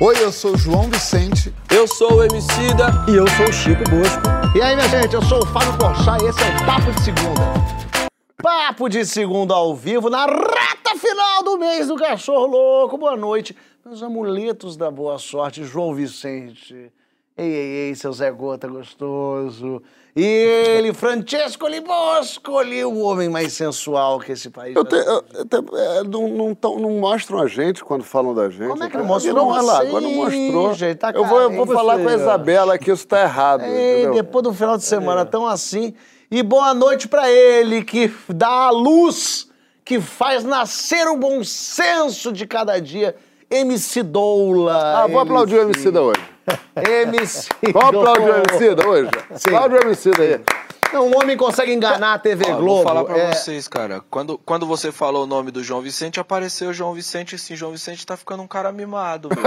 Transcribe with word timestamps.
Oi, 0.00 0.14
eu 0.22 0.30
sou 0.30 0.54
o 0.54 0.56
João 0.56 0.88
Vicente. 0.88 1.52
Eu 1.74 1.88
sou 1.88 2.18
o 2.18 2.22
Emicida. 2.22 2.86
E 3.08 3.16
eu 3.16 3.26
sou 3.30 3.48
o 3.48 3.52
Chico 3.52 3.82
Bosco. 3.90 4.22
E 4.56 4.62
aí, 4.62 4.76
minha 4.76 4.88
gente, 4.88 5.12
eu 5.12 5.22
sou 5.22 5.42
o 5.42 5.46
Fábio 5.46 5.76
Porchat 5.76 6.22
e 6.22 6.28
esse 6.28 6.40
é 6.40 6.46
o 6.46 6.64
Papo 6.64 6.92
de 6.92 7.02
Segunda. 7.02 7.42
Papo 8.40 8.88
de 8.88 9.04
Segunda 9.04 9.54
ao 9.54 9.74
vivo, 9.74 10.08
na 10.08 10.24
reta 10.24 10.96
final 10.96 11.42
do 11.42 11.58
mês 11.58 11.88
do 11.88 11.96
Cachorro 11.96 12.46
Louco. 12.46 12.96
Boa 12.96 13.16
noite, 13.16 13.56
meus 13.84 14.00
amuletos 14.00 14.76
da 14.76 14.88
boa 14.88 15.18
sorte, 15.18 15.64
João 15.64 15.92
Vicente. 15.92 16.92
Ei, 17.38 17.46
ei, 17.46 17.88
ei, 17.88 17.94
seu 17.94 18.12
Zé 18.12 18.30
Gota 18.32 18.66
gostoso. 18.66 19.80
E 20.16 20.22
ele, 20.24 20.92
Francesco 20.92 21.68
Libosco, 21.68 22.58
ali, 22.58 22.84
o 22.84 22.98
homem 22.98 23.28
mais 23.28 23.52
sensual 23.52 24.18
que 24.18 24.32
esse 24.32 24.50
país 24.50 24.74
Eu 24.74 24.84
te- 24.84 24.96
eu- 24.96 25.24
eu 25.34 25.44
te- 25.44 25.76
é, 25.76 26.02
não, 26.02 26.28
não, 26.28 26.54
tão- 26.54 26.78
não 26.80 26.90
mostram 26.98 27.38
a 27.40 27.46
gente 27.46 27.84
quando 27.84 28.02
falam 28.02 28.34
da 28.34 28.50
gente. 28.50 28.66
Como 28.68 28.82
é 28.82 28.90
que 28.90 28.96
não 28.96 29.04
mostrou 29.04 29.34
Não, 29.36 29.46
olha 29.48 29.62
lá, 29.62 29.80
agora 29.80 30.00
não 30.00 30.10
mostrou. 30.10 30.74
Gente, 30.74 30.96
tá 30.96 31.12
eu 31.14 31.24
vou, 31.24 31.40
eu 31.42 31.50
vou 31.52 31.66
falar 31.68 31.98
com 32.00 32.08
a 32.08 32.14
Isabela 32.14 32.76
que 32.76 32.90
isso 32.90 33.06
tá 33.06 33.22
errado. 33.22 33.62
Ei, 33.62 34.02
entendeu? 34.02 34.14
depois 34.14 34.42
do 34.42 34.52
final 34.52 34.76
de 34.76 34.84
semana, 34.84 35.24
tão 35.24 35.46
assim. 35.46 35.94
E 36.30 36.42
boa 36.42 36.74
noite 36.74 37.06
pra 37.06 37.30
ele, 37.30 37.84
que 37.84 38.12
dá 38.28 38.48
a 38.66 38.70
luz, 38.70 39.48
que 39.84 40.00
faz 40.00 40.42
nascer 40.42 41.06
o 41.06 41.16
bom 41.16 41.44
senso 41.44 42.32
de 42.32 42.44
cada 42.46 42.80
dia. 42.80 43.14
MC 43.48 44.02
Doula. 44.02 45.04
Ah, 45.04 45.06
vou 45.06 45.20
aplaudir 45.20 45.54
o 45.56 45.62
MC 45.62 45.90
da 45.92 46.02
hoje. 46.02 46.20
MC 46.76 47.48
aplaudir 47.74 48.30
o. 48.30 48.36
MC 48.36 48.74
da 48.74 48.86
hoje? 48.86 49.10
Sim. 49.34 49.48
Aplaude 49.48 49.74
o 49.74 49.80
MC 49.82 50.10
daí. 50.12 50.40
Não, 50.92 51.06
um 51.06 51.18
homem 51.18 51.36
consegue 51.36 51.72
enganar 51.72 52.14
a 52.14 52.18
TV 52.18 52.46
Ó, 52.48 52.56
Globo. 52.56 52.66
vou 52.76 52.82
falar 52.82 53.04
pra 53.04 53.18
é, 53.18 53.34
vocês, 53.34 53.68
cara. 53.68 54.02
Quando, 54.10 54.38
quando 54.38 54.66
você 54.66 54.90
falou 54.90 55.24
o 55.24 55.26
nome 55.26 55.50
do 55.50 55.62
João 55.62 55.82
Vicente, 55.82 56.18
apareceu 56.18 56.70
o 56.70 56.72
João 56.72 56.94
Vicente. 56.94 57.34
Assim, 57.34 57.54
João 57.54 57.72
Vicente 57.72 58.06
tá 58.06 58.16
ficando 58.16 58.42
um 58.42 58.46
cara 58.46 58.72
mimado. 58.72 59.28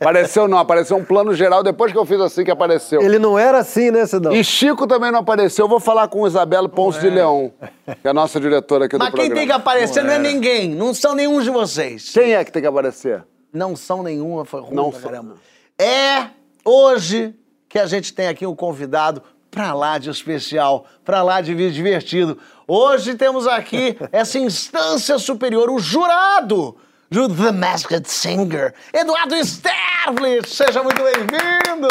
Apareceu 0.00 0.46
não, 0.46 0.58
apareceu 0.58 0.96
um 0.96 1.04
plano 1.04 1.34
geral 1.34 1.62
depois 1.62 1.92
que 1.92 1.98
eu 1.98 2.04
fiz 2.04 2.20
assim 2.20 2.44
que 2.44 2.50
apareceu. 2.50 3.02
Ele 3.02 3.18
não 3.18 3.38
era 3.38 3.58
assim, 3.58 3.90
né, 3.90 4.06
Cidão? 4.06 4.32
E 4.32 4.44
Chico 4.44 4.86
também 4.86 5.10
não 5.10 5.20
apareceu. 5.20 5.64
Eu 5.64 5.68
vou 5.68 5.80
falar 5.80 6.08
com 6.08 6.26
Isabela 6.26 6.68
Ponce 6.68 7.00
de 7.00 7.10
Leão, 7.10 7.52
que 7.86 8.06
é 8.06 8.10
a 8.10 8.14
nossa 8.14 8.40
diretora 8.40 8.86
aqui 8.86 8.96
Mas 8.96 9.10
do 9.10 9.16
quem 9.16 9.26
programa. 9.26 9.40
tem 9.40 9.46
que 9.46 9.52
aparecer 9.52 10.04
não 10.04 10.12
é 10.12 10.18
ninguém. 10.18 10.74
Não 10.74 10.94
são 10.94 11.14
nenhum 11.14 11.40
de 11.40 11.50
vocês. 11.50 12.10
Quem 12.10 12.34
é 12.34 12.44
que 12.44 12.52
tem 12.52 12.62
que 12.62 12.68
aparecer? 12.68 13.24
Não 13.52 13.74
são 13.74 14.02
nenhuma, 14.02 14.44
foi 14.44 14.60
ruim 14.60 14.74
Não 14.74 14.90
pra 14.90 15.00
são. 15.00 15.10
caramba. 15.10 15.36
É 15.78 16.28
hoje 16.64 17.34
que 17.68 17.78
a 17.78 17.86
gente 17.86 18.12
tem 18.12 18.28
aqui 18.28 18.46
um 18.46 18.54
convidado 18.54 19.22
pra 19.50 19.72
lá 19.74 19.98
de 19.98 20.08
especial, 20.10 20.86
pra 21.04 21.22
lá 21.22 21.40
de 21.40 21.54
divertido. 21.72 22.38
Hoje 22.68 23.14
temos 23.16 23.46
aqui 23.46 23.96
essa 24.12 24.38
instância 24.38 25.18
superior, 25.18 25.68
o 25.70 25.78
jurado 25.78 26.76
do 27.10 27.28
The 27.28 27.50
Masked 27.50 28.08
Singer, 28.08 28.72
Eduardo 28.92 29.34
Sterblitz. 29.36 30.54
Seja 30.54 30.82
muito 30.82 31.02
bem-vindo! 31.02 31.88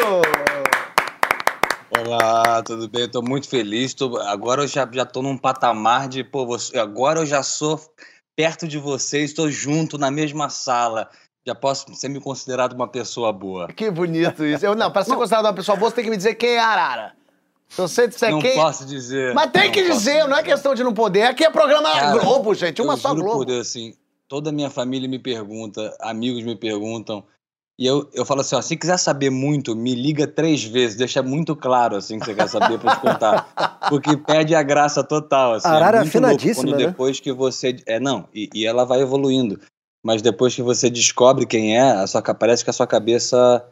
Olá, 2.06 2.62
tudo 2.64 2.88
bem? 2.88 3.10
Tô 3.10 3.22
muito 3.22 3.50
feliz. 3.50 3.94
Tô- 3.94 4.18
agora 4.18 4.64
eu 4.64 4.68
já, 4.68 4.88
já 4.92 5.06
tô 5.06 5.22
num 5.22 5.38
patamar 5.38 6.08
de, 6.08 6.24
pô, 6.24 6.46
você- 6.46 6.78
agora 6.78 7.20
eu 7.20 7.26
já 7.26 7.44
sou 7.44 7.80
perto 8.36 8.68
de 8.68 8.78
vocês, 8.78 9.32
estou 9.32 9.50
junto 9.52 9.98
na 9.98 10.10
mesma 10.10 10.50
sala. 10.50 11.10
Já 11.46 11.56
posso 11.56 11.94
ser 11.96 12.10
me 12.10 12.20
considerado 12.20 12.74
uma 12.74 12.88
pessoa 12.88 13.32
boa. 13.32 13.68
Que 13.68 13.90
bonito 13.90 14.46
isso. 14.46 14.66
Eu, 14.66 14.76
não, 14.76 14.92
pra 14.92 15.04
ser 15.04 15.16
considerado 15.16 15.46
uma 15.46 15.54
pessoa 15.54 15.78
boa, 15.78 15.90
você 15.90 15.96
tem 15.96 16.04
que 16.04 16.10
me 16.10 16.18
dizer 16.18 16.36
quem 16.36 16.52
é 16.52 16.60
Arara. 16.60 17.14
Se 17.70 17.82
você 17.82 18.08
disser 18.08 18.32
não 18.32 18.40
quem... 18.40 18.56
posso 18.56 18.86
dizer. 18.86 19.34
Mas 19.34 19.52
tem 19.52 19.66
não 19.66 19.72
que 19.72 19.84
posso 19.84 19.98
dizer, 20.00 20.28
não 20.28 20.38
é 20.38 20.44
questão 20.44 20.74
de 20.74 20.84
não 20.84 20.94
poder. 20.94 21.24
Aqui 21.24 21.44
é 21.44 21.50
programa 21.50 21.92
Cara, 21.92 22.18
Globo, 22.20 22.54
gente, 22.54 22.82
uma 22.82 22.94
eu 22.94 22.98
só 22.98 23.10
juro 23.10 23.22
Globo. 23.22 23.38
por 23.40 23.46
Deus, 23.46 23.68
assim, 23.68 23.94
toda 24.28 24.50
a 24.50 24.54
minha 24.54 24.70
família 24.70 25.08
me 25.08 25.20
pergunta, 25.20 25.96
amigos 26.02 26.44
me 26.44 26.56
perguntam, 26.56 27.24
e 27.80 27.86
eu, 27.86 28.10
eu 28.14 28.26
falo 28.26 28.42
assim, 28.42 28.56
ó, 28.58 28.62
se 28.62 28.76
quiser 28.76 28.98
saber 28.98 29.30
muito, 29.30 29.74
me 29.74 29.96
liga 29.96 30.28
três 30.28 30.62
vezes, 30.66 30.98
deixa 30.98 31.24
muito 31.24 31.56
claro, 31.56 31.96
assim, 31.96 32.20
que 32.20 32.26
você 32.26 32.36
quer 32.36 32.50
saber 32.50 32.78
pra 32.78 32.92
eu 32.92 32.96
te 32.98 33.02
contar. 33.02 33.80
Porque 33.88 34.18
perde 34.18 34.54
a 34.54 34.62
graça 34.62 35.02
total, 35.02 35.54
assim. 35.54 35.66
A 35.66 35.72
Arara 35.72 36.00
é 36.00 36.02
afinadíssima, 36.02 36.72
quando 36.72 36.78
né? 36.78 36.88
depois 36.88 37.22
que 37.22 37.32
você... 37.32 37.78
É, 37.86 37.98
não, 37.98 38.28
e, 38.36 38.50
e 38.54 38.66
ela 38.66 38.84
vai 38.84 39.00
evoluindo. 39.00 39.62
Mas 40.06 40.22
depois 40.22 40.56
que 40.56 40.62
você 40.62 40.90
descobre 40.90 41.46
quem 41.46 41.78
é, 41.78 41.82
a 41.92 42.08
sua, 42.08 42.22
parece 42.22 42.64
que 42.64 42.70
a 42.70 42.74
sua 42.74 42.88
cabeça... 42.88 43.66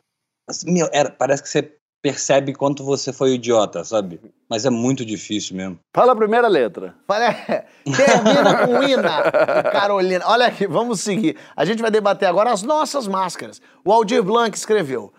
assim, 0.49 0.71
meu, 0.71 0.89
era- 0.91 1.09
parece 1.09 1.41
que 1.43 1.49
você 1.49 1.73
percebe 2.03 2.53
quanto 2.53 2.83
você 2.83 3.11
foi 3.11 3.33
idiota, 3.33 3.83
sabe? 3.83 4.19
Mas 4.49 4.65
é 4.65 4.69
muito 4.69 5.03
difícil 5.05 5.55
mesmo. 5.55 5.79
Fala 5.95 6.11
a 6.11 6.15
primeira 6.15 6.47
letra. 6.47 6.95
Olha, 7.07 7.65
termina 7.83 8.65
com 8.65 8.83
Ina, 8.83 9.63
Carolina. 9.71 10.25
Olha 10.27 10.45
aqui, 10.47 10.67
vamos 10.67 10.99
seguir. 11.01 11.37
A 11.55 11.65
gente 11.65 11.81
vai 11.81 11.89
debater 11.91 12.27
agora 12.29 12.51
as 12.51 12.61
nossas 12.63 13.07
máscaras. 13.07 13.61
O 13.83 13.91
Aldir 13.91 14.21
Blanc 14.23 14.55
escreveu: 14.55 15.11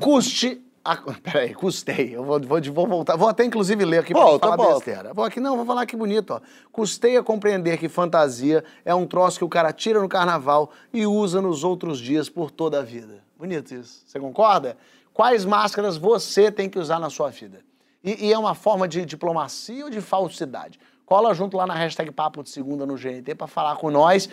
Custe. 0.00 0.60
A... 0.84 0.96
Peraí, 1.22 1.54
custei. 1.54 2.14
Eu 2.14 2.24
vou, 2.24 2.38
vou, 2.40 2.60
vou 2.60 2.86
voltar. 2.86 3.16
Vou 3.16 3.28
até 3.28 3.44
inclusive 3.44 3.84
ler 3.84 3.98
aqui 3.98 4.12
pra 4.12 4.22
Volta, 4.22 4.46
falar 4.46 4.56
volta. 4.56 4.74
besteira. 4.74 5.14
Vou 5.14 5.24
aqui, 5.24 5.40
não, 5.40 5.56
vou 5.56 5.64
falar 5.64 5.86
que 5.86 5.96
bonito, 5.96 6.34
ó. 6.34 6.40
Custei 6.70 7.16
a 7.16 7.22
compreender 7.22 7.78
que 7.78 7.88
fantasia 7.88 8.62
é 8.84 8.94
um 8.94 9.06
troço 9.06 9.38
que 9.38 9.44
o 9.44 9.48
cara 9.48 9.72
tira 9.72 10.00
no 10.00 10.08
carnaval 10.08 10.70
e 10.92 11.06
usa 11.06 11.40
nos 11.40 11.64
outros 11.64 11.98
dias 11.98 12.28
por 12.28 12.50
toda 12.50 12.80
a 12.80 12.82
vida. 12.82 13.24
Bonito 13.38 13.74
isso. 13.74 14.02
Você 14.06 14.20
concorda? 14.20 14.76
Quais 15.12 15.44
máscaras 15.44 15.96
você 15.96 16.50
tem 16.50 16.68
que 16.68 16.78
usar 16.78 16.98
na 16.98 17.08
sua 17.08 17.30
vida? 17.30 17.60
E, 18.02 18.26
e 18.26 18.32
é 18.32 18.38
uma 18.38 18.54
forma 18.54 18.86
de 18.86 19.04
diplomacia 19.06 19.84
ou 19.84 19.90
de 19.90 20.00
falsidade? 20.00 20.78
Cola 21.06 21.34
junto 21.34 21.56
lá 21.56 21.66
na 21.66 21.74
hashtag 21.74 22.10
Papo 22.10 22.42
de 22.42 22.50
Segunda 22.50 22.86
no 22.86 22.96
GNT 22.96 23.34
pra 23.34 23.46
falar 23.46 23.76
com 23.76 23.90
nós. 23.90 24.28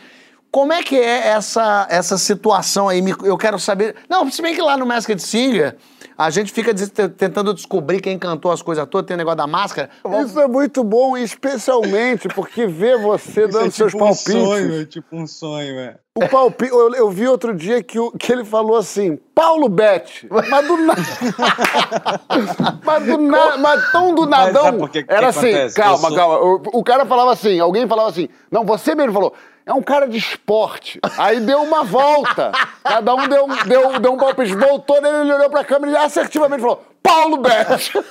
Como 0.52 0.74
é 0.74 0.84
que 0.84 0.98
é 1.00 1.30
essa, 1.30 1.88
essa 1.90 2.18
situação 2.18 2.90
aí? 2.90 3.02
Eu 3.24 3.38
quero 3.38 3.58
saber. 3.58 3.96
Não, 4.10 4.30
se 4.30 4.42
bem 4.42 4.54
que 4.54 4.62
lá 4.62 4.76
no 4.76 4.86
Masked 4.86 5.22
Singer 5.22 5.78
a 6.18 6.30
gente 6.30 6.52
fica 6.52 6.74
tentando 7.10 7.54
descobrir 7.54 8.02
quem 8.02 8.20
cantou 8.20 8.52
as 8.52 8.62
coisas 8.62 8.86
todas, 8.90 9.08
tem 9.08 9.16
o 9.16 9.18
negócio 9.18 9.38
da 9.38 9.48
máscara. 9.48 9.90
Isso 10.26 10.38
é 10.40 10.48
muito 10.48 10.84
bom, 10.84 11.16
especialmente 11.16 12.28
porque 12.28 12.68
ver 12.68 12.98
você 12.98 13.48
dando 13.48 13.72
seus 13.72 13.94
palpites. 13.94 14.36
é 14.82 14.86
tipo 14.86 15.16
um 15.16 15.26
sonho, 15.26 15.80
é. 15.80 15.96
O 16.14 16.28
palpite, 16.28 16.70
eu, 16.70 16.94
eu 16.96 17.10
vi 17.10 17.26
outro 17.26 17.56
dia 17.56 17.82
que, 17.82 17.98
o- 17.98 18.12
que 18.12 18.30
ele 18.34 18.44
falou 18.44 18.76
assim, 18.76 19.18
Paulo 19.34 19.70
Bete, 19.70 20.28
mas 20.30 20.68
do 20.68 20.76
nada. 20.76 21.02
mas 22.84 23.06
do 23.06 23.18
nada, 23.18 23.58
mas 23.58 23.92
tão 23.92 24.14
do 24.14 24.22
Mas 24.24 24.30
nadão. 24.48 24.64
sabe 24.64 24.78
por 24.78 24.90
que 24.90 25.04
que 25.04 25.14
era 25.14 25.30
assim, 25.30 25.48
acontece? 25.50 25.76
calma, 25.76 26.08
sou- 26.10 26.18
calma. 26.18 26.38
O, 26.40 26.62
o 26.80 26.84
cara 26.84 27.06
falava 27.06 27.32
assim, 27.32 27.60
alguém 27.60 27.88
falava 27.88 28.10
assim, 28.10 28.28
não, 28.52 28.66
você 28.66 28.94
mesmo 28.94 29.14
falou, 29.14 29.34
é 29.66 29.74
um 29.74 29.82
cara 29.82 30.08
de 30.08 30.18
esporte. 30.18 31.00
Aí 31.18 31.40
deu 31.40 31.62
uma 31.62 31.84
volta. 31.84 32.52
Cada 32.84 33.14
um 33.14 33.28
deu, 33.28 33.48
deu, 33.66 34.00
deu 34.00 34.14
um 34.14 34.18
palpite, 34.18 34.56
voltou 34.56 35.02
nele, 35.02 35.18
ele 35.18 35.34
olhou 35.34 35.50
pra 35.50 35.64
câmera 35.64 35.92
e 35.92 35.96
assertivamente 35.96 36.62
falou, 36.62 36.84
Paulo 37.02 37.38
Bete. 37.38 37.92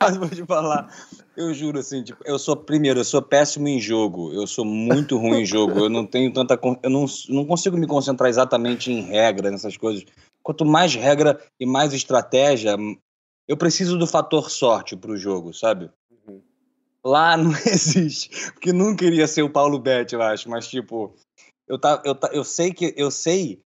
Mas 0.00 0.16
vou 0.16 0.28
te 0.28 0.44
falar, 0.44 0.88
eu 1.36 1.52
juro 1.54 1.78
assim, 1.78 2.02
tipo, 2.02 2.22
eu 2.26 2.38
sou, 2.38 2.56
primeiro, 2.56 3.00
eu 3.00 3.04
sou 3.04 3.22
péssimo 3.22 3.66
em 3.68 3.80
jogo, 3.80 4.32
eu 4.32 4.46
sou 4.46 4.64
muito 4.64 5.16
ruim 5.16 5.40
em 5.40 5.46
jogo, 5.46 5.80
eu 5.80 5.88
não 5.88 6.06
tenho 6.06 6.32
tanta, 6.32 6.58
eu 6.82 6.90
não, 6.90 7.06
não 7.28 7.44
consigo 7.44 7.76
me 7.76 7.86
concentrar 7.86 8.28
exatamente 8.28 8.92
em 8.92 9.00
regra, 9.00 9.50
nessas 9.50 9.76
coisas. 9.76 10.04
Quanto 10.42 10.64
mais 10.64 10.94
regra 10.94 11.40
e 11.58 11.64
mais 11.64 11.92
estratégia, 11.92 12.76
eu 13.48 13.56
preciso 13.56 13.98
do 13.98 14.06
fator 14.06 14.50
sorte 14.50 14.96
pro 14.96 15.16
jogo, 15.16 15.52
sabe? 15.52 15.90
Lá 17.04 17.36
não 17.38 17.50
existe, 17.50 18.52
porque 18.52 18.72
nunca 18.72 19.04
iria 19.04 19.28
ser 19.28 19.42
o 19.42 19.50
Paulo 19.50 19.78
Betti, 19.78 20.14
eu 20.14 20.22
acho, 20.22 20.48
mas 20.48 20.66
tipo, 20.66 21.14
eu, 21.68 21.78
tá, 21.78 22.02
eu, 22.04 22.14
tá, 22.14 22.30
eu 22.32 22.44
sei 22.44 22.72
que, 22.72 22.94
eu 22.96 23.10
sei... 23.10 23.62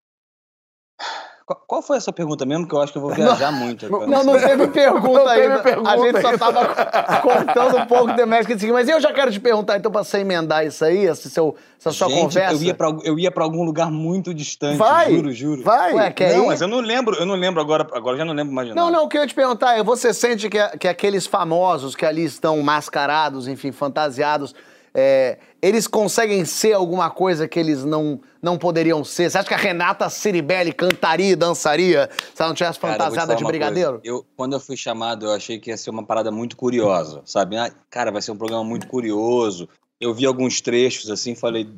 Qual, 1.44 1.82
foi 1.82 1.96
a 1.96 2.00
sua 2.00 2.12
pergunta 2.12 2.46
mesmo? 2.46 2.66
Que 2.68 2.74
eu 2.74 2.80
acho 2.80 2.92
que 2.92 2.98
eu 2.98 3.02
vou 3.02 3.12
viajar 3.12 3.50
muito. 3.50 3.86
agora. 3.86 4.06
Não, 4.06 4.22
não 4.24 4.38
teve 4.40 4.68
pergunta 4.68 5.24
Não 5.24 5.26
teve 5.28 5.40
ainda. 5.42 5.58
pergunta 5.58 5.90
a 5.90 5.96
gente 5.98 6.20
só 6.20 6.28
ainda. 6.28 6.38
tava 6.38 7.20
contando 7.20 7.76
um 7.78 7.86
pouco 7.86 8.12
do 8.12 8.26
Masked 8.26 8.58
Singer. 8.60 8.72
Mas 8.74 8.88
eu 8.88 9.00
já 9.00 9.12
quero 9.12 9.30
te 9.30 9.40
perguntar, 9.40 9.76
então, 9.76 9.90
pra 9.90 10.04
você 10.04 10.18
emendar 10.18 10.64
isso 10.64 10.84
aí, 10.84 11.04
esse 11.04 11.28
seu, 11.28 11.54
essa 11.78 11.90
sua 11.90 12.08
Gente, 12.08 12.20
conversa. 12.20 12.54
Eu 12.54 12.62
ia, 12.62 12.74
pra, 12.74 12.96
eu 13.04 13.18
ia 13.18 13.30
pra 13.30 13.44
algum 13.44 13.64
lugar 13.64 13.90
muito 13.90 14.32
distante, 14.32 14.76
Vai, 14.78 15.12
juro, 15.14 15.32
juro. 15.32 15.62
vai. 15.62 15.92
Ué, 15.94 16.10
quer 16.12 16.36
não, 16.36 16.44
ir? 16.44 16.46
mas 16.46 16.60
eu 16.60 16.68
não 16.68 16.80
lembro, 16.80 17.16
eu 17.16 17.26
não 17.26 17.34
lembro 17.34 17.60
agora, 17.60 17.86
agora 17.92 18.14
eu 18.14 18.18
já 18.18 18.24
não 18.24 18.34
lembro 18.34 18.52
mais 18.54 18.68
de 18.68 18.74
Não, 18.74 18.84
nada. 18.86 18.96
não, 18.98 19.04
o 19.04 19.08
que 19.08 19.18
eu 19.18 19.22
ia 19.22 19.26
te 19.26 19.34
perguntar 19.34 19.76
é, 19.76 19.82
você 19.82 20.14
sente 20.14 20.48
que, 20.48 20.58
que 20.78 20.86
aqueles 20.88 21.26
famosos 21.26 21.96
que 21.96 22.06
ali 22.06 22.24
estão 22.24 22.60
mascarados, 22.62 23.48
enfim, 23.48 23.72
fantasiados, 23.72 24.54
é, 24.94 25.38
eles 25.60 25.86
conseguem 25.86 26.44
ser 26.44 26.72
alguma 26.74 27.10
coisa 27.10 27.48
que 27.48 27.58
eles 27.58 27.84
não, 27.84 28.20
não 28.42 28.58
poderiam 28.58 29.02
ser? 29.04 29.30
Você 29.30 29.38
acha 29.38 29.48
que 29.48 29.54
a 29.54 29.58
Renata 29.58 30.08
Ciribelli 30.10 30.72
cantaria 30.72 31.30
e 31.30 31.36
dançaria 31.36 32.10
se 32.34 32.40
ela 32.42 32.48
não 32.48 32.54
tivesse 32.54 32.78
Cara, 32.78 32.92
fantasiada 32.94 33.34
de 33.34 33.44
brigadeiro? 33.44 34.00
coisa. 34.00 34.02
Eu, 34.04 34.26
quando 34.36 34.52
eu 34.52 34.60
fui 34.60 34.76
chamado, 34.76 35.26
eu 35.26 35.32
achei 35.32 35.58
que 35.58 35.70
ia 35.70 35.76
ser 35.76 35.90
uma 35.90 36.04
parada 36.04 36.30
muito 36.30 36.56
curiosa, 36.56 37.22
sabe? 37.24 37.56
Ah, 37.56 37.72
cara, 37.90 38.10
vai 38.10 38.20
ser 38.20 38.32
um 38.32 38.36
programa 38.36 38.64
muito 38.64 38.86
curioso. 38.86 39.68
Eu 40.00 40.12
vi 40.12 40.26
alguns 40.26 40.60
trechos 40.60 41.10
assim, 41.10 41.34
falei, 41.34 41.68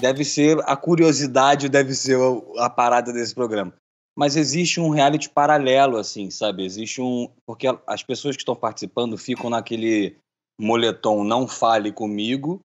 deve 0.00 0.24
ser 0.24 0.58
a 0.64 0.76
curiosidade, 0.76 1.68
deve 1.68 1.94
ser 1.94 2.16
o- 2.16 2.52
a 2.58 2.68
parada 2.68 3.12
desse 3.12 3.34
programa. 3.34 3.72
Mas 4.16 4.36
existe 4.36 4.80
um 4.80 4.90
reality 4.90 5.28
paralelo, 5.28 5.96
assim, 5.96 6.30
sabe? 6.30 6.64
Existe 6.64 7.00
um. 7.00 7.28
Porque 7.44 7.66
as 7.86 8.02
pessoas 8.02 8.36
que 8.36 8.42
estão 8.42 8.54
participando 8.54 9.18
ficam 9.18 9.50
naquele 9.50 10.16
moletom 10.60 11.24
não 11.24 11.46
fale 11.46 11.92
comigo, 11.92 12.60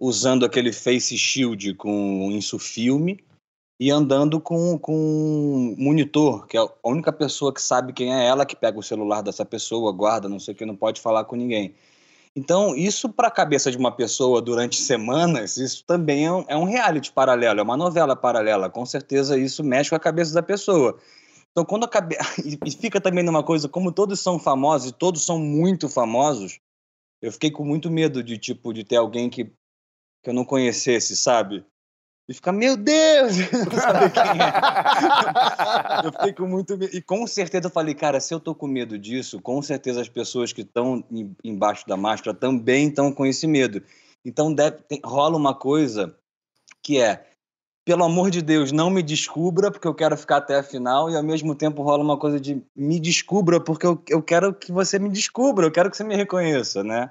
usando 0.00 0.44
aquele 0.44 0.72
face 0.72 1.16
shield 1.16 1.74
com 1.74 2.30
insufilme 2.32 3.18
e 3.80 3.90
andando 3.90 4.40
com, 4.40 4.78
com 4.78 4.94
um 4.94 5.76
monitor, 5.78 6.46
que 6.46 6.56
é 6.56 6.60
a 6.60 6.68
única 6.84 7.12
pessoa 7.12 7.52
que 7.52 7.62
sabe 7.62 7.92
quem 7.92 8.12
é 8.12 8.26
ela, 8.26 8.44
que 8.44 8.56
pega 8.56 8.78
o 8.78 8.82
celular 8.82 9.22
dessa 9.22 9.44
pessoa, 9.44 9.92
guarda, 9.92 10.28
não 10.28 10.40
sei 10.40 10.52
o 10.52 10.56
que, 10.56 10.66
não 10.66 10.74
pode 10.74 11.00
falar 11.00 11.24
com 11.24 11.36
ninguém. 11.36 11.74
Então, 12.34 12.76
isso 12.76 13.08
para 13.08 13.28
a 13.28 13.32
cabeça 13.32 13.70
de 13.70 13.76
uma 13.76 13.90
pessoa 13.90 14.42
durante 14.42 14.76
semanas, 14.80 15.56
isso 15.56 15.84
também 15.84 16.26
é 16.26 16.32
um, 16.32 16.44
é 16.48 16.56
um 16.56 16.64
reality 16.64 17.12
paralelo, 17.12 17.60
é 17.60 17.62
uma 17.62 17.76
novela 17.76 18.14
paralela. 18.14 18.68
Com 18.68 18.84
certeza 18.84 19.38
isso 19.38 19.64
mexe 19.64 19.90
com 19.90 19.96
a 19.96 20.00
cabeça 20.00 20.34
da 20.34 20.42
pessoa. 20.42 20.98
Então, 21.50 21.64
quando 21.64 21.84
a 21.84 21.88
cabe... 21.88 22.16
e 22.64 22.70
fica 22.70 23.00
também 23.00 23.24
numa 23.24 23.42
coisa, 23.42 23.68
como 23.68 23.92
todos 23.92 24.20
são 24.20 24.38
famosos 24.38 24.90
e 24.90 24.92
todos 24.92 25.24
são 25.24 25.38
muito 25.38 25.88
famosos, 25.88 26.60
eu 27.20 27.32
fiquei 27.32 27.50
com 27.50 27.64
muito 27.64 27.90
medo 27.90 28.22
de 28.22 28.38
tipo 28.38 28.72
de 28.72 28.84
ter 28.84 28.96
alguém 28.96 29.28
que, 29.28 29.44
que 29.44 30.30
eu 30.30 30.34
não 30.34 30.44
conhecesse, 30.44 31.16
sabe? 31.16 31.64
E 32.28 32.34
ficar, 32.34 32.52
meu 32.52 32.76
Deus, 32.76 33.36
não 33.50 33.80
saber 33.80 34.12
quem 34.12 34.22
é. 34.22 34.52
eu 36.04 36.12
fiquei 36.12 36.32
com 36.34 36.46
muito 36.46 36.76
medo. 36.76 36.94
E 36.94 37.00
com 37.00 37.26
certeza 37.26 37.68
eu 37.68 37.72
falei, 37.72 37.94
cara, 37.94 38.20
se 38.20 38.34
eu 38.34 38.38
tô 38.38 38.54
com 38.54 38.66
medo 38.66 38.98
disso, 38.98 39.40
com 39.40 39.62
certeza 39.62 40.02
as 40.02 40.08
pessoas 40.08 40.52
que 40.52 40.60
estão 40.60 41.02
embaixo 41.42 41.86
da 41.86 41.96
máscara 41.96 42.36
também 42.36 42.88
estão 42.88 43.10
com 43.10 43.24
esse 43.24 43.46
medo. 43.46 43.82
Então 44.24 44.52
deve, 44.52 44.82
tem, 44.82 45.00
rola 45.02 45.38
uma 45.38 45.54
coisa 45.54 46.14
que 46.82 47.00
é, 47.00 47.27
pelo 47.88 48.04
amor 48.04 48.30
de 48.30 48.42
Deus, 48.42 48.70
não 48.70 48.90
me 48.90 49.02
descubra, 49.02 49.70
porque 49.70 49.88
eu 49.88 49.94
quero 49.94 50.14
ficar 50.14 50.36
até 50.36 50.58
a 50.58 50.62
final, 50.62 51.08
e 51.08 51.16
ao 51.16 51.22
mesmo 51.22 51.54
tempo 51.54 51.82
rola 51.82 52.04
uma 52.04 52.18
coisa 52.18 52.38
de 52.38 52.62
me 52.76 53.00
descubra, 53.00 53.58
porque 53.58 53.86
eu, 53.86 53.98
eu 54.10 54.22
quero 54.22 54.52
que 54.52 54.70
você 54.70 54.98
me 54.98 55.08
descubra, 55.08 55.64
eu 55.64 55.70
quero 55.70 55.90
que 55.90 55.96
você 55.96 56.04
me 56.04 56.14
reconheça, 56.14 56.84
né? 56.84 57.10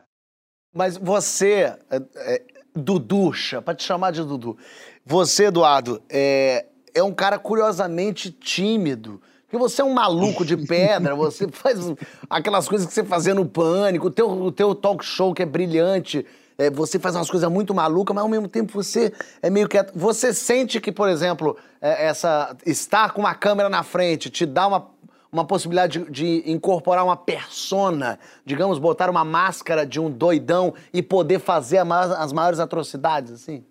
Mas 0.71 0.95
você, 0.95 1.75
é, 1.89 2.01
é, 2.17 2.43
Duducha, 2.75 3.59
pra 3.59 3.73
te 3.73 3.83
chamar 3.83 4.11
de 4.11 4.23
Dudu, 4.23 4.55
você, 5.03 5.45
Eduardo, 5.45 5.99
é, 6.11 6.67
é 6.93 7.01
um 7.01 7.11
cara 7.11 7.39
curiosamente 7.39 8.29
tímido. 8.29 9.19
Porque 9.47 9.57
você 9.57 9.81
é 9.81 9.85
um 9.85 9.93
maluco 9.93 10.45
de 10.45 10.55
pedra, 10.57 11.15
você 11.17 11.47
faz 11.47 11.91
aquelas 12.29 12.69
coisas 12.69 12.85
que 12.85 12.93
você 12.93 13.03
fazia 13.03 13.33
no 13.33 13.47
pânico, 13.47 14.09
o 14.09 14.11
teu, 14.11 14.29
o 14.29 14.51
teu 14.51 14.75
talk 14.75 15.03
show 15.03 15.33
que 15.33 15.41
é 15.41 15.45
brilhante, 15.47 16.23
é, 16.57 16.71
você 16.71 16.97
faz 16.97 17.15
umas 17.15 17.29
coisas 17.29 17.49
muito 17.51 17.73
malucas, 17.73 18.15
mas 18.15 18.23
ao 18.23 18.29
mesmo 18.29 18.47
tempo 18.47 18.73
você 18.73 19.13
é 19.41 19.49
meio 19.49 19.69
quieto. 19.69 19.93
Você 19.95 20.33
sente 20.33 20.81
que, 20.81 20.91
por 20.91 21.07
exemplo, 21.07 21.55
é, 21.79 22.07
essa 22.07 22.55
estar 22.65 23.11
com 23.11 23.21
uma 23.21 23.35
câmera 23.35 23.69
na 23.69 23.83
frente 23.83 24.29
te 24.29 24.45
dá 24.45 24.67
uma, 24.67 24.89
uma 25.31 25.45
possibilidade 25.45 25.99
de, 25.99 26.11
de 26.11 26.51
incorporar 26.51 27.05
uma 27.05 27.15
persona, 27.15 28.19
digamos, 28.45 28.79
botar 28.79 29.09
uma 29.09 29.23
máscara 29.23 29.85
de 29.85 29.99
um 29.99 30.09
doidão 30.09 30.73
e 30.91 31.03
poder 31.03 31.39
fazer 31.39 31.77
as 31.77 32.33
maiores 32.33 32.59
atrocidades, 32.59 33.31
assim? 33.31 33.63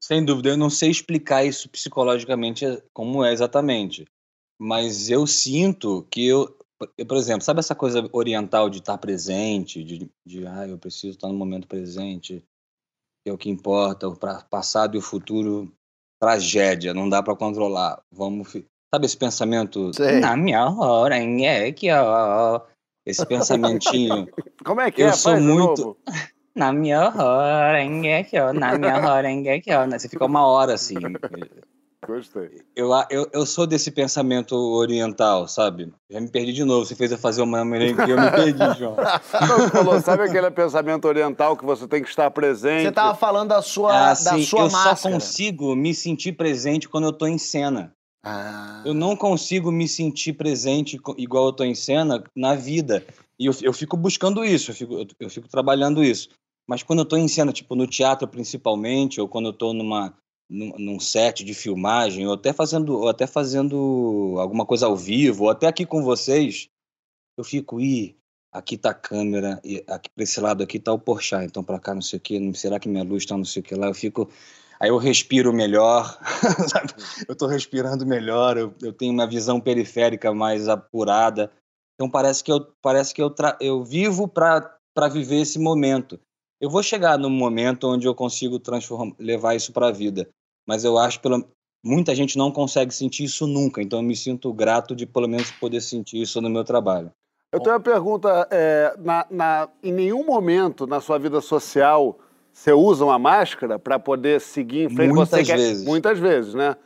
Sem 0.00 0.24
dúvida, 0.24 0.50
eu 0.50 0.56
não 0.56 0.68
sei 0.68 0.90
explicar 0.90 1.44
isso 1.44 1.68
psicologicamente 1.68 2.66
como 2.92 3.24
é 3.24 3.32
exatamente, 3.32 4.04
mas 4.58 5.08
eu 5.08 5.26
sinto 5.26 6.06
que 6.10 6.26
eu 6.26 6.54
por 6.78 7.16
exemplo, 7.16 7.42
sabe 7.42 7.60
essa 7.60 7.74
coisa 7.74 8.08
oriental 8.12 8.68
de 8.68 8.78
estar 8.78 8.98
presente, 8.98 9.82
de, 9.84 10.10
de 10.26 10.46
ah, 10.46 10.66
eu 10.66 10.78
preciso 10.78 11.14
estar 11.14 11.28
no 11.28 11.34
momento 11.34 11.68
presente, 11.68 12.44
que 13.22 13.30
é 13.30 13.32
o 13.32 13.38
que 13.38 13.48
importa, 13.48 14.08
o 14.08 14.16
passado 14.16 14.96
e 14.96 14.98
o 14.98 15.02
futuro, 15.02 15.72
tragédia, 16.20 16.92
não 16.92 17.08
dá 17.08 17.22
para 17.22 17.36
controlar. 17.36 18.02
Vamos, 18.10 18.52
sabe 18.92 19.06
esse 19.06 19.16
pensamento? 19.16 19.92
Sei. 19.94 20.20
Na 20.20 20.36
minha 20.36 20.68
hora, 20.68 21.16
é 21.16 21.72
que 21.72 21.90
ó, 21.92 22.60
esse 23.06 23.24
pensamentinho. 23.24 24.28
Como 24.64 24.80
é 24.80 24.90
que 24.90 25.02
Eu 25.02 25.08
é? 25.08 25.12
sou 25.12 25.32
Faz 25.32 25.44
muito-. 25.44 25.96
Na 26.56 26.72
minha 26.72 27.08
hora, 27.08 27.84
na 28.52 28.78
minha 28.78 28.96
hora, 29.00 29.28
Você 29.98 30.08
fica 30.08 30.24
uma 30.24 30.46
hora 30.46 30.74
assim. 30.74 30.94
Gostei. 32.06 32.50
Eu, 32.76 32.90
eu, 33.10 33.28
eu 33.32 33.46
sou 33.46 33.66
desse 33.66 33.90
pensamento 33.90 34.54
oriental, 34.54 35.46
sabe? 35.48 35.92
Já 36.10 36.20
me 36.20 36.28
perdi 36.30 36.52
de 36.52 36.64
novo. 36.64 36.84
Você 36.84 36.94
fez 36.94 37.12
eu 37.12 37.18
fazer 37.18 37.42
uma 37.42 37.64
merengue 37.64 38.04
que 38.04 38.10
eu 38.10 38.20
me 38.20 38.30
perdi, 38.30 38.58
João. 38.78 38.96
Não, 38.96 39.68
falou, 39.70 40.00
sabe 40.00 40.24
aquele 40.24 40.50
pensamento 40.50 41.06
oriental 41.06 41.56
que 41.56 41.64
você 41.64 41.86
tem 41.88 42.02
que 42.02 42.08
estar 42.08 42.30
presente? 42.30 42.84
Você 42.84 42.92
tava 42.92 43.14
falando 43.16 43.48
da 43.50 43.62
sua, 43.62 43.92
Ah, 43.92 44.08
da 44.10 44.14
sim, 44.14 44.42
sua 44.42 44.62
eu 44.62 44.70
só 44.70 44.76
máscara. 44.76 45.14
consigo 45.14 45.74
me 45.74 45.94
sentir 45.94 46.32
presente 46.32 46.88
quando 46.88 47.04
eu 47.04 47.12
tô 47.12 47.26
em 47.26 47.38
cena. 47.38 47.92
Ah. 48.24 48.82
Eu 48.86 48.94
não 48.94 49.14
consigo 49.16 49.70
me 49.70 49.86
sentir 49.86 50.32
presente 50.32 50.98
igual 51.18 51.46
eu 51.46 51.52
tô 51.52 51.64
em 51.64 51.74
cena 51.74 52.22
na 52.34 52.54
vida. 52.54 53.04
E 53.38 53.46
eu, 53.46 53.52
eu 53.62 53.72
fico 53.72 53.96
buscando 53.96 54.44
isso, 54.44 54.70
eu 54.70 54.74
fico, 54.74 54.94
eu, 54.94 55.06
eu 55.20 55.28
fico 55.30 55.48
trabalhando 55.48 56.02
isso. 56.02 56.28
Mas 56.66 56.82
quando 56.82 57.00
eu 57.00 57.04
tô 57.04 57.16
em 57.18 57.28
cena, 57.28 57.52
tipo 57.52 57.74
no 57.74 57.86
teatro 57.86 58.26
principalmente, 58.26 59.20
ou 59.20 59.28
quando 59.28 59.46
eu 59.46 59.52
tô 59.52 59.74
numa, 59.74 60.14
num, 60.48 60.72
num 60.78 61.00
set 61.00 61.44
de 61.44 61.54
filmagem, 61.54 62.26
ou 62.26 62.34
até 62.34 62.52
fazendo, 62.52 62.98
ou 62.98 63.08
até 63.08 63.26
fazendo 63.26 64.36
alguma 64.38 64.66
coisa 64.66 64.86
ao 64.86 64.96
vivo, 64.96 65.44
ou 65.44 65.50
até 65.50 65.66
aqui 65.66 65.86
com 65.86 66.02
vocês, 66.02 66.68
eu 67.36 67.44
fico, 67.44 67.80
ih, 67.80 68.16
aqui 68.52 68.76
tá 68.76 68.90
a 68.90 68.94
câmera, 68.94 69.60
e 69.64 69.84
aqui 69.88 70.08
pra 70.14 70.24
esse 70.24 70.40
lado 70.40 70.62
aqui 70.62 70.78
tá 70.78 70.92
o 70.92 70.98
Porchat, 70.98 71.44
então 71.44 71.64
pra 71.64 71.80
cá 71.80 71.94
não 71.94 72.02
sei 72.02 72.18
o 72.18 72.22
que, 72.22 72.54
será 72.54 72.78
que 72.78 72.88
minha 72.88 73.04
luz 73.04 73.26
tá 73.26 73.36
não 73.36 73.44
sei 73.44 73.60
o 73.60 73.64
que 73.64 73.74
lá, 73.74 73.88
eu 73.88 73.94
fico... 73.94 74.30
Aí 74.80 74.88
eu 74.90 74.98
respiro 74.98 75.52
melhor, 75.52 76.18
eu 77.28 77.36
tô 77.36 77.46
respirando 77.46 78.04
melhor, 78.04 78.58
eu, 78.58 78.74
eu 78.82 78.92
tenho 78.92 79.12
uma 79.12 79.26
visão 79.26 79.60
periférica 79.60 80.34
mais 80.34 80.68
apurada. 80.68 81.50
Então 81.94 82.10
parece 82.10 82.42
que 82.42 82.50
eu, 82.50 82.60
parece 82.82 83.14
que 83.14 83.22
eu, 83.22 83.32
eu 83.60 83.84
vivo 83.84 84.26
para 84.26 85.08
viver 85.10 85.40
esse 85.40 85.58
momento. 85.58 86.20
Eu 86.64 86.70
vou 86.70 86.82
chegar 86.82 87.18
num 87.18 87.28
momento 87.28 87.86
onde 87.86 88.06
eu 88.08 88.14
consigo 88.14 88.58
transformar, 88.58 89.14
levar 89.18 89.54
isso 89.54 89.70
para 89.70 89.88
a 89.88 89.92
vida, 89.92 90.26
mas 90.66 90.82
eu 90.82 90.96
acho 90.96 91.20
que 91.20 91.28
muita 91.84 92.14
gente 92.14 92.38
não 92.38 92.50
consegue 92.50 92.90
sentir 92.94 93.24
isso 93.24 93.46
nunca. 93.46 93.82
Então 93.82 93.98
eu 93.98 94.02
me 94.02 94.16
sinto 94.16 94.50
grato 94.50 94.96
de 94.96 95.04
pelo 95.04 95.28
menos 95.28 95.50
poder 95.50 95.82
sentir 95.82 96.22
isso 96.22 96.40
no 96.40 96.48
meu 96.48 96.64
trabalho. 96.64 97.10
Eu 97.52 97.60
tenho 97.60 97.74
uma 97.74 97.82
pergunta. 97.82 98.48
é, 98.50 98.94
na, 98.98 99.26
na- 99.30 99.68
em 99.82 99.92
nenhum 99.92 100.24
momento 100.24 100.86
na 100.86 101.02
sua 101.02 101.18
vida 101.18 101.38
social 101.42 102.18
você 102.50 102.72
usa 102.72 103.04
uma 103.04 103.18
máscara 103.18 103.78
para 103.78 103.98
poder 103.98 104.40
seguir 104.40 104.84
em 104.84 104.88
frente? 104.88 105.12
Muitas 105.12 105.46
quer- 105.46 105.58
vezes. 105.58 105.84
Muitas 105.84 106.18
vezes, 106.18 106.54
né? 106.54 106.76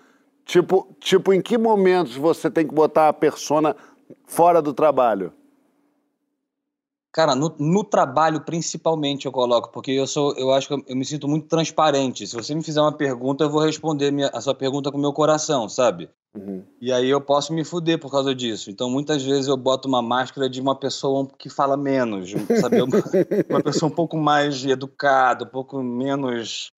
Tipo, 0.44 0.88
tipo, 0.98 1.32
em 1.32 1.40
que 1.40 1.56
momentos 1.56 2.16
você 2.16 2.50
tem 2.50 2.66
que 2.66 2.74
botar 2.74 3.08
a 3.10 3.12
persona 3.12 3.76
fora 4.26 4.60
do 4.60 4.74
trabalho? 4.74 5.32
Cara, 7.12 7.34
no, 7.34 7.54
no 7.58 7.82
trabalho 7.82 8.42
principalmente 8.42 9.26
eu 9.26 9.32
coloco, 9.32 9.70
porque 9.72 9.90
eu 9.92 10.06
sou, 10.06 10.34
eu 10.36 10.52
acho 10.52 10.68
que 10.68 10.74
eu, 10.74 10.84
eu 10.86 10.96
me 10.96 11.04
sinto 11.04 11.26
muito 11.26 11.48
transparente. 11.48 12.26
Se 12.26 12.34
você 12.34 12.54
me 12.54 12.62
fizer 12.62 12.80
uma 12.80 12.92
pergunta, 12.92 13.44
eu 13.44 13.50
vou 13.50 13.62
responder 13.62 14.10
minha- 14.10 14.30
a 14.32 14.40
sua 14.40 14.54
pergunta 14.54 14.90
com 14.92 14.98
o 14.98 15.00
meu 15.00 15.12
coração, 15.12 15.68
sabe? 15.68 16.08
Uhum. 16.34 16.62
E 16.80 16.92
aí 16.92 17.08
eu 17.08 17.20
posso 17.20 17.52
me 17.52 17.64
fuder 17.64 17.98
por 17.98 18.10
causa 18.10 18.34
disso. 18.34 18.70
Então 18.70 18.90
muitas 18.90 19.22
vezes 19.22 19.48
eu 19.48 19.56
boto 19.56 19.88
uma 19.88 20.02
máscara 20.02 20.48
de 20.48 20.60
uma 20.60 20.76
pessoa 20.76 21.26
que 21.38 21.48
fala 21.48 21.76
menos, 21.76 22.30
sabe? 22.60 22.82
Uma, 22.82 22.92
uma 23.48 23.62
pessoa 23.62 23.90
um 23.90 23.94
pouco 23.94 24.16
mais 24.16 24.64
educada, 24.64 25.44
um 25.44 25.48
pouco 25.48 25.82
menos 25.82 26.70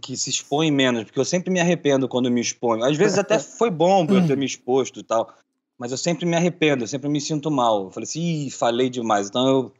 que 0.00 0.16
se 0.16 0.30
expõe 0.30 0.72
menos, 0.72 1.04
porque 1.04 1.20
eu 1.20 1.24
sempre 1.24 1.52
me 1.52 1.60
arrependo 1.60 2.08
quando 2.08 2.30
me 2.30 2.40
exponho. 2.40 2.82
Às 2.84 2.96
vezes 2.96 3.16
até 3.18 3.38
foi 3.38 3.70
bom 3.70 4.04
eu 4.08 4.26
ter 4.26 4.36
me 4.36 4.44
exposto 4.44 4.98
e 4.98 5.04
tal, 5.04 5.32
mas 5.82 5.90
eu 5.90 5.98
sempre 5.98 6.24
me 6.24 6.36
arrependo, 6.36 6.84
eu 6.84 6.86
sempre 6.86 7.08
me 7.08 7.20
sinto 7.20 7.50
mal. 7.50 7.86
Eu 7.86 7.90
falei 7.90 8.04
assim, 8.04 8.20
Ih, 8.46 8.50
falei 8.52 8.88
demais. 8.88 9.28
Então 9.28 9.48
eu, 9.48 9.72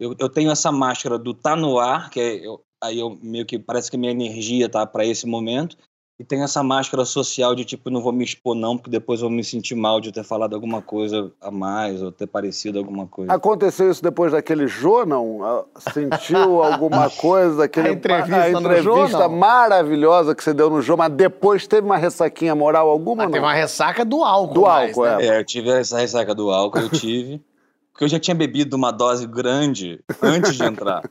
eu, 0.00 0.16
eu 0.18 0.28
tenho 0.28 0.50
essa 0.50 0.72
máscara 0.72 1.16
do 1.16 1.32
tá 1.32 1.54
no 1.54 1.78
ar, 1.78 2.10
que 2.10 2.18
é 2.18 2.44
eu, 2.44 2.60
aí 2.82 2.98
eu 2.98 3.16
meio 3.22 3.46
que 3.46 3.56
parece 3.56 3.88
que 3.88 3.96
minha 3.96 4.10
energia 4.10 4.68
tá 4.68 4.84
para 4.84 5.06
esse 5.06 5.28
momento. 5.28 5.76
E 6.18 6.24
tem 6.24 6.42
essa 6.42 6.64
máscara 6.64 7.04
social 7.04 7.54
de 7.54 7.64
tipo, 7.64 7.90
não 7.90 8.02
vou 8.02 8.12
me 8.12 8.24
expor 8.24 8.56
não, 8.56 8.76
porque 8.76 8.90
depois 8.90 9.20
eu 9.20 9.28
vou 9.28 9.36
me 9.36 9.44
sentir 9.44 9.76
mal 9.76 10.00
de 10.00 10.10
ter 10.10 10.24
falado 10.24 10.52
alguma 10.52 10.82
coisa 10.82 11.30
a 11.40 11.48
mais, 11.48 12.02
ou 12.02 12.10
ter 12.10 12.26
parecido 12.26 12.76
alguma 12.76 13.06
coisa. 13.06 13.32
Aconteceu 13.32 13.88
isso 13.88 14.02
depois 14.02 14.32
daquele 14.32 14.66
Jô, 14.66 15.06
não? 15.06 15.44
Ah, 15.44 15.64
Sentiu 15.92 16.60
alguma 16.64 17.08
coisa 17.08 17.58
daquele 17.58 17.90
A 17.90 17.92
entrevista 17.92 18.46
a 18.46 18.50
no 18.50 18.58
entrevista 18.58 19.18
Jô, 19.22 19.28
maravilhosa 19.28 20.34
que 20.34 20.42
você 20.42 20.52
deu 20.52 20.68
no 20.68 20.82
Jô, 20.82 20.96
mas 20.96 21.12
depois 21.12 21.68
teve 21.68 21.86
uma 21.86 21.96
ressaquinha 21.96 22.52
moral 22.52 22.88
alguma, 22.88 23.18
Mas 23.18 23.26
não? 23.26 23.32
teve 23.34 23.44
uma 23.44 23.54
ressaca 23.54 24.04
do 24.04 24.24
álcool. 24.24 24.54
Do 24.54 24.62
mais, 24.62 24.88
álcool, 24.88 25.04
né? 25.04 25.24
é. 25.24 25.28
É, 25.28 25.38
eu 25.38 25.44
tive 25.44 25.70
essa 25.70 25.98
ressaca 25.98 26.34
do 26.34 26.50
álcool, 26.50 26.80
eu 26.80 26.88
tive. 26.88 27.40
Porque 27.92 28.04
eu 28.04 28.08
já 28.08 28.18
tinha 28.18 28.34
bebido 28.34 28.76
uma 28.76 28.90
dose 28.92 29.26
grande 29.26 30.00
antes 30.22 30.54
de 30.56 30.64
entrar. 30.64 31.02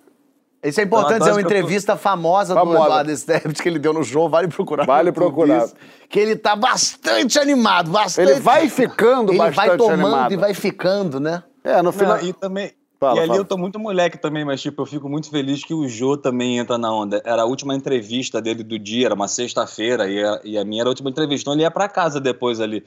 Isso 0.64 0.82
é 0.82 0.84
importante 0.84 1.16
Então, 1.18 1.28
a 1.28 1.30
dizer, 1.30 1.32
uma 1.32 1.38
que 1.40 1.46
eu 1.46 1.50
tô- 1.50 1.56
entrevista 1.56 1.96
famosa, 1.96 2.54
do 2.54 2.60
Famosa. 2.60 2.80
Eduardo 2.86 3.12
Esteves 3.12 3.62
que 3.62 3.70
ele 3.70 3.80
deu 3.80 3.94
no 3.94 4.04
show, 4.04 4.28
vale 4.28 4.48
procurar. 4.48 4.86
Vale 4.86 5.12
procurar. 5.12 5.66
isso, 5.66 5.76
que 6.10 6.20
ele 6.20 6.36
tá 6.36 6.56
bastante 6.56 7.38
animado, 7.40 7.92
bastante. 7.92 8.30
Ele 8.32 8.40
vai 8.40 8.68
ficando 8.70 9.32
Ele 9.32 9.38
bastante 9.38 9.68
vai 9.68 9.78
tomando 9.78 9.94
animado. 10.06 10.32
e 10.34 10.36
vai 10.38 10.54
ficando, 10.54 11.20
né? 11.20 11.44
É, 11.64 11.82
no 11.82 11.92
final... 11.92 12.18
Não, 12.18 12.24
e 12.26 12.34
também. 12.34 12.72
Fala, 13.00 13.18
e 13.18 13.20
ali 13.20 13.28
fala. 13.28 13.40
eu 13.42 13.46
tô 13.46 13.56
muito 13.60 13.78
moleque 13.78 14.18
também, 14.18 14.44
mas 14.44 14.60
tipo, 14.60 14.82
eu 14.82 14.86
fico 14.88 15.08
muito 15.08 15.30
feliz 15.30 15.64
que 15.64 15.72
o 15.74 15.88
Jô 15.88 16.18
também 16.18 16.58
entra 16.58 16.80
na 16.80 16.92
onda. 16.92 17.22
Era 17.24 17.44
a 17.44 17.46
última 17.46 17.76
entrevista 17.76 18.42
dele 18.42 18.64
do 18.64 18.80
dia, 18.80 19.06
era 19.06 19.14
uma 19.14 19.28
sexta-feira, 19.28 20.10
e, 20.10 20.24
a- 20.24 20.42
e 20.44 20.58
a 20.58 20.66
minha 20.66 20.82
era 20.82 20.90
a 20.90 20.92
última 20.92 21.12
entrevista. 21.12 21.44
Então 21.44 21.54
ele 21.54 21.62
ia 21.62 21.70
pra 21.70 21.88
casa 21.88 22.20
depois 22.20 22.60
ali. 22.60 22.84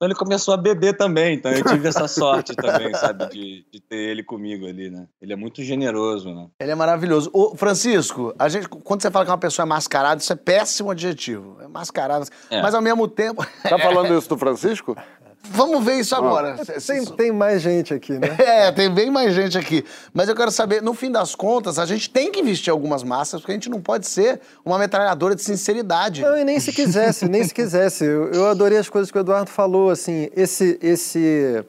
Então 0.00 0.08
ele 0.08 0.14
começou 0.14 0.54
a 0.54 0.56
beber 0.56 0.96
também, 0.96 1.34
então 1.34 1.52
eu 1.52 1.62
tive 1.62 1.86
essa 1.86 2.08
sorte 2.08 2.56
também, 2.56 2.94
sabe, 2.94 3.28
de, 3.28 3.66
de 3.70 3.80
ter 3.82 3.98
ele 3.98 4.22
comigo 4.22 4.66
ali, 4.66 4.88
né? 4.88 5.06
Ele 5.20 5.34
é 5.34 5.36
muito 5.36 5.62
generoso, 5.62 6.34
né? 6.34 6.46
Ele 6.58 6.70
é 6.70 6.74
maravilhoso. 6.74 7.28
Ô, 7.34 7.54
Francisco, 7.54 8.34
a 8.38 8.48
gente, 8.48 8.66
quando 8.66 9.02
você 9.02 9.10
fala 9.10 9.26
que 9.26 9.30
uma 9.30 9.36
pessoa 9.36 9.66
é 9.66 9.68
mascarada, 9.68 10.18
isso 10.18 10.32
é 10.32 10.36
péssimo 10.36 10.90
adjetivo. 10.90 11.58
É 11.60 11.68
mascarada. 11.68 12.24
É. 12.48 12.62
Mas 12.62 12.72
ao 12.72 12.80
mesmo 12.80 13.06
tempo. 13.08 13.46
Tá 13.62 13.76
falando 13.78 14.16
isso 14.16 14.26
do 14.26 14.38
Francisco? 14.38 14.96
Vamos 15.42 15.84
ver 15.84 15.98
isso 15.98 16.14
agora. 16.14 16.56
Tem, 16.86 17.04
tem 17.04 17.32
mais 17.32 17.62
gente 17.62 17.94
aqui, 17.94 18.12
né? 18.12 18.36
É, 18.38 18.70
tem 18.72 18.92
bem 18.92 19.10
mais 19.10 19.34
gente 19.34 19.56
aqui. 19.56 19.84
Mas 20.12 20.28
eu 20.28 20.36
quero 20.36 20.50
saber, 20.50 20.82
no 20.82 20.92
fim 20.92 21.10
das 21.10 21.34
contas, 21.34 21.78
a 21.78 21.86
gente 21.86 22.10
tem 22.10 22.30
que 22.30 22.42
vestir 22.42 22.70
algumas 22.70 23.02
máscaras, 23.02 23.40
porque 23.40 23.52
a 23.52 23.54
gente 23.54 23.70
não 23.70 23.80
pode 23.80 24.06
ser 24.06 24.40
uma 24.64 24.78
metralhadora 24.78 25.34
de 25.34 25.42
sinceridade. 25.42 26.22
Não, 26.22 26.36
e 26.36 26.44
nem 26.44 26.60
se 26.60 26.72
quisesse, 26.72 27.28
nem 27.28 27.42
se 27.42 27.54
quisesse. 27.54 28.04
Eu, 28.04 28.30
eu 28.32 28.46
adorei 28.48 28.78
as 28.78 28.88
coisas 28.88 29.10
que 29.10 29.18
o 29.18 29.20
Eduardo 29.20 29.50
falou, 29.50 29.90
assim, 29.90 30.28
esse, 30.36 30.78
esse, 30.82 31.64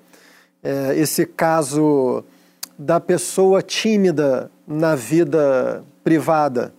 é, 0.63 0.95
esse 0.97 1.25
caso 1.25 2.23
da 2.77 2.99
pessoa 2.99 3.61
tímida 3.61 4.51
na 4.67 4.95
vida 4.95 5.83
privada 6.03 6.73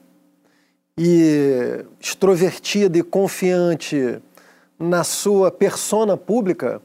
e 0.99 1.85
extrovertida 2.01 2.99
e 2.99 3.03
confiante 3.03 4.21
na 4.79 5.05
sua 5.05 5.51
persona 5.51 6.17
pública, 6.17 6.81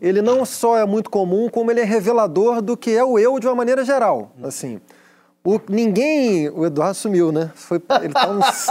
ele 0.00 0.20
não 0.22 0.44
só 0.44 0.76
é 0.78 0.84
muito 0.86 1.10
comum, 1.10 1.48
como 1.48 1.70
ele 1.70 1.80
é 1.80 1.84
revelador 1.84 2.60
do 2.62 2.76
que 2.76 2.90
é 2.96 3.04
o 3.04 3.18
eu 3.18 3.38
de 3.38 3.46
uma 3.46 3.54
maneira 3.54 3.84
geral, 3.84 4.32
assim. 4.42 4.80
O, 5.42 5.58
ninguém. 5.70 6.50
O 6.50 6.66
Eduardo 6.66 6.94
sumiu, 6.94 7.32
né? 7.32 7.50
Foi, 7.54 7.80
ele 8.02 8.12
tá 8.12 8.28
uns. 8.28 8.66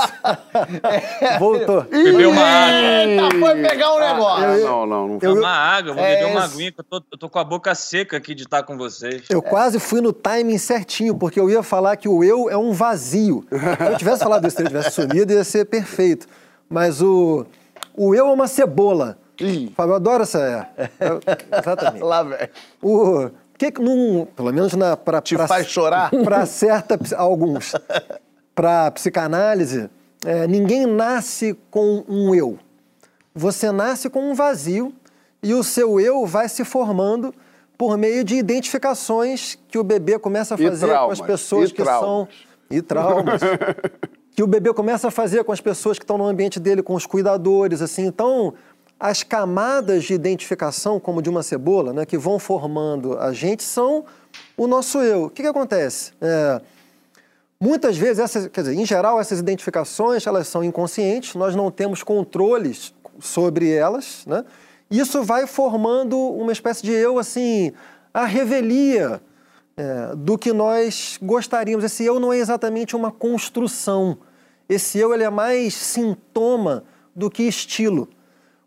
Voltou. 1.39 1.81
Bebeu 1.83 2.29
uma 2.29 2.41
água. 2.43 3.05
Eita, 3.25 3.39
foi 3.39 3.55
pegar 3.61 3.95
um 3.95 3.99
negócio. 3.99 4.45
eu- 4.45 4.67
Não, 4.67 4.85
não, 4.85 5.07
não. 5.07 5.19
Eu- 5.19 5.33
Uma 5.35 5.49
água, 5.49 5.89
eu 5.91 5.95
vou 5.95 6.03
É 6.03 6.15
beber 6.17 6.31
uma 6.31 6.45
esse. 6.45 6.53
aguinha, 6.53 6.71
que 6.71 6.79
eu 6.79 6.83
tô, 6.83 7.01
eu 7.11 7.17
tô 7.17 7.27
com 7.27 7.39
a 7.39 7.43
boca 7.43 7.73
seca 7.73 8.17
aqui 8.17 8.35
de 8.35 8.43
estar 8.43 8.61
com 8.61 8.77
vocês. 8.77 9.23
Eu 9.31 9.41
quase 9.41 9.79
fui 9.79 9.99
no 9.99 10.13
timing 10.13 10.59
certinho, 10.59 11.15
porque 11.15 11.39
eu 11.39 11.49
ia 11.49 11.63
falar 11.63 11.95
que 11.97 12.07
o 12.07 12.23
eu 12.23 12.49
é 12.51 12.57
um 12.57 12.71
vazio. 12.71 13.43
Se 13.49 13.91
eu 13.91 13.97
tivesse 13.97 14.23
falado 14.23 14.45
isso, 14.47 14.55
se 14.57 14.61
ele 14.61 14.69
tivesse 14.69 14.91
sumido, 14.91 15.33
ia 15.33 15.43
ser 15.43 15.65
perfeito. 15.65 16.27
Mas 16.69 17.01
o, 17.01 17.45
o 17.99 18.15
eu 18.15 18.27
é 18.27 18.31
uma 18.31 18.47
cebola. 18.47 19.17
Ih. 19.41 19.73
Fábio, 19.75 19.91
eu 19.91 19.95
adoro 19.97 20.23
essa. 20.23 20.69
É, 20.77 20.87
exatamente. 21.59 22.01
Lá, 22.01 22.23
velho. 22.23 22.49
O 22.81 23.29
que 23.57 23.73
que 23.73 23.81
num, 23.81 24.25
pelo 24.25 24.53
menos 24.53 24.73
na 24.73 24.95
para 24.95 25.19
Te 25.21 25.35
faz 25.35 25.67
chorar? 25.67 26.09
Para 26.23 26.45
certa 26.45 26.97
alguns, 27.17 27.73
para 28.55 28.89
psicanálise, 28.91 29.89
é, 30.25 30.47
ninguém 30.47 30.85
nasce 30.85 31.57
com 31.69 32.05
um 32.07 32.33
eu. 32.33 32.57
Você 33.35 33.69
nasce 33.69 34.09
com 34.09 34.31
um 34.31 34.33
vazio 34.33 34.93
e 35.43 35.53
o 35.53 35.61
seu 35.61 35.99
eu 35.99 36.25
vai 36.25 36.47
se 36.47 36.63
formando 36.63 37.35
por 37.77 37.97
meio 37.97 38.23
de 38.23 38.35
identificações 38.35 39.57
que 39.67 39.77
o 39.77 39.83
bebê 39.83 40.17
começa 40.17 40.55
a 40.55 40.57
fazer 40.57 40.87
com 40.87 41.11
as 41.11 41.19
pessoas 41.21 41.69
e 41.69 41.73
que 41.73 41.83
traumas. 41.83 42.09
são 42.09 42.27
e 42.69 42.81
traumas 42.81 43.41
que 44.39 44.43
o 44.43 44.47
bebê 44.47 44.73
começa 44.73 45.09
a 45.09 45.11
fazer 45.11 45.43
com 45.43 45.51
as 45.51 45.59
pessoas 45.59 45.99
que 45.99 46.05
estão 46.05 46.17
no 46.17 46.25
ambiente 46.25 46.61
dele, 46.61 46.81
com 46.81 46.93
os 46.93 47.05
cuidadores, 47.05 47.81
assim. 47.81 48.05
Então, 48.05 48.53
as 48.97 49.21
camadas 49.21 50.05
de 50.05 50.13
identificação, 50.13 50.97
como 50.97 51.21
de 51.21 51.29
uma 51.29 51.43
cebola, 51.43 51.91
né, 51.91 52.05
que 52.05 52.17
vão 52.17 52.39
formando 52.39 53.19
a 53.19 53.33
gente, 53.33 53.63
são 53.63 54.05
o 54.55 54.65
nosso 54.65 54.99
eu. 54.99 55.25
O 55.25 55.29
que, 55.29 55.41
que 55.41 55.47
acontece? 55.49 56.13
É, 56.21 56.61
muitas 57.59 57.97
vezes, 57.97 58.19
essas, 58.19 58.47
quer 58.47 58.61
dizer, 58.61 58.75
em 58.75 58.85
geral, 58.85 59.19
essas 59.19 59.39
identificações, 59.39 60.25
elas 60.25 60.47
são 60.47 60.63
inconscientes, 60.63 61.35
nós 61.35 61.53
não 61.53 61.69
temos 61.69 62.01
controles 62.01 62.93
sobre 63.19 63.69
elas, 63.69 64.23
né? 64.25 64.45
Isso 64.89 65.21
vai 65.21 65.47
formando 65.47 66.17
uma 66.17 66.53
espécie 66.53 66.81
de 66.81 66.93
eu, 66.93 67.19
assim, 67.19 67.73
a 68.13 68.23
revelia 68.23 69.21
é, 69.75 70.15
do 70.15 70.37
que 70.37 70.53
nós 70.53 71.19
gostaríamos. 71.21 71.83
Esse 71.83 72.05
eu 72.05 72.21
não 72.21 72.31
é 72.31 72.37
exatamente 72.37 72.95
uma 72.95 73.11
construção. 73.11 74.17
Esse 74.69 74.99
eu 74.99 75.13
ele 75.13 75.23
é 75.23 75.29
mais 75.29 75.73
sintoma 75.73 76.83
do 77.15 77.29
que 77.29 77.43
estilo. 77.43 78.07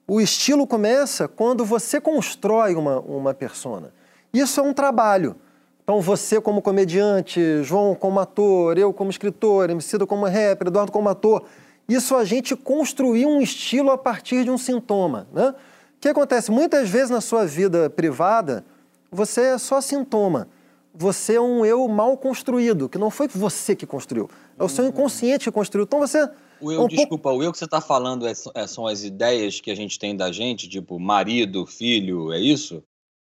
O 0.06 0.20
estilo 0.20 0.66
começa 0.66 1.28
quando 1.28 1.64
você 1.64 2.00
constrói 2.00 2.74
uma, 2.74 2.98
uma 3.00 3.32
persona. 3.32 3.94
Isso 4.34 4.58
é 4.58 4.62
um 4.62 4.74
trabalho. 4.74 5.36
Então 5.84 6.00
você 6.00 6.40
como 6.40 6.60
comediante, 6.60 7.62
João 7.62 7.94
como 7.94 8.18
ator, 8.18 8.76
eu 8.76 8.92
como 8.92 9.10
escritor, 9.10 9.70
Emicida 9.70 10.06
como 10.06 10.26
rapper, 10.26 10.66
Eduardo 10.66 10.90
como 10.90 11.08
ator, 11.08 11.44
isso 11.88 12.16
a 12.16 12.24
gente 12.24 12.56
construiu 12.56 13.28
um 13.28 13.40
estilo 13.40 13.90
a 13.90 13.98
partir 13.98 14.44
de 14.44 14.50
um 14.50 14.58
sintoma, 14.58 15.26
né? 15.32 15.50
O 15.50 16.00
que 16.00 16.08
acontece? 16.08 16.50
Muitas 16.50 16.88
vezes 16.88 17.10
na 17.10 17.20
sua 17.20 17.46
vida 17.46 17.88
privada, 17.88 18.64
você 19.10 19.42
é 19.42 19.58
só 19.58 19.80
sintoma. 19.80 20.48
Você 20.94 21.34
é 21.34 21.40
um 21.40 21.64
eu 21.64 21.86
mal 21.88 22.16
construído, 22.16 22.88
que 22.88 22.98
não 22.98 23.10
foi 23.10 23.28
você 23.28 23.74
que 23.74 23.86
construiu. 23.86 24.28
É 24.58 24.62
o 24.64 24.68
seu 24.68 24.86
inconsciente 24.86 25.44
que 25.44 25.50
construiu. 25.50 25.84
Então 25.84 26.00
você... 26.00 26.28
O 26.60 26.70
é 26.70 26.74
eu, 26.76 26.78
um 26.78 26.82
pouco- 26.82 26.94
desculpa, 26.96 27.30
o 27.32 27.42
eu 27.42 27.50
que 27.52 27.58
você 27.58 27.66
tá 27.66 27.80
falando 27.80 28.26
é- 28.26 28.32
é- 28.54 28.66
são 28.66 28.86
as 28.86 29.02
ideias 29.02 29.60
que 29.60 29.70
a 29.70 29.74
gente 29.74 29.98
tem 29.98 30.16
da 30.16 30.30
gente, 30.30 30.68
tipo 30.68 30.98
marido, 31.00 31.66
filho, 31.66 32.32
é 32.32 32.38
isso? 32.38 32.82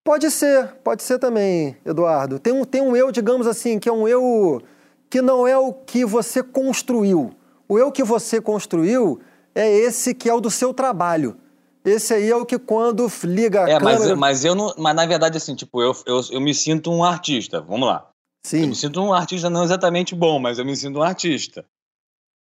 Pode 0.06 0.30
ser, 0.30 0.68
pode 0.84 1.02
ser 1.02 1.18
também, 1.18 1.78
Eduardo. 1.86 2.38
Tem 2.38 2.52
um, 2.54 2.66
tem 2.66 2.82
um 2.82 2.96
eu, 2.96 3.12
digamos 3.12 3.48
assim, 3.48 3.80
que 3.80 3.88
é 3.90 3.92
um 3.94 4.08
eu 4.08 4.62
que 5.10 5.22
não 5.22 5.48
é 5.48 5.58
o 5.58 5.72
que 5.74 6.04
você 6.06 6.44
construiu. 6.44 7.32
O 7.70 7.80
eu 7.80 7.92
que 7.92 8.04
você 8.04 8.42
construiu 8.42 9.20
é 9.56 9.72
esse 9.72 10.14
que 10.14 10.30
é 10.30 10.34
o 10.34 10.42
do 10.42 10.52
seu 10.52 10.74
trabalho. 10.74 11.38
Esse 11.86 12.14
aí 12.14 12.30
é 12.30 12.36
o 12.36 12.46
que 12.46 12.58
quando 12.60 13.10
liga 13.24 13.64
a 13.66 13.70
É, 13.70 13.80
mas, 13.80 13.96
câmera... 13.96 14.12
eu- 14.14 14.18
mas 14.18 14.46
eu 14.46 14.56
não. 14.56 14.74
Mas 14.78 14.96
na 14.96 15.06
verdade, 15.06 15.38
assim, 15.38 15.56
tipo, 15.56 15.82
eu, 15.82 15.94
eu, 16.06 16.22
eu 16.32 16.42
me 16.42 16.54
sinto 16.54 16.92
um 16.92 17.04
artista. 17.04 17.60
Vamos 17.62 17.88
lá. 17.88 18.10
Eu 18.46 18.50
Sim, 18.50 18.68
me 18.68 18.76
sinto 18.76 19.02
um 19.02 19.14
artista 19.14 19.50
não 19.50 19.64
exatamente 19.64 20.14
bom, 20.14 20.38
mas 20.38 20.60
eu 20.60 20.66
me 20.66 20.76
sinto 20.76 21.00
um 21.00 21.04
artista. 21.04 21.66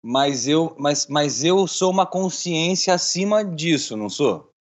Mas 0.04 0.48
eu, 0.48 0.75
mas, 0.77 1.08
mas 1.08 1.44
eu 1.44 1.66
sou 1.68 1.92
uma 1.92 2.06
consciência 2.06 2.94
acima 2.94 3.44
disso, 3.44 3.98
não 3.98 4.10
sou? 4.10 4.51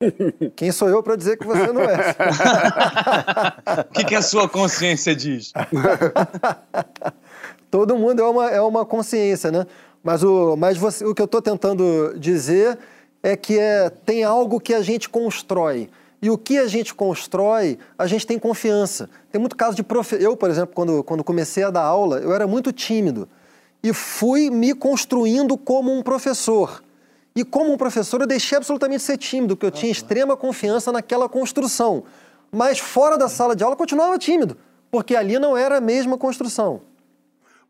quem 0.56 0.72
sou 0.72 0.88
eu 0.88 1.02
para 1.02 1.16
dizer 1.16 1.36
que 1.36 1.46
você 1.46 1.70
não 1.72 1.82
é? 1.82 1.98
O 3.90 3.92
que, 3.92 4.04
que 4.04 4.14
a 4.14 4.22
sua 4.22 4.48
consciência 4.48 5.14
diz? 5.14 5.52
Todo 7.70 7.98
mundo 7.98 8.22
é 8.22 8.28
uma, 8.28 8.50
é 8.50 8.60
uma 8.62 8.86
consciência, 8.86 9.50
né? 9.52 9.66
Mas, 10.02 10.22
o, 10.22 10.56
mas 10.56 10.78
você- 10.78 11.04
o 11.04 11.14
que 11.14 11.20
eu 11.20 11.26
estou 11.26 11.42
tentando 11.42 12.14
dizer 12.18 12.78
é 13.22 13.36
que 13.36 13.58
é, 13.58 13.90
tem 13.90 14.24
algo 14.24 14.58
que 14.58 14.72
a 14.72 14.80
gente 14.80 15.06
constrói. 15.08 15.90
E 16.20 16.30
o 16.30 16.36
que 16.36 16.58
a 16.58 16.66
gente 16.66 16.94
constrói, 16.94 17.78
a 17.96 18.06
gente 18.06 18.26
tem 18.26 18.38
confiança. 18.38 19.08
Tem 19.30 19.40
muito 19.40 19.56
caso 19.56 19.76
de 19.76 19.82
profe... 19.82 20.16
Eu, 20.20 20.36
por 20.36 20.50
exemplo, 20.50 20.74
quando, 20.74 21.04
quando 21.04 21.22
comecei 21.22 21.62
a 21.62 21.70
dar 21.70 21.82
aula, 21.82 22.18
eu 22.18 22.32
era 22.32 22.46
muito 22.46 22.72
tímido. 22.72 23.28
E 23.82 23.92
fui 23.92 24.50
me 24.50 24.74
construindo 24.74 25.56
como 25.56 25.96
um 25.96 26.02
professor. 26.02 26.82
E 27.36 27.44
como 27.44 27.72
um 27.72 27.76
professor, 27.76 28.20
eu 28.20 28.26
deixei 28.26 28.58
absolutamente 28.58 28.98
de 28.98 29.06
ser 29.06 29.16
tímido, 29.16 29.56
porque 29.56 29.66
eu 29.66 29.70
tinha 29.70 29.92
extrema 29.92 30.36
confiança 30.36 30.90
naquela 30.90 31.28
construção. 31.28 32.02
Mas 32.50 32.80
fora 32.80 33.16
da 33.16 33.28
sala 33.28 33.54
de 33.54 33.62
aula, 33.62 33.74
eu 33.74 33.78
continuava 33.78 34.18
tímido, 34.18 34.56
porque 34.90 35.14
ali 35.14 35.38
não 35.38 35.56
era 35.56 35.76
a 35.76 35.80
mesma 35.80 36.18
construção. 36.18 36.80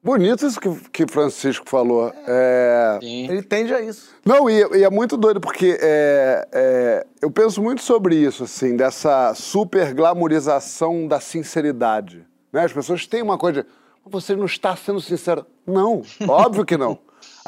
Bonito 0.03 0.47
isso 0.47 0.61
que, 0.61 0.69
que 0.91 1.07
Francisco 1.07 1.69
falou. 1.69 2.13
É... 2.27 2.99
Sim. 3.01 3.29
Ele 3.29 3.43
tende 3.43 3.75
a 3.75 3.81
isso. 3.81 4.15
Não, 4.25 4.49
e, 4.49 4.79
e 4.79 4.85
é 4.85 4.91
muito 4.91 5.17
doido, 5.17 5.41
porque 5.41 5.77
é, 5.81 6.49
é, 6.53 7.07
eu 7.21 7.31
penso 7.31 7.63
muito 7.63 7.83
sobre 7.83 8.15
isso, 8.15 8.45
assim, 8.45 8.77
dessa 8.77 9.35
super 9.35 9.93
glamorização 9.93 11.07
da 11.09 11.21
sinceridade. 11.21 12.25
Né? 12.53 12.65
As 12.65 12.73
pessoas 12.73 13.07
têm 13.07 13.23
uma 13.23 13.37
coisa 13.37 13.63
de, 13.63 13.69
você 14.05 14.37
não 14.37 14.47
está 14.47 14.75
sendo 14.77 15.01
sincero. 15.01 15.45
Não, 15.67 16.03
óbvio 16.29 16.65
que 16.65 16.77
não. 16.77 16.99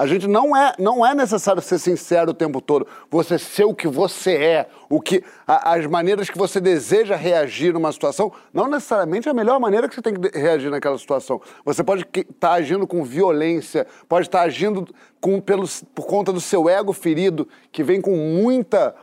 A 0.01 0.07
gente 0.07 0.27
não 0.27 0.57
é, 0.57 0.73
não 0.79 1.05
é 1.05 1.15
necessário 1.15 1.61
ser 1.61 1.79
sincero 1.79 2.31
o 2.31 2.35
tempo 2.35 2.59
todo. 2.63 2.87
Você 3.11 3.39
ser 3.39 3.65
o 3.65 3.75
que 3.75 3.87
você 3.87 4.35
é, 4.35 4.67
o 4.89 4.99
que 4.99 5.23
a- 5.47 5.75
as 5.75 5.85
maneiras 5.85 6.31
que 6.31 6.39
você 6.39 6.59
deseja 6.59 7.15
reagir 7.15 7.75
numa 7.75 7.93
situação, 7.93 8.33
não 8.51 8.67
necessariamente 8.67 9.29
é 9.29 9.31
a 9.31 9.35
melhor 9.35 9.61
maneira 9.61 9.87
que 9.87 9.95
você 9.95 10.01
tem 10.01 10.15
que 10.15 10.39
reagir 10.39 10.71
naquela 10.71 10.97
situação. 10.97 11.39
Você 11.67 11.85
pode 11.85 12.07
estar 12.15 12.53
agindo 12.53 12.87
com 12.87 13.05
violência, 13.05 13.87
pode 14.09 14.27
estar 14.27 14.41
agindo 14.41 14.89
com, 15.21 15.39
pelo, 15.39 15.69
por 15.95 16.07
conta 16.07 16.33
do 16.33 16.41
seu 16.41 16.67
ego 16.67 16.95
ferido, 16.95 17.47
que 17.71 17.85
vem 17.85 18.01
com 18.01 18.17
muita 18.17 18.95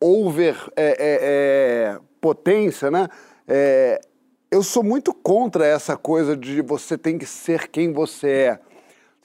over 0.00 0.56
é, 0.76 0.86
é, 0.86 0.96
é, 1.00 1.98
potência, 2.20 2.88
né? 2.88 3.08
É, 3.48 4.00
eu 4.48 4.62
sou 4.62 4.84
muito 4.84 5.12
contra 5.12 5.66
essa 5.66 5.96
coisa 5.96 6.36
de 6.36 6.62
você 6.62 6.96
tem 6.96 7.18
que 7.18 7.26
ser 7.26 7.66
quem 7.66 7.92
você 7.92 8.28
é. 8.28 8.65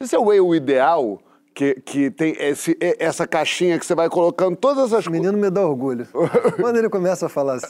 Esse 0.02 0.16
é 0.16 0.20
o 0.20 0.32
eu 0.34 0.54
ideal, 0.56 1.20
que, 1.54 1.76
que 1.82 2.10
tem 2.10 2.36
esse, 2.40 2.78
essa 3.00 3.28
caixinha 3.28 3.78
que 3.78 3.86
você 3.86 3.94
vai 3.94 4.10
colocando 4.10 4.56
todas 4.56 4.94
as 4.94 5.06
O 5.06 5.10
coisas. 5.10 5.12
menino 5.12 5.38
me 5.38 5.50
dá 5.50 5.66
orgulho. 5.68 6.08
Quando 6.60 6.78
ele 6.78 6.90
começa 6.90 7.26
a 7.26 7.30
falar 7.30 7.56
assim, 7.56 7.68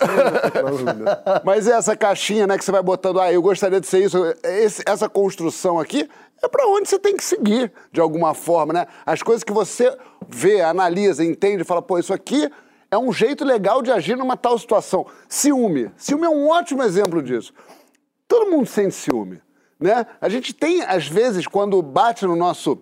eu 0.56 0.66
orgulho. 0.66 1.06
Mas 1.44 1.68
é 1.68 1.72
essa 1.72 1.96
caixinha, 1.96 2.46
né, 2.48 2.58
que 2.58 2.64
você 2.64 2.72
vai 2.72 2.82
botando, 2.84 3.20
ah, 3.20 3.32
eu 3.32 3.42
gostaria 3.42 3.80
de 3.82 3.88
ser 3.88 4.04
isso. 4.06 4.18
Esse- 4.44 4.84
essa 4.86 5.10
construção 5.10 5.80
aqui 5.80 6.08
é 6.44 6.48
para 6.48 6.68
onde 6.68 6.90
você 6.90 6.98
tem 7.00 7.16
que 7.18 7.24
seguir, 7.24 7.72
de 7.92 8.00
alguma 8.00 8.34
forma, 8.34 8.74
né? 8.74 8.88
As 9.06 9.22
coisas 9.22 9.44
que 9.44 9.52
você 9.54 9.96
vê, 10.28 10.62
analisa, 10.62 11.24
entende, 11.24 11.64
fala, 11.64 11.82
pô, 11.82 12.00
isso 12.00 12.14
aqui 12.14 12.50
é 12.90 12.98
um 12.98 13.12
jeito 13.14 13.44
legal 13.46 13.82
de 13.82 13.92
agir 13.92 14.16
numa 14.18 14.36
tal 14.38 14.58
situação. 14.58 15.06
Ciúme. 15.30 15.92
Ciúme 15.98 16.26
é 16.26 16.30
um 16.30 16.48
ótimo 16.50 16.82
exemplo 16.84 17.22
disso. 17.22 17.54
Todo 18.28 18.50
mundo 18.50 18.66
sente 18.68 18.96
ciúme, 18.96 19.42
né? 19.82 20.06
A 20.22 20.30
gente 20.30 20.54
tem, 20.54 20.84
às 20.84 21.08
vezes, 21.08 21.48
quando 21.48 21.82
bate 21.82 22.26
no 22.26 22.36
nosso 22.36 22.82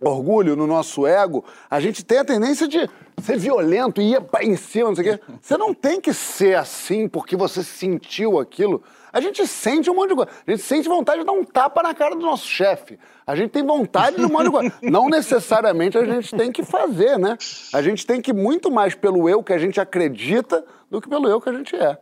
orgulho, 0.00 0.56
no 0.56 0.66
nosso 0.66 1.06
ego, 1.06 1.44
a 1.70 1.80
gente 1.80 2.04
tem 2.04 2.18
a 2.18 2.24
tendência 2.24 2.68
de 2.68 2.88
ser 3.22 3.38
violento 3.38 4.00
e 4.00 4.12
ir 4.12 4.22
em 4.42 4.56
cima, 4.56 4.88
não 4.88 4.94
sei 4.94 5.14
o 5.14 5.18
quê. 5.18 5.24
Você 5.40 5.56
não 5.56 5.72
tem 5.72 6.00
que 6.00 6.12
ser 6.12 6.56
assim 6.56 7.08
porque 7.08 7.36
você 7.36 7.62
sentiu 7.64 8.38
aquilo. 8.38 8.82
A 9.12 9.20
gente 9.20 9.46
sente 9.46 9.90
um 9.90 9.94
monte 9.94 10.10
de 10.10 10.16
coisa. 10.16 10.30
A 10.46 10.50
gente 10.50 10.62
sente 10.62 10.88
vontade 10.88 11.20
de 11.20 11.24
dar 11.24 11.32
um 11.32 11.42
tapa 11.42 11.82
na 11.82 11.94
cara 11.94 12.14
do 12.14 12.20
nosso 12.20 12.46
chefe. 12.46 12.98
A 13.26 13.34
gente 13.34 13.50
tem 13.50 13.64
vontade 13.64 14.16
de 14.16 14.24
um 14.24 14.28
monte 14.28 14.44
de 14.44 14.50
coisa. 14.50 14.72
Não 14.82 15.08
necessariamente 15.08 15.96
a 15.96 16.04
gente 16.04 16.36
tem 16.36 16.52
que 16.52 16.62
fazer, 16.62 17.18
né? 17.18 17.38
A 17.72 17.80
gente 17.80 18.06
tem 18.06 18.20
que 18.20 18.30
ir 18.30 18.34
muito 18.34 18.70
mais 18.70 18.94
pelo 18.94 19.28
eu 19.28 19.42
que 19.42 19.54
a 19.54 19.58
gente 19.58 19.80
acredita 19.80 20.62
do 20.90 21.00
que 21.00 21.08
pelo 21.08 21.28
eu 21.28 21.40
que 21.40 21.48
a 21.48 21.52
gente 21.52 21.74
é. 21.74 21.98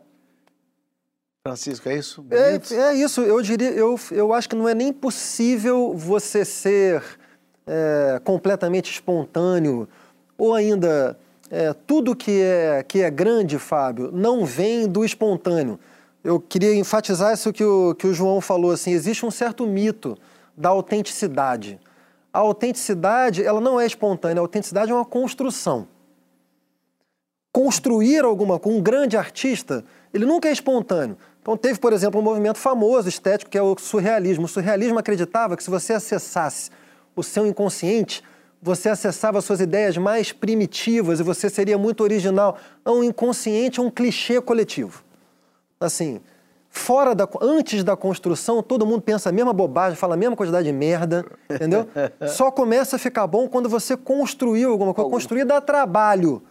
Francisco, 1.47 1.87
é 1.87 1.95
isso? 1.99 2.25
É, 2.31 2.75
é 2.75 2.95
isso, 2.95 3.21
eu 3.21 3.39
diria, 3.39 3.69
eu, 3.69 3.99
eu 4.09 4.33
acho 4.33 4.49
que 4.49 4.55
não 4.55 4.67
é 4.67 4.73
nem 4.73 4.91
possível 4.91 5.93
você 5.93 6.43
ser 6.43 7.03
é, 7.67 8.19
completamente 8.23 8.89
espontâneo, 8.89 9.87
ou 10.39 10.55
ainda 10.55 11.15
é, 11.51 11.71
tudo 11.71 12.15
que 12.15 12.41
é, 12.41 12.81
que 12.81 13.03
é 13.03 13.11
grande, 13.11 13.59
Fábio, 13.59 14.09
não 14.11 14.43
vem 14.43 14.87
do 14.87 15.05
espontâneo. 15.05 15.79
Eu 16.23 16.39
queria 16.39 16.73
enfatizar 16.73 17.31
isso 17.31 17.53
que 17.53 17.63
o, 17.63 17.93
que 17.93 18.07
o 18.07 18.13
João 18.13 18.41
falou, 18.41 18.71
assim, 18.71 18.89
existe 18.89 19.23
um 19.23 19.29
certo 19.29 19.67
mito 19.67 20.17
da 20.57 20.69
autenticidade. 20.69 21.79
A 22.33 22.39
autenticidade, 22.39 23.43
ela 23.43 23.61
não 23.61 23.79
é 23.79 23.85
espontânea, 23.85 24.41
a 24.41 24.43
autenticidade 24.43 24.89
é 24.89 24.95
uma 24.95 25.05
construção 25.05 25.87
construir 27.55 28.25
alguma 28.25 28.59
coisa, 28.59 28.77
um 28.77 28.81
grande 28.81 29.15
artista, 29.15 29.85
ele 30.13 30.25
nunca 30.25 30.49
é 30.49 30.51
espontâneo. 30.51 31.15
Então 31.45 31.55
teve, 31.55 31.77
por 31.77 31.93
exemplo, 31.93 32.19
um 32.19 32.23
movimento 32.23 32.57
famoso 32.57 33.07
estético 33.07 33.51
que 33.51 33.57
é 33.57 33.61
o 33.61 33.77
surrealismo. 33.77 34.45
O 34.45 34.47
surrealismo 34.47 34.97
acreditava 34.97 35.55
que 35.55 35.63
se 35.63 35.69
você 35.69 35.93
acessasse 35.93 36.71
o 37.15 37.21
seu 37.21 37.45
inconsciente, 37.45 38.23
você 38.59 38.89
acessava 38.89 39.39
suas 39.41 39.59
ideias 39.59 39.95
mais 39.95 40.31
primitivas 40.31 41.19
e 41.19 41.23
você 41.23 41.47
seria 41.47 41.77
muito 41.77 42.01
original. 42.01 42.57
Não, 42.83 43.01
o 43.01 43.03
inconsciente 43.03 43.79
é 43.79 43.83
um 43.83 43.91
clichê 43.91 44.41
coletivo. 44.41 45.03
Assim, 45.79 46.19
fora 46.67 47.13
da 47.13 47.29
antes 47.39 47.83
da 47.83 47.95
construção, 47.95 48.63
todo 48.63 48.83
mundo 48.83 49.03
pensa 49.03 49.29
a 49.29 49.31
mesma 49.31 49.53
bobagem, 49.53 49.95
fala 49.95 50.15
a 50.15 50.17
mesma 50.17 50.35
quantidade 50.35 50.65
de 50.65 50.73
merda, 50.73 51.23
entendeu? 51.47 51.87
Só 52.27 52.49
começa 52.49 52.95
a 52.95 52.99
ficar 52.99 53.27
bom 53.27 53.47
quando 53.47 53.69
você 53.69 53.95
construiu 53.95 54.71
alguma 54.71 54.95
coisa. 54.95 55.11
Construir 55.11 55.45
dá 55.45 55.61
trabalho. 55.61 56.41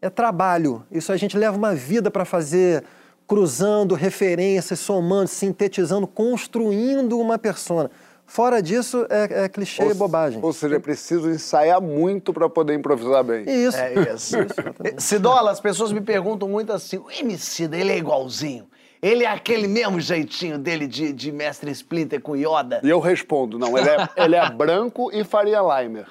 É 0.00 0.08
trabalho. 0.08 0.86
Isso 0.90 1.12
a 1.12 1.18
gente 1.18 1.36
leva 1.36 1.54
uma 1.54 1.74
vida 1.74 2.10
para 2.10 2.24
fazer, 2.24 2.82
cruzando 3.28 3.94
referências, 3.94 4.80
somando, 4.80 5.28
sintetizando, 5.28 6.06
construindo 6.06 7.20
uma 7.20 7.38
persona. 7.38 7.90
Fora 8.26 8.60
disso, 8.62 9.06
é, 9.08 9.44
é 9.44 9.48
clichê 9.48 9.90
e 9.90 9.94
bobagem. 9.94 10.38
Ou 10.42 10.52
seja, 10.52 10.76
é 10.76 10.78
preciso 10.78 11.30
ensaiar 11.30 11.80
muito 11.80 12.32
para 12.32 12.48
poder 12.48 12.74
improvisar 12.74 13.22
bem. 13.22 13.44
Isso. 13.48 13.76
É 13.76 14.14
isso. 14.14 14.36
Cidola, 14.98 15.50
as 15.50 15.60
pessoas 15.60 15.92
me 15.92 16.00
perguntam 16.00 16.48
muito 16.48 16.72
assim: 16.72 16.98
o 16.98 17.10
MC 17.10 17.64
ele 17.64 17.92
é 17.92 17.98
igualzinho. 17.98 18.66
Ele 19.00 19.24
é 19.24 19.28
aquele 19.28 19.68
mesmo 19.68 20.00
jeitinho 20.00 20.58
dele 20.58 20.86
de, 20.86 21.12
de 21.12 21.30
mestre 21.30 21.70
Splinter 21.70 22.20
com 22.20 22.34
Yoda. 22.34 22.80
E 22.82 22.88
eu 22.88 22.98
respondo, 22.98 23.58
não, 23.58 23.78
ele 23.78 23.88
é, 23.88 24.08
ele 24.16 24.34
é 24.34 24.50
branco 24.50 25.10
e 25.12 25.22
Faria 25.22 25.60
Limer. 25.60 26.06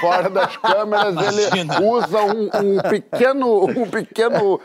Fora 0.00 0.30
das 0.30 0.56
câmeras, 0.56 1.14
ele 1.16 1.84
usa 1.84 2.22
um, 2.22 2.44
um 2.44 2.82
pequeno, 2.88 3.64
um 3.66 3.88
pequeno 3.90 4.58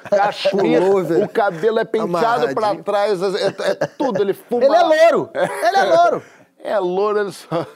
Pullover. 0.51 1.23
o 1.23 1.27
cabelo 1.27 1.79
é 1.79 1.85
penteado 1.85 2.53
pra 2.53 2.69
Amarradinho. 2.69 2.83
trás, 2.83 3.21
é, 3.21 3.47
é 3.47 3.87
tudo, 3.87 4.21
ele 4.21 4.33
fuma... 4.33 4.63
Ele 4.63 4.75
é 4.75 4.81
louro! 4.81 5.29
Ele 5.35 5.77
é 5.77 5.83
louro! 5.83 6.23
É 6.63 6.79
louro, 6.79 7.19
ele 7.19 7.31
só... 7.33 7.67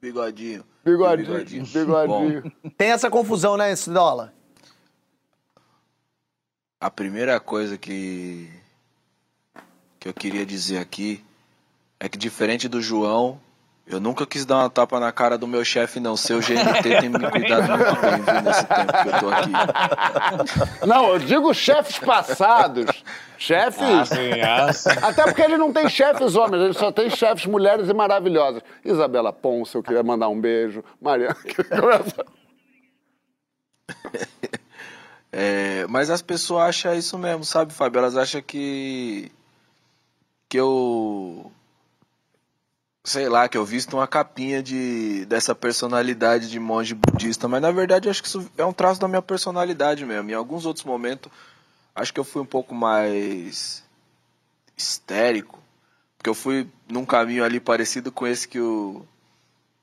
Bigodinho. 0.00 0.64
Bigodinho, 0.84 1.64
bigodinho. 1.66 2.42
Bom, 2.42 2.70
Tem 2.78 2.90
essa 2.92 3.10
confusão, 3.10 3.56
né, 3.56 3.74
Cidola? 3.74 4.32
a 6.80 6.90
primeira 6.90 7.40
coisa 7.40 7.76
que, 7.76 8.48
que 10.06 10.08
eu 10.08 10.14
queria 10.14 10.46
dizer 10.46 10.78
aqui 10.78 11.24
é 11.98 12.08
que, 12.08 12.16
diferente 12.18 12.68
do 12.68 12.80
João, 12.80 13.40
eu 13.86 13.98
nunca 13.98 14.26
quis 14.26 14.44
dar 14.44 14.58
uma 14.58 14.70
tapa 14.70 15.00
na 15.00 15.10
cara 15.10 15.38
do 15.38 15.46
meu 15.46 15.64
chefe, 15.64 15.98
não. 15.98 16.16
Seu 16.16 16.40
GNT 16.40 16.82
tem 16.82 17.08
me 17.08 17.30
cuidado 17.30 17.68
muito 17.68 18.00
bem, 18.00 18.22
viu, 18.22 18.42
nesse 18.42 18.66
tempo 18.66 18.92
que 18.92 19.08
eu 19.08 19.20
tô 19.20 19.28
aqui. 19.30 19.50
Não, 20.86 21.08
eu 21.10 21.18
digo 21.18 21.54
chefes 21.54 21.98
passados. 21.98 22.86
Chefes... 23.38 23.82
Assim, 23.82 24.40
assim. 24.40 24.90
Até 25.02 25.24
porque 25.24 25.42
ele 25.42 25.56
não 25.56 25.72
tem 25.72 25.88
chefes 25.88 26.34
homens, 26.36 26.62
ele 26.62 26.72
só 26.72 26.90
tem 26.90 27.10
chefes 27.10 27.46
mulheres 27.46 27.88
e 27.88 27.94
maravilhosas. 27.94 28.62
Isabela 28.84 29.32
Ponce, 29.32 29.74
eu 29.74 29.82
queria 29.82 30.02
mandar 30.02 30.28
um 30.28 30.40
beijo. 30.40 30.82
Mariana, 31.00 31.34
que 31.44 31.62
começa... 31.62 32.24
É, 35.38 35.86
mas 35.88 36.08
as 36.08 36.22
pessoas 36.22 36.68
acham 36.68 36.94
isso 36.94 37.18
mesmo, 37.18 37.44
sabe, 37.44 37.70
Fábio? 37.70 37.98
Elas 37.98 38.16
acham 38.16 38.40
que. 38.40 39.30
Que 40.56 40.60
eu. 40.60 41.52
sei 43.04 43.28
lá, 43.28 43.46
que 43.46 43.58
eu 43.58 43.64
visto 43.64 43.94
uma 43.94 44.08
capinha 44.08 44.62
de 44.62 45.26
dessa 45.26 45.54
personalidade 45.54 46.48
de 46.48 46.58
monge 46.58 46.94
budista, 46.94 47.46
mas 47.46 47.60
na 47.60 47.70
verdade 47.70 48.08
acho 48.08 48.22
que 48.22 48.28
isso 48.28 48.50
é 48.56 48.64
um 48.64 48.72
traço 48.72 48.98
da 48.98 49.06
minha 49.06 49.20
personalidade 49.20 50.06
mesmo. 50.06 50.30
Em 50.30 50.34
alguns 50.34 50.64
outros 50.64 50.84
momentos, 50.84 51.30
acho 51.94 52.12
que 52.12 52.18
eu 52.18 52.24
fui 52.24 52.40
um 52.40 52.46
pouco 52.46 52.74
mais 52.74 53.84
histérico, 54.74 55.58
porque 56.16 56.30
eu 56.30 56.34
fui 56.34 56.66
num 56.88 57.04
caminho 57.04 57.44
ali 57.44 57.60
parecido 57.60 58.10
com 58.10 58.26
esse 58.26 58.48
que 58.48 58.58
o 58.58 59.04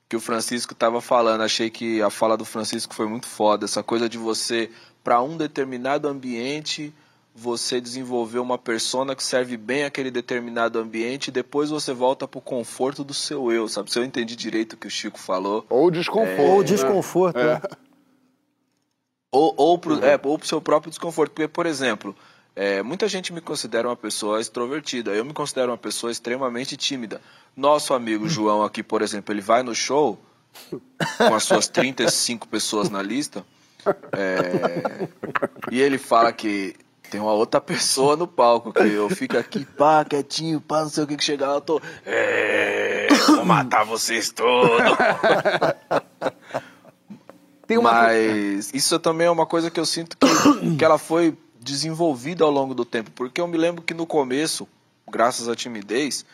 que 0.08 0.16
o 0.16 0.20
Francisco 0.20 0.72
estava 0.72 1.00
falando. 1.00 1.42
Achei 1.42 1.70
que 1.70 2.02
a 2.02 2.10
fala 2.10 2.36
do 2.36 2.44
Francisco 2.44 2.94
foi 2.94 3.06
muito 3.06 3.26
foda. 3.26 3.64
Essa 3.64 3.82
coisa 3.82 4.08
de 4.08 4.18
você, 4.18 4.70
para 5.04 5.22
um 5.22 5.36
determinado 5.36 6.08
ambiente, 6.08 6.92
você 7.34 7.80
desenvolver 7.80 8.38
uma 8.38 8.56
persona 8.56 9.16
que 9.16 9.24
serve 9.24 9.56
bem 9.56 9.84
aquele 9.84 10.10
determinado 10.10 10.78
ambiente 10.78 11.28
e 11.28 11.32
depois 11.32 11.70
você 11.70 11.92
volta 11.92 12.28
pro 12.28 12.40
conforto 12.40 13.02
do 13.02 13.12
seu 13.12 13.50
eu, 13.50 13.68
sabe? 13.68 13.90
Se 13.90 13.98
eu 13.98 14.04
entendi 14.04 14.36
direito 14.36 14.74
o 14.74 14.76
que 14.76 14.86
o 14.86 14.90
Chico 14.90 15.18
falou. 15.18 15.66
Ou 15.68 15.90
desconforto. 15.90 16.40
Ou 16.40 16.58
né? 16.58 16.64
desconforto, 16.64 17.36
né? 17.38 17.60
Ou, 19.32 19.52
ou, 19.56 19.78
pro, 19.78 20.04
é, 20.04 20.20
ou 20.22 20.38
pro 20.38 20.46
seu 20.46 20.60
próprio 20.60 20.90
desconforto. 20.90 21.32
Porque, 21.32 21.48
por 21.48 21.66
exemplo, 21.66 22.14
é, 22.54 22.84
muita 22.84 23.08
gente 23.08 23.32
me 23.32 23.40
considera 23.40 23.88
uma 23.88 23.96
pessoa 23.96 24.40
extrovertida. 24.40 25.10
Eu 25.10 25.24
me 25.24 25.32
considero 25.32 25.72
uma 25.72 25.78
pessoa 25.78 26.12
extremamente 26.12 26.76
tímida. 26.76 27.20
Nosso 27.56 27.94
amigo 27.94 28.28
João 28.28 28.62
aqui, 28.62 28.80
por 28.80 29.02
exemplo, 29.02 29.34
ele 29.34 29.40
vai 29.40 29.64
no 29.64 29.74
show 29.74 30.16
com 31.18 31.34
as 31.34 31.42
suas 31.42 31.66
35 31.66 32.46
pessoas 32.46 32.88
na 32.88 33.02
lista 33.02 33.44
é, 34.12 35.08
e 35.70 35.80
ele 35.80 35.98
fala 35.98 36.32
que 36.32 36.76
tem 37.10 37.20
uma 37.20 37.32
outra 37.32 37.60
pessoa 37.60 38.16
no 38.16 38.26
palco, 38.26 38.72
que 38.72 38.82
eu 38.82 39.08
fico 39.08 39.36
aqui, 39.38 39.64
pá, 39.64 40.04
quietinho, 40.04 40.60
pá, 40.60 40.82
não 40.82 40.88
sei 40.88 41.04
o 41.04 41.06
que, 41.06 41.16
que 41.16 41.24
chegar 41.24 41.48
lá, 41.48 41.54
eu 41.54 41.60
tô. 41.60 41.80
"É, 42.04 43.08
vou 43.26 43.44
matar 43.44 43.84
vocês 43.84 44.30
todos. 44.30 44.80
Tem 47.66 47.78
uma. 47.78 47.92
Mas 47.92 48.72
isso 48.74 48.98
também 48.98 49.26
é 49.26 49.30
uma 49.30 49.46
coisa 49.46 49.70
que 49.70 49.80
eu 49.80 49.86
sinto 49.86 50.16
que, 50.18 50.76
que 50.76 50.84
ela 50.84 50.98
foi 50.98 51.36
desenvolvida 51.58 52.44
ao 52.44 52.50
longo 52.50 52.74
do 52.74 52.84
tempo. 52.84 53.10
Porque 53.12 53.40
eu 53.40 53.46
me 53.48 53.56
lembro 53.56 53.82
que 53.82 53.94
no 53.94 54.06
começo, 54.06 54.68
graças 55.10 55.48
à 55.48 55.56
timidez, 55.56 56.26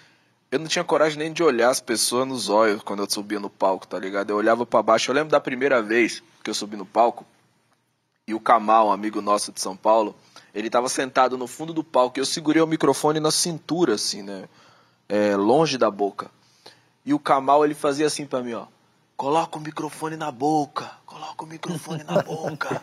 eu 0.51 0.59
não 0.59 0.67
tinha 0.67 0.85
coragem 0.85 1.19
nem 1.19 1.33
de 1.33 1.43
olhar 1.43 1.71
as 1.71 1.81
pessoas 1.81 2.27
nos 2.27 2.49
olhos 2.49 2.83
quando 2.83 3.05
eu 3.05 3.11
subia 3.11 3.39
no 3.39 3.49
palco, 3.49 3.87
tá 3.87 3.99
ligado? 3.99 4.31
Eu 4.31 4.37
olhava 4.37 4.67
pra 4.67 4.83
baixo. 4.83 5.11
Eu 5.11 5.15
lembro 5.15 5.31
da 5.31 5.41
primeira 5.41 5.81
vez 5.81 6.21
que 6.43 6.51
eu 6.51 6.55
subi 6.55 6.77
no 6.77 6.85
palco 6.87 7.25
e 8.27 8.35
o 8.35 8.41
Kamal, 8.41 8.89
um 8.89 8.93
amigo 8.93 9.21
nosso 9.21 9.53
de 9.53 9.61
São 9.61 9.77
Paulo, 9.77 10.15
ele 10.55 10.71
tava 10.71 10.89
sentado 10.89 11.39
no 11.39 11.47
fundo 11.47 11.73
do 11.73 11.85
palco 11.85 12.19
e 12.19 12.21
eu 12.21 12.27
segurei 12.27 12.63
o 12.63 12.67
microfone 12.67 13.21
na 13.21 13.31
cintura, 13.31 13.95
assim, 13.95 14.23
né? 14.23 14.49
É, 15.09 15.37
longe 15.37 15.79
da 15.79 15.91
boca. 15.91 16.31
E 17.05 17.15
o 17.15 17.19
Kamal, 17.19 17.65
ele 17.65 17.75
fazia 17.75 18.07
assim 18.07 18.27
pra 18.27 18.43
mim, 18.43 18.55
ó. 18.55 18.67
Coloca 19.17 19.59
o 19.59 19.61
microfone 19.61 20.17
na 20.17 20.31
boca. 20.31 20.91
Coloca 21.05 21.45
o 21.45 21.47
microfone 21.47 22.05
na 22.05 22.23
boca. 22.23 22.69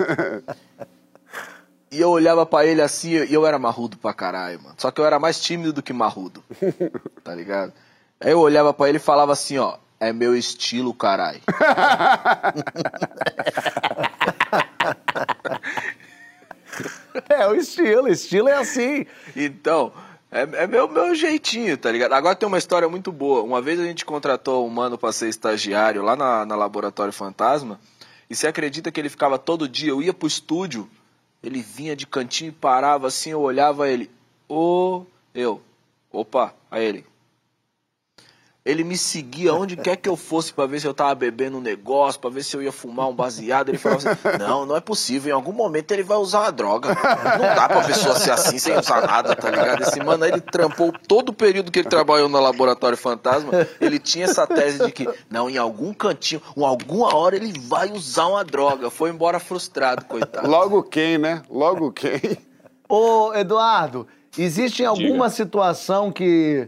E 1.89 2.01
eu 2.01 2.09
olhava 2.09 2.45
pra 2.45 2.65
ele 2.65 2.81
assim 2.81 3.11
e 3.11 3.33
eu 3.33 3.45
era 3.45 3.57
marrudo 3.57 3.97
pra 3.97 4.13
caralho, 4.13 4.61
mano. 4.61 4.75
Só 4.77 4.91
que 4.91 4.99
eu 4.99 5.05
era 5.05 5.17
mais 5.19 5.39
tímido 5.39 5.71
do 5.71 5.81
que 5.81 5.93
marrudo. 5.93 6.43
Tá 7.23 7.33
ligado? 7.33 7.71
Aí 8.19 8.31
eu 8.31 8.39
olhava 8.39 8.73
pra 8.73 8.89
ele 8.89 8.97
e 8.97 9.01
falava 9.01 9.31
assim, 9.31 9.57
ó. 9.57 9.77
É 9.99 10.13
meu 10.13 10.35
estilo, 10.35 10.93
caralho. 10.93 11.41
É 17.29 17.47
o 17.47 17.55
estilo, 17.55 18.07
estilo 18.07 18.49
é 18.49 18.55
assim. 18.55 19.05
Então, 19.35 19.91
é, 20.31 20.41
é 20.41 20.67
meu, 20.67 20.87
meu 20.87 21.15
jeitinho, 21.15 21.77
tá 21.77 21.91
ligado? 21.91 22.13
Agora 22.13 22.35
tem 22.35 22.47
uma 22.47 22.57
história 22.57 22.87
muito 22.89 23.11
boa. 23.11 23.41
Uma 23.41 23.61
vez 23.61 23.79
a 23.79 23.83
gente 23.83 24.05
contratou 24.05 24.65
um 24.65 24.69
mano 24.69 24.97
pra 24.97 25.11
ser 25.11 25.29
estagiário 25.29 26.01
lá 26.03 26.15
na, 26.15 26.45
na 26.45 26.55
Laboratório 26.55 27.13
Fantasma. 27.13 27.79
E 28.29 28.35
você 28.35 28.47
acredita 28.47 28.91
que 28.91 28.99
ele 28.99 29.09
ficava 29.09 29.39
todo 29.39 29.69
dia? 29.69 29.89
Eu 29.89 30.01
ia 30.01 30.13
pro 30.13 30.27
estúdio 30.27 30.89
Ele 31.41 31.61
vinha 31.61 31.95
de 31.95 32.05
cantinho 32.05 32.49
e 32.49 32.51
parava 32.51 33.07
assim, 33.07 33.29
eu 33.31 33.41
olhava 33.41 33.89
ele. 33.89 34.11
Ô, 34.49 35.05
eu. 35.33 35.61
Opa, 36.11 36.53
aí 36.69 36.85
ele. 36.85 37.05
Ele 38.67 38.83
me 38.83 38.97
seguia 38.97 39.53
onde 39.53 39.77
quer 39.77 39.95
que 39.95 40.09
eu 40.09 40.17
fosse 40.17 40.51
para 40.51 40.65
ver 40.65 40.81
se 40.81 40.85
eu 40.85 40.93
tava 40.93 41.15
bebendo 41.15 41.57
um 41.57 41.61
negócio, 41.61 42.19
para 42.19 42.29
ver 42.29 42.43
se 42.43 42.53
eu 42.53 42.61
ia 42.61 42.71
fumar 42.73 43.07
um 43.07 43.15
baseado. 43.15 43.69
Ele 43.69 43.77
falava 43.77 44.09
assim: 44.09 44.37
Não, 44.37 44.65
não 44.65 44.75
é 44.75 44.81
possível. 44.81 45.31
Em 45.31 45.33
algum 45.33 45.53
momento 45.53 45.89
ele 45.93 46.03
vai 46.03 46.17
usar 46.17 46.41
uma 46.41 46.51
droga. 46.51 46.89
Não 46.89 47.55
dá 47.55 47.69
pra 47.69 47.81
pessoa 47.85 48.15
ser 48.15 48.31
assim 48.31 48.59
sem 48.59 48.77
usar 48.77 49.07
nada, 49.07 49.33
tá 49.37 49.49
ligado? 49.49 49.83
Esse 49.83 50.03
mano 50.03 50.25
aí, 50.25 50.31
ele 50.31 50.41
trampou 50.41 50.91
todo 51.07 51.29
o 51.29 51.33
período 51.33 51.71
que 51.71 51.79
ele 51.79 51.87
trabalhou 51.87 52.27
no 52.27 52.41
Laboratório 52.41 52.97
Fantasma. 52.97 53.51
Ele 53.79 53.99
tinha 53.99 54.25
essa 54.25 54.45
tese 54.45 54.85
de 54.85 54.91
que, 54.91 55.07
não, 55.29 55.49
em 55.49 55.57
algum 55.57 55.93
cantinho, 55.93 56.41
em 56.57 56.63
alguma 56.65 57.15
hora 57.15 57.37
ele 57.37 57.57
vai 57.57 57.89
usar 57.93 58.27
uma 58.27 58.43
droga. 58.43 58.89
Foi 58.89 59.09
embora 59.09 59.39
frustrado, 59.39 60.03
coitado. 60.03 60.45
Logo 60.45 60.83
quem, 60.83 61.17
né? 61.17 61.41
Logo 61.49 61.89
quem? 61.93 62.37
Ô, 62.89 63.33
Eduardo, 63.33 64.05
existe 64.37 64.83
alguma 64.83 65.29
situação 65.29 66.11
que, 66.11 66.67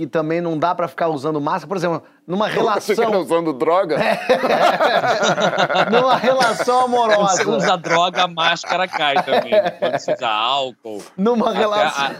que 0.00 0.06
também 0.06 0.40
não 0.40 0.58
dá 0.58 0.74
pra 0.74 0.88
ficar 0.88 1.08
usando 1.08 1.38
máscara? 1.40 1.68
Por 1.68 1.76
exemplo, 1.76 2.02
numa 2.26 2.48
Você 2.48 2.54
relação. 2.94 3.20
usando 3.20 3.52
droga? 3.52 3.96
numa 5.90 6.16
relação 6.16 6.88
Quando 6.88 7.10
você 7.10 7.42
amorosa. 7.42 7.50
usa 7.50 7.76
droga, 7.76 8.22
a 8.24 8.28
máscara 8.28 8.88
cai 8.88 9.14
também. 9.22 9.52
Quando 9.78 9.98
você 9.98 10.14
usa 10.14 10.28
álcool. 10.28 11.02
Numa 11.16 11.52
relação. 11.52 12.04
a- 12.06 12.14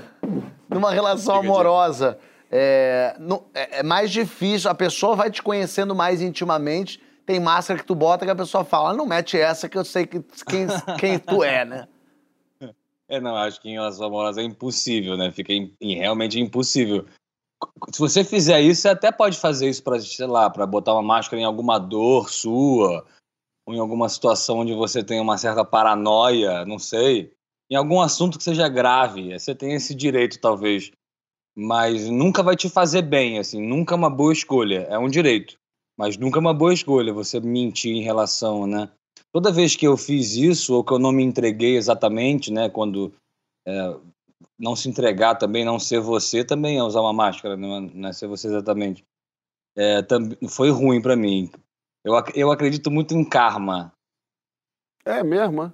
Numa 0.69 0.91
relação 0.93 1.37
amorosa. 1.37 2.19
É, 2.53 3.17
é- 3.55 3.79
é 3.79 3.83
mais 3.83 4.11
difícil, 4.11 4.71
a 4.71 4.75
pessoa 4.75 5.17
vai 5.17 5.31
te 5.31 5.43
conhecendo 5.43 5.95
mais 5.95 6.21
intimamente. 6.21 7.01
Tem 7.25 7.41
máscara 7.41 7.79
que 7.81 7.87
tu 7.87 7.95
bota 7.95 8.25
que 8.25 8.31
a 8.31 8.37
pessoa 8.37 8.65
fala, 8.65 8.93
não 8.93 9.07
mete 9.07 9.39
essa 9.39 9.69
que 9.69 9.79
eu 9.79 9.85
sei 9.85 10.05
que, 10.07 10.21
quem, 10.49 10.67
quem 10.99 11.19
tu 11.19 11.43
é, 11.45 11.65
né? 11.65 11.87
É, 13.09 13.21
não, 13.21 13.35
acho 13.37 13.61
que 13.61 13.69
em 13.69 13.73
relação 13.73 14.07
amorosa 14.07 14.41
é 14.41 14.45
impossível, 14.45 15.17
né? 15.17 15.33
Fica 15.33 15.53
im- 15.53 15.73
realmente 15.81 16.39
impossível. 16.41 17.05
Se 17.93 17.99
você 17.99 18.25
fizer 18.25 18.61
isso, 18.61 18.83
você 18.83 18.89
até 18.89 19.11
pode 19.13 19.39
fazer 19.39 19.69
isso 19.69 19.83
pra, 19.83 20.01
sei 20.01 20.27
lá, 20.27 20.49
pra 20.49 20.67
botar 20.67 20.95
uma 20.95 21.03
máscara 21.03 21.41
em 21.41 21.45
alguma 21.45 21.79
dor 21.79 22.31
sua, 22.31 23.05
ou 23.67 23.75
em 23.75 23.79
alguma 23.79 24.09
situação 24.09 24.59
onde 24.59 24.75
você 24.75 25.03
tem 25.03 25.21
uma 25.21 25.39
certa 25.39 25.65
paranoia, 25.65 26.65
não 26.65 26.79
sei. 26.79 27.33
Em 27.71 27.77
algum 27.77 28.01
assunto 28.01 28.39
que 28.39 28.45
seja 28.45 28.69
grave, 28.69 29.39
você 29.39 29.55
tem 29.55 29.75
esse 29.75 29.95
direito, 29.95 30.41
talvez. 30.41 30.91
Mas 31.57 32.09
nunca 32.09 32.43
vai 32.43 32.57
te 32.57 32.69
fazer 32.69 33.03
bem, 33.03 33.39
assim, 33.39 33.61
nunca 33.61 33.95
é 33.95 33.99
uma 33.99 34.11
boa 34.11 34.33
escolha. 34.33 34.87
É 34.89 34.99
um 34.99 35.09
direito, 35.09 35.59
mas 35.97 36.17
nunca 36.17 36.39
é 36.39 36.41
uma 36.41 36.55
boa 36.55 36.73
escolha 36.73 37.13
você 37.13 37.41
mentir 37.41 37.95
em 37.95 38.03
relação, 38.03 38.67
né? 38.67 38.89
Toda 39.33 39.53
vez 39.53 39.77
que 39.77 39.87
eu 39.87 39.97
fiz 39.97 40.35
isso, 40.35 40.75
ou 40.75 40.85
que 40.85 40.93
eu 40.93 40.99
não 40.99 41.13
me 41.13 41.23
entreguei 41.23 41.77
exatamente, 41.77 42.53
né? 42.53 42.69
Quando 42.69 43.13
é, 43.67 43.97
não 44.59 44.75
se 44.77 44.89
entregar 44.89 45.35
também, 45.37 45.65
não 45.65 45.79
ser 45.79 46.01
você, 46.01 46.45
também 46.45 46.79
é 46.79 46.83
usar 46.83 47.01
uma 47.01 47.13
máscara, 47.13 47.57
não 47.57 47.91
é, 48.07 48.09
é 48.09 48.13
ser 48.13 48.27
você 48.27 48.47
exatamente. 48.49 49.05
É, 49.77 50.03
tam- 50.03 50.31
foi 50.49 50.71
ruim 50.71 51.01
pra 51.01 51.17
mim. 51.17 51.51
Eu, 52.05 52.15
eu 52.35 52.51
acredito 52.51 52.91
muito 52.91 53.15
em 53.15 53.25
karma. 53.25 53.93
É 55.05 55.23
mesmo, 55.23 55.65
é? 55.65 55.73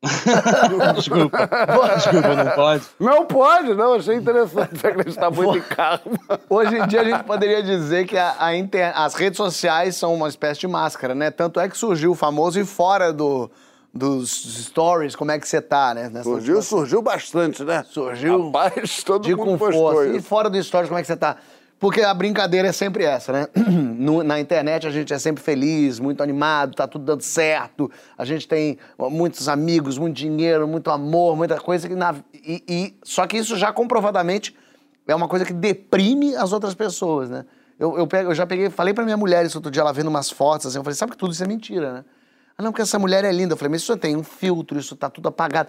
Desculpa. 0.94 1.48
Desculpa, 1.96 2.34
não 2.36 2.50
pode? 2.54 2.84
Não 3.00 3.26
pode, 3.26 3.74
não. 3.74 3.94
Achei 3.94 4.14
interessante 4.16 4.78
você 4.78 4.86
acreditar 4.86 5.30
muito 5.30 5.58
em 5.58 5.62
karma. 5.62 6.18
Hoje 6.48 6.76
em 6.78 6.86
dia 6.86 7.00
a 7.00 7.04
gente 7.04 7.24
poderia 7.24 7.62
dizer 7.62 8.06
que 8.06 8.16
a- 8.16 8.36
a 8.38 8.56
inter- 8.56 8.92
as 8.96 9.14
redes 9.14 9.36
sociais 9.36 9.96
são 9.96 10.14
uma 10.14 10.28
espécie 10.28 10.60
de 10.60 10.68
máscara, 10.68 11.14
né? 11.14 11.30
Tanto 11.30 11.58
é 11.58 11.68
que 11.68 11.76
surgiu 11.76 12.12
o 12.12 12.14
famoso 12.14 12.60
e 12.60 12.64
fora 12.64 13.12
do, 13.12 13.50
dos 13.92 14.30
stories, 14.66 15.16
como 15.16 15.30
é 15.30 15.38
que 15.38 15.48
você 15.48 15.60
tá, 15.60 15.94
né? 15.94 16.08
Nessa 16.08 16.24
Surgiu, 16.24 16.62
surgiu 16.62 17.02
bastante, 17.02 17.64
né? 17.64 17.84
Surgiu 17.88 18.46
Rapaz, 18.46 19.02
todo 19.02 19.24
de 19.24 19.34
mundo 19.34 19.52
com 19.52 19.58
postou 19.58 19.92
força. 19.92 20.06
E 20.12 20.16
isso. 20.18 20.26
fora 20.28 20.50
do 20.50 20.62
stories, 20.62 20.88
como 20.88 20.98
é 20.98 21.02
que 21.02 21.06
você 21.08 21.16
tá? 21.16 21.36
Porque 21.80 22.00
a 22.02 22.12
brincadeira 22.12 22.68
é 22.68 22.72
sempre 22.72 23.04
essa, 23.04 23.32
né? 23.32 23.46
No- 23.98 24.22
na 24.22 24.38
internet 24.40 24.86
a 24.86 24.90
gente 24.90 25.12
é 25.12 25.18
sempre 25.18 25.42
feliz, 25.42 25.98
muito 25.98 26.22
animado, 26.22 26.74
tá 26.74 26.86
tudo 26.86 27.04
dando 27.04 27.22
certo. 27.22 27.90
A 28.16 28.24
gente 28.24 28.46
tem 28.46 28.78
muitos 28.98 29.48
amigos, 29.48 29.98
muito 29.98 30.16
dinheiro, 30.16 30.66
muito 30.68 30.90
amor, 30.90 31.36
muita 31.36 31.58
coisa 31.60 31.88
que 31.88 31.94
na 31.94 32.14
e, 32.34 32.62
e- 32.68 32.94
só 33.02 33.26
que 33.26 33.36
isso 33.36 33.56
já 33.56 33.72
comprovadamente 33.72 34.54
é 35.06 35.14
uma 35.14 35.26
coisa 35.28 35.44
que 35.44 35.52
deprime 35.52 36.36
as 36.36 36.52
outras 36.52 36.74
pessoas, 36.74 37.28
né? 37.30 37.44
Eu, 37.78 37.96
eu, 37.96 38.06
pego- 38.06 38.30
eu 38.30 38.34
já 38.34 38.46
peguei, 38.46 38.70
falei 38.70 38.92
pra 38.92 39.04
minha 39.04 39.16
mulher 39.16 39.44
isso 39.46 39.58
outro 39.58 39.70
dia, 39.70 39.80
ela 39.82 39.92
vendo 39.92 40.08
umas 40.08 40.30
fotos, 40.30 40.66
assim, 40.66 40.78
eu 40.78 40.84
falei, 40.84 40.96
sabe 40.96 41.12
que 41.12 41.18
tudo 41.18 41.32
isso 41.32 41.42
é 41.42 41.46
mentira, 41.46 41.92
né? 41.92 42.04
Ah, 42.58 42.62
não, 42.64 42.72
porque 42.72 42.82
essa 42.82 42.98
mulher 42.98 43.24
é 43.24 43.30
linda. 43.32 43.52
Eu 43.52 43.56
falei, 43.56 43.70
mas 43.70 43.82
isso 43.82 43.96
tem 43.96 44.16
um 44.16 44.24
filtro, 44.24 44.78
isso 44.78 44.96
tá 44.96 45.08
tudo 45.08 45.28
apagado. 45.28 45.68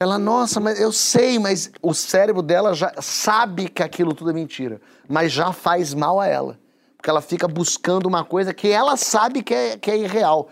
Ela, 0.00 0.18
nossa, 0.18 0.58
mas 0.60 0.80
eu 0.80 0.92
sei, 0.92 1.38
mas 1.38 1.70
o 1.80 1.94
cérebro 1.94 2.42
dela 2.42 2.74
já 2.74 2.92
sabe 3.00 3.68
que 3.68 3.82
aquilo 3.82 4.14
tudo 4.14 4.30
é 4.30 4.32
mentira, 4.32 4.80
mas 5.08 5.32
já 5.32 5.52
faz 5.52 5.94
mal 5.94 6.20
a 6.20 6.26
ela. 6.26 6.58
Porque 6.96 7.08
ela 7.10 7.20
fica 7.20 7.46
buscando 7.46 8.06
uma 8.06 8.24
coisa 8.24 8.52
que 8.52 8.68
ela 8.68 8.96
sabe 8.96 9.42
que 9.42 9.54
é, 9.54 9.76
que 9.78 9.90
é 9.90 9.96
irreal. 9.96 10.48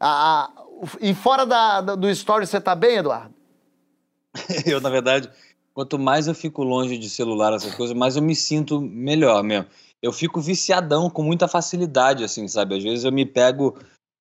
A- 0.00 0.44
a- 0.44 0.50
e 1.00 1.12
fora 1.14 1.44
da- 1.44 1.80
do 1.80 2.08
story, 2.10 2.46
você 2.46 2.60
tá 2.60 2.74
bem, 2.74 2.96
Eduardo? 2.98 3.34
Eu, 4.66 4.80
na 4.80 4.90
verdade, 4.90 5.28
quanto 5.74 5.98
mais 5.98 6.28
eu 6.28 6.34
fico 6.34 6.62
longe 6.62 6.96
de 6.98 7.10
celular, 7.10 7.52
essas 7.52 7.74
coisas, 7.74 7.96
mais 7.96 8.16
eu 8.16 8.22
me 8.22 8.36
sinto 8.36 8.80
melhor 8.80 9.42
mesmo. 9.42 9.66
Eu 10.00 10.12
fico 10.12 10.40
viciadão 10.40 11.10
com 11.10 11.22
muita 11.24 11.48
facilidade, 11.48 12.22
assim, 12.22 12.46
sabe? 12.46 12.76
Às 12.76 12.84
vezes 12.84 13.04
eu 13.04 13.10
me 13.10 13.26
pego 13.26 13.76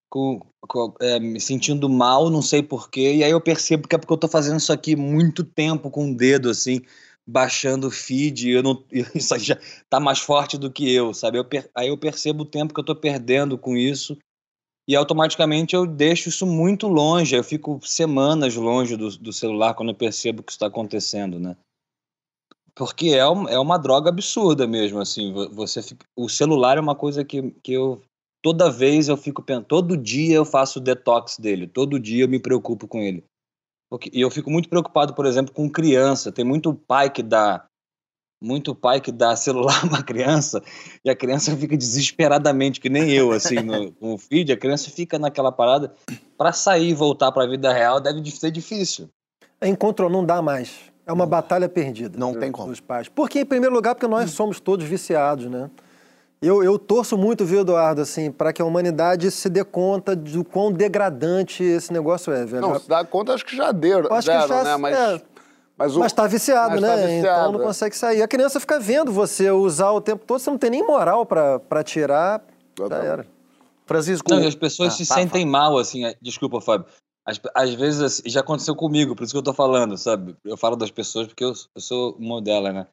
com, 0.09 0.39
com- 0.67 0.93
é, 1.01 1.19
me 1.19 1.39
sentindo 1.39 1.89
mal, 1.89 2.29
não 2.29 2.41
sei 2.41 2.61
porquê, 2.63 3.15
e 3.15 3.23
aí 3.23 3.31
eu 3.31 3.41
percebo 3.41 3.87
que 3.87 3.95
é 3.95 3.97
porque 3.97 4.13
eu 4.13 4.17
tô 4.17 4.27
fazendo 4.27 4.57
isso 4.59 4.71
aqui 4.73 4.95
muito 4.95 5.43
tempo 5.43 5.89
com 5.91 6.11
o 6.11 6.15
dedo, 6.15 6.49
assim, 6.49 6.81
baixando 7.25 7.87
o 7.87 7.91
feed, 7.91 8.49
eu 8.49 8.63
não, 8.63 8.83
isso 9.13 9.33
aí 9.33 9.39
já 9.41 9.57
tá 9.89 9.99
mais 9.99 10.19
forte 10.19 10.57
do 10.57 10.71
que 10.71 10.91
eu, 10.93 11.13
sabe? 11.13 11.37
Eu 11.37 11.45
aí 11.75 11.89
eu 11.89 11.97
percebo 11.97 12.43
o 12.43 12.45
tempo 12.45 12.73
que 12.73 12.79
eu 12.79 12.85
tô 12.85 12.95
perdendo 12.95 13.57
com 13.57 13.75
isso, 13.75 14.17
e 14.89 14.95
automaticamente 14.95 15.75
eu 15.75 15.85
deixo 15.85 16.29
isso 16.29 16.45
muito 16.45 16.87
longe, 16.87 17.35
eu 17.35 17.43
fico 17.43 17.77
semanas 17.83 18.55
longe 18.55 18.95
do, 18.95 19.09
do 19.17 19.33
celular 19.33 19.73
quando 19.73 19.89
eu 19.89 19.95
percebo 19.95 20.41
que 20.41 20.51
isso 20.51 20.55
está 20.57 20.67
acontecendo, 20.67 21.37
né? 21.37 21.57
Porque 22.73 23.07
é, 23.09 23.27
um- 23.27 23.49
é 23.49 23.59
uma 23.59 23.77
droga 23.77 24.09
absurda 24.09 24.67
mesmo, 24.67 24.99
assim, 24.99 25.33
vo- 25.33 25.49
você 25.49 25.81
fica- 25.81 26.05
o 26.15 26.29
celular 26.29 26.77
é 26.77 26.81
uma 26.81 26.95
coisa 26.95 27.25
que, 27.25 27.51
que 27.63 27.73
eu, 27.73 28.01
toda 28.41 28.69
vez 28.69 29.08
eu 29.08 29.17
fico 29.17 29.41
pensando, 29.41 29.65
todo 29.65 29.97
dia 29.97 30.36
eu 30.36 30.45
faço 30.45 30.80
detox 30.80 31.38
dele, 31.38 31.67
todo 31.67 32.00
dia 32.00 32.23
eu 32.23 32.30
me 32.30 32.39
preocupo 32.39 32.88
com 32.88 33.00
ele. 33.00 33.23
Porque, 33.89 34.10
e 34.13 34.19
eu 34.21 34.30
fico 34.30 34.50
muito 34.52 34.67
preocupado, 34.69 35.13
por 35.13 35.26
exemplo, 35.26 35.54
com 35.54 35.69
criança, 35.69 36.32
tem 36.32 36.43
muito 36.43 36.73
pai 36.73 37.10
que 37.10 37.23
dá, 37.23 37.65
muito 38.41 38.76
pai 38.76 39.00
que 39.00 39.12
dá 39.12 39.34
celular 39.38 39.89
pra 39.89 40.04
criança, 40.04 40.62
e 41.04 41.10
a 41.10 41.15
criança 41.15 41.56
fica 41.56 41.78
desesperadamente, 41.78 42.80
que 42.82 42.89
nem 42.89 43.10
eu, 43.12 43.32
assim, 43.32 43.56
no, 43.62 43.91
com 43.95 44.13
o 44.13 44.17
feed, 44.17 44.52
a 44.52 44.58
criança 44.58 44.89
fica 44.91 45.17
naquela 45.17 45.52
parada. 45.52 45.93
Pra 46.38 46.52
sair 46.52 46.89
e 46.89 46.93
voltar 46.93 47.32
pra 47.32 47.47
vida 47.47 47.73
real 47.73 48.00
deve 48.00 48.21
de- 48.21 48.32
ser 48.32 48.52
difícil. 48.52 49.10
Encontrou, 49.63 50.10
não 50.10 50.23
dá 50.23 50.39
mais. 50.41 50.71
É 51.06 51.12
uma 51.12 51.26
batalha 51.26 51.67
perdida. 51.69 52.17
Não 52.17 52.38
tem 52.38 52.52
como. 52.52 52.67
Dos 52.67 52.80
pais. 52.80 53.08
Porque, 53.08 53.39
em 53.39 53.45
primeiro 53.45 53.73
lugar, 53.73 53.95
porque 53.95 54.06
nós 54.06 54.30
somos 54.32 54.60
todos 54.60 54.86
viciados, 54.86 55.45
né? 55.45 55.71
Eu, 56.41 56.63
eu 56.63 56.78
torço 56.78 57.17
muito, 57.17 57.43
viu, 57.45 57.62
Eduardo, 57.62 58.02
assim, 58.02 58.32
para 58.32 58.54
que 58.54 58.62
a 58.62 58.65
humanidade 58.65 59.32
se 59.32 59.50
dê 59.50 59.63
conta 59.63 60.15
do 60.15 60.43
quão 60.43 60.71
degradante 60.71 61.63
esse 61.63 61.91
negócio 61.91 62.32
é, 62.32 62.45
velho. 62.45 62.62
Não, 62.62 62.80
se 62.80 62.88
dá 62.88 63.04
conta, 63.04 63.34
acho 63.34 63.43
que 63.45 63.56
já 63.56 63.71
deram, 63.71 64.08
Eu 64.08 64.13
acho 64.13 64.30
que 64.30 64.47
já- 64.47 64.63
né? 64.63 64.78
Mas, 64.78 64.95
é. 64.95 65.21
mas, 65.76 65.95
o- 65.95 66.00
Mas 66.00 66.13
tá 66.13 66.28
viciado, 66.28 66.71
mas 66.71 66.82
né? 66.82 66.88
tá 66.89 66.95
viciado, 67.08 67.17
então 67.39 67.52
não 67.54 67.62
é. 67.62 67.63
consegue 67.63 67.97
sair. 67.97 68.21
A 68.21 68.28
criança 68.28 68.60
fica 68.60 68.80
vendo 68.80 69.12
você 69.12 69.50
usar 69.50 69.89
o 69.91 70.00
tempo 70.00 70.23
todo, 70.28 70.39
você 70.39 70.50
não 70.52 70.58
tem 70.60 70.69
nem 70.69 70.86
moral 70.86 71.26
pra 71.26 71.60
pra 71.60 71.84
tirar. 71.84 72.39
Já 72.78 72.84
Totalmente. 72.84 73.08
era. 73.10 73.26
Francisco. 73.88 74.30
Não, 74.30 74.39
e 74.41 74.45
as 74.45 74.54
pessoas 74.56 74.93
Ah, 74.93 74.97
se 74.97 75.06
fala, 75.08 75.21
sentem 75.21 75.45
mal, 75.45 75.78
assim. 75.80 76.06
é- 76.06 76.15
Desculpa, 76.21 76.62
Fábio. 76.62 76.86
Às, 77.26 77.41
às 77.56 77.73
vezes, 77.73 78.00
assim, 78.02 78.21
já 78.30 78.41
aconteceu 78.41 78.76
comigo, 78.76 79.15
por 79.15 79.23
isso 79.23 79.34
que 79.34 79.38
eu 79.39 79.43
tô 79.43 79.54
falando, 79.54 79.97
sabe? 79.97 80.36
Eu 80.45 80.56
falo 80.56 80.76
das 80.76 80.91
pessoas 80.91 81.28
porque 81.28 81.43
eu, 81.43 81.54
eu 81.73 81.82
sou 81.82 82.15
uma 82.19 82.41
delas, 82.41 82.73
né? 82.73 82.86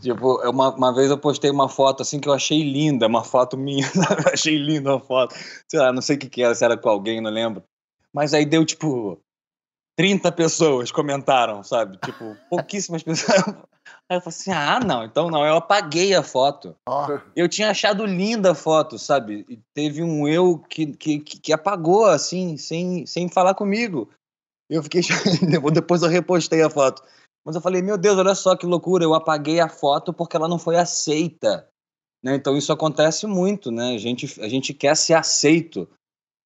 Tipo, 0.00 0.40
uma, 0.48 0.74
uma 0.74 0.94
vez 0.94 1.10
eu 1.10 1.18
postei 1.18 1.50
uma 1.50 1.68
foto 1.68 2.02
assim 2.02 2.20
que 2.20 2.28
eu 2.28 2.32
achei 2.32 2.62
linda, 2.62 3.06
uma 3.06 3.24
foto 3.24 3.56
minha, 3.56 3.86
sabe? 3.92 4.22
Eu 4.26 4.32
achei 4.32 4.56
linda 4.56 4.90
uma 4.90 5.00
foto. 5.00 5.34
Sei 5.68 5.78
lá, 5.78 5.92
não 5.92 6.02
sei 6.02 6.16
o 6.16 6.18
que 6.18 6.28
que 6.28 6.42
era, 6.42 6.54
se 6.54 6.64
era 6.64 6.76
com 6.76 6.88
alguém, 6.88 7.20
não 7.20 7.30
lembro. 7.30 7.62
Mas 8.12 8.32
aí 8.34 8.46
deu, 8.46 8.64
tipo, 8.64 9.20
30 9.96 10.30
pessoas 10.32 10.90
comentaram, 10.92 11.62
sabe? 11.62 11.98
Tipo, 11.98 12.36
pouquíssimas 12.48 13.02
pessoas. 13.02 13.42
Aí 14.08 14.16
eu 14.16 14.20
falei 14.20 14.38
assim, 14.38 14.52
ah, 14.52 14.80
não, 14.80 15.04
então 15.04 15.30
não, 15.30 15.44
eu 15.44 15.56
apaguei 15.56 16.14
a 16.14 16.22
foto. 16.22 16.76
Ó, 16.88 17.18
Eu 17.34 17.48
tinha 17.48 17.70
achado 17.70 18.06
linda 18.06 18.52
a 18.52 18.54
foto, 18.54 18.98
sabe? 18.98 19.44
E 19.48 19.58
teve 19.74 20.02
um 20.02 20.26
eu 20.28 20.58
que, 20.58 20.86
que, 20.86 21.18
que 21.18 21.38
que 21.38 21.52
apagou, 21.52 22.06
assim, 22.06 22.56
sem, 22.56 23.04
sem 23.06 23.28
falar 23.28 23.54
comigo. 23.54 24.08
Eu 24.68 24.82
fiquei. 24.82 25.02
Depois 25.72 26.02
eu 26.02 26.08
repostei 26.08 26.62
a 26.62 26.70
foto. 26.70 27.02
Mas 27.48 27.54
eu 27.54 27.62
falei, 27.62 27.80
meu 27.80 27.96
Deus, 27.96 28.18
olha 28.18 28.34
só 28.34 28.54
que 28.54 28.66
loucura, 28.66 29.02
eu 29.02 29.14
apaguei 29.14 29.58
a 29.58 29.70
foto 29.70 30.12
porque 30.12 30.36
ela 30.36 30.46
não 30.46 30.58
foi 30.58 30.76
aceita. 30.76 31.66
Né? 32.22 32.34
Então 32.34 32.54
isso 32.54 32.70
acontece 32.70 33.26
muito, 33.26 33.70
né? 33.70 33.94
A 33.94 33.96
gente, 33.96 34.38
a 34.42 34.46
gente 34.46 34.74
quer 34.74 34.94
ser 34.94 35.14
aceito. 35.14 35.88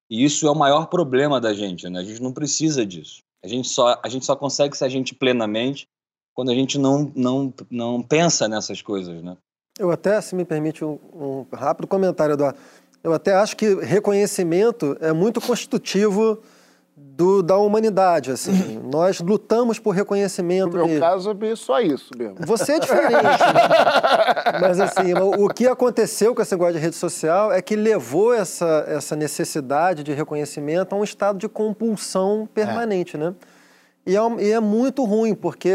E 0.09 0.23
isso 0.23 0.47
é 0.47 0.49
o 0.49 0.55
maior 0.55 0.85
problema 0.85 1.41
da 1.41 1.53
gente, 1.53 1.89
né? 1.89 1.99
A 1.99 2.03
gente 2.05 2.21
não 2.21 2.31
precisa 2.31 2.85
disso. 2.85 3.19
A 3.43 3.49
gente 3.49 3.67
só, 3.67 3.99
a 4.01 4.07
gente 4.07 4.23
só 4.23 4.33
consegue 4.33 4.77
ser 4.77 4.85
a 4.85 4.89
gente 4.89 5.13
plenamente 5.13 5.89
quando 6.33 6.51
a 6.51 6.55
gente 6.55 6.79
não, 6.79 7.11
não, 7.13 7.53
não 7.69 8.01
pensa 8.01 8.47
nessas 8.47 8.81
coisas, 8.81 9.21
né? 9.21 9.35
Eu 9.77 9.91
até, 9.91 10.21
se 10.21 10.33
me 10.33 10.45
permite 10.45 10.85
um, 10.85 10.97
um 11.13 11.45
rápido 11.53 11.85
comentário, 11.85 12.31
Eduardo, 12.31 12.57
eu 13.03 13.11
até 13.11 13.33
acho 13.33 13.57
que 13.57 13.75
reconhecimento 13.75 14.95
é 15.01 15.11
muito 15.11 15.41
constitutivo 15.41 16.41
do, 16.95 17.41
da 17.41 17.57
humanidade, 17.57 18.31
assim. 18.31 18.79
Nós 18.83 19.19
lutamos 19.19 19.79
por 19.79 19.91
reconhecimento 19.91 20.71
No 20.71 20.77
meu 20.77 20.85
mesmo. 20.87 20.99
caso, 21.01 21.37
é 21.41 21.55
só 21.55 21.79
isso 21.79 22.11
mesmo. 22.17 22.35
Você 22.45 22.73
é 22.73 22.79
diferente. 22.79 23.23
né? 23.23 24.59
Mas 24.61 24.79
assim, 24.79 25.13
o 25.13 25.47
que 25.49 25.67
aconteceu 25.67 26.35
com 26.35 26.41
esse 26.41 26.53
negócio 26.53 26.73
de 26.73 26.79
rede 26.79 26.95
social 26.95 27.51
é 27.51 27.61
que 27.61 27.75
levou 27.75 28.33
essa, 28.33 28.85
essa 28.87 29.15
necessidade 29.15 30.03
de 30.03 30.13
reconhecimento 30.13 30.93
a 30.93 30.97
um 30.97 31.03
estado 31.03 31.39
de 31.39 31.49
compulsão 31.49 32.47
permanente, 32.53 33.17
né? 33.17 33.33
E 34.05 34.15
é, 34.17 34.19
e 34.39 34.51
é 34.51 34.59
muito 34.59 35.03
ruim, 35.05 35.33
porque 35.33 35.71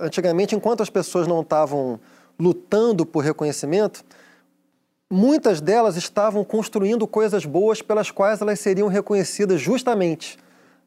antigamente, 0.00 0.54
enquanto 0.54 0.82
as 0.82 0.90
pessoas 0.90 1.26
não 1.26 1.40
estavam 1.42 2.00
lutando 2.38 3.06
por 3.06 3.20
reconhecimento, 3.20 4.04
muitas 5.10 5.60
delas 5.60 5.96
estavam 5.96 6.44
construindo 6.44 7.06
coisas 7.06 7.46
boas 7.46 7.80
pelas 7.80 8.10
quais 8.10 8.40
elas 8.42 8.58
seriam 8.60 8.88
reconhecidas 8.88 9.60
justamente. 9.60 10.36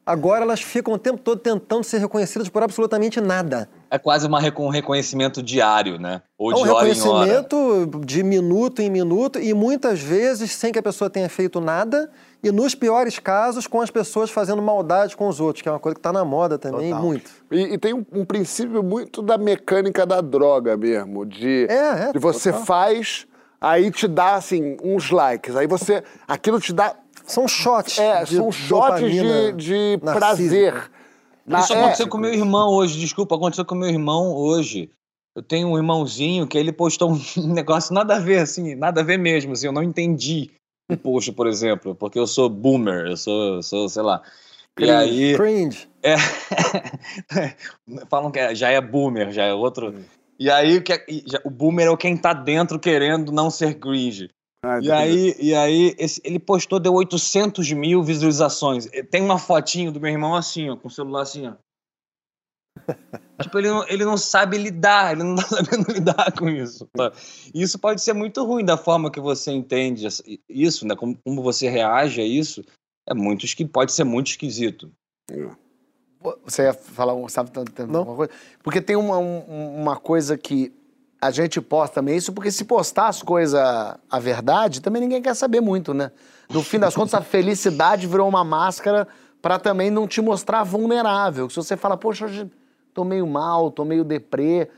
Agora 0.04 0.42
elas 0.42 0.60
ficam 0.60 0.94
o 0.94 0.98
tempo 0.98 1.18
todo 1.18 1.38
tentando 1.38 1.84
ser 1.84 1.98
reconhecidas 1.98 2.48
por 2.48 2.62
absolutamente 2.62 3.20
nada. 3.20 3.68
É 3.88 3.98
quase 3.98 4.26
uma, 4.26 4.40
um 4.58 4.68
reconhecimento 4.68 5.40
diário, 5.40 5.96
né? 5.98 6.22
Ou 6.36 6.50
É 6.50 6.54
um 6.56 6.62
de 6.64 6.68
hora 6.70 6.88
em 6.88 7.00
hora. 7.00 7.24
reconhecimento 7.24 8.00
de 8.04 8.22
minuto 8.24 8.82
em 8.82 8.90
minuto 8.90 9.38
e 9.38 9.54
muitas 9.54 10.00
vezes 10.00 10.50
sem 10.52 10.72
que 10.72 10.78
a 10.78 10.82
pessoa 10.82 11.08
tenha 11.08 11.28
feito 11.28 11.60
nada 11.60 12.10
e 12.42 12.50
nos 12.50 12.74
piores 12.74 13.20
casos 13.20 13.68
com 13.68 13.80
as 13.80 13.90
pessoas 13.90 14.28
fazendo 14.28 14.60
maldade 14.60 15.16
com 15.16 15.28
os 15.28 15.38
outros, 15.38 15.62
que 15.62 15.68
é 15.68 15.72
uma 15.72 15.78
coisa 15.78 15.94
que 15.94 16.00
está 16.00 16.12
na 16.12 16.24
moda 16.24 16.58
também, 16.58 16.88
Total. 16.90 17.04
muito. 17.04 17.30
E, 17.52 17.74
e 17.74 17.78
tem 17.78 17.94
um, 17.94 18.04
um 18.12 18.24
princípio 18.24 18.82
muito 18.82 19.22
da 19.22 19.38
mecânica 19.38 20.04
da 20.04 20.20
droga 20.20 20.76
mesmo, 20.76 21.24
de, 21.24 21.66
É, 21.70 22.08
é, 22.08 22.12
de 22.12 22.18
você 22.18 22.50
total. 22.50 22.66
faz, 22.66 23.26
aí 23.60 23.88
te 23.92 24.08
dá 24.08 24.34
assim 24.34 24.76
uns 24.82 25.10
likes, 25.10 25.54
aí 25.54 25.68
você 25.68 26.02
aquilo 26.26 26.58
te 26.58 26.72
dá 26.72 26.96
São 27.24 27.46
shots 27.48 27.98
é, 27.98 28.24
de 28.24 28.36
são 28.36 28.50
shots 28.52 29.00
de, 29.00 29.16
dopamina 29.20 29.52
de 29.52 29.98
prazer. 30.00 30.90
Na- 31.46 31.60
Isso 31.60 31.72
é, 31.72 31.78
aconteceu 31.80 32.08
com 32.08 32.18
meu 32.18 32.32
irmão 32.32 32.70
hoje, 32.70 32.98
desculpa, 33.00 33.34
aconteceu 33.36 33.64
com 33.64 33.74
meu 33.74 33.88
irmão 33.88 34.32
hoje. 34.34 34.90
Eu 35.34 35.42
tenho 35.42 35.68
um 35.68 35.76
irmãozinho 35.76 36.46
que 36.46 36.58
ele 36.58 36.72
postou 36.72 37.12
um 37.12 37.20
negócio 37.52 37.94
nada 37.94 38.16
a 38.16 38.18
ver, 38.18 38.38
assim, 38.40 38.74
nada 38.74 39.00
a 39.00 39.04
ver 39.04 39.18
mesmo, 39.18 39.52
assim, 39.52 39.66
eu 39.66 39.72
não 39.72 39.82
entendi 39.82 40.50
o 40.90 40.96
post, 40.96 41.32
por 41.32 41.46
exemplo, 41.46 41.94
porque 41.94 42.18
eu 42.18 42.26
sou 42.26 42.48
boomer, 42.48 43.06
eu 43.06 43.16
sou, 43.16 43.54
eu 43.56 43.62
sou 43.62 43.88
sei 43.88 44.02
lá. 44.02 44.20
E 44.78 44.90
aí, 44.90 45.36
Cringe. 45.36 45.88
é, 46.02 46.16
falam 48.08 48.30
que 48.30 48.38
é- 48.38 48.54
já 48.54 48.70
é 48.70 48.80
boomer, 48.80 49.30
já 49.32 49.44
é 49.44 49.52
outro. 49.54 49.94
E 50.38 50.50
aí, 50.50 50.78
o 50.78 50.82
que 50.82 50.92
é- 50.92 51.04
o 51.44 51.50
boomer 51.50 51.86
é 51.86 51.90
o 51.90 51.96
quem 51.96 52.16
tá 52.16 52.32
dentro 52.32 52.78
querendo 52.78 53.30
não 53.32 53.50
ser 53.50 53.74
cringe. 53.78 54.30
Ai, 54.64 54.78
E 54.78 54.82
Deus. 54.82 54.92
aí, 54.92 55.36
e 55.40 55.54
aí 55.54 55.94
esse- 55.98 56.20
ele 56.24 56.38
postou, 56.38 56.78
deu 56.78 56.94
800 56.94 57.72
mil 57.72 58.02
visualizações. 58.02 58.86
Tem 59.10 59.20
uma 59.22 59.38
fotinho 59.38 59.90
do 59.90 60.00
meu 60.00 60.10
irmão 60.10 60.34
assim, 60.36 60.70
ó, 60.70 60.76
com 60.76 60.88
o 60.88 60.90
celular 60.90 61.22
assim, 61.22 61.48
ó. 61.48 61.54
tipo, 63.42 63.58
ele 63.58 63.68
não, 63.68 63.88
ele 63.88 64.04
não 64.04 64.16
sabe 64.16 64.56
lidar, 64.56 65.12
ele 65.12 65.22
não 65.24 65.36
tá 65.36 65.42
sabendo 65.48 65.92
lidar 65.92 66.32
com 66.32 66.48
isso. 66.48 66.86
tá? 66.92 67.12
E 67.52 67.60
isso 67.62 67.78
pode 67.78 68.00
ser 68.02 68.12
muito 68.12 68.44
ruim 68.44 68.64
da 68.64 68.76
forma 68.76 69.10
que 69.10 69.20
você 69.20 69.50
entende 69.50 70.06
isso, 70.48 70.86
né? 70.86 70.94
Como, 70.96 71.16
como 71.24 71.42
você 71.42 71.68
reage 71.68 72.20
a 72.20 72.24
isso, 72.24 72.64
é 73.08 73.14
muito 73.14 73.44
pode 73.72 73.92
ser 73.92 74.04
muito 74.04 74.28
esquisito. 74.28 74.92
Você 76.44 76.62
ia 76.62 76.72
falar, 76.72 77.14
um- 77.14 77.28
sabe, 77.28 77.50
Não. 77.88 78.00
alguma 78.00 78.16
coisa? 78.16 78.32
Porque 78.62 78.80
tem 78.80 78.94
uma, 78.94 79.18
um- 79.18 79.80
uma 79.82 79.96
coisa 79.96 80.38
que 80.38 80.72
a 81.22 81.30
gente 81.30 81.60
posta 81.60 81.94
também 81.94 82.16
isso, 82.16 82.32
porque 82.32 82.50
se 82.50 82.64
postar 82.64 83.06
as 83.06 83.22
coisas, 83.22 83.54
a 84.10 84.18
verdade, 84.18 84.80
também 84.82 85.00
ninguém 85.02 85.22
quer 85.22 85.34
saber 85.36 85.60
muito, 85.60 85.94
né? 85.94 86.10
No 86.50 86.62
fim 86.64 86.80
das 86.80 86.94
contas, 86.96 87.14
a 87.14 87.22
felicidade 87.22 88.08
virou 88.08 88.28
uma 88.28 88.42
máscara 88.42 89.06
pra 89.40 89.56
também 89.58 89.88
não 89.88 90.08
te 90.08 90.20
mostrar 90.20 90.64
vulnerável. 90.64 91.48
Se 91.48 91.54
você 91.56 91.76
fala, 91.76 91.96
poxa, 91.96 92.24
hoje 92.24 92.50
tô 92.92 93.04
meio 93.04 93.24
mal, 93.26 93.70
tô 93.70 93.84
meio 93.84 94.02
deprê, 94.02 94.68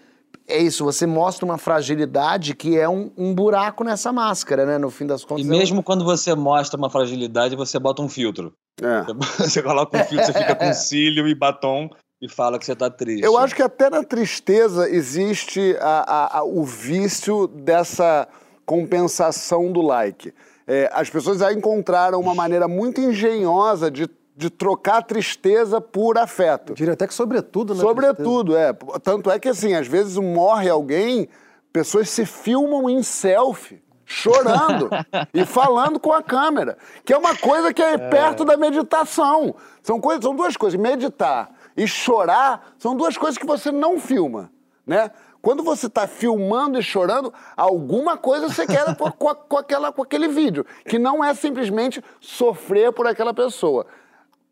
é 0.47 0.59
isso, 0.59 0.85
você 0.85 1.07
mostra 1.07 1.47
uma 1.47 1.57
fragilidade 1.57 2.55
que 2.55 2.79
é 2.79 2.87
um, 2.87 3.11
um 3.17 3.35
buraco 3.35 3.83
nessa 3.83 4.13
máscara, 4.13 4.67
né? 4.67 4.77
No 4.77 4.91
fim 4.91 5.07
das 5.07 5.25
contas. 5.25 5.47
E 5.47 5.49
é 5.49 5.53
um- 5.53 5.57
mesmo 5.59 5.83
quando 5.83 6.05
você 6.05 6.35
mostra 6.35 6.77
uma 6.79 6.91
fragilidade, 6.91 7.57
você 7.57 7.79
bota 7.79 8.03
um 8.03 8.09
filtro. 8.09 8.53
É. 8.83 9.05
Você 9.39 9.63
coloca 9.63 9.97
um 9.99 10.05
filtro, 10.05 10.27
você 10.27 10.33
fica 10.35 10.55
com 10.55 10.73
cílio 10.75 11.27
e 11.27 11.35
batom 11.35 11.89
e 12.21 12.29
fala 12.29 12.59
que 12.59 12.65
você 12.65 12.75
tá 12.75 12.89
triste. 12.91 13.25
Eu 13.25 13.37
acho 13.37 13.55
que 13.55 13.63
até 13.63 13.91
na 13.91 14.03
tristeza 14.03 14.89
existe 14.89 15.77
a- 15.81 16.05
a- 16.07 16.39
a- 16.39 16.45
o 16.45 16.65
vício 16.65 17.47
dessa 17.47 18.27
compensação 18.65 19.71
do 19.73 19.83
like. 19.83 20.33
É, 20.67 20.91
as 20.95 21.11
pessoas 21.11 21.39
já 21.39 21.53
encontraram 21.53 22.19
uma 22.19 22.35
maneira 22.35 22.67
muito 22.67 23.01
engenhosa 23.01 23.91
de, 23.91 24.09
de 24.35 24.49
trocar 24.49 25.03
tristeza 25.03 25.81
por 25.81 26.17
afeto. 26.17 26.71
Eu 26.73 26.77
diria 26.77 26.95
até 26.95 27.07
que 27.07 27.13
sobretudo, 27.15 27.75
né? 27.75 27.81
Sobretudo, 27.81 28.57
é. 28.57 28.73
Tanto 29.03 29.31
é 29.31 29.39
que, 29.39 29.49
assim, 29.49 29.75
às 29.75 29.87
vezes 29.87 30.17
morre 30.17 30.71
alguém, 30.71 31.29
pessoas 31.73 32.09
se 32.09 32.25
filmam 32.25 32.89
em 32.89 33.03
selfie, 33.03 33.83
chorando 34.07 34.89
e 35.35 35.45
falando 35.45 36.01
com 36.01 36.13
a 36.13 36.23
câmera, 36.23 36.79
que 37.05 37.13
é 37.13 37.19
uma 37.19 37.37
coisa 37.37 37.75
que 37.75 37.83
é, 37.83 37.99
perto 37.99 38.45
da 38.47 38.57
meditação. 38.57 39.55
São, 39.83 40.01
coisas, 40.01 40.25
são 40.25 40.35
duas 40.35 40.57
coisas. 40.57 40.81
Meditar 40.81 41.51
e 41.77 41.87
chorar 41.87 42.75
são 42.79 42.97
duas 42.97 43.17
coisas 43.17 43.39
que 43.39 43.47
você 43.47 43.71
não 43.73 43.99
filma, 43.99 44.51
né? 44.87 45.11
Quando 45.43 45.63
você 45.63 45.89
está 45.89 46.07
filmando 46.07 46.79
e 46.79 46.83
chorando, 46.83 47.33
alguma 47.55 48.17
coisa 48.17 48.49
você 48.49 48.67
quer 48.67 48.97
com, 48.97 49.11
com, 49.13 49.35
com 49.35 49.57
aquela, 49.59 49.93
com 49.93 50.03
aquele 50.03 50.27
vídeo, 50.29 50.65
que 50.87 50.99
não 50.99 51.23
é 51.23 51.35
simplesmente 51.35 52.03
sofrer 52.19 52.93
por 52.93 53.07
aquela 53.07 53.35
pessoa. 53.35 53.85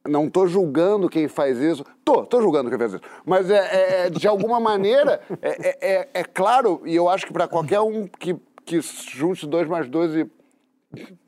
Não 0.06 0.28
tô 0.28 0.46
julgando 0.46 1.08
quem 1.08 1.28
faz 1.28 1.56
isso. 1.58 1.82
Tô, 2.04 2.26
tô 2.26 2.42
julgando 2.42 2.68
quem 2.68 2.78
faz 2.78 2.92
isso. 2.94 3.02
Mas 3.24 3.48
é, 3.48 3.56
é- 3.56 4.06
é, 4.06 4.10
de 4.10 4.28
alguma 4.28 4.60
maneira, 4.60 5.20
é, 5.40 5.68
é- 5.68 5.78
é- 6.00 6.08
é 6.12 6.24
claro, 6.24 6.82
e 6.84 6.94
eu 6.94 7.08
acho 7.08 7.24
que 7.26 7.32
para 7.32 7.48
qualquer 7.48 7.80
um 7.80 8.06
que, 8.06 8.36
que 8.64 8.80
junte 8.82 9.46
dois 9.46 9.66
mais 9.68 9.88
dois 9.88 10.14
e 10.14 10.28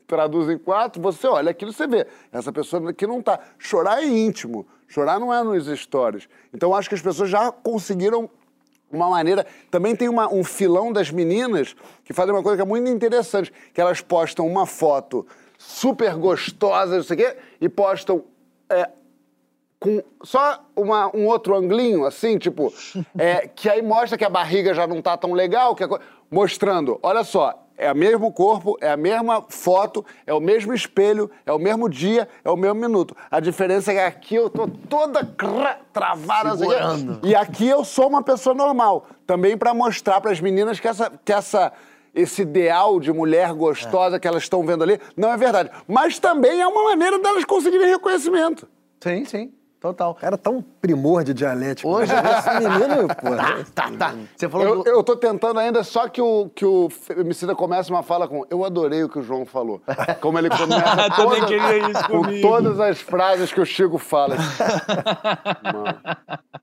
traduz 0.05 0.47
em 0.49 0.57
quatro, 0.59 1.01
você 1.01 1.25
olha 1.25 1.49
aquilo 1.49 1.71
e 1.71 1.73
você 1.73 1.87
vê. 1.87 2.05
Essa 2.31 2.51
pessoa 2.51 2.91
aqui 2.91 3.07
não 3.07 3.19
tá. 3.21 3.39
Chorar 3.57 4.03
é 4.03 4.05
íntimo. 4.05 4.67
Chorar 4.87 5.19
não 5.19 5.33
é 5.33 5.43
nos 5.43 5.65
stories. 5.79 6.27
Então 6.53 6.73
acho 6.75 6.87
que 6.89 6.95
as 6.95 7.01
pessoas 7.01 7.29
já 7.29 7.51
conseguiram 7.51 8.29
uma 8.91 9.09
maneira. 9.09 9.45
Também 9.71 9.95
tem 9.95 10.07
uma- 10.07 10.31
um 10.33 10.43
filão 10.43 10.93
das 10.93 11.09
meninas 11.11 11.75
que 12.03 12.13
fazem 12.13 12.33
uma 12.33 12.43
coisa 12.43 12.55
que 12.57 12.61
é 12.61 12.65
muito 12.65 12.87
interessante: 12.89 13.51
que 13.73 13.81
elas 13.81 13.99
postam 14.01 14.45
uma 14.47 14.65
foto 14.65 15.25
super 15.57 16.15
gostosa, 16.15 16.97
não 16.97 17.03
sei 17.03 17.15
o 17.15 17.19
quê, 17.19 17.37
e 17.61 17.67
postam. 17.69 18.23
é, 18.69 18.89
com 19.79 20.01
só 20.23 20.63
uma- 20.75 21.15
um 21.15 21.27
outro 21.27 21.55
anglinho, 21.55 22.05
assim, 22.05 22.39
tipo, 22.39 22.73
é, 23.15 23.47
que 23.47 23.69
aí 23.69 23.81
mostra 23.81 24.17
que 24.17 24.25
a 24.25 24.29
barriga 24.29 24.73
já 24.73 24.87
não 24.87 25.01
tá 25.03 25.15
tão 25.15 25.33
legal, 25.33 25.75
que 25.75 25.83
a 25.83 25.99
mostrando, 26.31 26.99
olha 27.03 27.23
só, 27.23 27.64
é 27.77 27.91
o 27.91 27.95
mesmo 27.95 28.31
corpo, 28.31 28.77
é 28.81 28.89
a 28.89 28.97
mesma 28.97 29.43
foto, 29.49 30.05
é 30.25 30.33
o 30.33 30.39
mesmo 30.39 30.73
espelho, 30.73 31.29
é 31.45 31.51
o 31.51 31.59
mesmo 31.59 31.89
dia, 31.89 32.27
é 32.43 32.49
o 32.49 32.55
mesmo 32.55 32.75
minuto. 32.79 33.15
A 33.29 33.39
diferença 33.39 33.91
é 33.91 33.95
que 33.95 33.99
aqui 34.01 34.35
eu 34.35 34.49
tô 34.49 34.67
toda 34.67 35.25
cra- 35.25 35.79
travada, 35.91 36.49
assim, 36.51 36.59
Segurando. 36.59 37.19
e 37.23 37.35
aqui 37.35 37.67
eu 37.67 37.83
sou 37.83 38.07
uma 38.07 38.23
pessoa 38.23 38.53
normal. 38.55 39.07
Também 39.27 39.57
para 39.57 39.73
mostrar 39.73 40.21
para 40.21 40.31
as 40.31 40.39
meninas 40.39 40.79
que 40.79 40.87
essa, 40.87 41.11
que 41.23 41.33
essa 41.33 41.73
esse 42.13 42.43
ideal 42.43 42.97
de 42.99 43.11
mulher 43.11 43.51
gostosa 43.53 44.17
que 44.17 44.25
elas 44.25 44.43
estão 44.43 44.65
vendo 44.65 44.83
ali 44.83 44.99
não 45.17 45.33
é 45.33 45.35
verdade. 45.37 45.69
Mas 45.85 46.17
também 46.17 46.61
é 46.61 46.67
uma 46.67 46.83
maneira 46.85 47.19
delas 47.19 47.43
conseguirem 47.43 47.89
reconhecimento. 47.89 48.67
Sim, 49.01 49.25
sim, 49.25 49.53
total. 49.87 50.15
Cara, 50.15 50.37
tá 50.37 50.49
um 50.49 50.61
primor 50.61 51.23
de 51.23 51.33
dialético. 51.33 51.89
Hoje- 51.89 52.11
Esse 52.13 52.49
menino, 52.67 53.07
pô. 53.15 53.35
Tá, 53.73 53.91
tá. 53.97 54.13
Você 54.35 54.49
falou 54.49 54.67
Eu, 54.67 54.83
do... 54.83 54.89
eu 54.89 55.03
tô 55.03 55.15
tentando 55.15 55.59
ainda 55.59 55.83
só 55.83 56.07
que 56.07 56.21
o, 56.21 56.49
que 56.53 56.65
o 56.65 56.89
Emicida 57.17 57.53
comece 57.55 57.89
uma 57.89 58.03
fala 58.03 58.27
com 58.27 58.45
eu 58.49 58.63
adorei 58.65 59.03
o 59.03 59.09
que 59.09 59.19
o 59.19 59.23
João 59.23 59.45
falou. 59.45 59.81
Como 60.21 60.37
ele 60.39 60.49
começa 60.49 61.09
Também 61.15 61.41
todas- 61.41 61.45
queria 61.45 61.77
isso 61.89 62.03
com 62.07 62.21
comigo. 62.23 62.47
todas 62.47 62.79
as 62.79 62.99
frases 63.01 63.51
que 63.51 63.61
o 63.61 63.65
Chico 63.65 63.97
fala. 63.97 64.35
Mano. 65.63 65.97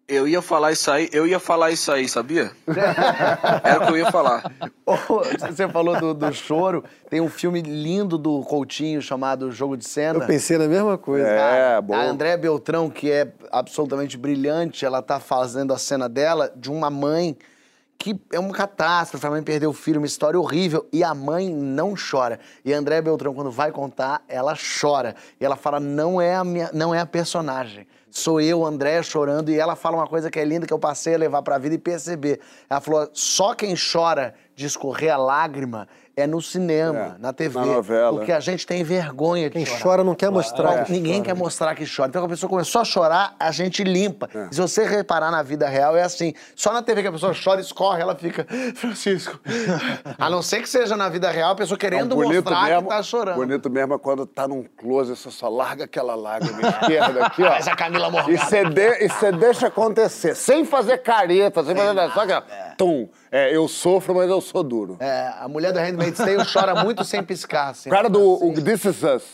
Eu 0.08 0.26
ia 0.28 0.42
falar 0.42 0.72
isso 0.72 0.90
aí, 0.90 1.08
eu 1.12 1.26
ia 1.26 1.38
falar 1.38 1.70
isso 1.70 1.90
aí, 1.90 2.08
sabia? 2.08 2.50
Era 3.62 3.82
o 3.82 3.86
que 3.86 3.92
eu 3.92 3.96
ia 3.96 4.10
falar. 4.10 4.42
Você 5.50 5.68
falou 5.68 5.96
do, 5.98 6.12
do 6.14 6.32
choro. 6.34 6.84
Tem 7.08 7.20
um 7.20 7.28
filme 7.28 7.60
lindo 7.62 8.16
do 8.18 8.40
Coutinho 8.42 9.00
chamado 9.00 9.50
Jogo 9.52 9.76
de 9.76 9.86
Cena. 9.86 10.18
Eu 10.20 10.26
pensei 10.26 10.58
na 10.58 10.66
mesma 10.66 10.96
coisa. 10.98 11.26
É, 11.28 11.80
bom. 11.80 11.94
A 11.94 12.02
André 12.04 12.36
Beltrão, 12.36 12.90
que 12.90 13.10
é 13.12 13.32
absolutamente 13.50 14.16
brilhante, 14.16 14.84
ela 14.84 15.02
tá 15.02 15.20
fazendo 15.20 15.72
a 15.72 15.78
cena 15.78 16.08
dela 16.08 16.52
de 16.56 16.70
uma 16.70 16.90
mãe 16.90 17.36
que 18.02 18.20
é 18.32 18.38
uma 18.40 18.52
catástrofe, 18.52 19.24
a 19.24 19.30
mãe 19.30 19.42
perdeu 19.44 19.70
o 19.70 19.72
filho, 19.72 20.00
uma 20.00 20.06
história 20.06 20.38
horrível, 20.38 20.84
e 20.92 21.04
a 21.04 21.14
mãe 21.14 21.48
não 21.48 21.94
chora. 21.94 22.40
E 22.64 22.74
a 22.74 22.76
André 22.76 23.00
Beltrão, 23.00 23.32
quando 23.32 23.48
vai 23.48 23.70
contar, 23.70 24.24
ela 24.26 24.56
chora. 24.80 25.14
E 25.40 25.44
ela 25.44 25.54
fala, 25.54 25.78
não 25.78 26.20
é 26.20 26.34
a, 26.34 26.42
minha, 26.42 26.68
não 26.74 26.92
é 26.92 26.98
a 26.98 27.06
personagem. 27.06 27.86
Sou 28.10 28.40
eu, 28.40 28.66
André, 28.66 29.00
chorando, 29.04 29.52
e 29.52 29.58
ela 29.58 29.76
fala 29.76 29.98
uma 29.98 30.08
coisa 30.08 30.32
que 30.32 30.40
é 30.40 30.44
linda, 30.44 30.66
que 30.66 30.72
eu 30.72 30.80
passei 30.80 31.14
a 31.14 31.18
levar 31.18 31.42
pra 31.42 31.58
vida 31.58 31.76
e 31.76 31.78
perceber. 31.78 32.40
Ela 32.68 32.80
falou, 32.80 33.08
só 33.12 33.54
quem 33.54 33.76
chora 33.76 34.34
de 34.56 34.66
escorrer 34.66 35.14
a 35.14 35.16
lágrima 35.16 35.86
é 36.16 36.26
no 36.26 36.42
cinema, 36.42 36.98
É, 36.98 37.14
na 37.18 37.32
TV. 37.32 37.58
na 37.58 37.66
novela. 37.66 38.18
Porque 38.18 38.32
a 38.32 38.40
gente 38.40 38.66
tem 38.66 38.82
vergonha 38.84 39.48
de 39.48 39.56
Quem 39.56 39.64
chorar. 39.66 39.82
chora 39.82 40.04
não 40.04 40.14
quer 40.14 40.30
mostrar. 40.30 40.84
Que 40.84 40.92
ninguém 40.92 41.14
chora. 41.14 41.24
quer 41.24 41.34
mostrar 41.34 41.74
que 41.74 41.84
chora. 41.86 42.08
Então, 42.08 42.20
quando 42.22 42.30
a 42.30 42.34
pessoa 42.34 42.50
começou 42.50 42.80
a 42.80 42.84
chorar, 42.84 43.34
a 43.38 43.50
gente 43.50 43.82
limpa. 43.82 44.28
É. 44.34 44.48
E 44.50 44.54
se 44.54 44.60
você 44.60 44.84
reparar 44.86 45.30
na 45.30 45.42
vida 45.42 45.66
real, 45.68 45.96
é 45.96 46.02
assim. 46.02 46.34
Só 46.54 46.72
na 46.72 46.82
TV 46.82 47.02
que 47.02 47.08
a 47.08 47.12
pessoa 47.12 47.32
chora, 47.34 47.60
escorre, 47.60 48.02
ela 48.02 48.14
fica, 48.14 48.46
Francisco. 48.76 49.40
a 50.18 50.28
não 50.30 50.42
ser 50.42 50.60
que 50.62 50.68
seja 50.68 50.96
na 50.96 51.08
vida 51.08 51.30
real, 51.30 51.52
a 51.52 51.56
pessoa 51.56 51.78
querendo 51.78 52.14
mostrar 52.16 52.82
que 52.82 52.88
tá 52.88 53.02
chorando. 53.02 53.36
Bonito 53.36 53.70
mesmo 53.70 53.94
é 53.94 53.98
quando 53.98 54.26
tá 54.26 54.46
num 54.46 54.64
close, 54.76 55.16
você 55.16 55.30
só 55.30 55.48
larga 55.48 55.84
aquela 55.84 56.14
lágrima 56.14 56.60
esquerda 56.68 57.26
aqui, 57.26 57.42
ó. 57.42 57.50
Faz 57.52 57.68
a 57.68 57.76
Camila 57.76 58.08
E 58.08 58.10
Morgado. 58.10 58.36
você 58.38 58.64
de, 58.64 59.04
e 59.04 59.08
você 59.08 59.32
deixa 59.32 59.66
acontecer, 59.68 60.34
sem 60.34 60.64
fazer 60.64 60.98
careta, 60.98 61.64
sem 61.64 61.74
fazer 61.74 61.92
nada. 61.92 62.12
Só 62.12 62.26
que, 62.26 62.32
ó, 62.32 62.42
tum, 62.76 63.08
é, 63.32 63.56
eu 63.56 63.66
sofro, 63.66 64.14
mas 64.14 64.28
eu 64.28 64.42
sou 64.42 64.62
duro. 64.62 64.98
É, 65.00 65.32
a 65.40 65.48
mulher 65.48 65.72
do 65.72 65.78
Handmaid's 65.78 66.18
Tale 66.18 66.44
chora 66.52 66.84
muito 66.84 67.02
sem 67.02 67.22
piscar. 67.22 67.70
Assim. 67.70 67.88
O 67.88 67.92
cara 67.92 68.10
do 68.10 68.20
o 68.20 68.52
This 68.52 68.84
Is 68.84 69.02
Us. 69.02 69.24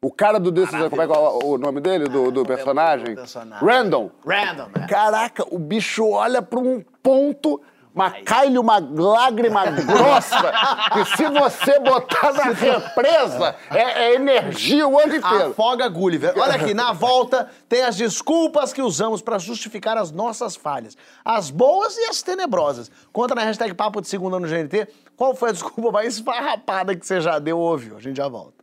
O 0.00 0.12
cara 0.12 0.38
do 0.38 0.52
This 0.52 0.72
Is 0.72 0.80
Us, 0.80 0.88
como 0.88 1.02
é 1.02 1.06
que 1.08 1.12
é 1.12 1.18
o, 1.18 1.38
o 1.44 1.58
nome 1.58 1.80
dele, 1.80 2.04
do, 2.08 2.30
do 2.30 2.46
personagem? 2.46 3.16
personagem. 3.16 3.66
Random. 3.66 4.10
Random, 4.24 4.68
né? 4.78 4.86
Caraca, 4.88 5.44
o 5.50 5.58
bicho 5.58 6.08
olha 6.08 6.40
pra 6.40 6.60
um 6.60 6.80
ponto, 7.02 7.60
mas 7.96 8.22
cai-lhe 8.24 8.58
uma 8.58 8.78
lágrima 8.78 9.64
grossa, 9.72 10.52
que 10.92 11.16
se 11.16 11.24
você 11.30 11.80
botar 11.80 12.30
na 12.34 12.52
represa, 12.52 13.56
é, 13.70 14.04
é 14.04 14.14
energia 14.14 14.86
o 14.86 14.98
ano 14.98 15.16
inteiro. 15.16 15.50
Afoga 15.50 15.88
Gulliver. 15.88 16.34
Olha 16.36 16.56
aqui, 16.56 16.74
na 16.74 16.92
volta 16.92 17.48
tem 17.66 17.82
as 17.82 17.96
desculpas 17.96 18.74
que 18.74 18.82
usamos 18.82 19.22
pra 19.22 19.38
justificar 19.38 19.96
as 19.96 20.12
nossas 20.12 20.54
falhas. 20.54 20.94
As 21.24 21.50
boas 21.50 21.96
e 21.96 22.04
as 22.04 22.20
tenebrosas. 22.20 22.90
Conta 23.10 23.34
na 23.34 23.42
hashtag 23.42 23.72
Papo 23.72 24.02
de 24.02 24.08
Segunda 24.08 24.38
no 24.38 24.46
GNT 24.46 24.88
qual 25.16 25.34
foi 25.34 25.48
a 25.48 25.52
desculpa 25.52 25.90
mais 25.90 26.16
esfarrapada 26.16 26.94
que 26.94 27.06
você 27.06 27.22
já 27.22 27.38
deu 27.38 27.58
ou 27.58 27.70
ouviu. 27.70 27.96
A 27.96 28.00
gente 28.00 28.18
já 28.18 28.28
volta. 28.28 28.56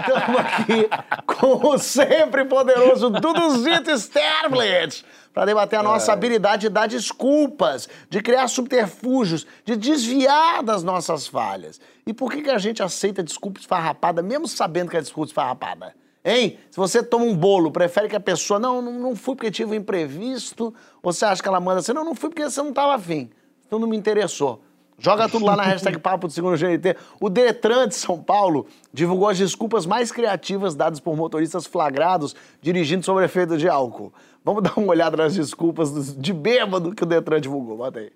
Voltamos 0.00 0.40
aqui 0.40 0.88
com 1.26 1.68
o 1.68 1.78
sempre 1.78 2.44
poderoso 2.44 3.10
Duduzito 3.10 3.90
Sterblit 3.98 5.04
para 5.32 5.44
debater 5.44 5.78
a 5.78 5.82
nossa 5.82 6.12
habilidade 6.12 6.62
de 6.62 6.68
dar 6.70 6.88
desculpas, 6.88 7.88
de 8.08 8.20
criar 8.20 8.48
subterfúgios, 8.48 9.46
de 9.64 9.76
desviar 9.76 10.62
das 10.62 10.82
nossas 10.82 11.26
falhas. 11.26 11.80
E 12.06 12.12
por 12.12 12.32
que, 12.32 12.42
que 12.42 12.50
a 12.50 12.58
gente 12.58 12.82
aceita 12.82 13.22
desculpa 13.22 13.60
esfarrapada, 13.60 14.22
mesmo 14.22 14.48
sabendo 14.48 14.90
que 14.90 14.96
é 14.96 15.00
desculpa 15.00 15.28
esfarrapada? 15.28 15.94
Hein? 16.24 16.58
Se 16.70 16.76
você 16.76 17.02
toma 17.02 17.24
um 17.24 17.34
bolo, 17.34 17.70
prefere 17.70 18.08
que 18.08 18.16
a 18.16 18.20
pessoa, 18.20 18.58
não, 18.58 18.82
não, 18.82 18.92
não 18.92 19.16
fui 19.16 19.36
porque 19.36 19.50
tive 19.50 19.72
um 19.72 19.74
imprevisto, 19.74 20.74
ou 21.02 21.12
você 21.12 21.24
acha 21.24 21.42
que 21.42 21.48
ela 21.48 21.60
manda 21.60 21.80
assim, 21.80 21.92
não, 21.92 22.04
não 22.04 22.14
fui 22.14 22.28
porque 22.30 22.48
você 22.48 22.60
não 22.60 22.70
estava 22.70 22.94
afim, 22.94 23.30
então 23.66 23.78
não 23.78 23.88
me 23.88 23.96
interessou. 23.96 24.62
Joga 25.00 25.28
tudo 25.28 25.46
lá 25.46 25.56
na 25.56 25.62
hashtag 25.62 25.98
Papo 25.98 26.26
do 26.26 26.32
Segundo 26.32 26.58
GNT. 26.58 26.94
O 27.18 27.30
Detran 27.30 27.88
de 27.88 27.94
São 27.94 28.22
Paulo 28.22 28.66
divulgou 28.92 29.28
as 29.28 29.38
desculpas 29.38 29.86
mais 29.86 30.12
criativas 30.12 30.74
dadas 30.74 31.00
por 31.00 31.16
motoristas 31.16 31.66
flagrados 31.66 32.36
dirigindo 32.60 33.04
sob 33.04 33.24
efeito 33.24 33.56
de 33.56 33.68
álcool. 33.68 34.12
Vamos 34.44 34.62
dar 34.64 34.74
uma 34.76 34.88
olhada 34.88 35.16
nas 35.16 35.34
desculpas 35.34 36.14
de 36.16 36.32
bêbado 36.32 36.94
que 36.94 37.02
o 37.02 37.06
Detran 37.06 37.40
divulgou. 37.40 37.78
Bota 37.78 38.00
aí. 38.00 38.12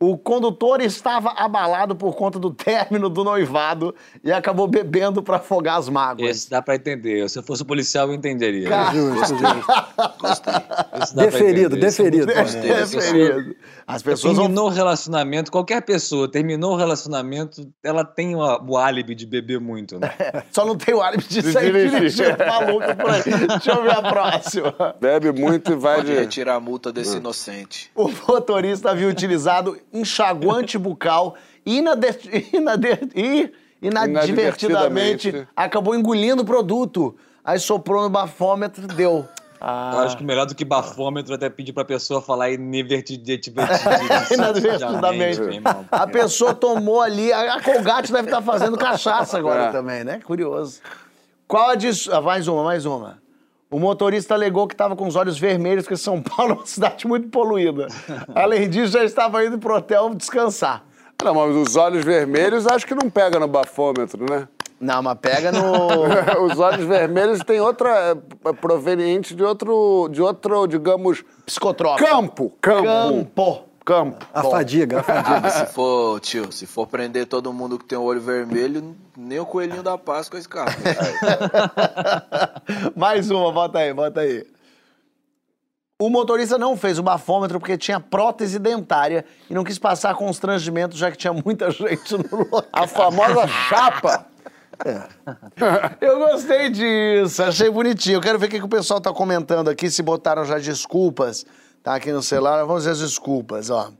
O 0.00 0.16
condutor 0.16 0.80
estava 0.80 1.30
abalado 1.30 1.96
por 1.96 2.14
conta 2.14 2.38
do 2.38 2.52
término 2.52 3.08
do 3.08 3.24
noivado 3.24 3.92
e 4.22 4.30
acabou 4.30 4.68
bebendo 4.68 5.24
para 5.24 5.38
afogar 5.38 5.76
as 5.76 5.88
mágoas. 5.88 6.30
Esse 6.30 6.50
dá 6.50 6.62
pra 6.62 6.76
entender. 6.76 7.28
Se 7.28 7.40
eu 7.40 7.42
fosse 7.42 7.64
policial, 7.64 8.06
eu 8.06 8.14
entenderia. 8.14 8.68
Justo, 8.92 9.36
justo. 9.36 9.66
Pra 9.66 11.04
Deferido, 11.16 11.70
muito 11.70 11.80
deferido. 11.80 12.32
As 13.88 14.02
pessoas 14.02 14.36
vão 14.36 14.44
Terminou 14.44 14.66
o 14.66 14.70
relacionamento, 14.70 15.50
qualquer 15.50 15.80
pessoa 15.80 16.30
terminou 16.30 16.74
o 16.74 16.76
relacionamento, 16.76 17.66
ela 17.82 18.04
tem 18.04 18.34
o, 18.36 18.40
o 18.40 18.76
álibi 18.76 19.14
de 19.14 19.24
beber 19.24 19.58
muito, 19.58 19.98
né? 19.98 20.12
Só 20.52 20.66
não 20.66 20.76
tem 20.76 20.94
o 20.94 21.00
álibi 21.00 21.24
de 21.24 21.40
sair 21.50 21.88
dirigindo 21.88 22.36
maluco 22.46 22.94
por 22.96 23.10
aí. 23.10 23.22
Deixa 23.48 23.70
eu 23.72 23.82
ver 23.82 23.96
a 23.96 24.02
próxima. 24.02 24.74
Bebe 25.00 25.32
muito 25.32 25.72
e 25.72 25.74
vai 25.74 25.96
Pode 25.96 26.12
de. 26.12 26.18
retirar 26.18 26.56
a 26.56 26.60
multa 26.60 26.92
desse 26.92 27.16
inocente. 27.16 27.90
O 27.94 28.10
motorista 28.28 28.90
havia 28.90 29.08
utilizado 29.08 29.78
enxaguante 29.90 30.76
bucal 30.76 31.34
e, 31.64 31.78
inade- 31.78 32.46
inade- 32.52 32.98
e 33.16 33.50
inadvertidamente 33.80 35.28
Inadvertidamente. 35.28 35.48
acabou 35.56 35.94
engolindo 35.94 36.42
o 36.42 36.44
produto. 36.44 37.16
Aí 37.44 37.58
soprou 37.58 38.02
no 38.02 38.10
bafômetro 38.10 38.84
e 38.84 38.88
deu. 38.88 39.26
Eu 39.60 39.98
acho 40.00 40.16
que 40.16 40.24
melhor 40.24 40.46
do 40.46 40.54
que 40.54 40.64
bafômetro 40.64 41.34
até 41.34 41.50
pedir 41.50 41.72
pra 41.72 41.84
pessoa 41.84 42.22
falar 42.22 42.50
Inadvertidamente. 42.50 45.40
A 45.90 46.06
pessoa 46.06 46.54
tomou 46.54 47.00
ali, 47.00 47.32
a 47.32 47.60
Colgate 47.62 48.12
deve 48.12 48.28
estar 48.28 48.42
fazendo 48.42 48.76
cachaça 48.76 49.38
agora 49.38 49.64
É. 49.64 49.72
também, 49.72 50.04
né? 50.04 50.20
Curioso. 50.24 50.80
Qual 51.46 51.70
a 51.70 51.74
dis... 51.74 52.08
ah, 52.08 52.20
Mais 52.20 52.46
uma, 52.46 52.62
mais 52.62 52.84
uma. 52.86 53.18
O 53.70 53.78
motorista 53.78 54.34
alegou 54.34 54.66
que 54.66 54.74
estava 54.74 54.96
com 54.96 55.06
os 55.06 55.16
olhos 55.16 55.38
vermelhos, 55.38 55.84
porque 55.84 55.96
São 55.96 56.22
Paulo 56.22 56.52
é 56.52 56.56
uma 56.56 56.66
cidade 56.66 57.06
muito 57.06 57.28
poluída. 57.28 57.86
Além 58.34 58.68
disso, 58.68 58.92
já 58.92 59.04
estava 59.04 59.44
indo 59.44 59.58
pro 59.58 59.74
hotel 59.76 60.14
descansar. 60.14 60.84
Não, 61.22 61.34
mas 61.34 61.54
os 61.54 61.76
olhos 61.76 62.04
vermelhos 62.04 62.66
acho 62.66 62.86
que 62.86 62.94
não 62.94 63.10
pega 63.10 63.38
no 63.40 63.48
bafômetro, 63.48 64.24
né? 64.30 64.46
Não, 64.80 65.02
mas 65.02 65.18
pega 65.18 65.50
no. 65.50 65.66
Os 66.46 66.58
olhos 66.58 66.84
vermelhos 66.86 67.40
têm 67.40 67.60
outra. 67.60 68.16
é, 68.44 68.52
proveniente 68.52 69.34
de 69.34 69.42
outro. 69.42 70.08
de 70.10 70.22
outro, 70.22 70.66
digamos. 70.66 71.24
Psicotrópico. 71.44 72.08
Campo! 72.08 72.52
Campo! 72.60 72.84
Campo. 72.84 73.68
Campo. 73.88 74.26
A 74.34 74.42
fadiga, 74.42 75.00
a 75.00 75.02
fadiga. 75.02 75.48
Se 75.50 75.66
for, 75.72 76.20
tio, 76.20 76.52
se 76.52 76.66
for 76.66 76.86
prender 76.86 77.24
todo 77.24 77.50
mundo 77.54 77.78
que 77.78 77.86
tem 77.86 77.96
o 77.96 78.02
olho 78.02 78.20
vermelho, 78.20 78.94
nem 79.16 79.40
o 79.40 79.46
coelhinho 79.46 79.82
da 79.82 79.96
Páscoa 79.96 80.38
escapa. 80.38 80.70
Mais 82.94 83.30
uma, 83.30 83.50
bota 83.50 83.78
aí, 83.78 83.94
bota 83.94 84.20
aí. 84.20 84.44
O 85.98 86.10
motorista 86.10 86.58
não 86.58 86.76
fez 86.76 86.98
o 86.98 87.02
bafômetro 87.02 87.58
porque 87.58 87.78
tinha 87.78 87.98
prótese 87.98 88.58
dentária 88.58 89.24
e 89.48 89.54
não 89.54 89.64
quis 89.64 89.78
passar 89.78 90.14
constrangimento, 90.14 90.94
já 90.94 91.10
que 91.10 91.16
tinha 91.16 91.32
muita 91.32 91.70
gente 91.72 92.12
no 92.12 92.38
local. 92.38 92.64
A 92.70 92.86
famosa 92.86 93.48
chapa. 93.48 94.26
Eu 96.00 96.18
gostei 96.18 96.70
disso, 96.70 97.42
achei 97.42 97.70
bonitinho. 97.70 98.16
Eu 98.16 98.20
quero 98.20 98.38
ver 98.38 98.46
o 98.46 98.48
que, 98.48 98.58
que 98.58 98.64
o 98.64 98.68
pessoal 98.68 99.00
tá 99.00 99.12
comentando 99.12 99.68
aqui, 99.68 99.90
se 99.90 100.02
botaram 100.02 100.44
já 100.44 100.58
desculpas. 100.58 101.44
Tá 101.82 101.94
aqui 101.94 102.12
no 102.12 102.22
celular, 102.22 102.64
vamos 102.64 102.84
ver 102.84 102.90
as 102.90 102.98
desculpas, 102.98 103.70
ó. 103.70 103.90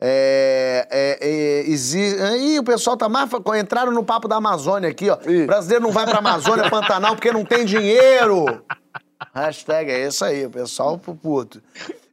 É, 0.00 0.88
é, 0.90 1.18
é, 1.20 1.70
exi... 1.70 2.16
Ih, 2.38 2.58
o 2.58 2.64
pessoal 2.64 2.96
tá 2.96 3.08
mais... 3.08 3.30
Entraram 3.60 3.92
no 3.92 4.02
papo 4.02 4.26
da 4.26 4.36
Amazônia 4.36 4.88
aqui, 4.88 5.08
ó. 5.08 5.16
Ih. 5.26 5.46
Brasileiro 5.46 5.84
não 5.84 5.92
vai 5.92 6.04
pra 6.04 6.18
Amazônia, 6.18 6.68
Pantanal, 6.68 7.14
porque 7.14 7.30
não 7.30 7.44
tem 7.44 7.64
dinheiro. 7.64 8.64
Hashtag 9.34 9.90
é 9.90 10.06
isso 10.06 10.24
aí, 10.24 10.46
o 10.46 10.50
pessoal 10.50 10.98
pro 10.98 11.14
puto. 11.14 11.62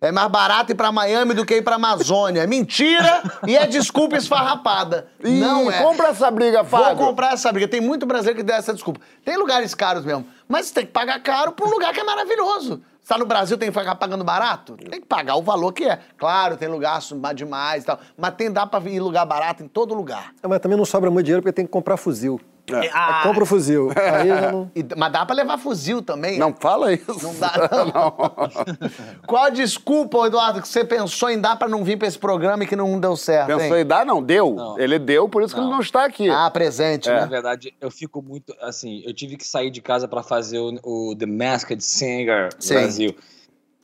É 0.01 0.11
mais 0.11 0.29
barato 0.31 0.71
ir 0.71 0.75
pra 0.75 0.91
Miami 0.91 1.33
do 1.33 1.45
que 1.45 1.55
ir 1.55 1.61
pra 1.61 1.75
Amazônia. 1.75 2.41
É 2.43 2.47
mentira 2.47 3.21
e 3.45 3.55
é 3.57 3.67
desculpa 3.67 4.15
esfarrapada. 4.15 5.07
Ih, 5.23 5.39
não 5.39 5.69
é. 5.69 5.81
Compra 5.81 6.07
essa 6.09 6.31
briga, 6.31 6.63
Vou 6.63 6.79
Fábio. 6.79 6.97
comprar 6.97 7.33
essa 7.33 7.51
briga. 7.51 7.67
Tem 7.67 7.81
muito 7.81 8.05
brasileiro 8.05 8.37
que 8.39 8.43
dá 8.43 8.55
essa 8.55 8.73
desculpa. 8.73 9.01
Tem 9.25 9.35
lugares 9.37 9.75
caros 9.75 10.05
mesmo, 10.05 10.25
mas 10.47 10.67
você 10.67 10.75
tem 10.75 10.85
que 10.85 10.91
pagar 10.91 11.21
caro 11.21 11.51
pra 11.51 11.65
um 11.65 11.69
lugar 11.69 11.93
que 11.93 11.99
é 11.99 12.03
maravilhoso. 12.03 12.81
Você 13.01 13.13
tá 13.13 13.17
no 13.17 13.25
Brasil, 13.25 13.57
tem 13.57 13.71
que 13.71 13.77
ficar 13.79 13.95
pagando 13.95 14.23
barato? 14.23 14.77
Tem 14.77 15.01
que 15.01 15.07
pagar 15.07 15.35
o 15.35 15.41
valor 15.41 15.73
que 15.73 15.83
é. 15.83 15.99
Claro, 16.17 16.55
tem 16.55 16.67
lugar 16.69 16.99
demais 17.33 17.83
e 17.83 17.85
tal, 17.87 17.99
mas 18.15 18.35
tem, 18.35 18.51
dá 18.51 18.67
pra 18.67 18.79
ir 18.81 18.93
em 18.95 18.99
lugar 18.99 19.25
barato 19.25 19.63
em 19.63 19.67
todo 19.67 19.95
lugar. 19.95 20.31
Mas 20.47 20.59
também 20.59 20.77
não 20.77 20.85
sobra 20.85 21.09
muito 21.09 21.25
dinheiro 21.25 21.41
porque 21.41 21.53
tem 21.53 21.65
que 21.65 21.71
comprar 21.71 21.97
fuzil. 21.97 22.39
É. 22.71 22.89
Ah, 22.93 23.21
Compra 23.23 23.43
o 23.43 23.45
fuzil. 23.45 23.89
Aí 23.97 24.27
já 24.27 24.51
não... 24.51 24.71
e- 24.75 24.86
mas 24.97 25.12
dá 25.12 25.25
pra 25.25 25.36
levar 25.36 25.58
fuzil 25.58 26.01
também. 26.01 26.38
Não 26.38 26.53
fala 26.53 26.93
isso. 26.93 27.05
Não 27.21 27.34
dá, 27.36 27.51
não. 27.93 28.15
Qual 29.27 29.43
a 29.43 29.50
desculpa, 29.50 30.25
Eduardo, 30.27 30.62
que 30.62 30.67
você 30.67 30.83
pensou 30.83 31.29
em 31.29 31.39
dar 31.39 31.56
pra 31.58 31.67
não 31.67 31.83
vir 31.83 31.98
pra 31.98 32.08
esse 32.08 32.17
programa 32.19 32.63
e 32.63 32.67
que 32.67 32.75
não 32.75 33.00
deu 33.00 33.15
certo, 33.15 33.48
Pensou 33.48 33.75
hein? 33.77 33.83
em 33.83 33.85
dar? 33.85 34.06
Não, 34.06 34.21
deu. 34.21 34.54
Não. 34.56 34.79
Ele 34.79 35.00
deu, 35.00 35.27
por 35.29 35.43
isso 35.43 35.54
que 35.54 35.60
ele 35.60 35.67
Não. 35.67 35.75
não 35.75 35.81
está 35.81 36.06
aqui. 36.06 36.29
Ah, 36.29 36.50
presente, 36.52 37.10
Na 37.10 37.21
né? 37.21 37.25
verdade, 37.27 37.73
eu 37.79 37.89
fico 37.91 38.21
muito. 38.21 38.54
Assim, 38.62 39.02
eu 39.06 39.13
tive 39.13 39.37
que 39.37 39.46
sair 39.48 39.69
de 39.69 39.81
casa 39.81 40.08
pra 40.08 40.23
fazer 40.23 40.60
o, 40.60 40.79
o 40.83 41.15
The 41.15 41.25
Masked 41.25 41.83
Singer 41.83 42.50
Sim. 42.60 42.73
Brasil. 42.75 43.15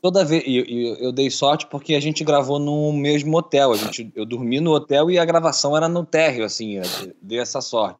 Toda 0.01 0.23
vez. 0.23 0.43
E, 0.45 0.51
e 0.59 1.03
eu 1.03 1.11
dei 1.11 1.31
sorte 1.31 1.65
porque 1.65 1.95
a 1.95 1.99
gente 1.99 2.23
gravou 2.23 2.59
no 2.59 2.93
mesmo 2.93 3.35
hotel. 3.37 3.71
A 3.71 3.75
gente, 3.75 4.11
eu 4.15 4.23
dormi 4.25 4.59
no 4.59 4.71
hotel 4.71 5.09
e 5.09 5.17
a 5.17 5.25
gravação 5.25 5.75
era 5.75 5.89
no 5.89 6.05
térreo, 6.05 6.45
assim. 6.45 6.75
Eu 6.75 6.83
dei 7.21 7.39
essa 7.39 7.59
sorte. 7.59 7.97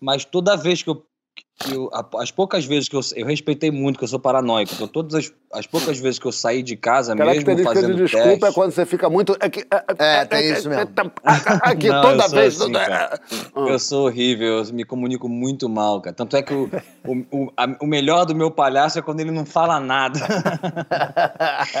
Mas 0.00 0.24
toda 0.24 0.56
vez 0.56 0.82
que 0.82 0.90
eu. 0.90 1.04
eu- 1.72 1.88
a- 1.92 2.22
as 2.22 2.30
poucas 2.30 2.64
vezes 2.64 2.88
que 2.88 2.94
eu, 2.96 3.00
eu 3.16 3.26
respeitei 3.26 3.70
muito, 3.70 3.96
que 3.98 4.04
eu 4.04 4.08
sou 4.08 4.18
paranoico, 4.20 4.72
então 4.74 4.86
todas 4.88 5.14
as, 5.14 5.32
as 5.52 5.66
poucas 5.66 5.98
vezes 6.00 6.18
que 6.18 6.26
eu 6.26 6.32
saí 6.32 6.62
de 6.62 6.76
casa, 6.76 7.14
mesmo 7.14 7.64
fazendo 7.64 7.94
de 7.96 8.02
desculpa 8.04 8.28
teste, 8.28 8.44
é 8.46 8.52
quando 8.52 8.70
você 8.72 8.86
fica 8.86 9.08
muito. 9.10 9.36
Aqui, 9.40 9.64
É, 9.98 10.24
tem 10.24 10.52
isso 10.52 10.68
mesmo. 10.68 10.90
Aqui, 11.62 11.88
Não, 11.88 12.02
toda 12.02 12.24
eu 12.24 12.28
sou 12.28 12.38
vez. 12.38 12.60
assim, 12.60 12.72
cara. 12.72 13.20
Eu 13.56 13.78
sou 13.78 14.06
horrível, 14.06 14.64
eu 14.64 14.72
me 14.72 14.84
comunico 14.84 15.28
muito 15.28 15.68
mal, 15.68 16.00
cara. 16.00 16.14
Tanto 16.14 16.36
é 16.36 16.42
que 16.42 16.54
o, 16.54 16.70
o, 17.04 17.12
o, 17.36 17.52
a- 17.56 17.76
o 17.80 17.86
melhor 17.86 18.24
do 18.24 18.34
meu 18.34 18.50
palhaço 18.50 18.98
é 18.98 19.02
quando 19.02 19.20
ele 19.20 19.30
não 19.32 19.44
fala 19.46 19.78
nada. 19.80 20.18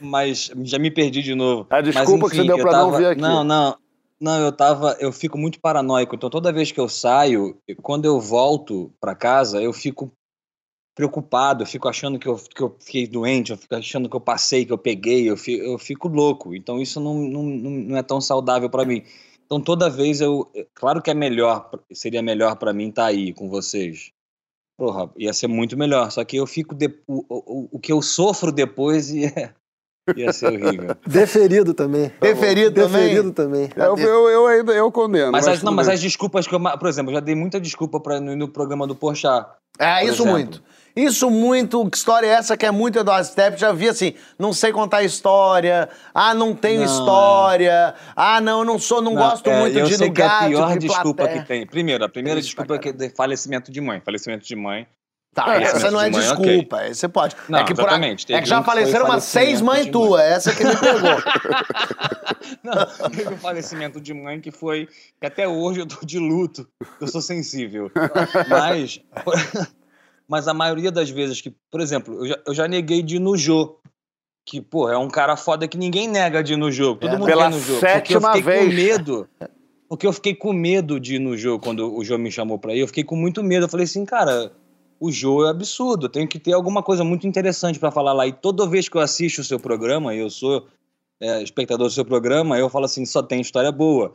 Mas 0.00 0.50
já 0.62 0.78
me 0.78 0.90
perdi 0.90 1.22
de 1.22 1.34
novo. 1.34 1.66
A 1.70 1.80
desculpa 1.80 2.22
Mas, 2.24 2.30
que 2.30 2.36
você 2.38 2.44
deu 2.44 2.56
eu 2.58 2.62
pra 2.62 2.72
não 2.72 2.84
tava- 2.86 2.98
vir 2.98 3.06
aqui. 3.06 3.20
Não, 3.20 3.44
não. 3.44 3.76
Não, 4.20 4.40
eu 4.40 4.50
tava. 4.52 4.96
Eu 4.98 5.12
fico 5.12 5.36
muito 5.36 5.60
paranoico. 5.60 6.14
Então 6.14 6.30
toda 6.30 6.52
vez 6.52 6.72
que 6.72 6.80
eu 6.80 6.88
saio, 6.88 7.60
quando 7.82 8.06
eu 8.06 8.18
volto 8.20 8.92
pra 9.00 9.14
casa, 9.14 9.62
eu 9.62 9.72
fico 9.72 10.10
preocupado, 10.96 11.62
eu 11.62 11.66
fico 11.66 11.88
achando 11.88 12.18
que 12.18 12.26
eu, 12.26 12.36
que 12.36 12.62
eu 12.62 12.74
fiquei 12.80 13.06
doente, 13.06 13.52
eu 13.52 13.58
fico 13.58 13.74
achando 13.74 14.08
que 14.08 14.16
eu 14.16 14.20
passei, 14.20 14.64
que 14.64 14.72
eu 14.72 14.78
peguei, 14.78 15.28
eu 15.28 15.36
fico, 15.36 15.62
eu 15.62 15.78
fico 15.78 16.08
louco. 16.08 16.54
Então 16.54 16.80
isso 16.80 16.98
não, 16.98 17.14
não, 17.14 17.42
não 17.42 17.96
é 17.96 18.02
tão 18.02 18.20
saudável 18.20 18.70
pra 18.70 18.86
mim. 18.86 19.04
Então 19.44 19.60
toda 19.60 19.90
vez 19.90 20.20
eu. 20.20 20.50
Claro 20.74 21.02
que 21.02 21.10
é 21.10 21.14
melhor, 21.14 21.70
seria 21.92 22.22
melhor 22.22 22.56
pra 22.56 22.72
mim 22.72 22.88
estar 22.88 23.06
aí 23.06 23.34
com 23.34 23.50
vocês. 23.50 24.10
Porra, 24.78 25.10
ia 25.16 25.32
ser 25.32 25.46
muito 25.46 25.76
melhor. 25.76 26.10
Só 26.10 26.24
que 26.24 26.36
eu 26.36 26.46
fico. 26.46 26.74
De, 26.74 26.88
o, 27.06 27.24
o, 27.28 27.68
o 27.72 27.78
que 27.78 27.92
eu 27.92 28.00
sofro 28.00 28.50
depois 28.50 29.10
ia, 29.10 29.54
ia 30.14 30.32
ser 30.32 30.46
horrível. 30.46 30.94
Deferido 31.06 31.74
também. 31.74 32.12
Deferido 32.20 32.82
também? 32.82 33.02
Deferido 33.02 33.32
também. 33.32 33.70
Eu, 33.74 33.96
eu, 33.96 34.28
eu 34.28 34.46
ainda 34.46 34.72
eu 34.72 34.90
condeno. 34.92 35.32
Mas, 35.32 35.48
as, 35.48 35.58
tudo 35.58 35.66
não, 35.66 35.72
mas 35.72 35.88
as 35.88 36.00
desculpas 36.00 36.46
que 36.46 36.54
eu. 36.54 36.60
Por 36.60 36.88
exemplo, 36.88 37.10
eu 37.10 37.14
já 37.14 37.20
dei 37.20 37.34
muita 37.34 37.60
desculpa 37.60 37.98
pra, 37.98 38.20
no, 38.20 38.36
no 38.36 38.48
programa 38.48 38.86
do 38.86 38.94
Porchat. 38.94 39.46
É, 39.78 40.02
isso 40.04 40.22
exemplo. 40.22 40.30
muito. 40.30 40.62
Isso 40.96 41.30
muito. 41.30 41.90
Que 41.90 41.96
história 41.96 42.26
é 42.26 42.30
essa 42.30 42.56
que 42.56 42.64
é 42.64 42.70
muito 42.70 42.98
Eduardo 42.98 43.26
Stepp? 43.26 43.60
Já 43.60 43.70
vi 43.72 43.88
assim, 43.88 44.14
não 44.38 44.52
sei 44.52 44.72
contar 44.72 45.02
história. 45.02 45.90
Ah, 46.14 46.34
não 46.34 46.54
tenho 46.54 46.80
Não, 46.80 46.86
história. 46.86 47.94
Ah, 48.14 48.40
não, 48.40 48.64
não 48.64 48.78
sou, 48.78 49.02
não, 49.02 49.14
gosto 49.14 49.50
é, 49.50 49.60
muito 49.60 49.78
eu 49.78 49.86
de 49.86 49.96
sei 49.96 50.10
que 50.10 50.22
é 50.22 50.26
a 50.26 50.48
pior 50.48 50.72
de 50.72 50.86
desculpa 50.86 51.24
plateia. 51.24 51.42
que 51.42 51.48
tem. 51.48 51.66
Primeiro, 51.66 52.02
a 52.02 52.08
primeira 52.08 52.40
desculpa 52.40 52.76
é 52.76 52.78
que 52.78 52.88
é 52.88 52.92
de 52.92 53.10
falecimento 53.10 53.70
de 53.70 53.80
mãe. 53.80 54.00
Falecimento 54.00 54.46
de 54.46 54.56
mãe. 54.56 54.86
Tá, 55.36 55.54
É, 55.54 55.64
essa 55.64 55.90
não 55.90 56.00
é 56.00 56.08
de 56.08 56.16
mãe, 56.16 56.26
desculpa. 56.26 56.78
Aí 56.78 56.94
você 56.94 57.06
pode. 57.06 57.36
Não, 57.46 57.58
é 57.58 57.64
que, 57.64 57.74
por 57.74 57.86
é 57.86 58.40
que 58.40 58.48
já 58.48 58.58
um 58.60 58.64
faleceram 58.64 59.04
umas 59.04 59.22
seis 59.24 59.60
mães 59.60 59.84
tuas. 59.90 60.22
Essa 60.22 60.54
que 60.54 60.64
me 60.64 60.74
pegou. 60.74 61.10
Não, 62.64 63.10
teve 63.10 63.34
um 63.34 63.36
falecimento 63.36 64.00
de 64.00 64.14
mãe 64.14 64.40
que 64.40 64.50
foi. 64.50 64.88
que 65.20 65.26
até 65.26 65.46
hoje 65.46 65.80
eu 65.80 65.86
tô 65.86 66.06
de 66.06 66.18
luto. 66.18 66.66
Eu 66.98 67.06
sou 67.06 67.20
sensível. 67.20 67.90
Mas. 68.48 68.98
Mas 70.26 70.48
a 70.48 70.54
maioria 70.54 70.90
das 70.90 71.10
vezes 71.10 71.42
que. 71.42 71.54
Por 71.70 71.82
exemplo, 71.82 72.14
eu 72.24 72.28
já, 72.28 72.38
eu 72.46 72.54
já 72.54 72.66
neguei 72.66 73.02
de 73.02 73.16
ir 73.16 73.20
no 73.20 73.36
Jô. 73.36 73.78
Que, 74.48 74.62
pô, 74.62 74.88
é 74.88 74.96
um 74.96 75.08
cara 75.10 75.36
foda 75.36 75.68
que 75.68 75.76
ninguém 75.76 76.08
nega 76.08 76.42
de 76.42 76.54
ir 76.54 76.56
no 76.56 76.72
jogo. 76.72 76.98
Todo 77.00 77.10
É, 77.14 77.18
mundo 77.18 77.26
pela 77.26 77.44
quer 77.44 77.50
no 77.50 77.60
jogo. 77.60 77.80
Porque 77.80 78.14
eu 78.14 78.20
sétima 78.20 78.32
fiquei 78.32 78.42
vez. 78.42 78.64
com 78.64 78.74
medo. 78.74 79.28
Porque 79.86 80.06
eu 80.06 80.12
fiquei 80.14 80.34
com 80.34 80.52
medo 80.54 80.98
de 80.98 81.16
ir 81.16 81.18
no 81.18 81.36
jogo 81.36 81.62
quando 81.62 81.94
o 81.94 82.02
Jô 82.02 82.16
me 82.16 82.32
chamou 82.32 82.58
pra 82.58 82.74
ir. 82.74 82.80
Eu 82.80 82.86
fiquei 82.86 83.04
com 83.04 83.16
muito 83.16 83.42
medo. 83.42 83.66
Eu 83.66 83.68
falei 83.68 83.84
assim, 83.84 84.04
cara, 84.06 84.50
o 85.00 85.10
Jô 85.10 85.46
é 85.46 85.50
absurdo. 85.50 86.06
Eu 86.06 86.10
tenho 86.10 86.28
que 86.28 86.38
ter 86.38 86.52
alguma 86.52 86.82
coisa 86.82 87.04
muito 87.04 87.26
interessante 87.26 87.78
pra 87.78 87.90
falar 87.90 88.12
lá. 88.12 88.26
E 88.26 88.32
toda 88.32 88.66
vez 88.66 88.88
que 88.88 88.96
eu 88.96 89.00
assisto 89.00 89.40
o 89.40 89.44
seu 89.44 89.58
programa, 89.58 90.14
eu 90.14 90.30
sou 90.30 90.66
é, 91.20 91.42
espectador 91.42 91.86
do 91.86 91.92
seu 91.92 92.04
programa, 92.04 92.58
eu 92.58 92.68
falo 92.68 92.84
assim, 92.84 93.04
só 93.04 93.22
tem 93.22 93.40
história 93.40 93.72
boa. 93.72 94.14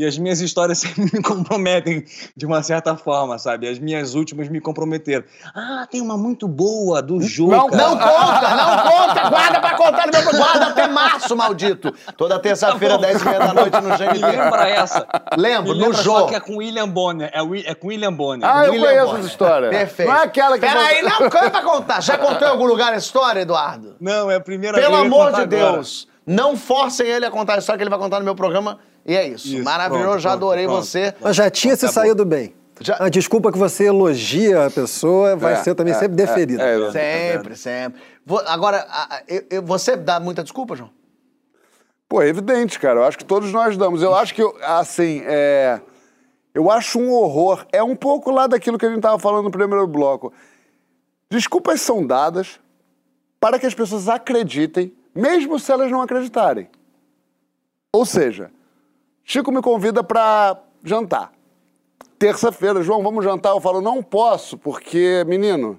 E 0.00 0.06
as 0.06 0.16
minhas 0.16 0.40
histórias 0.40 0.78
sempre 0.78 1.10
me 1.12 1.20
comprometem 1.20 2.04
de 2.36 2.46
uma 2.46 2.62
certa 2.62 2.96
forma, 2.96 3.36
sabe? 3.36 3.66
As 3.68 3.80
minhas 3.80 4.14
últimas 4.14 4.48
me 4.48 4.60
comprometeram. 4.60 5.24
Ah, 5.52 5.88
tem 5.90 6.00
uma 6.00 6.16
muito 6.16 6.46
boa 6.46 7.02
do 7.02 7.20
Jô, 7.20 7.48
Não. 7.48 7.66
Não 7.66 7.98
conta, 7.98 8.54
não 8.54 8.78
conta, 8.82 9.28
guarda 9.28 9.60
pra 9.60 9.76
contar 9.76 10.06
no 10.06 10.12
meu 10.12 10.30
guarda 10.38 10.66
até 10.68 10.86
março, 10.86 11.34
maldito. 11.34 11.92
Toda 12.16 12.38
terça-feira, 12.38 12.94
Tá 12.94 13.00
bom. 13.00 13.06
10 13.08 13.22
e 13.22 13.24
meia 13.24 13.38
da 13.40 13.54
noite 13.54 13.74
no 13.80 13.88
Me 13.90 13.96
GNT. 13.96 14.36
lembra 14.36 14.68
essa. 14.68 15.06
Lembro, 15.36 15.72
Me 15.72 15.78
no 15.80 15.86
lembra 15.88 16.02
jogo. 16.02 16.18
só 16.20 16.26
que 16.26 16.34
é 16.36 16.40
com 16.40 16.56
William 16.58 16.88
Bonner. 16.88 17.30
É, 17.34 17.70
é 17.70 17.74
com 17.74 17.88
William 17.88 18.12
Bonner. 18.12 18.48
Ah, 18.48 18.66
eu 18.66 18.72
William 18.74 18.86
conheço 18.86 19.06
Bonner. 19.06 19.18
essa 19.20 19.28
história. 19.28 19.70
Perfeito. 19.70 20.08
Não 20.12 20.16
é 20.16 20.22
aquela 20.22 20.54
que. 20.58 20.66
Peraí, 20.66 21.02
não, 21.02 21.18
conta 21.18 21.50
pra 21.50 21.62
contar. 21.62 22.00
Já 22.02 22.16
contou 22.16 22.46
em 22.46 22.50
algum 22.52 22.66
lugar 22.66 22.92
a 22.92 22.96
história, 22.96 23.40
Eduardo? 23.40 23.96
Não, 24.00 24.30
é 24.30 24.36
a 24.36 24.40
primeira 24.40 24.78
Pelo 24.78 24.90
vez. 24.90 25.00
ia 25.00 25.06
amor 25.06 25.32
de 25.32 25.40
agora. 25.40 25.46
Deus, 25.72 26.06
não 26.24 26.56
forcem 26.56 27.06
ele 27.08 27.26
a 27.26 27.30
contar 27.32 27.54
a 27.54 27.58
história 27.58 27.78
que 27.78 27.82
ele 27.82 27.90
vai 27.90 27.98
contar 27.98 28.20
no 28.20 28.24
meu 28.24 28.36
programa. 28.36 28.78
E 29.08 29.16
é 29.16 29.26
isso. 29.26 29.48
Isso, 29.48 29.64
Maravilhoso, 29.64 30.04
pronto, 30.04 30.18
já 30.20 30.30
pronto, 30.30 30.44
adorei 30.44 30.66
pronto. 30.66 30.84
você. 30.84 31.14
Mas 31.20 31.34
já 31.34 31.50
tinha 31.50 31.74
se 31.74 31.80
Tá 31.80 31.86
bom. 31.88 31.92
saído 31.94 32.24
bem. 32.26 32.54
Já- 32.80 32.96
A 33.00 33.08
desculpa 33.08 33.50
que 33.50 33.56
você 33.58 33.84
elogia 33.86 34.66
a 34.66 34.70
pessoa 34.70 35.34
vai 35.34 35.54
É, 35.54 35.56
ser 35.56 35.74
também 35.74 35.94
é, 35.94 35.98
sempre 35.98 36.14
deferida. 36.14 36.62
é, 36.62 36.78
é, 36.80 36.92
Sempre, 36.92 37.56
sempre. 37.56 38.00
Agora, 38.46 38.86
a- 38.88 39.16
a- 39.16 39.22
eu- 39.26 39.44
eu- 39.50 39.62
você 39.62 39.96
dá 39.96 40.20
muita 40.20 40.42
desculpa, 40.44 40.76
João? 40.76 40.90
Pô, 42.08 42.22
é 42.22 42.28
evidente, 42.28 42.78
cara. 42.78 43.00
Eu 43.00 43.04
acho 43.04 43.18
que 43.18 43.24
todos 43.24 43.50
nós 43.52 43.76
damos. 43.76 44.02
Eu 44.02 44.14
acho 44.14 44.34
que, 44.34 44.42
assim, 44.62 45.22
é... 45.24 45.80
eu 46.54 46.70
acho 46.70 47.00
um 47.00 47.10
horror. 47.10 47.66
É 47.72 47.82
um 47.82 47.96
pouco 47.96 48.30
lá 48.30 48.46
daquilo 48.46 48.78
que 48.78 48.86
a 48.86 48.90
gente 48.90 49.00
tava 49.00 49.18
falando 49.18 49.44
no 49.44 49.50
primeiro 49.50 49.86
bloco. 49.86 50.32
Desculpas 51.30 51.80
são 51.80 52.06
dadas 52.06 52.60
para 53.40 53.58
que 53.58 53.66
as 53.66 53.74
pessoas 53.74 54.08
acreditem, 54.08 54.92
mesmo 55.14 55.58
se 55.58 55.72
elas 55.72 55.90
não 55.90 56.00
acreditarem. 56.02 56.68
Ou 57.92 58.04
seja, 58.06 58.50
Chico 59.30 59.52
me 59.52 59.60
convida 59.60 60.02
para 60.02 60.58
jantar. 60.82 61.30
Terça-feira, 62.18 62.82
João, 62.82 63.02
vamos 63.02 63.22
jantar. 63.22 63.50
Eu 63.50 63.60
falo, 63.60 63.82
não 63.82 64.02
posso, 64.02 64.56
porque, 64.56 65.22
menino, 65.26 65.78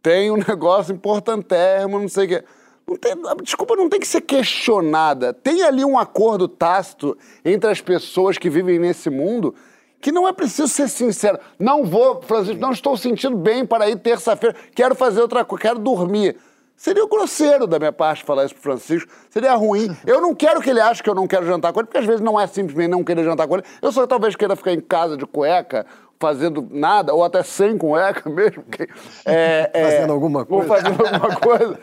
tem 0.00 0.30
um 0.30 0.36
negócio 0.48 0.94
importantérrimo, 0.94 1.98
não 1.98 2.08
sei 2.08 2.26
o 2.26 2.28
quê. 2.28 2.44
Não 2.86 2.96
tem, 2.96 3.12
desculpa 3.42 3.74
não 3.74 3.88
tem 3.88 3.98
que 3.98 4.06
ser 4.06 4.20
questionada. 4.20 5.32
Tem 5.32 5.64
ali 5.64 5.84
um 5.84 5.98
acordo 5.98 6.46
tácito 6.46 7.18
entre 7.44 7.68
as 7.68 7.80
pessoas 7.80 8.38
que 8.38 8.48
vivem 8.48 8.78
nesse 8.78 9.10
mundo 9.10 9.52
que 10.00 10.12
não 10.12 10.28
é 10.28 10.32
preciso 10.32 10.68
ser 10.68 10.88
sincero. 10.88 11.40
Não 11.58 11.84
vou, 11.84 12.22
Francisco, 12.22 12.60
não 12.60 12.70
estou 12.70 12.96
sentindo 12.96 13.36
bem 13.36 13.66
para 13.66 13.90
ir 13.90 13.96
terça-feira, 13.96 14.54
quero 14.76 14.94
fazer 14.94 15.20
outra 15.20 15.44
coisa, 15.44 15.62
quero 15.62 15.80
dormir. 15.80 16.36
Seria 16.76 17.06
grosseiro 17.08 17.66
da 17.66 17.78
minha 17.78 17.92
parte 17.92 18.22
falar 18.22 18.44
isso 18.44 18.54
pro 18.54 18.62
Francisco, 18.64 19.10
seria 19.30 19.54
ruim. 19.54 19.96
Eu 20.06 20.20
não 20.20 20.34
quero 20.34 20.60
que 20.60 20.68
ele 20.68 20.80
ache 20.80 21.02
que 21.02 21.08
eu 21.08 21.14
não 21.14 21.26
quero 21.26 21.46
jantar 21.46 21.72
com 21.72 21.80
ele, 21.80 21.86
porque 21.86 21.98
às 21.98 22.04
vezes 22.04 22.20
não 22.20 22.38
é 22.38 22.46
simplesmente 22.46 22.90
não 22.90 23.02
querer 23.02 23.24
jantar 23.24 23.48
com 23.48 23.54
ele. 23.54 23.64
Eu 23.80 23.90
só 23.90 24.06
talvez 24.06 24.36
queira 24.36 24.54
ficar 24.54 24.72
em 24.72 24.80
casa 24.80 25.16
de 25.16 25.24
cueca, 25.24 25.86
fazendo 26.20 26.66
nada, 26.70 27.14
ou 27.14 27.24
até 27.24 27.42
sem 27.42 27.78
cueca 27.78 28.28
mesmo. 28.30 28.62
que- 28.64 28.88
é, 29.24 29.70
é, 29.72 29.84
Fazendo 29.84 30.12
alguma 30.12 30.40
ou 30.40 30.46
coisa. 30.46 30.68
fazendo 30.68 31.06
alguma 31.06 31.36
coisa. 31.36 31.80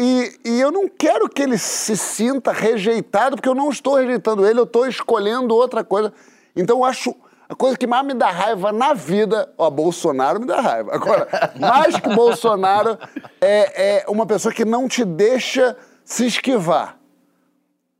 E, 0.00 0.32
e 0.44 0.60
eu 0.60 0.72
não 0.72 0.88
quero 0.88 1.28
que 1.28 1.40
ele 1.40 1.56
se 1.56 1.96
sinta 1.96 2.50
rejeitado, 2.50 3.36
porque 3.36 3.48
eu 3.48 3.54
não 3.54 3.70
estou 3.70 3.94
rejeitando 3.94 4.44
ele, 4.44 4.58
eu 4.58 4.64
estou 4.64 4.86
escolhendo 4.88 5.54
outra 5.54 5.84
coisa. 5.84 6.12
Então 6.56 6.78
eu 6.78 6.84
acho. 6.84 7.14
A 7.48 7.54
coisa 7.54 7.76
que 7.76 7.86
mais 7.86 8.06
me 8.06 8.14
dá 8.14 8.30
raiva 8.30 8.72
na 8.72 8.94
vida, 8.94 9.52
ó, 9.58 9.68
Bolsonaro 9.68 10.40
me 10.40 10.46
dá 10.46 10.60
raiva. 10.60 10.94
Agora, 10.94 11.28
mais 11.60 11.94
que 11.98 12.08
Bolsonaro, 12.14 12.98
é, 13.40 13.98
é 13.98 14.04
uma 14.08 14.24
pessoa 14.24 14.52
que 14.52 14.64
não 14.64 14.88
te 14.88 15.04
deixa 15.04 15.76
se 16.04 16.26
esquivar. 16.26 16.96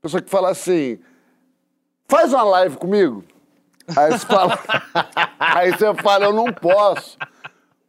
Pessoa 0.00 0.22
que 0.22 0.30
fala 0.30 0.50
assim: 0.50 0.98
faz 2.08 2.32
uma 2.32 2.42
live 2.42 2.76
comigo. 2.78 3.22
Aí 3.94 4.12
você 4.12 4.26
fala, 4.26 4.58
aí 5.38 5.70
você 5.72 5.94
fala, 5.94 6.24
eu 6.24 6.32
não 6.32 6.46
posso. 6.46 7.18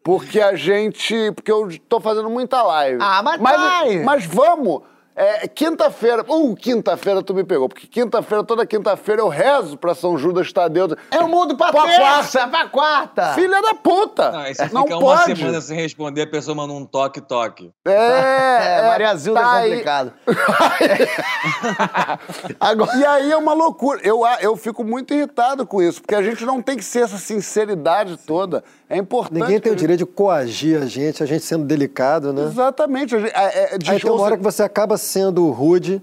Porque 0.03 0.41
a 0.41 0.55
gente. 0.55 1.31
Porque 1.31 1.51
eu 1.51 1.69
tô 1.87 1.99
fazendo 2.01 2.29
muita 2.29 2.61
live. 2.61 2.99
Ah, 3.01 3.23
mas 3.23 3.39
mas, 3.39 4.03
mas 4.03 4.25
vamos! 4.25 4.83
É, 5.15 5.47
quinta-feira. 5.47 6.23
Uh, 6.27 6.55
quinta-feira 6.55 7.23
tu 7.23 7.33
me 7.33 7.43
pegou. 7.43 7.69
Porque 7.69 7.87
quinta-feira, 7.87 8.43
toda 8.43 8.65
quinta-feira 8.65 9.21
eu 9.21 9.29
rezo 9.29 9.77
pra 9.77 9.95
São 9.95 10.17
Judas 10.17 10.51
Tadeu. 10.51 10.87
Eu 11.11 11.27
mudo 11.27 11.55
pra, 11.55 11.71
Pra 11.71 11.83
terça, 11.83 12.47
pra 12.47 12.67
quarta. 12.67 13.33
Filha 13.33 13.61
da 13.61 13.73
puta! 13.73 14.31
Não, 14.31 14.45
você 14.45 14.69
não 14.73 14.83
fica 14.83 14.97
uma 14.97 15.15
pode. 15.17 15.35
semana 15.37 15.61
sem 15.61 15.77
responder, 15.77 16.23
a 16.23 16.27
pessoa 16.27 16.55
manda 16.55 16.73
um 16.73 16.85
toque-toque. 16.85 17.71
É, 17.87 18.79
É, 18.79 18.87
Maria 18.87 19.15
Zilda 19.15 19.41
tá 19.41 19.59
é 19.59 19.63
aí. 19.63 19.69
complicado. 19.69 20.13
Agora, 22.59 22.97
e 22.97 23.05
aí 23.05 23.31
é 23.31 23.37
uma 23.37 23.53
loucura. 23.53 23.99
Eu, 24.03 24.21
eu 24.41 24.55
fico 24.57 24.83
muito 24.83 25.13
irritado 25.13 25.65
com 25.65 25.81
isso, 25.81 26.01
porque 26.01 26.15
a 26.15 26.21
gente 26.23 26.43
não 26.45 26.61
tem 26.61 26.75
que 26.77 26.83
ser 26.83 27.01
essa 27.03 27.17
sinceridade 27.17 28.17
toda. 28.17 28.63
É 28.89 28.97
importante. 28.97 29.39
Ninguém 29.41 29.59
tem 29.59 29.71
o 29.71 29.75
direito 29.75 29.99
de 29.99 30.05
coagir 30.05 30.81
a 30.81 30.85
gente, 30.85 31.23
a 31.23 31.25
gente 31.25 31.43
sendo 31.43 31.65
delicado, 31.65 32.31
né? 32.31 32.43
Exatamente. 32.43 33.15
é- 33.15 33.73
é- 33.73 33.77
de- 33.77 33.89
Aí 33.89 33.99
tem 33.99 34.11
uma 34.11 34.21
hora 34.21 34.37
que 34.37 34.43
você 34.43 34.61
acaba 34.61 34.95
sendo 34.97 35.49
rude 35.49 36.01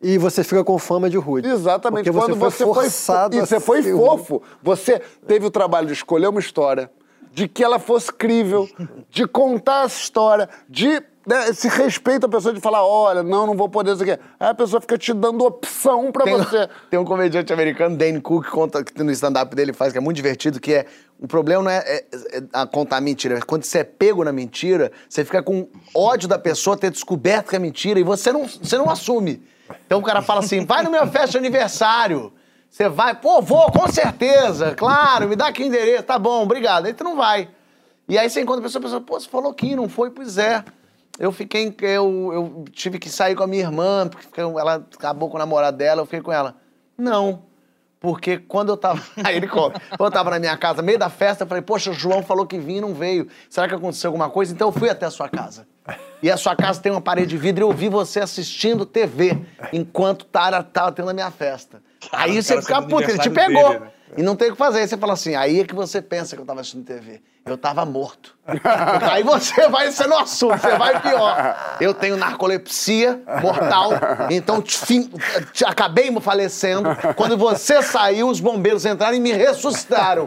e 0.00 0.16
você 0.18 0.44
fica 0.44 0.62
com 0.62 0.78
fama 0.78 1.10
de 1.10 1.16
rude. 1.16 1.48
Exatamente. 1.48 2.04
Porque 2.10 2.18
Quando 2.18 2.36
você 2.38 2.64
foi 2.64 2.74
forçado 2.84 3.36
E 3.36 3.40
a 3.40 3.46
você 3.46 3.58
foi 3.58 3.82
fofo. 3.82 4.42
Você 4.62 5.00
teve 5.26 5.44
o 5.46 5.50
trabalho 5.50 5.86
de 5.88 5.92
escolher 5.92 6.28
uma 6.28 6.38
história, 6.40 6.88
de 7.32 7.48
que 7.48 7.64
ela 7.64 7.78
fosse 7.80 8.12
crível, 8.12 8.68
de 9.10 9.26
contar 9.26 9.86
essa 9.86 9.98
história, 9.98 10.48
de 10.68 11.02
né, 11.26 11.48
esse 11.48 11.68
respeito 11.68 12.26
à 12.26 12.28
pessoa 12.28 12.52
de 12.52 12.60
falar, 12.60 12.84
olha, 12.86 13.22
não, 13.22 13.46
não 13.46 13.56
vou 13.56 13.68
poder, 13.68 13.92
isso 13.94 14.02
aqui. 14.02 14.12
Aí 14.38 14.48
a 14.50 14.54
pessoa 14.54 14.80
fica 14.80 14.98
te 14.98 15.12
dando 15.12 15.44
opção 15.44 16.12
pra 16.12 16.24
Tem, 16.24 16.36
você. 16.36 16.68
tem 16.90 16.98
um 16.98 17.04
comediante 17.04 17.52
americano, 17.52 17.96
Dane 17.96 18.20
Cook, 18.20 18.44
que 18.44 18.50
conta 18.50 18.84
que 18.84 19.02
no 19.02 19.10
stand-up 19.10 19.54
dele 19.56 19.72
faz, 19.72 19.92
que 19.92 19.98
é 19.98 20.00
muito 20.00 20.16
divertido, 20.16 20.60
que 20.60 20.74
é. 20.74 20.86
O 21.20 21.28
problema 21.28 21.62
não 21.62 21.70
é, 21.70 21.78
é- 21.78 22.04
é 22.38 22.42
a 22.52 22.66
contar 22.66 23.00
mentira. 23.00 23.38
é 23.38 23.40
Quando 23.40 23.62
você 23.64 23.78
é 23.78 23.84
pego 23.84 24.24
na 24.24 24.32
mentira, 24.32 24.90
você 25.08 25.24
fica 25.24 25.42
com 25.42 25.68
ódio 25.94 26.28
da 26.28 26.38
pessoa 26.38 26.76
ter 26.76 26.90
descoberto 26.90 27.48
que 27.50 27.56
é 27.56 27.58
mentira 27.58 27.98
e 27.98 28.02
você 28.02 28.32
não, 28.32 28.46
você 28.46 28.76
não 28.76 28.90
assume. 28.90 29.42
Então 29.86 30.00
o 30.00 30.02
cara 30.02 30.20
fala 30.20 30.40
assim: 30.40 30.66
vai 30.66 30.82
no 30.82 30.90
meu 30.90 31.06
festa 31.06 31.28
de 31.32 31.38
aniversário. 31.38 32.32
Você 32.68 32.88
vai, 32.88 33.14
pô, 33.14 33.40
vou, 33.40 33.70
com 33.70 33.86
certeza, 33.90 34.74
claro, 34.74 35.28
me 35.28 35.36
dá 35.36 35.46
aqui 35.46 35.62
o 35.62 35.66
endereço, 35.66 36.02
tá 36.02 36.18
bom, 36.18 36.42
obrigado. 36.42 36.86
Aí 36.86 36.92
tu 36.92 37.04
não 37.04 37.14
vai. 37.16 37.48
E 38.08 38.18
aí 38.18 38.28
você 38.28 38.40
encontra 38.42 38.60
a 38.60 38.64
pessoa, 38.64 38.80
a 38.80 38.82
pessoa, 38.82 39.00
pô, 39.00 39.18
você 39.18 39.28
falou 39.28 39.54
que 39.54 39.76
não 39.76 39.88
foi, 39.88 40.10
pois 40.10 40.36
é. 40.36 40.62
Eu 41.18 41.30
fiquei, 41.30 41.74
eu, 41.82 42.30
eu 42.32 42.64
tive 42.72 42.98
que 42.98 43.08
sair 43.08 43.34
com 43.36 43.42
a 43.42 43.46
minha 43.46 43.62
irmã, 43.62 44.08
porque 44.08 44.40
ela 44.40 44.86
acabou 44.94 45.30
com 45.30 45.36
o 45.36 45.38
namorado 45.38 45.76
dela, 45.76 46.02
eu 46.02 46.06
fiquei 46.06 46.20
com 46.20 46.32
ela. 46.32 46.56
Não, 46.98 47.44
porque 48.04 48.36
quando 48.36 48.68
eu 48.68 48.76
tava. 48.76 49.02
Aí 49.24 49.36
ele 49.36 49.48
conta. 49.48 49.80
Quando 49.96 50.08
eu 50.08 50.10
tava 50.10 50.30
na 50.30 50.38
minha 50.38 50.56
casa, 50.58 50.82
meio 50.82 50.98
da 50.98 51.08
festa, 51.08 51.44
eu 51.44 51.48
falei, 51.48 51.62
poxa, 51.62 51.90
o 51.90 51.94
João 51.94 52.22
falou 52.22 52.46
que 52.46 52.58
vinha 52.58 52.78
e 52.78 52.80
não 52.82 52.92
veio. 52.92 53.28
Será 53.48 53.66
que 53.66 53.74
aconteceu 53.74 54.08
alguma 54.08 54.28
coisa? 54.28 54.52
Então 54.52 54.68
eu 54.68 54.72
fui 54.72 54.90
até 54.90 55.06
a 55.06 55.10
sua 55.10 55.28
casa. 55.28 55.66
E 56.22 56.30
a 56.30 56.36
sua 56.36 56.54
casa 56.54 56.80
tem 56.80 56.92
uma 56.92 57.00
parede 57.00 57.28
de 57.28 57.38
vidro 57.38 57.64
e 57.64 57.66
eu 57.66 57.72
vi 57.72 57.88
você 57.88 58.20
assistindo 58.20 58.84
TV 58.84 59.38
enquanto 59.72 60.24
tava, 60.26 60.62
tava 60.62 60.92
tendo 60.92 61.10
a 61.10 61.14
minha 61.14 61.30
festa. 61.30 61.82
Cara, 62.10 62.24
aí 62.24 62.38
o 62.38 62.42
você 62.42 62.54
cara 62.54 62.62
fica 62.62 62.82
puto, 62.82 63.10
ele 63.10 63.18
te 63.18 63.30
pegou. 63.30 63.68
dele, 63.70 63.80
né? 63.80 63.92
E 64.16 64.22
não 64.22 64.36
tem 64.36 64.48
o 64.48 64.52
que 64.52 64.58
fazer. 64.58 64.80
Aí 64.80 64.88
você 64.88 64.96
fala 64.96 65.12
assim, 65.12 65.34
aí 65.34 65.60
é 65.60 65.64
que 65.64 65.74
você 65.74 66.00
pensa 66.00 66.34
que 66.36 66.42
eu 66.42 66.46
tava 66.46 66.60
assistindo 66.60 66.84
TV. 66.84 67.20
Eu 67.44 67.58
tava 67.58 67.84
morto. 67.84 68.34
aí 69.12 69.22
você 69.22 69.68
vai, 69.68 69.90
você 69.90 70.06
não 70.06 70.18
assume, 70.18 70.56
você 70.58 70.76
vai 70.78 71.00
pior. 71.02 71.76
Eu 71.80 71.92
tenho 71.92 72.16
narcolepsia 72.16 73.20
mortal, 73.42 73.90
então 74.30 74.62
te 74.62 74.78
fim- 74.78 75.10
te- 75.52 75.64
acabei 75.64 76.10
falecendo. 76.20 76.88
Quando 77.16 77.36
você 77.36 77.82
saiu, 77.82 78.28
os 78.28 78.40
bombeiros 78.40 78.86
entraram 78.86 79.14
e 79.16 79.20
me 79.20 79.32
ressuscitaram. 79.32 80.24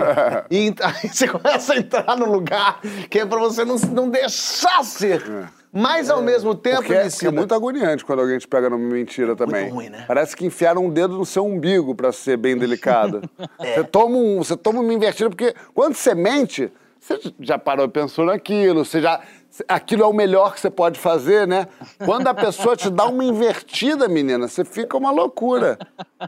E 0.51 0.73
aí 0.81 1.09
você 1.09 1.27
começa 1.27 1.73
a 1.73 1.77
entrar 1.77 2.15
no 2.15 2.25
lugar 2.31 2.81
que 3.09 3.19
é 3.19 3.25
pra 3.25 3.39
você 3.39 3.65
não, 3.65 3.77
não 3.77 4.09
deixar 4.09 4.83
ser. 4.83 5.23
Mas 5.71 6.09
ao 6.09 6.21
mesmo 6.21 6.55
tempo, 6.55 6.77
Porque 6.77 6.93
é, 6.93 7.07
é 7.25 7.31
muito 7.31 7.53
agoniante 7.53 8.03
quando 8.05 8.21
alguém 8.21 8.37
te 8.37 8.47
pega 8.47 8.69
numa 8.69 8.83
mentira 8.89 9.35
também. 9.35 9.69
ruim, 9.69 9.89
né? 9.89 10.05
Parece 10.07 10.35
que 10.35 10.45
enfiaram 10.45 10.85
um 10.85 10.89
dedo 10.89 11.17
no 11.17 11.25
seu 11.25 11.45
umbigo 11.45 11.93
pra 11.93 12.11
ser 12.11 12.37
bem 12.37 12.57
delicada. 12.57 13.21
É. 13.59 13.75
Você, 13.75 13.83
toma 13.83 14.15
um, 14.17 14.37
você 14.37 14.55
toma 14.55 14.79
uma 14.79 14.93
invertida, 14.93 15.29
porque 15.29 15.53
quando 15.73 15.95
você 15.95 16.13
mente, 16.13 16.71
você 16.99 17.19
já 17.39 17.57
parou 17.57 17.85
e 17.85 17.89
pensou 17.89 18.25
naquilo, 18.25 18.85
você 18.85 19.01
já. 19.01 19.19
Aquilo 19.67 20.03
é 20.03 20.05
o 20.05 20.13
melhor 20.13 20.53
que 20.53 20.59
você 20.59 20.69
pode 20.69 20.99
fazer, 20.99 21.47
né? 21.47 21.67
Quando 22.05 22.27
a 22.27 22.33
pessoa 22.33 22.75
te 22.75 22.89
dá 22.89 23.05
uma 23.05 23.23
invertida, 23.25 24.07
menina, 24.07 24.47
você 24.47 24.63
fica 24.63 24.95
uma 24.95 25.09
loucura. 25.11 25.77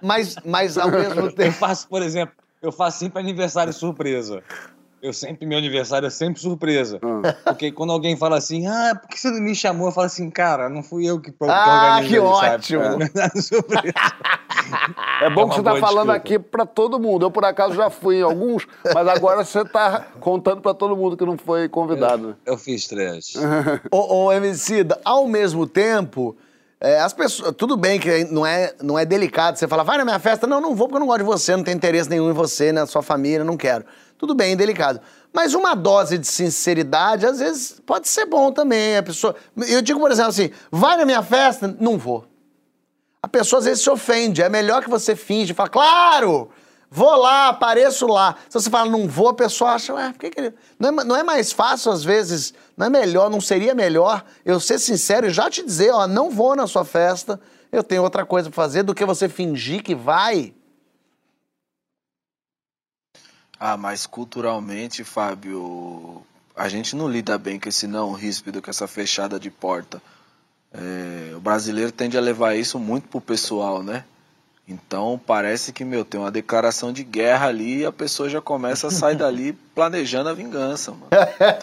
mas, 0.01 0.35
mas 0.43 0.77
ao 0.77 0.89
mesmo 0.91 1.21
Eu 1.21 1.31
tempo. 1.33 1.51
faço, 1.57 1.87
por 1.87 2.01
exemplo, 2.01 2.33
eu 2.61 2.71
faço 2.71 2.99
sempre 2.99 3.19
aniversário 3.19 3.71
surpresa. 3.71 4.41
Eu 5.01 5.13
sempre, 5.13 5.45
meu 5.45 5.57
aniversário 5.57 6.07
é 6.07 6.09
sempre 6.09 6.41
surpresa. 6.41 6.99
Ah. 7.01 7.33
Porque 7.45 7.71
quando 7.71 7.91
alguém 7.93 8.17
fala 8.17 8.37
assim, 8.37 8.67
ah, 8.67 8.97
por 8.99 9.09
que 9.09 9.19
você 9.19 9.31
não 9.31 9.39
me 9.39 9.55
chamou? 9.55 9.87
Eu 9.87 9.91
falo 9.91 10.07
assim, 10.07 10.29
cara, 10.29 10.69
não 10.69 10.83
fui 10.83 11.05
eu 11.05 11.19
que, 11.19 11.31
que 11.31 11.37
Ah, 11.47 12.01
que 12.05 12.19
ótimo. 12.19 12.83
É 12.83 13.41
surpresa. 13.41 13.93
É 15.21 15.29
bom 15.29 15.43
É 15.43 15.49
que 15.49 15.55
você 15.55 15.63
tá 15.63 15.75
falando 15.77 16.11
desculpa. 16.11 16.13
aqui 16.13 16.39
pra 16.39 16.65
todo 16.65 16.99
mundo. 16.99 17.25
Eu, 17.25 17.31
por 17.31 17.45
acaso, 17.45 17.75
já 17.75 17.89
fui 17.89 18.17
em 18.19 18.23
alguns, 18.23 18.67
mas 18.93 19.07
agora 19.07 19.43
você 19.43 19.63
tá 19.65 20.07
contando 20.19 20.61
pra 20.61 20.73
todo 20.73 20.95
mundo 20.95 21.15
que 21.17 21.25
não 21.25 21.37
foi 21.37 21.67
convidado. 21.69 22.35
Eu 22.45 22.57
fiz 22.57 22.87
três. 22.87 23.33
Ô, 23.91 24.25
ô 24.25 24.31
Emicida, 24.33 24.99
ao 25.03 25.27
mesmo 25.27 25.65
tempo, 25.65 26.35
é, 26.81 26.99
as 26.99 27.13
pessoas. 27.13 27.53
Tudo 27.57 27.75
bem 27.75 27.99
que 27.99 28.25
não 28.25 28.45
é, 28.45 28.73
não 28.81 28.97
é 28.97 29.05
delicado 29.05 29.57
você 29.57 29.67
falar, 29.67 29.83
vai 29.83 29.97
na 29.97 30.05
minha 30.05 30.19
festa. 30.19 30.47
Não, 30.47 30.61
não 30.61 30.75
vou 30.75 30.87
porque 30.87 30.97
eu 30.97 30.99
não 31.01 31.07
gosto 31.07 31.19
de 31.19 31.25
você, 31.25 31.55
não 31.55 31.63
tenho 31.63 31.75
interesse 31.75 32.09
nenhum 32.09 32.29
em 32.29 32.33
você, 32.33 32.71
na 32.71 32.85
sua 32.85 33.01
família, 33.01 33.43
não 33.43 33.57
quero. 33.57 33.85
Tudo 34.19 34.35
bem, 34.35 34.57
delicado. 34.57 34.99
Mas 35.31 35.53
uma 35.53 35.73
dose 35.73 36.17
de 36.17 36.27
sinceridade, 36.27 37.25
às 37.25 37.39
vezes, 37.39 37.81
pode 37.85 38.09
ser 38.09 38.25
bom 38.25 38.51
também. 38.51 38.97
A 38.97 39.01
pessoa. 39.01 39.33
Eu 39.55 39.81
digo, 39.81 39.97
por 39.97 40.11
exemplo, 40.11 40.29
assim, 40.29 40.51
vai 40.69 40.97
na 40.97 41.05
minha 41.05 41.23
festa? 41.23 41.73
Não 41.79 41.97
vou. 41.97 42.25
A 43.23 43.29
pessoa 43.29 43.59
às 43.59 43.65
vezes 43.65 43.81
se 43.81 43.89
ofende. 43.89 44.41
É 44.41 44.49
melhor 44.49 44.83
que 44.83 44.89
você 44.89 45.15
finge, 45.15 45.53
fala, 45.53 45.69
claro! 45.69 46.49
Vou 46.91 47.15
lá, 47.15 47.49
apareço 47.49 48.07
lá. 48.07 48.35
Se 48.49 48.59
você 48.59 48.69
fala, 48.69 48.89
não 48.89 49.07
vou, 49.07 49.29
a 49.29 49.33
pessoa 49.33 49.71
acha, 49.71 49.93
ué, 49.93 50.11
por 50.11 50.19
que, 50.19 50.31
que 50.31 50.39
ele. 50.39 50.53
Não 50.77 50.89
é, 50.89 51.03
não 51.05 51.15
é 51.15 51.23
mais 51.23 51.53
fácil, 51.53 51.91
às 51.91 52.03
vezes, 52.03 52.53
não 52.75 52.87
é 52.87 52.89
melhor, 52.89 53.29
não 53.29 53.39
seria 53.39 53.73
melhor 53.73 54.25
eu 54.43 54.59
ser 54.59 54.79
sincero 54.79 55.27
e 55.27 55.29
já 55.29 55.49
te 55.49 55.63
dizer, 55.63 55.91
ó, 55.91 56.07
não 56.07 56.29
vou 56.29 56.55
na 56.55 56.65
sua 56.65 56.83
festa, 56.83 57.39
eu 57.71 57.83
tenho 57.83 58.01
outra 58.01 58.25
coisa 58.25 58.49
pra 58.49 58.55
fazer 58.55 58.83
do 58.83 58.95
que 58.95 59.05
você 59.05 59.29
fingir 59.29 59.83
que 59.83 59.93
vai. 59.93 60.53
Ah, 63.59 63.75
mas 63.75 64.05
culturalmente, 64.05 65.03
Fábio, 65.03 66.23
a 66.55 66.69
gente 66.69 66.95
não 66.95 67.09
lida 67.09 67.37
bem 67.37 67.59
com 67.59 67.67
esse 67.67 67.87
não 67.87 68.13
ríspido, 68.13 68.61
com 68.61 68.69
essa 68.69 68.87
fechada 68.87 69.39
de 69.39 69.49
porta. 69.49 70.01
É, 70.71 71.33
o 71.35 71.39
brasileiro 71.39 71.91
tende 71.91 72.17
a 72.17 72.21
levar 72.21 72.55
isso 72.55 72.79
muito 72.79 73.07
pro 73.09 73.19
pessoal, 73.19 73.83
né? 73.83 74.05
Então 74.67 75.19
parece 75.25 75.73
que, 75.73 75.83
meu, 75.83 76.05
tem 76.05 76.19
uma 76.19 76.29
declaração 76.29 76.93
de 76.93 77.03
guerra 77.03 77.47
ali 77.47 77.79
e 77.79 77.85
a 77.85 77.91
pessoa 77.91 78.29
já 78.29 78.39
começa 78.39 78.87
a 78.87 78.91
sair 78.91 79.15
dali 79.15 79.53
planejando 79.73 80.29
a 80.29 80.33
vingança, 80.33 80.91
mano. 80.91 81.07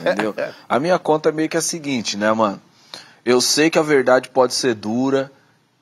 Entendeu? 0.00 0.34
A 0.68 0.80
minha 0.80 0.98
conta 0.98 1.28
é 1.28 1.32
meio 1.32 1.48
que 1.48 1.56
a 1.56 1.62
seguinte, 1.62 2.16
né, 2.16 2.32
mano? 2.32 2.60
Eu 3.24 3.40
sei 3.40 3.70
que 3.70 3.78
a 3.78 3.82
verdade 3.82 4.28
pode 4.28 4.54
ser 4.54 4.74
dura, 4.74 5.30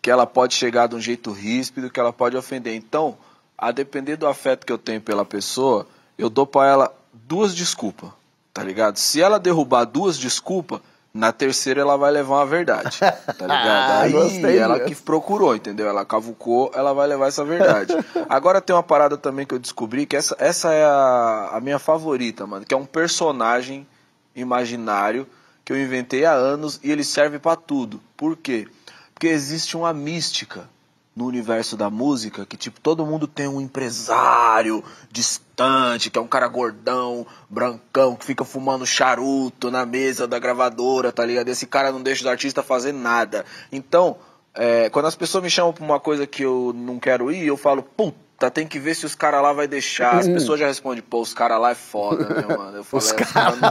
que 0.03 0.11
ela 0.11 0.27
pode 0.27 0.55
chegar 0.55 0.87
de 0.87 0.95
um 0.95 1.01
jeito 1.01 1.33
ríspido, 1.33 1.91
que 1.91 1.99
ela 1.99 2.13
pode 2.13 2.37
ofender. 2.37 2.75
Então, 2.75 3.17
a 3.57 3.71
depender 3.71 4.17
do 4.17 4.27
afeto 4.27 4.67
que 4.67 4.73
eu 4.73 4.79
tenho 4.79 5.01
pela 5.01 5.25
pessoa, 5.25 5.87
eu 6.19 6.31
dou 6.31 6.47
pra 6.47 6.67
ela 6.67 6.95
duas 7.13 7.55
desculpas, 7.55 8.11
tá 8.53 8.63
ligado? 8.63 8.97
Se 8.97 9.21
ela 9.21 9.39
derrubar 9.39 9.85
duas 9.85 10.19
desculpas, 10.19 10.81
na 11.13 11.31
terceira 11.31 11.81
ela 11.81 11.97
vai 11.97 12.11
levar 12.11 12.37
uma 12.37 12.47
verdade, 12.47 12.99
tá 12.99 13.15
ligado? 13.41 14.03
Aí 14.03 14.13
Gostei 14.13 14.59
ela 14.59 14.81
que 14.81 14.97
procurou, 14.97 15.55
entendeu? 15.55 15.87
Ela 15.89 16.05
cavucou, 16.05 16.73
ela 16.75 16.93
vai 16.93 17.07
levar 17.07 17.29
essa 17.29 17.45
verdade. 17.45 17.95
Agora 18.29 18.61
tem 18.61 18.75
uma 18.75 18.83
parada 18.83 19.17
também 19.17 19.47
que 19.47 19.55
eu 19.55 19.59
descobri, 19.61 20.07
que 20.07 20.17
essa, 20.17 20.35
essa 20.41 20.73
é 20.73 20.85
a, 20.85 21.51
a 21.53 21.61
minha 21.61 21.79
favorita, 21.79 22.47
mano, 22.47 22.67
que 22.67 22.75
é 22.75 22.77
um 22.77 22.85
personagem 22.85 23.87
imaginário 24.35 25.25
que 25.65 25.73
eu 25.73 25.81
inventei 25.81 26.25
há 26.25 26.33
anos 26.33 26.81
e 26.83 26.91
ele 26.91 27.05
serve 27.05 27.39
pra 27.39 27.55
tudo. 27.55 28.01
Por 28.17 28.37
quê? 28.37 28.67
Porque 29.15 29.29
existe 29.29 29.77
uma 29.77 29.93
mística 29.95 30.69
no 31.15 31.27
universo 31.27 31.77
da 31.77 31.89
música 31.89 32.45
que 32.45 32.57
tipo 32.57 32.81
todo 32.81 33.07
mundo 33.07 33.27
tem 33.27 33.47
um 33.47 33.61
empresário 33.61 34.83
distante, 35.11 36.11
que 36.11 36.19
é 36.19 36.23
um 36.23 36.27
cara 36.27 36.49
gordão, 36.49 37.27
brancão, 37.49 38.17
que 38.17 38.25
fica 38.25 38.45
fumando 38.45 38.85
charuto 38.87 39.71
na 39.71 39.87
mesa 39.87 40.27
da 40.27 40.39
gravadora, 40.39 41.13
tá 41.13 41.25
ligado? 41.25 41.49
Esse 41.49 41.67
cara 41.67 41.93
não 41.93 42.03
deixa 42.03 42.27
o 42.27 42.31
artista 42.31 42.63
fazer 42.63 42.93
nada. 42.93 43.45
Então, 43.71 44.17
é, 44.55 44.89
quando 44.91 45.07
as 45.07 45.17
pessoas 45.17 45.43
me 45.43 45.51
chamam 45.51 45.73
pra 45.73 45.85
uma 45.85 46.01
coisa 46.01 46.27
que 46.27 46.43
eu 46.43 46.73
não 46.75 46.99
quero 46.99 47.31
ir, 47.31 47.47
eu 47.47 47.57
falo, 47.57 47.83
puta, 47.83 48.24
tem 48.51 48.67
que 48.67 48.79
ver 48.79 48.95
se 48.95 49.05
os 49.07 49.15
caras 49.15 49.43
lá 49.43 49.53
vai 49.53 49.67
deixar. 49.69 50.17
As 50.19 50.29
pessoas 50.29 50.61
já 50.61 50.67
respondem, 50.67 51.03
pô, 51.03 51.21
os 51.21 51.33
caras 51.35 51.61
lá 51.61 51.71
é 51.71 51.75
foda, 51.75 52.25
né, 52.29 52.57
mano? 52.57 52.77
Eu 52.79 52.85
falo, 52.85 53.03
Os 53.03 53.11
é, 53.13 53.15
os 53.15 53.33
caras 53.33 53.59
não, 53.61 53.71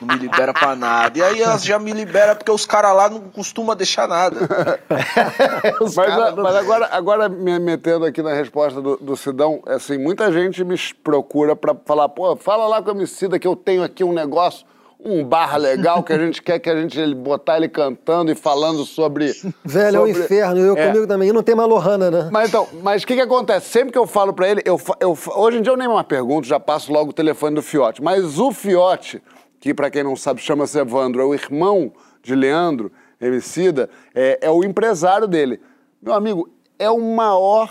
não 0.00 0.08
me 0.08 0.20
libera 0.20 0.52
pra 0.52 0.74
nada. 0.76 1.18
E 1.18 1.22
aí 1.22 1.40
elas 1.42 1.64
já 1.64 1.78
me 1.78 1.92
liberam 1.92 2.36
porque 2.36 2.50
os 2.50 2.66
caras 2.66 2.94
lá 2.94 3.08
não 3.10 3.20
costumam 3.20 3.74
deixar 3.76 4.06
nada. 4.08 4.36
Mas, 5.80 5.94
caras 5.94 6.18
a- 6.18 6.30
não- 6.36 6.42
mas 6.42 6.56
agora, 6.56 6.88
agora, 6.92 7.28
me 7.28 7.58
metendo 7.58 8.04
aqui 8.04 8.22
na 8.22 8.32
resposta 8.32 8.80
do, 8.80 8.96
do 8.96 9.16
Sidão, 9.16 9.62
assim, 9.66 9.98
muita 9.98 10.30
gente 10.32 10.62
me 10.64 10.76
procura 11.02 11.54
pra 11.56 11.74
falar, 11.84 12.08
pô, 12.08 12.36
fala 12.36 12.66
lá 12.66 12.82
com 12.82 12.90
a 12.90 12.94
Emicida 12.94 13.38
que 13.38 13.46
eu 13.46 13.56
tenho 13.56 13.82
aqui 13.82 14.02
um 14.04 14.12
negócio, 14.12 14.66
um 15.04 15.24
bar 15.24 15.56
legal 15.58 16.02
que 16.02 16.12
a 16.12 16.18
gente 16.18 16.42
quer 16.42 16.58
que 16.58 16.68
a 16.68 16.80
gente 16.80 16.98
ele- 16.98 17.14
botar 17.14 17.56
ele 17.56 17.68
cantando 17.68 18.30
e 18.30 18.34
falando 18.34 18.84
sobre... 18.84 19.32
Velho, 19.64 19.96
é 19.96 20.00
o 20.00 20.06
sobre- 20.06 20.24
inferno. 20.24 20.58
Eu 20.60 20.76
É. 20.76 20.86
comigo 20.88 21.06
também. 21.06 21.28
E 21.28 21.32
não 21.32 21.42
tem 21.42 21.54
uma 21.54 21.64
Lohana, 21.64 22.10
né? 22.10 22.28
Mas 22.32 22.48
então, 22.48 22.66
mas 22.82 23.02
o 23.02 23.06
que 23.06 23.14
que 23.14 23.20
acontece? 23.20 23.68
Sempre 23.68 23.92
que 23.92 23.98
eu 23.98 24.06
falo 24.06 24.32
pra 24.32 24.48
ele, 24.48 24.62
eu, 24.64 24.80
eu 25.00 25.16
hoje 25.36 25.58
em 25.58 25.62
dia 25.62 25.72
eu 25.72 25.76
nem 25.76 25.88
mais 25.88 26.06
pergunto, 26.06 26.46
já 26.46 26.58
passo 26.60 26.92
logo 26.92 27.10
o 27.10 27.14
telefone 27.14 27.54
do 27.54 27.62
Fiote. 27.62 28.02
Mas 28.02 28.38
o 28.38 28.52
Fiote, 28.52 29.22
que 29.58 29.72
pra 29.74 29.90
quem 29.90 30.02
não 30.02 30.16
sabe 30.16 30.40
chama-se 30.40 30.78
Evandro, 30.78 31.20
é 31.22 31.24
o 31.24 31.34
irmão 31.34 31.92
de 32.22 32.34
Leandro, 32.34 32.90
Emicida, 33.20 33.88
é, 34.14 34.38
é 34.42 34.50
o 34.50 34.64
empresário 34.64 35.26
dele. 35.28 35.60
Meu 36.02 36.14
amigo, 36.14 36.48
é 36.78 36.90
o 36.90 36.98
maior 37.00 37.70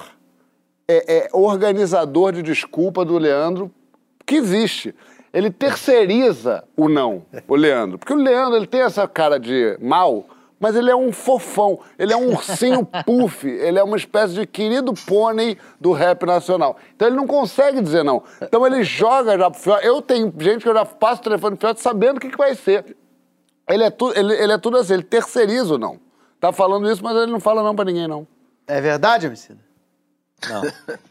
é, 0.88 1.18
é, 1.18 1.30
organizador 1.34 2.32
de 2.32 2.42
desculpa 2.44 3.04
do 3.06 3.18
Leandro 3.18 3.72
que 4.26 4.36
existe. 4.36 4.94
Ele 5.34 5.52
terceiriza 5.52 6.64
o 6.76 6.90
não, 6.90 7.24
o 7.48 7.56
Leandro. 7.56 8.00
Porque 8.00 8.14
o 8.14 8.18
Leandro, 8.18 8.56
ele 8.56 8.68
tem 8.68 8.82
essa 8.82 9.08
cara 9.08 9.40
de 9.40 9.78
mal, 9.80 10.26
mas 10.60 10.76
ele 10.76 10.90
é 10.90 10.96
um 10.96 11.12
fofão. 11.12 11.80
Ele 11.98 12.12
é 12.12 12.18
um 12.18 12.30
ursinho 12.32 12.86
puff. 13.06 13.48
Ele 13.48 13.78
é 13.78 13.84
uma 13.84 13.96
espécie 13.96 14.34
de 14.34 14.46
querido 14.46 14.94
pônei 15.06 15.58
do 15.80 15.92
rap 15.92 16.26
nacional. 16.26 16.78
Então 16.96 17.08
ele 17.08 17.16
não 17.16 17.28
consegue 17.28 17.82
dizer 17.82 18.04
não. 18.04 18.24
Então 18.42 18.66
ele 18.66 18.84
joga 18.84 19.38
já 19.38 19.50
pro 19.50 19.60
Fiote. 19.60 19.86
Eu 19.86 20.02
tenho 20.02 20.34
gente 20.40 20.64
que 20.64 20.70
eu 20.70 20.74
já 20.74 20.84
passo 20.84 21.22
o 21.22 21.24
telefone 21.24 21.56
pro 21.56 21.68
Fiote 21.68 21.82
sabendo 21.82 22.18
o 22.18 22.20
que, 22.20 22.30
que 22.30 22.38
vai 22.38 22.56
ser. 22.56 22.98
Ele 23.70 23.84
é, 23.84 23.90
tu, 23.92 24.12
ele, 24.16 24.34
ele 24.34 24.52
é 24.52 24.58
tudo 24.58 24.78
assim, 24.78 24.94
ele 24.94 25.04
terceiriza 25.04 25.76
o 25.76 25.78
não. 25.78 26.00
Tá 26.40 26.52
falando 26.52 26.90
isso, 26.92 27.04
mas 27.04 27.16
ele 27.16 27.32
não 27.32 27.40
fala 27.40 27.62
não 27.62 27.76
pra 27.76 27.86
ninguém, 27.86 28.08
não. 28.08 28.28
É 28.66 28.82
verdade, 28.82 29.28
Emicida? 29.28 29.60
Não. 30.48 30.62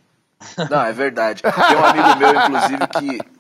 Não, 0.71 0.85
é 0.85 0.93
verdade. 0.93 1.43
Tem 1.43 1.77
um 1.77 1.85
amigo 1.85 2.17
meu, 2.17 2.31
inclusive, 2.31 2.87
que. 2.87 3.38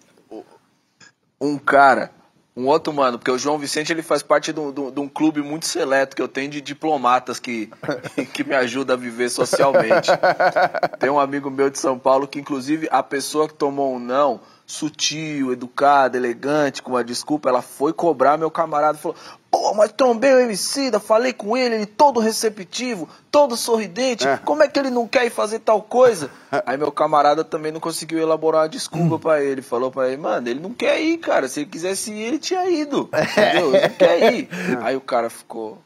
Um 1.41 1.57
cara, 1.57 2.11
um 2.57 2.66
outro 2.66 2.93
mano, 2.93 3.18
porque 3.18 3.30
o 3.30 3.39
João 3.39 3.57
Vicente 3.57 3.93
ele 3.93 4.03
faz 4.03 4.20
parte 4.20 4.53
de 4.53 4.59
um, 4.59 4.72
de 4.72 5.01
um- 5.01 5.09
clube 5.09 5.41
muito 5.41 5.64
seleto 5.66 6.16
que 6.16 6.20
eu 6.20 6.26
tenho 6.26 6.51
de 6.51 6.61
diplomatas 6.61 7.39
que, 7.39 7.70
que 8.34 8.43
me 8.43 8.55
ajuda 8.55 8.95
a 8.95 8.97
viver 8.97 9.28
socialmente. 9.28 10.11
Tem 10.99 11.09
um 11.09 11.20
amigo 11.20 11.51
meu 11.51 11.70
de 11.70 11.78
São 11.78 11.97
Paulo 11.97 12.26
que, 12.26 12.41
inclusive, 12.41 12.89
a 12.91 13.01
pessoa 13.01 13.47
que 13.47 13.55
tomou 13.55 13.95
um 13.95 14.01
não, 14.01 14.41
sutil, 14.66 15.53
educada, 15.53 16.16
elegante, 16.16 16.82
com 16.82 16.91
uma 16.93 17.05
desculpa, 17.05 17.49
ela 17.49 17.62
foi 17.62 17.93
cobrar 17.93 18.36
meu 18.36 18.51
camarada 18.51 18.99
e 18.99 19.01
falou: 19.01 19.16
Pô, 19.51 19.72
mas 19.72 19.90
trombei 19.92 20.32
o 20.34 20.40
Emicida, 20.40 21.01
falei 21.01 21.32
com 21.32 21.57
ele, 21.57 21.76
ele 21.76 21.86
todo 21.86 22.20
receptivo, 22.20 23.09
todo 23.30 23.57
sorridente, 23.57 24.24
como 24.44 24.62
é 24.62 24.68
que 24.68 24.78
ele 24.78 24.90
não 24.90 25.09
quer 25.09 25.24
ir 25.24 25.30
fazer 25.30 25.61
tal 25.61 25.80
coisa? 25.80 26.30
Aí 26.66 26.76
meu 26.76 26.92
camarada 26.92 27.42
também 27.42 27.72
não 27.72 27.80
conseguiu 27.80 28.18
elaborar 28.18 28.62
uma 28.62 28.68
desculpa 28.68 29.18
pra 29.18 29.42
ele, 29.42 29.62
falou 29.62 29.90
pra 29.90 30.09
ele, 30.09 30.18
mano, 30.18 30.49
ele 30.49 30.61
não 30.61 30.74
quer 30.74 31.01
ir, 31.01 31.16
cara, 31.16 31.49
se 31.49 31.61
ele 31.61 31.70
quisesse 31.70 32.12
ir, 32.12 32.22
ele 32.24 32.38
tinha 32.38 32.68
ido, 32.68 33.09
entendeu? 33.12 33.74
Ele 33.74 33.88
não 33.88 33.94
quer 33.94 34.32
ir. 34.34 34.49
Aí 34.82 34.94
o 34.96 35.01
cara 35.01 35.30
ficou... 35.30 35.78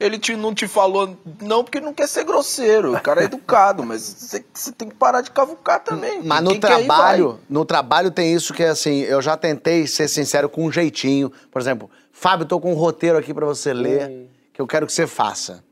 Ele 0.00 0.18
te- 0.18 0.34
não 0.34 0.54
te 0.54 0.66
falou 0.66 1.14
não 1.42 1.62
porque 1.62 1.78
não 1.78 1.92
quer 1.92 2.08
ser 2.08 2.24
grosseiro, 2.24 2.94
o 2.96 3.00
cara 3.02 3.20
é 3.20 3.24
educado, 3.24 3.84
mas 3.84 4.00
você, 4.00 4.72
tem 4.72 4.88
que 4.88 4.94
parar 4.94 5.20
de 5.20 5.30
cavucar 5.30 5.78
também. 5.80 6.22
Mas 6.24 6.42
no 6.42 6.52
ir, 6.52 6.58
trabalho, 6.58 7.28
vai. 7.32 7.38
no 7.50 7.64
trabalho 7.66 8.10
tem 8.10 8.32
isso 8.34 8.54
que 8.54 8.62
é 8.62 8.70
assim, 8.70 9.00
eu 9.00 9.20
já 9.20 9.36
tentei 9.36 9.86
ser 9.86 10.08
sincero 10.08 10.48
com 10.48 10.64
um 10.64 10.72
jeitinho. 10.72 11.30
Por 11.52 11.60
exemplo, 11.60 11.90
Fábio, 12.20 12.44
tô 12.44 12.60
com 12.60 12.70
um 12.70 12.74
roteiro 12.74 13.16
aqui 13.16 13.32
pra 13.32 13.46
você 13.46 13.72
ler, 13.72 14.28
que 14.52 14.60
eu 14.60 14.66
quero 14.66 14.86
que 14.86 14.92
você 14.92 15.06
faça. 15.06 15.64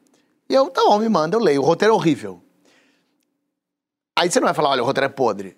E 0.49 0.55
eu, 0.55 0.71
tá 0.71 0.83
bom, 0.83 0.99
me 0.99 1.07
manda, 1.07 1.37
eu 1.37 1.41
leio. 1.41 1.61
O 1.61 1.65
roteiro 1.65 1.93
é 1.93 1.95
horrível. 1.95 2.43
Aí 4.19 4.31
você 4.31 4.41
não 4.41 4.47
vai 4.47 4.55
falar, 4.55 4.71
olha, 4.71 4.83
o 4.83 4.87
roteiro 4.87 5.05
é 5.05 5.11
podre. 5.11 5.55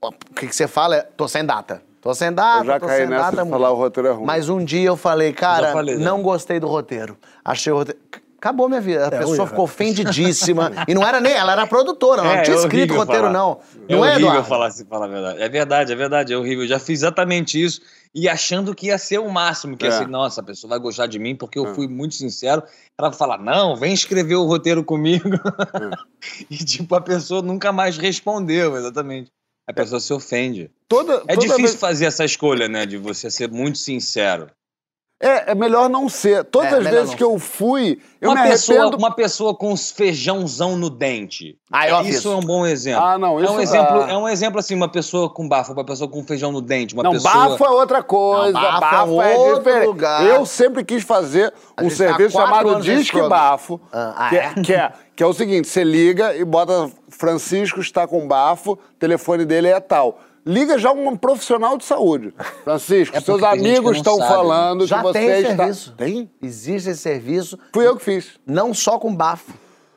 O 0.00 0.10
que, 0.34 0.48
que 0.48 0.56
você 0.56 0.66
fala 0.66 0.96
é, 0.96 1.02
tô 1.02 1.28
sem 1.28 1.44
data. 1.44 1.80
Tô 2.00 2.12
sem 2.12 2.32
data, 2.32 2.62
Eu 2.62 2.64
já 2.64 2.80
tô 2.80 2.88
caí 2.88 3.02
sem 3.02 3.06
nessa 3.06 3.30
data. 3.30 3.44
de 3.44 3.50
falar 3.50 3.70
o 3.70 3.76
roteiro 3.76 4.08
é 4.08 4.10
ruim. 4.10 4.24
Mas 4.24 4.48
um 4.48 4.64
dia 4.64 4.88
eu 4.88 4.96
falei, 4.96 5.32
cara, 5.32 5.70
falei, 5.70 5.96
né? 5.96 6.04
não 6.04 6.20
gostei 6.20 6.58
do 6.58 6.66
roteiro. 6.66 7.16
Achei 7.44 7.72
o 7.72 7.76
roteiro... 7.76 8.00
Acabou 8.42 8.68
minha 8.68 8.80
vida. 8.80 9.04
A 9.04 9.06
um 9.06 9.10
pessoa 9.10 9.46
ficou 9.46 9.62
ofendidíssima. 9.66 10.72
e 10.88 10.94
não 10.94 11.06
era 11.06 11.20
nem 11.20 11.32
ela, 11.32 11.52
era 11.52 11.62
a 11.62 11.66
produtora. 11.68 12.22
Ela 12.22 12.32
não 12.32 12.38
É, 12.40 12.42
tinha 12.42 12.56
é 12.56 12.58
escrito 12.58 12.92
roteiro, 12.92 13.20
falar. 13.28 13.32
não. 13.32 13.60
É 13.88 13.92
Não 13.94 14.04
é, 14.04 14.08
horrível 14.10 14.28
Eduardo? 14.30 14.48
falar, 14.48 14.70
se 14.72 14.84
falar 14.84 15.04
a 15.04 15.08
verdade. 15.08 15.40
É 15.42 15.48
verdade, 15.48 15.92
é 15.92 15.94
verdade, 15.94 16.32
é 16.32 16.36
horrível. 16.36 16.64
Eu 16.64 16.68
já 16.68 16.80
fiz 16.80 16.98
exatamente 16.98 17.62
isso 17.62 17.80
e 18.12 18.28
achando 18.28 18.74
que 18.74 18.88
ia 18.88 18.98
ser 18.98 19.18
o 19.18 19.28
máximo, 19.30 19.76
que 19.76 19.84
ia 19.86 19.92
É. 19.92 19.98
ser, 19.98 20.08
nossa, 20.08 20.40
a 20.40 20.44
pessoa 20.44 20.70
vai 20.70 20.80
gostar 20.80 21.06
de 21.06 21.20
mim 21.20 21.36
porque 21.36 21.56
eu 21.56 21.72
fui 21.72 21.86
muito 21.86 22.16
sincero. 22.16 22.64
Ela 22.98 23.10
vai 23.10 23.16
falar, 23.16 23.38
não, 23.38 23.76
vem 23.76 23.94
escrever 23.94 24.34
o 24.34 24.44
roteiro 24.44 24.82
comigo. 24.82 25.28
e, 26.50 26.56
tipo, 26.56 26.96
a 26.96 27.00
pessoa 27.00 27.42
nunca 27.42 27.72
mais 27.72 27.96
respondeu, 27.96 28.76
exatamente. 28.76 29.30
A 29.68 29.72
pessoa 29.72 30.00
se 30.00 30.12
ofende. 30.12 30.68
Toda, 30.88 31.22
É 31.28 31.34
toda 31.34 31.36
difícil 31.38 31.58
vez- 31.58 31.74
fazer 31.76 32.06
essa 32.06 32.24
escolha, 32.24 32.68
né, 32.68 32.84
de 32.86 32.98
você 32.98 33.30
ser 33.30 33.48
muito 33.48 33.78
sincero. 33.78 34.48
É, 35.22 35.52
é 35.52 35.54
melhor 35.54 35.88
não 35.88 36.08
ser. 36.08 36.42
Todas 36.44 36.72
É, 36.72 36.76
as 36.78 36.84
vezes 36.84 37.10
não 37.10 37.16
que 37.16 37.22
eu 37.22 37.38
fui, 37.38 38.00
eu 38.20 38.32
uma, 38.32 38.42
me 38.42 38.50
pessoa, 38.50 38.80
arrependo. 38.80 38.96
uma 38.98 39.14
pessoa 39.14 39.54
com 39.54 39.72
uns 39.72 39.92
feijãozão 39.92 40.76
no 40.76 40.90
dente. 40.90 41.56
Ah, 41.70 41.88
eu 41.88 41.94
isso 42.00 42.28
aviso. 42.28 42.32
é 42.32 42.36
um 42.36 42.40
bom 42.40 42.66
exemplo. 42.66 43.04
Ah, 43.04 43.16
não, 43.16 43.38
é 43.38 43.44
isso 43.44 43.52
um 43.52 43.60
exemplo, 43.60 44.00
dá. 44.00 44.10
é 44.10 44.16
um 44.16 44.28
exemplo 44.28 44.58
assim, 44.58 44.74
uma 44.74 44.88
pessoa 44.88 45.30
com 45.32 45.48
bafo, 45.48 45.72
uma 45.72 45.84
pessoa 45.84 46.10
com 46.10 46.24
feijão 46.24 46.50
no 46.50 46.60
dente, 46.60 46.92
uma 46.92 47.04
Não, 47.04 47.12
pessoa 47.12 47.32
bafo 47.50 47.64
é 47.64 47.70
outra 47.70 48.02
coisa. 48.02 48.52
Não, 48.52 48.60
bafo 48.60 48.80
bafo, 48.80 49.22
é 49.22 49.32
é, 49.32 49.38
outro 49.38 49.58
diferente. 49.58 49.86
lugar. 49.86 50.26
Eu 50.26 50.44
sempre 50.44 50.84
quis 50.84 51.04
fazer 51.04 51.54
um 51.80 51.88
tá 51.88 51.94
serviço 51.94 52.36
chamado 52.36 52.80
Disque. 52.80 53.22
Bafo. 53.22 53.80
Ah, 53.92 54.14
ah, 54.16 54.28
que, 54.28 54.36
é? 54.36 54.44
é, 54.44 54.54
que, 54.62 54.74
é, 54.74 54.92
que 55.14 55.22
é 55.22 55.26
o 55.26 55.32
seguinte: 55.32 55.68
você 55.68 55.84
liga 55.84 56.34
e 56.34 56.44
bota 56.44 56.90
Francisco 57.08 57.80
está 57.80 58.08
com 58.08 58.26
bafo, 58.26 58.72
o 58.72 58.78
telefone 58.98 59.44
dele 59.44 59.68
é 59.68 59.78
tal. 59.78 60.18
Liga 60.44 60.76
já 60.78 60.90
um 60.92 61.16
profissional 61.16 61.78
de 61.78 61.84
saúde. 61.84 62.34
Francisco, 62.64 63.16
É 63.16 63.20
seus 63.20 63.38
que 63.40 63.46
amigos 63.46 63.96
estão 63.98 64.18
sabe, 64.18 64.28
falando 64.34 64.86
Já 64.86 64.96
que 64.98 65.02
você 65.04 65.18
tem 65.20 65.28
está. 65.42 65.56
serviço. 65.56 65.92
Tem? 65.96 66.30
Existe 66.42 66.90
esse 66.90 67.00
serviço, 67.00 67.58
Fui 67.72 67.86
eu 67.86 67.96
que 67.96 68.04
fiz. 68.04 68.40
não 68.44 68.74
só 68.74 68.98
com 68.98 69.14
bafo, 69.14 69.52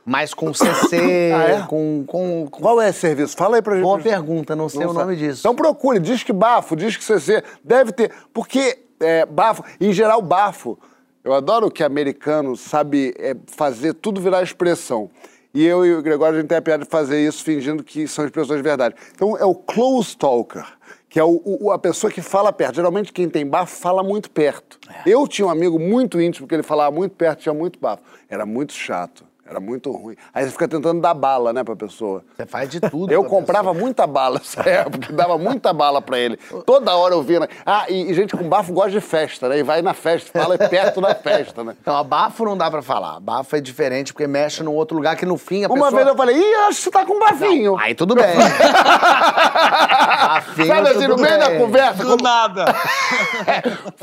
mas 0.06 0.36
com 0.36 0.54
CC, 0.54 1.32
Ah, 1.34 1.44
é? 1.44 1.62
com, 1.68 2.04
com, 2.06 2.48
com... 2.52 2.62
Qual 2.62 2.80
é 2.80 2.90
esse 2.90 3.00
serviço? 3.00 3.36
Fala 3.36 3.56
aí 3.56 3.62
pra 3.62 3.74
gente. 3.74 3.84
Boa 3.84 3.98
pergunta, 4.00 4.56
não 4.56 4.70
sei 4.70 4.82
Não 4.82 4.92
o 4.92 4.94
sabe. 4.94 5.06
nome 5.06 5.18
disso. 5.18 5.40
Então 5.40 5.56
procure, 5.56 6.00
Disque 6.00 6.32
Bafo, 6.32 6.76
Disque 6.76 7.04
CC, 7.04 7.44
deve 7.64 7.92
ter. 7.92 8.12
Porque 8.32 8.78
é, 9.00 9.26
bafo, 9.26 9.64
em 9.82 9.92
geral, 9.92 10.22
bafo, 10.22 10.78
eu 11.24 11.34
adoro 11.34 11.72
que 11.72 11.84
americano 11.84 12.56
sabe 12.56 13.16
é, 13.18 13.36
fazer 13.48 13.96
tudo 13.96 14.22
virar 14.22 14.44
expressão. 14.44 15.10
E 15.56 15.66
eu 15.66 15.86
e 15.86 15.94
o 15.96 16.02
Gregório, 16.02 16.38
a 16.38 16.42
gente 16.42 16.50
tem 16.50 16.58
a 16.58 16.62
piada 16.62 16.84
de 16.84 16.90
fazer 16.90 17.26
isso 17.26 17.44
fingindo 17.44 17.82
que 17.84 18.08
são 18.08 18.26
expressões 18.26 18.58
de 18.58 18.64
verdade. 18.64 18.94
Então 19.16 19.38
é 19.38 19.46
o 19.46 19.56
close 19.56 20.16
talker, 20.18 20.66
que 21.10 21.18
é 21.18 21.24
o, 21.24 21.42
o- 21.46 21.72
a 21.72 21.80
pessoa 21.80 22.12
que 22.12 22.22
fala 22.22 22.52
perto. 22.52 22.76
Geralmente 22.76 23.14
quem 23.14 23.30
tem 23.30 23.48
bafo 23.48 23.74
fala 23.80 24.04
muito 24.04 24.30
perto. 24.30 24.78
Eu 25.06 25.26
tinha 25.28 25.48
um 25.48 25.50
amigo 25.50 25.80
muito 25.80 26.20
íntimo 26.20 26.46
que 26.48 26.54
ele 26.54 26.62
falava 26.62 26.94
muito 26.94 27.16
perto, 27.16 27.40
tinha 27.40 27.54
muito 27.54 27.80
bafo. 27.80 28.04
Era 28.30 28.46
muito 28.46 28.74
chato. 28.74 29.24
Era 29.48 29.60
muito 29.60 29.92
ruim. 29.92 30.16
Aí 30.34 30.44
você 30.44 30.50
fica 30.52 30.68
tentando 30.68 31.00
dar 31.00 31.14
bala, 31.14 31.54
né, 31.54 31.64
pra 31.64 31.76
pessoa. 31.76 32.24
Você 32.36 32.48
faz 32.48 32.68
de 32.68 32.80
tudo. 32.80 33.12
Eu 33.12 33.22
pra 33.22 33.30
comprava 33.30 33.74
muita 33.76 34.08
bala 34.08 34.40
nessa 34.40 34.68
época, 34.68 35.14
dava 35.14 35.38
muita 35.38 35.72
bala 35.72 36.02
pra 36.02 36.18
ele. 36.18 36.36
Toda 36.66 36.96
hora 36.96 37.14
eu 37.14 37.22
via. 37.22 37.42
né? 37.42 37.48
Ah, 37.64 37.86
e, 37.88 38.10
e 38.10 38.14
gente 38.16 38.36
com 38.36 38.50
bafo 38.50 38.74
gosta 38.74 38.90
de 38.92 39.00
festa, 39.02 39.48
né? 39.48 39.60
E 39.60 39.64
vai 39.64 39.84
na 39.84 39.94
festa, 39.94 40.32
fala 40.42 40.58
perto 40.58 41.00
da 41.00 41.14
festa, 41.14 41.64
né? 41.64 41.76
Então, 41.80 41.96
a 41.96 42.04
bafo 42.04 42.44
não 42.44 42.58
dá 42.58 42.72
pra 42.72 42.82
falar. 42.82 43.20
Bafo 43.20 43.56
é 43.56 43.62
diferente 43.62 44.12
porque 44.14 44.26
mexe 44.26 44.64
num 44.64 44.74
outro 44.74 44.98
lugar 44.98 45.16
que 45.16 45.26
no 45.28 45.38
fim 45.38 45.64
a 45.64 45.68
Uma 45.68 45.76
pessoa... 45.76 45.92
vez 45.92 46.08
eu 46.08 46.16
falei, 46.16 46.38
ih, 46.38 46.56
acho 46.68 46.78
que 46.78 46.84
você 46.86 46.92
tá 46.92 47.06
com 47.06 47.20
bafinho. 47.20 47.78
Aí 47.78 47.94
tudo 47.94 48.16
bem. 48.16 48.26
Bafinho, 50.26 50.68
Sabe 50.68 50.90
assim, 50.90 51.08
no 51.08 51.18
meio 51.18 51.40
da 51.40 51.58
conversa, 51.58 52.04
Do 52.04 52.12
como- 52.12 52.24
nada. 52.24 52.66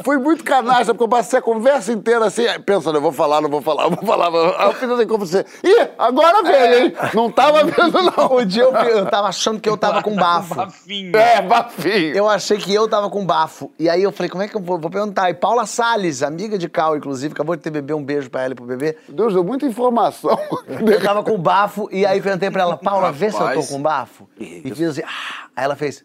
fui 0.05 0.17
muito 0.19 0.45
canasta, 0.45 0.87
porque 0.95 1.05
eu 1.05 1.09
passei 1.09 1.39
a 1.39 1.43
conversa 1.43 1.93
inteira 1.93 2.27
assim, 2.27 2.45
pensando, 2.65 2.97
eu 2.97 3.03
vou 3.03 3.13
falar, 3.13 3.41
não 3.41 3.51
vou 3.51 3.61
falar, 3.61 3.85
eu 3.85 3.91
vou 3.91 4.05
falar. 4.07 4.29
Eu 4.67 4.73
fiz 4.75 4.89
assim 4.91 5.07
como 5.07 5.27
você. 5.33 5.47
Ih, 5.65 5.89
agora 5.99 6.43
veio, 6.43 6.85
hein? 6.85 6.95
Não 7.15 7.31
tava 7.31 7.65
vendo, 7.65 8.03
não. 8.03 8.37
Um 8.37 8.45
dia 8.45 8.63
eu, 8.63 8.73
eu 8.73 9.07
tava 9.07 9.29
achando 9.29 9.61
que 9.61 9.69
eu 9.69 9.77
tava 9.77 10.03
com 10.03 10.15
bafo. 10.15 10.55
Bafinho. 10.73 11.17
É, 11.17 11.43
bafinho. 11.43 12.15
Eu 12.15 12.29
achei 12.29 12.57
que 12.59 12.73
eu 12.73 12.89
tava 12.89 13.11
com 13.11 13.25
bafo. 13.25 13.73
E 13.79 13.89
aí 13.89 14.03
eu 14.03 14.13
falei, 14.13 14.31
como 14.31 14.43
é 14.43 14.49
que 14.49 14.57
eu 14.57 14.61
vou, 14.61 14.79
vou 14.79 14.91
perguntar? 14.91 15.31
E 15.31 15.35
Paula 15.35 15.67
Salles, 15.67 16.23
amiga 16.23 16.57
de 16.57 16.69
Cal, 16.69 16.97
inclusive, 16.97 17.33
acabou 17.33 17.57
de 17.57 17.63
ter 17.63 17.71
bebê, 17.71 17.95
um 17.95 18.05
beijo 18.05 18.31
pra 18.31 18.43
ela 18.43 18.53
e 18.53 18.55
pro 18.55 18.65
bebê. 18.65 18.97
Meu 19.09 19.17
Deus, 19.17 19.35
deu 19.35 19.45
muita 19.45 19.67
informação. 19.67 20.39
Eu 20.69 21.01
tava 21.03 21.23
com 21.23 21.39
bafo 21.39 21.89
e 21.91 22.05
aí 22.05 22.21
perguntei 22.21 22.51
pra 22.51 22.63
ela, 22.63 22.77
Paula, 22.77 23.11
vê 23.11 23.31
se 23.31 23.37
eu 23.37 23.41
tô 23.41 23.47
Rapaz. 23.47 23.69
com 23.69 23.81
bafo. 23.81 24.29
E 24.39 24.71
fiz 24.75 24.91
assim, 24.91 25.03
ah. 25.03 25.49
aí 25.57 25.65
ela 25.65 25.77
fez, 25.77 26.05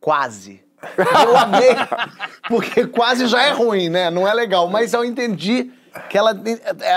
quase. 0.00 0.62
Eu 0.98 1.36
amei, 1.36 1.74
porque 2.48 2.86
quase 2.86 3.26
já 3.26 3.42
é 3.42 3.50
ruim, 3.50 3.88
né? 3.88 4.10
Não 4.10 4.28
é 4.28 4.34
legal. 4.34 4.68
Mas 4.68 4.92
eu 4.92 5.04
entendi 5.04 5.70
que 6.08 6.16
ela, 6.18 6.34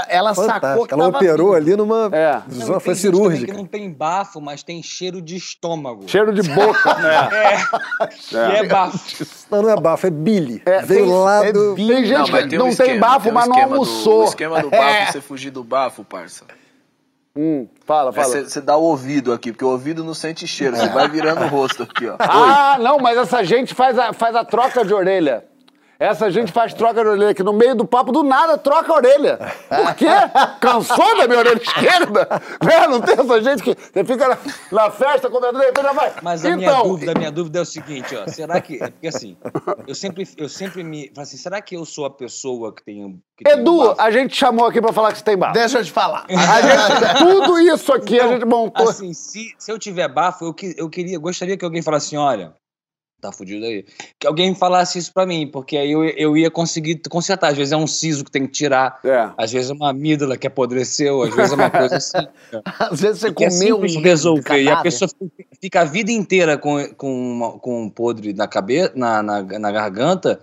ela 0.07 0.33
sacou 0.33 0.85
que 0.87 0.93
Ela 0.93 1.07
operou 1.07 1.53
ali 1.53 1.75
numa. 1.75 2.09
É. 2.11 2.41
Não, 2.47 2.79
Foi 2.79 2.93
tem 2.93 2.95
cirúrgica. 2.95 3.51
que 3.51 3.57
não 3.57 3.65
tem 3.65 3.91
bafo, 3.91 4.39
mas 4.41 4.63
tem 4.63 4.81
cheiro 4.83 5.21
de 5.21 5.35
estômago. 5.35 6.03
Cheiro 6.07 6.33
de 6.33 6.41
boca. 6.49 6.79
E 8.31 8.35
é 8.57 8.63
bafo. 8.67 9.25
Não, 9.51 9.61
não 9.63 9.69
é 9.69 9.75
bafo, 9.75 10.07
é 10.07 10.09
bile. 10.09 10.61
É, 10.65 10.81
Veio 10.81 11.05
tem- 11.05 11.13
lá 11.13 11.45
é 11.45 11.51
do. 11.51 11.75
Tem 11.75 12.05
gente 12.05 12.17
Não, 12.17 12.25
que 12.25 12.47
tem 12.49 12.59
não 12.59 12.65
um 12.67 12.75
tem 12.75 12.87
esquema, 12.87 12.99
bafo, 13.07 13.23
tem 13.23 13.31
um 13.31 13.35
mas 13.35 13.47
não 13.47 13.55
do- 13.55 13.61
almoçou. 13.61 14.21
o 14.21 14.25
esquema 14.25 14.61
do 14.61 14.69
bafo, 14.69 14.83
É. 14.83 15.05
você 15.11 15.21
fugir 15.21 15.49
do 15.51 15.63
bafo, 15.63 16.03
parça. 16.03 16.45
Hum, 17.35 17.67
fala, 17.85 18.09
É 18.09 18.13
fala. 18.13 18.27
Você 18.27 18.43
você 18.45 18.61
dá 18.61 18.75
o 18.75 18.81
ouvido 18.83 19.31
aqui, 19.31 19.51
porque 19.51 19.63
o 19.63 19.69
ouvido 19.69 20.03
não 20.03 20.13
sente 20.13 20.47
cheiro, 20.47 20.75
você 20.75 20.89
vai 20.89 21.07
virando 21.07 21.43
o 21.45 21.47
rosto 21.47 21.83
aqui, 21.83 22.07
ó. 22.07 22.15
Ah, 22.19 22.77
não, 22.79 22.99
mas 22.99 23.17
essa 23.17 23.43
gente 23.43 23.73
faz 23.73 23.97
a, 23.97 24.11
faz 24.13 24.35
a 24.35 24.43
troca 24.43 24.83
de 24.83 24.93
orelha. 24.93 25.45
Essa 25.99 26.31
gente 26.31 26.49
faz 26.49 26.73
troca 26.73 27.03
de 27.03 27.09
orelha, 27.09 27.33
que 27.33 27.43
no 27.43 27.51
meio 27.51 27.75
do 27.75 27.85
papo, 27.85 28.09
do 28.13 28.23
nada, 28.23 28.57
troca 28.57 28.89
a 28.93 28.95
orelha. 28.95 29.37
Por 29.67 29.95
quê? 29.95 30.05
Cansou 30.61 31.17
da 31.17 31.27
minha 31.27 31.39
orelha 31.39 31.61
esquerda? 31.61 32.25
Né? 32.65 32.87
Não 32.87 33.01
tem 33.01 33.15
essa 33.19 33.41
gente 33.43 33.61
que 33.61 33.75
você 33.75 34.05
fica 34.05 34.29
na, 34.29 34.37
na 34.71 34.91
festa, 34.91 35.29
conversando, 35.29 35.59
de 35.59 35.65
repente 35.65 35.83
já 35.83 35.91
vai. 35.91 36.13
Mas 36.21 36.45
a 36.45 36.49
então, 36.51 36.57
minha 36.57 36.83
dúvida, 36.83 37.11
a 37.11 37.15
minha 37.19 37.31
dúvida 37.31 37.59
é 37.59 37.61
o 37.61 37.65
seguinte, 37.65 38.15
ó. 38.15 38.25
Será 38.29 38.61
que. 38.61 38.81
É 38.81 38.89
porque 38.89 39.09
assim, 39.09 39.35
eu 39.85 39.93
sempre, 39.93 40.25
eu 40.37 40.47
sempre 40.47 40.83
me. 40.85 41.11
falo 41.13 41.23
Assim, 41.23 41.35
será 41.35 41.61
que 41.61 41.75
eu 41.75 41.83
sou 41.83 42.05
a 42.05 42.09
pessoa 42.09 42.73
que 42.73 42.81
tem. 42.81 43.19
Que 43.37 43.43
tem 43.43 43.55
um 43.55 43.59
Edu, 43.59 43.95
a 43.97 44.09
gente 44.09 44.37
chamou 44.37 44.67
aqui 44.67 44.81
pra 44.81 44.93
falar 44.93 45.11
que 45.11 45.17
você 45.17 45.23
tem 45.25 45.37
bafo. 45.37 45.53
Deixa 45.53 45.79
eu 45.79 45.83
te 45.83 45.91
falar. 45.91 46.25
A 46.29 46.61
gente, 46.61 47.17
tudo 47.19 47.59
isso 47.59 47.91
aqui 47.93 48.17
a 48.21 48.27
gente 48.29 48.45
montou. 48.45 48.87
Assim, 48.89 49.13
se, 49.13 49.53
se 49.57 49.69
eu 49.69 49.77
tiver 49.77 50.07
bafo, 50.07 50.45
eu, 50.45 50.53
que- 50.53 50.75
eu 50.77 50.89
queria, 50.89 51.19
gostaria 51.19 51.57
que 51.57 51.65
alguém 51.65 51.81
falasse 51.81 52.07
assim, 52.07 52.17
olha, 52.17 52.53
tá 53.21 53.31
fudido 53.31 53.65
aí. 53.65 53.85
Que 54.17 54.25
alguém 54.27 54.53
falasse 54.55 54.97
isso 54.97 55.13
pra 55.13 55.25
mim, 55.25 55.47
porque 55.47 55.77
aí 55.77 55.91
eu, 55.91 56.03
eu 56.05 56.37
ia 56.37 56.49
conseguir 56.49 57.01
consertar. 57.09 57.49
Às 57.51 57.57
vezes 57.57 57.71
é 57.71 57.77
um 57.77 57.87
siso 57.87 58.23
que 58.23 58.31
tem 58.31 58.45
que 58.45 58.51
tirar, 58.51 58.99
É. 59.03 59.29
às 59.37 59.51
vezes 59.51 59.69
é 59.69 59.73
uma 59.73 59.89
amígdola 59.89 60.37
que 60.37 60.47
apodreceu, 60.47 61.23
às 61.23 61.35
vezes 61.35 61.51
é 61.51 61.55
uma 61.55 61.69
coisa 61.69 61.97
assim. 61.97 62.17
Às 62.79 62.99
vezes 63.01 63.19
você 63.21 63.27
é 63.27 63.31
comeu 63.33 63.51
simples 63.51 63.95
um 63.95 64.01
resolver. 64.01 64.61
E 64.63 64.69
a 64.69 64.81
pessoa 64.81 65.09
fica- 65.61 65.81
a 65.81 65.85
vida 65.85 66.11
inteira 66.11 66.57
com, 66.57 66.77
com, 66.95 67.13
uma- 67.33 67.59
com 67.59 67.83
um 67.83 67.89
podre 67.89 68.33
na 68.33 68.47
cabeça, 68.47 68.91
na, 68.95 69.21
na, 69.21 69.41
na 69.43 69.71
garganta, 69.71 70.39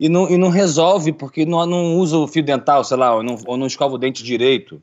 e 0.00 0.08
não, 0.08 0.28
e 0.30 0.36
não 0.38 0.48
resolve 0.48 1.12
porque 1.12 1.44
não, 1.44 1.64
não 1.66 1.96
usa 1.96 2.16
o 2.16 2.28
fio 2.28 2.42
dental, 2.42 2.84
sei 2.84 2.96
lá, 2.96 3.14
ou 3.16 3.22
não, 3.22 3.36
ou 3.46 3.56
não 3.56 3.66
escova 3.66 3.94
o 3.94 3.98
dente 3.98 4.22
direito. 4.22 4.80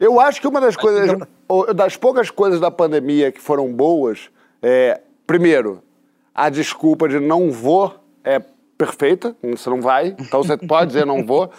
Eu 0.00 0.20
acho 0.20 0.40
que 0.40 0.46
uma 0.46 0.60
das 0.60 0.76
coisas, 0.76 1.10
então- 1.10 1.74
das 1.74 1.96
poucas 1.96 2.30
coisas 2.30 2.60
da 2.60 2.70
pandemia 2.70 3.32
que 3.32 3.40
foram 3.40 3.72
boas, 3.74 4.30
é, 4.62 5.00
primeiro, 5.26 5.82
a 6.34 6.48
desculpa 6.48 7.08
de 7.08 7.18
não 7.20 7.50
vou 7.50 7.94
é 8.24 8.40
perfeita, 8.76 9.36
você 9.42 9.68
não 9.70 9.80
vai, 9.80 10.14
então 10.18 10.42
você 10.42 10.56
pode 10.56 10.88
dizer 10.88 11.04
não 11.04 11.24
vou. 11.24 11.50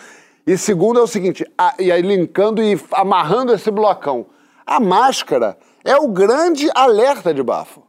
E 0.48 0.58
segundo 0.58 1.00
é 1.00 1.04
o 1.04 1.08
seguinte, 1.08 1.46
a- 1.58 1.76
e 1.78 1.92
aí 1.92 2.02
linkando 2.02 2.62
e 2.64 2.80
amarrando 2.92 3.54
esse 3.54 3.70
blocão, 3.70 4.26
a 4.66 4.80
máscara 4.80 5.58
é 5.84 5.96
o 5.98 6.08
grande 6.08 6.70
alerta 6.74 7.34
de 7.34 7.44
bafo, 7.44 7.84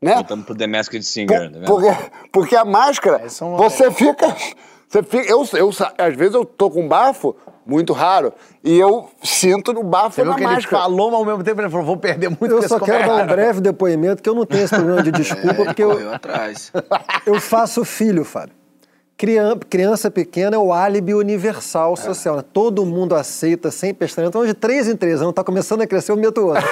né? 0.00 0.14
Voltando 0.16 0.44
pro 0.44 0.54
The 0.54 0.66
Masked 0.66 1.02
Singer, 1.04 1.50
tá 1.52 1.58
vendo? 1.58 1.66
Porque, 1.66 1.88
porque 2.32 2.56
a 2.56 2.64
máscara, 2.64 3.22
é 3.24 3.44
uma- 3.44 3.56
você 3.56 3.90
fica. 3.90 4.34
Você 4.92 5.02
fica 5.02 5.26
eu, 5.26 5.42
eu, 5.54 5.70
às 5.96 6.14
vezes 6.14 6.34
eu 6.34 6.44
tô 6.44 6.70
com 6.70 6.86
bafo, 6.86 7.34
muito 7.64 7.94
raro, 7.94 8.30
e 8.62 8.78
eu 8.78 9.08
sinto 9.22 9.72
no 9.72 9.82
bafo 9.82 10.16
Você 10.16 10.22
na 10.22 10.34
que 10.34 10.42
ele 10.42 10.52
máscara. 10.52 10.82
falou, 10.82 11.10
mas 11.10 11.18
ao 11.20 11.24
mesmo 11.24 11.42
tempo 11.42 11.62
ele 11.62 11.70
falou, 11.70 11.86
vou 11.86 11.96
perder 11.96 12.28
muito 12.28 12.48
Eu 12.48 12.68
só 12.68 12.78
quero 12.78 13.06
dar 13.06 13.24
um 13.24 13.26
breve 13.26 13.62
depoimento 13.62 14.22
que 14.22 14.28
eu 14.28 14.34
não 14.34 14.44
tenho 14.44 14.64
esse 14.64 14.74
problema 14.74 15.02
de 15.02 15.10
desculpa, 15.16 15.64
porque 15.64 15.82
eu, 15.82 16.12
atrás. 16.12 16.70
eu 17.24 17.40
faço 17.40 17.86
filho, 17.86 18.22
Fábio. 18.22 18.54
Criança, 19.68 20.10
pequena 20.10 20.56
é 20.56 20.58
o 20.58 20.72
álibi 20.72 21.14
universal 21.14 21.96
social. 21.96 22.36
né? 22.36 22.44
Todo 22.52 22.84
mundo 22.84 23.14
aceita 23.14 23.70
sem 23.70 23.94
pestanejar. 23.94 24.28
Então, 24.30 24.44
de 24.44 24.52
três 24.52 24.88
em 24.88 24.96
três 24.96 25.22
anos, 25.22 25.32
tá 25.32 25.44
começando 25.44 25.80
a 25.82 25.86
crescer, 25.86 26.10
eu 26.12 26.16
meto 26.16 26.44
outro. 26.46 26.62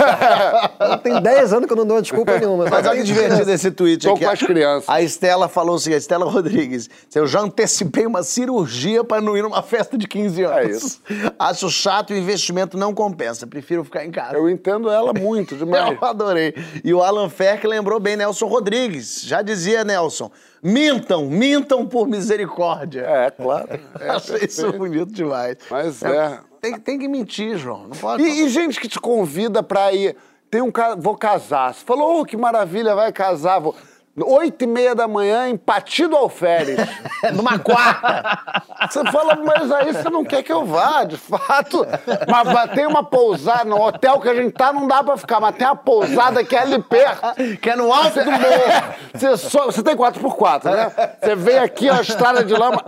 Tenho 1.03 1.21
10 1.21 1.53
anos 1.53 1.67
que 1.67 1.73
eu 1.73 1.77
não 1.77 1.87
dou 1.87 2.03
desculpa 2.03 2.39
nenhuma. 2.39 2.67
Mas 2.69 2.87
olha 2.87 2.97
que 2.99 3.05
divertido 3.05 3.51
esse 3.51 3.71
tweet 3.71 4.05
Tô 4.07 4.15
aqui. 4.15 4.25
com 4.25 4.31
as 4.31 4.41
crianças. 4.41 4.89
A 4.89 5.01
Estela 5.01 5.49
falou 5.49 5.77
o 5.77 5.79
seguinte, 5.79 5.95
a 5.95 5.99
Estela 5.99 6.25
Rodrigues, 6.29 6.91
eu 7.15 7.27
já 7.27 7.41
antecipei 7.41 8.05
uma 8.05 8.23
cirurgia 8.23 9.05
para 9.05 9.21
não 9.23 9.37
ir 9.37 9.43
numa 9.43 9.63
festa 9.63 9.97
de 9.97 10.09
15 10.09 10.43
anos. 10.43 10.57
É 10.59 10.71
isso. 10.71 11.01
Acho 11.39 11.71
chato 11.71 12.13
e 12.13 12.15
o 12.15 12.19
investimento 12.19 12.77
não 12.77 12.93
compensa, 12.93 13.47
prefiro 13.47 13.85
ficar 13.85 14.05
em 14.05 14.11
casa. 14.11 14.35
Eu 14.35 14.51
entendo 14.51 14.91
ela 14.91 15.13
muito 15.13 15.55
demais. 15.57 15.97
Eu 16.01 16.09
adorei. 16.09 16.53
E 16.83 16.93
o 16.93 17.01
Alan 17.03 17.29
Ferk 17.29 17.65
lembrou 17.67 18.01
bem 18.01 18.17
Nelson 18.17 18.47
Rodrigues. 18.47 19.23
Já 19.23 19.41
dizia 19.41 19.85
Nelson, 19.85 20.31
mintam, 20.63 21.27
mintam 21.27 21.87
por 21.87 22.09
misericórdia. 22.09 23.03
É, 23.03 23.31
claro. 23.31 23.69
É, 24.01 24.11
Achei 24.11 24.45
isso 24.45 24.73
bonito 24.73 25.13
demais. 25.13 25.57
Mas 25.71 26.03
é. 26.03 26.41
Tem, 26.61 26.79
tem 26.79 26.99
que 26.99 27.09
mentir, 27.09 27.57
João. 27.57 27.89
Não 27.89 27.97
pode. 27.97 28.23
E, 28.23 28.45
e 28.45 28.49
gente 28.49 28.81
que 28.81 28.89
te 28.89 29.01
convida 29.01 29.63
pra 29.63 29.93
ir. 29.93 30.17
Tem 30.51 30.61
um 30.61 30.71
cara, 30.71 30.97
vou 30.97 31.17
casar. 31.17 31.73
Você 31.73 31.85
falou, 31.85 32.21
oh, 32.21 32.25
que 32.25 32.37
maravilha, 32.37 32.95
vai 32.95 33.13
casar. 33.13 33.61
Vou... 33.61 33.75
Oito 34.17 34.65
e 34.65 34.67
meia 34.67 34.95
da 34.95 35.07
manhã, 35.07 35.49
em 35.49 35.57
Pati 35.57 36.07
do 36.07 36.17
Alferes. 36.17 36.77
Numa 37.33 37.59
quarta. 37.59 38.63
Você 38.91 39.05
fala, 39.11 39.37
mas 39.37 39.71
aí 39.71 39.93
você 39.93 40.11
não 40.11 40.25
quer 40.25 40.43
que 40.43 40.53
eu 40.53 40.65
vá, 40.65 41.05
de 41.05 41.17
fato. 41.17 41.87
Mas 42.29 42.71
tem 42.73 42.87
uma 42.87 43.05
pousada, 43.05 43.65
no 43.65 43.81
hotel 43.81 44.21
que 44.21 44.29
a 44.29 44.35
gente 44.35 44.53
tá, 44.53 44.73
não 44.73 44.89
dá 44.89 45.03
pra 45.05 45.17
ficar, 45.17 45.39
mas 45.39 45.55
tem 45.55 45.67
uma 45.67 45.77
pousada 45.77 46.45
que 46.45 46.57
é 46.57 46.61
ali 46.61 46.83
perto. 46.83 47.35
que 47.63 47.71
é 47.71 47.77
no 47.77 47.93
alto 47.93 48.23
do 48.23 48.31
morro. 48.31 48.95
Você, 49.15 49.37
só, 49.37 49.67
você 49.67 49.83
tem 49.83 49.97
4x4, 49.97 50.65
né? 50.65 51.17
Você 51.21 51.37
vem 51.37 51.59
aqui, 51.59 51.89
ó, 51.89 52.01
estrada 52.01 52.45
de 52.45 52.55
lama. 52.55 52.83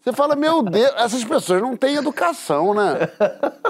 Você 0.00 0.12
fala, 0.12 0.36
meu 0.36 0.62
Deus, 0.62 0.92
essas 0.96 1.24
pessoas 1.24 1.60
não 1.60 1.76
têm 1.76 1.96
educação, 1.96 2.72
né? 2.72 3.08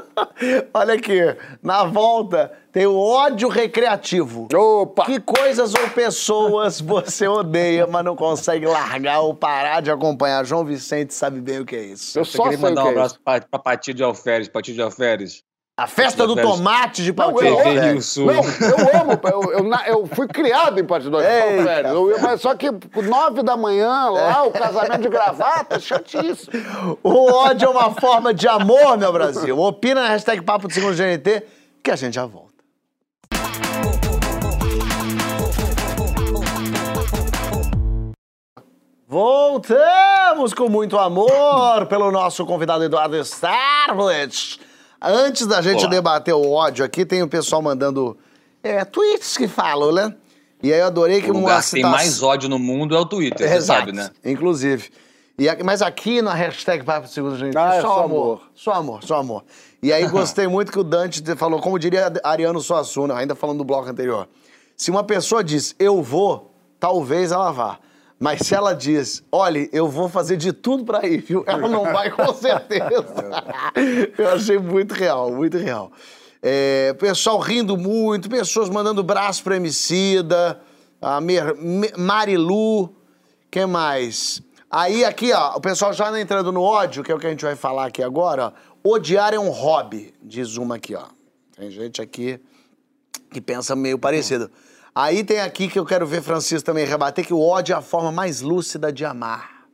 Olha 0.75 0.95
aqui, 0.95 1.37
na 1.63 1.85
volta 1.85 2.53
tem 2.73 2.87
o 2.87 2.99
ódio 2.99 3.49
recreativo. 3.49 4.49
Opa! 4.55 5.05
Que 5.05 5.21
coisas 5.21 5.75
ou 5.75 5.89
pessoas 5.91 6.81
você 6.81 7.29
odeia, 7.29 7.87
mas 7.87 8.05
não 8.05 8.17
consegue 8.17 8.67
largar 8.67 9.21
ou 9.21 9.35
parar 9.35 9.81
de 9.83 9.91
acompanhar? 9.91 10.45
João 10.45 10.65
Vicente 10.65 11.13
sabe 11.13 11.41
bem 11.41 11.61
o 11.61 11.65
que 11.67 11.77
é 11.77 11.83
isso. 11.85 12.19
Eu 12.19 12.25
Você 12.25 12.37
só 12.37 12.45
queria 12.45 12.59
sei 12.59 12.67
o 12.67 12.71
mandar 12.71 12.83
que 12.83 12.87
um 12.89 12.91
é 12.91 12.95
abraço 12.95 13.15
isso. 13.15 13.23
pra, 13.25 13.41
pra 13.43 13.59
Pati 13.59 13.93
de 13.93 14.03
Alferes, 14.03 14.49
Pati 14.49 14.73
de 14.73 14.81
Alferes. 14.81 15.43
A 15.75 15.87
festa 15.87 16.27
do 16.27 16.33
Alferes. 16.33 16.51
tomate 16.51 17.03
de 17.03 17.09
Não, 17.13 17.33
Pati. 17.33 17.47
eu, 17.47 17.57
TV 17.57 17.69
é, 17.77 17.93
Rio 17.93 18.03
Sul. 18.03 18.27
não, 18.27 18.35
eu 18.35 18.43
amo, 19.01 19.21
eu, 19.25 19.53
eu, 19.53 19.71
eu 19.87 20.07
fui 20.07 20.29
criado 20.29 20.79
em 20.79 20.85
Pati 20.85 21.09
do 21.11 21.19
Eita, 21.21 21.61
Alferes. 21.61 21.91
Eu- 21.93 22.19
Mas 22.21 22.41
só 22.41 22.55
que 22.55 22.71
nove 22.71 23.43
da 23.43 23.57
manhã, 23.57 24.09
lá, 24.11 24.45
o 24.45 24.51
casamento 24.51 25.01
de 25.03 25.09
gravata, 25.09 25.81
chatíssimo. 25.81 26.99
O 27.03 27.33
ódio 27.33 27.67
é 27.67 27.69
uma 27.71 27.91
forma 27.95 28.33
de 28.35 28.47
amor, 28.49 28.97
meu 28.99 29.13
Brasil. 29.13 29.59
Opina 29.59 30.03
na 30.03 30.09
hashtag 30.09 30.43
Papo 30.43 30.69
do 30.69 30.75
Segundo 30.75 30.95
GNT 30.95 31.43
que 31.83 31.91
a 31.91 31.97
gente 31.97 32.15
já 32.15 32.27
volta. 32.27 32.52
Voltamos 39.13 40.55
com 40.55 40.71
muito 40.71 40.97
amor 40.99 41.85
pelo 41.87 42.11
nosso 42.11 42.47
convidado 42.47 42.83
Eduardo 42.83 43.15
Starlet. 43.19 44.59
Antes 45.03 45.47
da 45.47 45.61
gente 45.61 45.81
Olá. 45.81 45.91
debater 45.91 46.33
o 46.33 46.51
ódio 46.51 46.83
aqui, 46.83 47.05
tem 47.05 47.23
o 47.23 47.29
pessoal 47.29 47.61
mandando 47.61 48.17
é, 48.63 48.83
tweets 48.87 49.37
que 49.37 49.47
falam, 49.47 49.93
né? 49.93 50.15
E 50.63 50.73
aí 50.73 50.81
eu 50.81 50.87
adorei 50.87 51.21
que 51.21 51.31
O 51.31 51.35
lugar 51.35 51.57
uma 51.57 51.63
que 51.63 51.71
tem 51.73 51.83
mais 51.83 52.23
ódio 52.23 52.49
no 52.49 52.59
mundo 52.59 52.97
é 52.97 52.99
o 52.99 53.05
Twitter, 53.05 53.47
você 53.47 53.55
Exato, 53.55 53.81
sabe, 53.81 53.93
né? 53.93 54.11
Inclusive. 54.25 54.91
E 55.39 55.47
aqui- 55.47 55.63
mas 55.63 55.83
aqui 55.83 56.23
na 56.23 56.33
hashtag 56.33 56.83
Papo 56.83 57.07
Segundo 57.07 57.37
Gente, 57.37 57.55
Ah, 57.59 57.75
é 57.75 57.81
só, 57.83 57.89
só 57.89 58.05
amor. 58.05 58.05
amor. 58.05 58.41
Só 58.55 58.73
amor, 58.73 59.05
só 59.05 59.17
amor. 59.17 59.45
E 59.83 59.93
aí 59.93 60.09
gostei 60.09 60.49
muito 60.49 60.73
que 60.73 60.79
o 60.79 60.85
Dante 60.85 61.23
falou, 61.37 61.61
como 61.61 61.79
diria 61.79 62.11
Ariano 62.25 62.61
Suassuna, 62.63 63.15
ainda 63.17 63.35
falando 63.35 63.59
do 63.59 63.65
bloco 63.65 63.91
anterior. 63.91 64.27
Se 64.75 64.91
uma 64.91 65.05
pessoa 65.05 65.45
diz, 65.45 65.77
eu 65.79 66.03
vou, 66.03 66.51
talvez 66.81 67.31
ela 67.31 67.51
vá. 67.53 67.79
Mas 68.23 68.47
se 68.47 68.55
ela 68.55 68.73
diz, 68.73 69.21
olha, 69.33 69.69
eu 69.73 69.89
vou 69.89 70.09
fazer 70.09 70.37
de 70.37 70.53
tudo 70.53 70.85
pra 70.85 71.05
ir, 71.05 71.21
viu? 71.23 71.43
Ela 71.45 71.69
não 71.69 71.83
vai 71.83 72.09
com 72.09 72.31
certeza. 72.33 73.05
eu 74.17 74.29
achei 74.31 74.59
muito 74.59 74.95
real, 74.95 75.33
muito 75.33 75.59
real. 75.59 75.91
É, 76.41 76.93
pessoal 76.95 77.41
rindo 77.41 77.77
muito, 77.77 78.31
pessoas 78.31 78.69
mandando 78.69 79.03
braço 79.03 79.43
pra 79.43 79.57
Emicida, 79.57 80.61
a 81.01 81.21
Mer, 81.21 81.57
Me- 81.57 81.93
Marilu, 81.99 82.95
que 83.51 83.67
mais? 83.67 84.41
Aí 84.71 85.05
aqui, 85.05 85.33
ó, 85.33 85.57
o 85.57 85.61
pessoal 85.61 85.93
já 85.93 86.19
entrando 86.21 86.53
no 86.53 86.63
ódio, 86.63 87.03
que 87.03 87.11
é 87.11 87.15
o 87.15 87.19
que 87.19 87.27
a 87.27 87.31
gente 87.31 87.45
vai 87.45 87.57
falar 87.57 87.87
aqui 87.87 88.05
agora, 88.05 88.53
ó. 88.85 88.89
Odiar 88.95 89.35
é 89.35 89.39
um 89.39 89.51
hobby, 89.51 90.15
diz 90.23 90.57
uma 90.57 90.77
aqui, 90.77 90.95
ó. 90.95 91.07
Tem 91.57 91.71
gente 91.73 92.01
aqui 92.01 92.39
que 93.33 93.41
pensa 93.41 93.75
meio 93.75 93.99
parecido. 93.99 94.49
Aí 94.95 95.25
tem 95.25 95.41
aqui 95.41 95.69
que 95.69 95.79
eu 95.79 95.87
quero 95.87 96.07
ver 96.07 96.23
Francisco 96.23 96.65
também 96.67 96.85
rebater 96.87 97.27
que 97.27 97.33
o 97.33 97.41
ódio 97.41 97.73
é 97.73 97.77
a 97.77 97.81
forma 97.83 98.13
mais 98.13 98.41
lúcida 98.43 98.93
de 98.93 99.05
amar. 99.05 99.65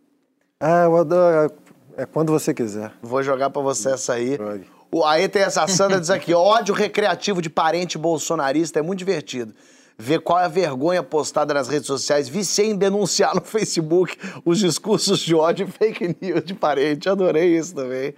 Ah, 0.60 0.84
eu 0.84 0.96
adoro. 0.96 1.52
É 1.96 2.06
quando 2.06 2.30
você 2.32 2.54
quiser. 2.54 2.92
Vou 3.02 3.22
jogar 3.22 3.50
pra 3.50 3.60
você 3.60 3.90
essa 3.90 4.12
aí. 4.14 4.36
Jogue. 4.36 4.66
O- 4.92 5.04
Aí 5.04 5.28
tem 5.28 5.42
essa 5.42 5.66
Sandra 5.66 6.00
diz 6.00 6.08
aqui, 6.10 6.32
ódio 6.32 6.72
recreativo 6.74 7.42
de 7.42 7.50
parente 7.50 7.98
bolsonarista 7.98 8.78
é 8.78 8.82
muito 8.82 9.00
divertido. 9.00 9.52
Ver 10.00 10.20
qual 10.20 10.38
é 10.38 10.44
a 10.44 10.48
vergonha 10.48 11.02
postada 11.02 11.52
nas 11.52 11.66
redes 11.66 11.88
sociais. 11.88 12.28
Viciei 12.28 12.70
em 12.70 12.76
denunciar 12.76 13.34
no 13.34 13.40
Facebook 13.42 14.16
os 14.44 14.60
discursos 14.60 15.18
de 15.18 15.34
ódio 15.34 15.66
e 15.66 15.70
fake 15.70 16.16
news 16.22 16.44
de 16.44 16.54
parente. 16.54 17.08
Adorei 17.08 17.58
isso 17.58 17.74
também. 17.74 18.14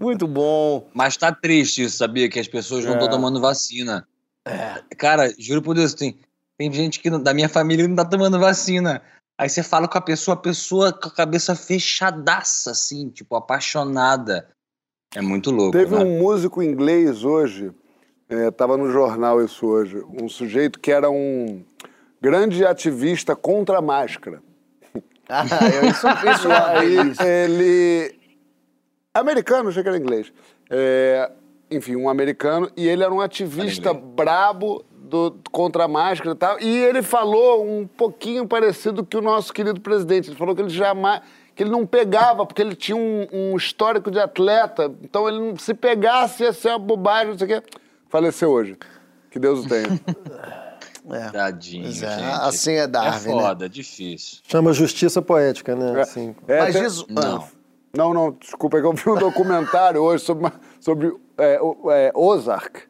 Muito 0.00 0.26
bom. 0.26 0.88
Mas 0.94 1.18
tá 1.18 1.30
triste 1.30 1.82
isso, 1.84 1.98
sabia? 1.98 2.26
Que 2.30 2.40
as 2.40 2.48
pessoas 2.48 2.86
não 2.86 2.94
estão 2.94 3.08
É. 3.08 3.10
tomando 3.10 3.38
vacina. 3.38 4.08
Cara, 4.96 5.30
juro 5.38 5.60
por 5.60 5.74
Deus, 5.74 5.92
tem, 5.92 6.18
tem 6.60 6.70
gente 6.70 7.00
que 7.00 7.08
não- 7.08 7.22
da 7.22 7.32
minha 7.32 7.48
família 7.48 7.84
que 7.84 7.88
não 7.88 7.96
tá 7.96 8.04
tomando 8.04 8.38
vacina. 8.38 9.00
Aí 9.40 9.48
você 9.48 9.62
fala 9.62 9.88
com 9.88 9.96
a 9.96 10.00
pessoa, 10.02 10.34
a 10.34 10.38
pessoa 10.38 10.92
com 10.92 11.08
a 11.08 11.10
cabeça 11.10 11.54
fechadaça, 11.56 12.72
assim, 12.72 13.08
tipo, 13.08 13.34
apaixonada. 13.34 14.46
É 15.14 15.22
muito 15.22 15.50
louco, 15.50 15.72
Teve 15.72 15.94
né? 15.96 16.04
um 16.04 16.18
músico 16.18 16.62
inglês 16.62 17.24
hoje, 17.24 17.72
estava 18.28 18.76
no 18.76 18.90
jornal 18.92 19.42
isso 19.42 19.66
hoje, 19.66 20.04
um 20.22 20.28
sujeito 20.28 20.78
que 20.78 20.92
era 20.92 21.08
um 21.10 21.64
grande 22.20 22.62
ativista 22.66 23.34
contra 23.34 23.78
a 23.78 23.82
máscara. 23.82 24.42
Ah, 25.32 25.46
eu- 25.72 25.88
isso, 25.88 26.06
isso 26.08 26.48
E 26.48 27.22
é 27.22 27.44
aí 27.44 27.44
ele. 27.44 28.20
Americano, 29.14 29.68
achei 29.70 29.80
que 29.82 29.88
era 29.88 29.96
inglês. 29.96 30.30
É, 30.68 31.30
enfim, 31.70 31.94
um 31.96 32.08
americano, 32.10 32.68
e 32.76 32.86
ele 32.88 33.02
era 33.04 33.14
um 33.14 33.20
ativista 33.20 33.94
brabo 33.94 34.84
do, 35.10 35.36
contra 35.50 35.84
a 35.84 35.88
máscara 35.88 36.32
e 36.32 36.38
tal. 36.38 36.60
E 36.60 36.76
ele 36.84 37.02
falou 37.02 37.64
um 37.66 37.86
pouquinho 37.86 38.46
parecido 38.46 39.04
que 39.04 39.16
o 39.16 39.20
nosso 39.22 39.52
querido 39.52 39.80
presidente. 39.80 40.30
Ele 40.30 40.36
falou 40.36 40.54
que 40.54 40.62
ele 40.62 40.70
jamais. 40.70 41.20
que 41.54 41.62
ele 41.62 41.70
não 41.70 41.84
pegava, 41.84 42.46
porque 42.46 42.62
ele 42.62 42.74
tinha 42.74 42.96
um, 42.96 43.26
um 43.32 43.56
histórico 43.56 44.10
de 44.10 44.18
atleta. 44.18 44.90
Então 45.02 45.28
ele 45.28 45.38
não 45.38 45.56
se 45.58 45.74
pegasse 45.74 46.42
ia 46.44 46.52
ser 46.52 46.68
uma 46.70 46.78
bobagem, 46.78 47.32
não 47.32 47.38
sei 47.38 47.46
o 47.56 47.60
quê. 47.60 47.66
Faleceu 48.08 48.50
hoje. 48.50 48.76
Que 49.30 49.38
Deus 49.38 49.64
o 49.64 49.68
tenha. 49.68 49.88
É. 51.12 51.30
Tadinho, 51.30 51.84
Pois 51.84 52.02
é, 52.02 52.10
gente. 52.18 52.24
assim 52.42 52.72
é 52.74 52.86
Darwin, 52.86 53.30
É 53.30 53.34
né? 53.34 53.40
foda, 53.42 53.68
difícil. 53.68 54.38
Chama 54.46 54.72
justiça 54.72 55.20
poética, 55.22 55.74
né? 55.74 56.00
Assim. 56.02 56.36
É, 56.46 56.60
Mas 56.60 56.74
tem- 56.74 56.82
diz... 56.82 57.04
Não. 57.08 57.48
Não, 57.96 58.14
não, 58.14 58.30
desculpa, 58.32 58.78
é 58.78 58.80
que 58.82 58.86
eu 58.86 58.92
vi 58.92 59.08
um 59.10 59.16
documentário 59.16 60.00
hoje 60.00 60.22
sobre, 60.24 60.44
uma- 60.44 60.52
sobre 60.78 61.08
é, 61.38 61.58
é, 61.90 62.12
Ozark, 62.14 62.82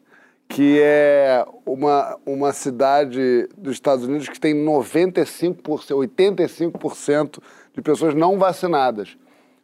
que 0.51 0.79
é 0.81 1.45
uma, 1.65 2.17
uma 2.25 2.51
cidade 2.51 3.47
dos 3.57 3.73
Estados 3.73 4.05
Unidos 4.05 4.27
que 4.27 4.37
tem 4.37 4.53
95%, 4.53 5.55
85% 5.63 7.39
de 7.73 7.81
pessoas 7.81 8.13
não 8.13 8.37
vacinadas. 8.37 9.17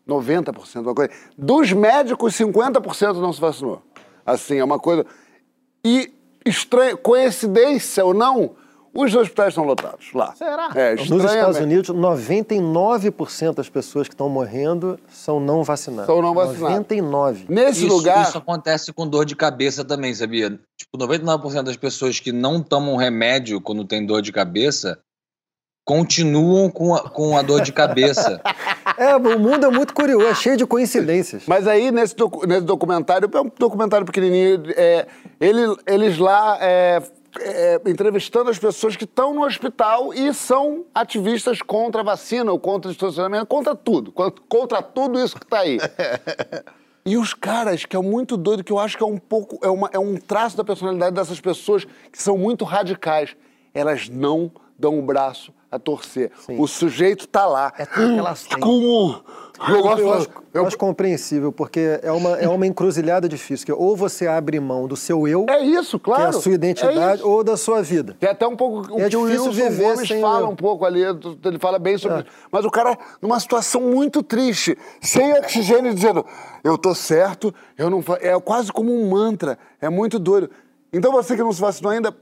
90%, 0.08 0.82
uma 0.82 0.96
coisa. 0.96 1.12
Dos 1.38 1.74
médicos, 1.74 2.34
50% 2.36 3.16
não 3.16 3.34
se 3.34 3.42
vacinou. 3.42 3.82
Assim, 4.26 4.60
é 4.60 4.64
uma 4.64 4.80
coisa. 4.80 5.06
E 5.84 6.14
estranha, 6.46 6.96
coincidência 6.96 8.06
ou 8.06 8.14
não, 8.14 8.56
os 9.00 9.14
hospitais 9.14 9.50
estão 9.50 9.64
lotados 9.64 10.08
lá. 10.14 10.34
Será? 10.36 10.70
É, 10.76 10.95
Nos 10.95 11.24
Estados. 11.24 11.58
Unidos, 11.60 11.89
99% 11.89 13.54
das 13.56 13.70
pessoas 13.70 14.08
que 14.08 14.14
estão 14.14 14.28
morrendo 14.30 15.00
são 15.10 15.39
não 15.39 15.64
vacinadas. 15.64 16.08
São 16.08 16.22
não 16.22 16.34
vacinadas. 16.34 16.80
99%. 16.88 17.45
Nesse 17.50 17.86
Isso, 17.86 17.95
lugar. 17.95 18.24
isso 18.28 18.38
acontece 18.38 18.91
com 18.91 19.08
dor 19.08 19.26
de 19.26 19.36
cabeça 19.36 19.86
também, 19.86 20.14
sabia? 20.14 20.50
Tipo, 20.78 20.98
99% 20.98 21.64
das 21.64 21.78
pessoas 21.78 22.20
que 22.20 22.32
não 22.32 22.62
tomam 22.62 22.95
remédio 22.95 23.62
quando 23.62 23.86
tem 23.86 24.06
dor 24.06 24.22
de 24.22 24.32
cabeça 24.32 25.00
continuam 25.86 26.70
com 26.70 26.93
a, 26.95 27.10
com 27.10 27.38
a 27.38 27.41
dor 27.41 27.62
de 27.62 27.72
cabeça. 27.72 28.41
É, 28.98 29.16
o 29.16 29.38
mundo 29.38 29.64
é 29.64 29.70
muito 29.70 29.93
curioso, 29.93 30.26
é 30.26 30.34
cheio 30.34 30.58
de 30.58 30.66
coincidências. 30.66 31.43
Mas 31.45 31.68
aí, 31.68 31.91
nesse, 31.91 32.16
docu- 32.16 32.48
nesse 32.48 32.62
documentário, 32.62 33.30
é 33.32 33.41
um 33.41 33.52
documentário 33.60 34.04
pequenininho, 34.08 34.64
é, 34.76 35.06
ele- 35.39 35.76
eles 35.86 36.18
lá 36.18 36.58
é, 36.60 37.00
é, 37.42 37.82
entrevistando 37.86 38.50
as 38.50 38.58
pessoas 38.60 38.96
que 38.96 39.04
estão 39.06 39.34
no 39.34 39.44
hospital 39.46 40.14
e 40.14 40.34
são 40.34 40.86
ativistas 40.94 41.62
contra 41.62 42.02
a 42.02 42.04
vacina, 42.04 42.52
ou 42.52 42.60
contra 42.60 42.90
o 42.90 42.92
estacionamento, 42.92 43.46
contra 43.46 43.76
tudo, 43.76 44.12
contra, 44.12 44.42
contra 44.48 44.82
tudo 44.82 45.20
isso 45.20 45.36
que 45.38 45.44
está 45.46 45.60
aí. 45.60 45.78
E 47.10 47.16
os 47.16 47.34
caras, 47.34 47.86
que 47.86 47.96
é 47.96 48.02
muito 48.02 48.36
doido, 48.36 48.66
que 48.66 48.72
eu 48.74 48.78
acho 48.78 48.98
que 48.98 49.02
é 49.04 49.06
um 49.06 49.18
pouco, 49.18 49.58
é, 49.66 49.70
uma- 49.70 49.90
é 49.94 49.98
um 49.98 50.18
traço 50.18 50.58
da 50.58 50.64
personalidade 50.66 51.16
dessas 51.16 51.40
pessoas 51.40 51.86
que 52.12 52.22
são 52.22 52.38
muito 52.38 52.66
radicais. 52.66 53.34
Elas 53.74 54.10
não 54.10 54.52
dão 54.78 55.00
o 55.00 55.02
braço 55.02 55.54
a 55.72 55.80
torcer. 55.80 56.34
O 56.60 56.68
sujeito 56.68 57.26
tá 57.26 57.46
lá. 57.46 57.72
É 57.78 57.86
tudo 57.86 58.12
que 58.14 58.20
elas 58.20 58.44
têm. 58.44 58.60
Como? 58.60 59.24
Eu, 59.60 59.76
eu 59.97 60.14
acho, 60.14 60.30
eu 60.53 60.68
acho 60.68 60.78
compreensível, 60.78 61.51
porque 61.51 61.99
é 62.03 62.12
uma, 62.12 62.38
é 62.38 62.47
uma 62.47 62.66
encruzilhada 62.68 63.28
difícil, 63.28 63.66
que 63.66 63.72
ou 63.72 63.95
você 63.95 64.28
abre 64.28 64.60
mão 64.60 64.88
do 64.88 64.95
seu 64.95 65.28
eu, 65.28 65.45
É 65.49 65.62
isso, 65.64 65.99
que 65.99 66.12
é 66.12 66.14
claro. 66.16 66.30
a 66.30 66.34
sua 66.41 66.51
É 66.51 66.55
identidade, 66.55 67.20
isso. 67.22 67.28
ou 67.30 67.43
da 67.43 67.58
sua 67.58 67.82
vida. 67.82 68.16
Tem 68.20 68.30
até 68.30 68.45
um 68.47 68.55
pouco 68.55 68.93
o 68.93 68.99
É 69.01 69.10
que 69.10 69.18
o 69.18 69.26
difícil 69.26 69.45
Wilson 69.45 69.51
viver 69.51 69.84
Gomes 69.95 70.10
fala 70.22 70.47
o- 70.47 70.51
um 70.51 70.55
pouco 70.55 70.86
ali, 70.86 71.01
ele 71.01 71.60
fala 71.60 71.80
bem 71.80 71.97
sobre 71.97 72.18
É. 72.18 72.20
isso. 72.22 72.30
Mas 72.51 72.66
o 72.66 72.70
cara, 72.70 72.97
numa 73.22 73.39
situação 73.39 73.82
muito 73.82 74.22
triste, 74.22 74.78
sem 75.01 75.34
oxigênio, 75.34 75.93
dizendo, 75.93 76.26
eu 76.64 76.78
tô 76.78 76.93
certo, 76.93 77.53
eu 77.78 77.89
não... 77.89 78.01
fa-" 78.01 78.20
É 78.22 78.39
quase 78.39 78.72
como 78.72 78.93
um 78.93 79.10
mantra, 79.10 79.58
é 79.82 79.89
muito 79.89 80.20
doido. 80.20 80.49
Então 80.93 81.12
você 81.12 81.36
que 81.36 81.43
não 81.43 81.51
se 81.51 81.60
vacinou 81.62 81.91
ainda, 81.91 82.16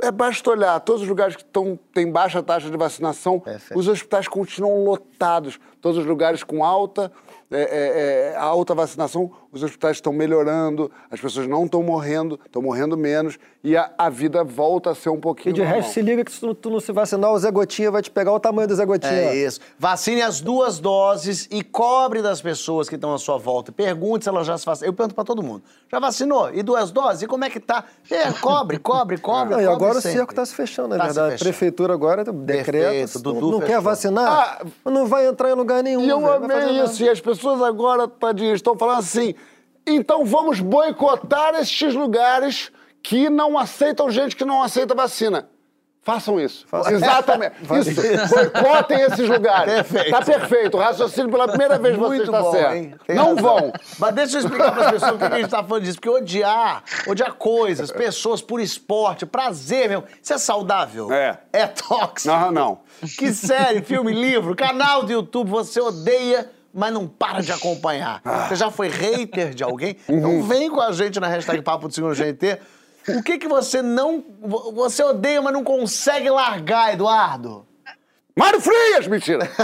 é 0.00 0.10
basta 0.12 0.50
olhar, 0.50 0.78
todos 0.80 1.02
os 1.02 1.08
lugares 1.08 1.34
que 1.34 1.44
têm 1.92 2.10
baixa 2.10 2.42
taxa 2.42 2.70
de 2.70 2.76
vacinação, 2.76 3.40
Perfeito. 3.40 3.78
os 3.78 3.88
hospitais 3.88 4.28
continuam 4.28 4.84
lotados. 4.84 5.58
Todos 5.80 5.98
os 5.98 6.06
lugares 6.06 6.42
com 6.42 6.64
alta, 6.64 7.10
é, 7.50 7.60
é, 7.60 8.32
é, 8.32 8.36
alta 8.36 8.74
vacinação, 8.74 9.30
os 9.52 9.62
hospitais 9.62 9.96
estão 9.96 10.12
melhorando, 10.12 10.90
as 11.10 11.20
pessoas 11.20 11.46
não 11.46 11.64
estão 11.64 11.82
morrendo, 11.82 12.38
estão 12.44 12.60
morrendo 12.60 12.96
menos, 12.96 13.38
e 13.64 13.76
a, 13.76 13.90
a 13.96 14.08
vida 14.10 14.44
volta 14.44 14.90
a 14.90 14.94
ser 14.94 15.08
um 15.10 15.18
pouquinho 15.20 15.52
E 15.52 15.54
de 15.54 15.60
normal. 15.60 15.80
resto, 15.80 15.92
se 15.94 16.02
liga 16.02 16.24
que 16.24 16.30
se 16.32 16.40
tu, 16.40 16.54
tu 16.54 16.70
não 16.70 16.80
se 16.80 16.92
vacinar, 16.92 17.32
o 17.32 17.38
Zé 17.38 17.50
Gotinha 17.50 17.90
vai 17.90 18.02
te 18.02 18.10
pegar 18.10 18.32
o 18.32 18.40
tamanho 18.40 18.68
do 18.68 18.74
Zé 18.74 18.84
Gotinha. 18.84 19.12
É 19.12 19.34
isso. 19.36 19.60
Vacine 19.78 20.22
as 20.22 20.40
duas 20.40 20.78
doses 20.78 21.48
e 21.50 21.62
cobre 21.62 22.20
das 22.22 22.40
pessoas 22.40 22.88
que 22.88 22.94
estão 22.94 23.12
à 23.14 23.18
sua 23.18 23.38
volta. 23.38 23.72
Pergunte 23.72 24.24
se 24.24 24.28
elas 24.28 24.46
já 24.46 24.56
se 24.58 24.64
vacinaram. 24.66 24.90
Eu 24.92 24.96
pergunto 24.96 25.14
pra 25.14 25.24
todo 25.24 25.42
mundo. 25.42 25.62
Já 25.90 25.98
vacinou? 25.98 26.52
E 26.52 26.62
duas 26.62 26.90
doses? 26.90 27.22
E 27.22 27.26
como 27.26 27.44
é 27.44 27.50
que 27.50 27.58
tá? 27.60 27.84
É, 28.10 28.30
cobre, 28.32 28.78
cobre, 28.78 29.18
cobre. 29.18 29.54
Não, 29.54 29.60
e 29.62 29.64
cobre 29.66 29.74
agora 29.84 29.98
o 29.98 30.02
cerco 30.02 30.32
está 30.32 30.44
se 30.44 30.54
fechando, 30.54 30.88
na 30.88 30.98
Tá 30.98 31.08
se 31.08 31.14
verdade. 31.14 31.34
A 31.34 31.38
prefeitura 31.38 31.94
agora 31.94 32.24
se 33.06 33.18
Dudu 33.22 33.40
não, 33.40 33.50
não 33.52 33.60
quer 33.60 33.80
vacinar, 33.80 34.62
não 34.84 35.06
vai 35.06 35.26
entrar 35.26 35.50
em 35.50 35.54
lugar 35.54 35.82
nenhum. 35.82 36.02
E 36.04 36.08
eu 36.08 36.20
fazer 36.20 36.44
amei 36.44 36.56
nada. 36.56 36.84
isso, 36.84 37.02
e 37.02 37.08
as 37.08 37.20
pessoas 37.20 37.62
agora, 37.62 38.06
tadinhas, 38.06 38.56
estão 38.56 38.76
falando 38.76 38.98
assim, 38.98 39.34
então 39.94 40.24
vamos 40.24 40.60
boicotar 40.60 41.54
estes 41.54 41.94
lugares 41.94 42.70
que 43.02 43.30
não 43.30 43.58
aceitam 43.58 44.10
gente 44.10 44.36
que 44.36 44.44
não 44.44 44.62
aceita 44.62 44.94
vacina. 44.94 45.48
Façam 46.08 46.40
isso. 46.40 46.66
Exatamente. 46.90 47.52
Isso. 47.80 48.34
Boicotem 48.34 48.98
esses 49.02 49.28
lugares. 49.28 49.74
Perfeito. 49.74 50.10
Tá 50.10 50.22
perfeito. 50.22 50.76
O 50.78 50.80
raciocínio 50.80 51.30
pela 51.30 51.46
primeira 51.46 51.78
vez 51.78 51.98
você 51.98 52.08
Muito 52.16 52.24
está 52.24 52.40
bom, 52.40 52.50
certo. 52.50 52.98
não 53.08 53.34
razão. 53.34 53.42
vão. 53.42 53.72
Mas 53.98 54.14
deixa 54.14 54.36
eu 54.36 54.40
explicar 54.40 54.72
para 54.72 54.86
as 54.86 54.90
pessoas 54.92 55.10
por 55.12 55.18
que 55.18 55.34
a 55.34 55.38
gente 55.38 55.50
tá 55.50 55.62
falando 55.62 55.82
disso. 55.84 55.96
Porque 55.96 56.08
odiar, 56.08 56.82
odiar 57.06 57.34
coisas, 57.34 57.92
pessoas 57.92 58.40
por 58.40 58.58
esporte, 58.58 59.26
prazer 59.26 59.90
mesmo, 59.90 60.04
isso 60.22 60.32
é 60.32 60.38
saudável? 60.38 61.12
É. 61.12 61.40
É 61.52 61.66
tóxico? 61.66 62.34
Não, 62.34 62.50
não. 62.50 62.78
Que 63.18 63.30
série, 63.30 63.82
filme, 63.82 64.10
livro, 64.10 64.56
canal 64.56 65.02
do 65.02 65.12
YouTube 65.12 65.50
você 65.50 65.78
odeia, 65.78 66.50
mas 66.72 66.92
não 66.92 67.06
para 67.08 67.40
de 67.42 67.52
acompanhar. 67.52 68.20
Você 68.48 68.56
já 68.56 68.70
foi 68.70 68.88
hater 68.88 69.54
de 69.54 69.62
alguém? 69.64 69.96
Então 70.08 70.42
vem 70.42 70.70
com 70.70 70.80
a 70.80 70.92
gente 70.92 71.18
na 71.20 71.28
hashtag 71.28 71.62
Papo 71.62 71.88
do 71.88 71.94
Segundo 71.94 72.14
GNT. 72.14 72.58
O 73.16 73.22
que 73.22 73.38
que 73.38 73.48
você 73.48 73.80
não... 73.80 74.22
vo- 74.40 74.72
Você 74.72 75.02
odeia, 75.02 75.40
mas 75.40 75.52
não 75.52 75.64
consegue 75.64 76.28
largar, 76.28 76.92
Eduardo? 76.92 77.66
Mário 78.36 78.60
Frias, 78.60 79.06
mentira. 79.08 79.48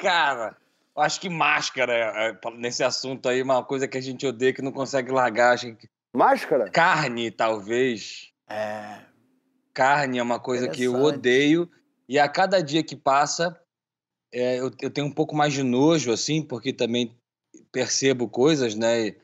Cara, 0.00 0.56
eu 0.96 1.02
acho 1.02 1.20
que 1.20 1.28
máscara, 1.28 1.92
é, 1.92 2.28
é, 2.30 2.36
nesse 2.56 2.82
assunto 2.84 3.28
aí, 3.28 3.42
uma 3.42 3.62
coisa 3.62 3.86
que 3.88 3.98
a 3.98 4.02
gente 4.02 4.26
odeia 4.26 4.52
que 4.52 4.62
não 4.62 4.72
consegue 4.72 5.10
largar. 5.12 5.54
Acho 5.54 5.72
que 5.74 5.88
Máscara? 6.14 6.70
carne, 6.70 7.30
talvez. 7.30 8.30
É... 8.48 8.98
Carne 9.74 10.18
é 10.18 10.22
uma 10.22 10.40
coisa 10.40 10.68
que 10.68 10.84
eu 10.84 10.94
odeio. 11.02 11.68
E 12.08 12.18
a 12.18 12.28
cada 12.28 12.62
dia 12.62 12.82
que 12.82 12.96
passa, 12.96 13.58
é, 14.36 14.60
eu, 14.60 14.70
eu 14.82 14.90
tenho 14.90 15.06
um 15.06 15.12
pouco 15.12 15.34
mais 15.34 15.54
de 15.54 15.62
nojo, 15.62 16.12
assim, 16.12 16.42
porque 16.42 16.70
também 16.70 17.10
percebo 17.72 18.28
coisas, 18.28 18.74
né? 18.74 19.08
E, 19.08 19.16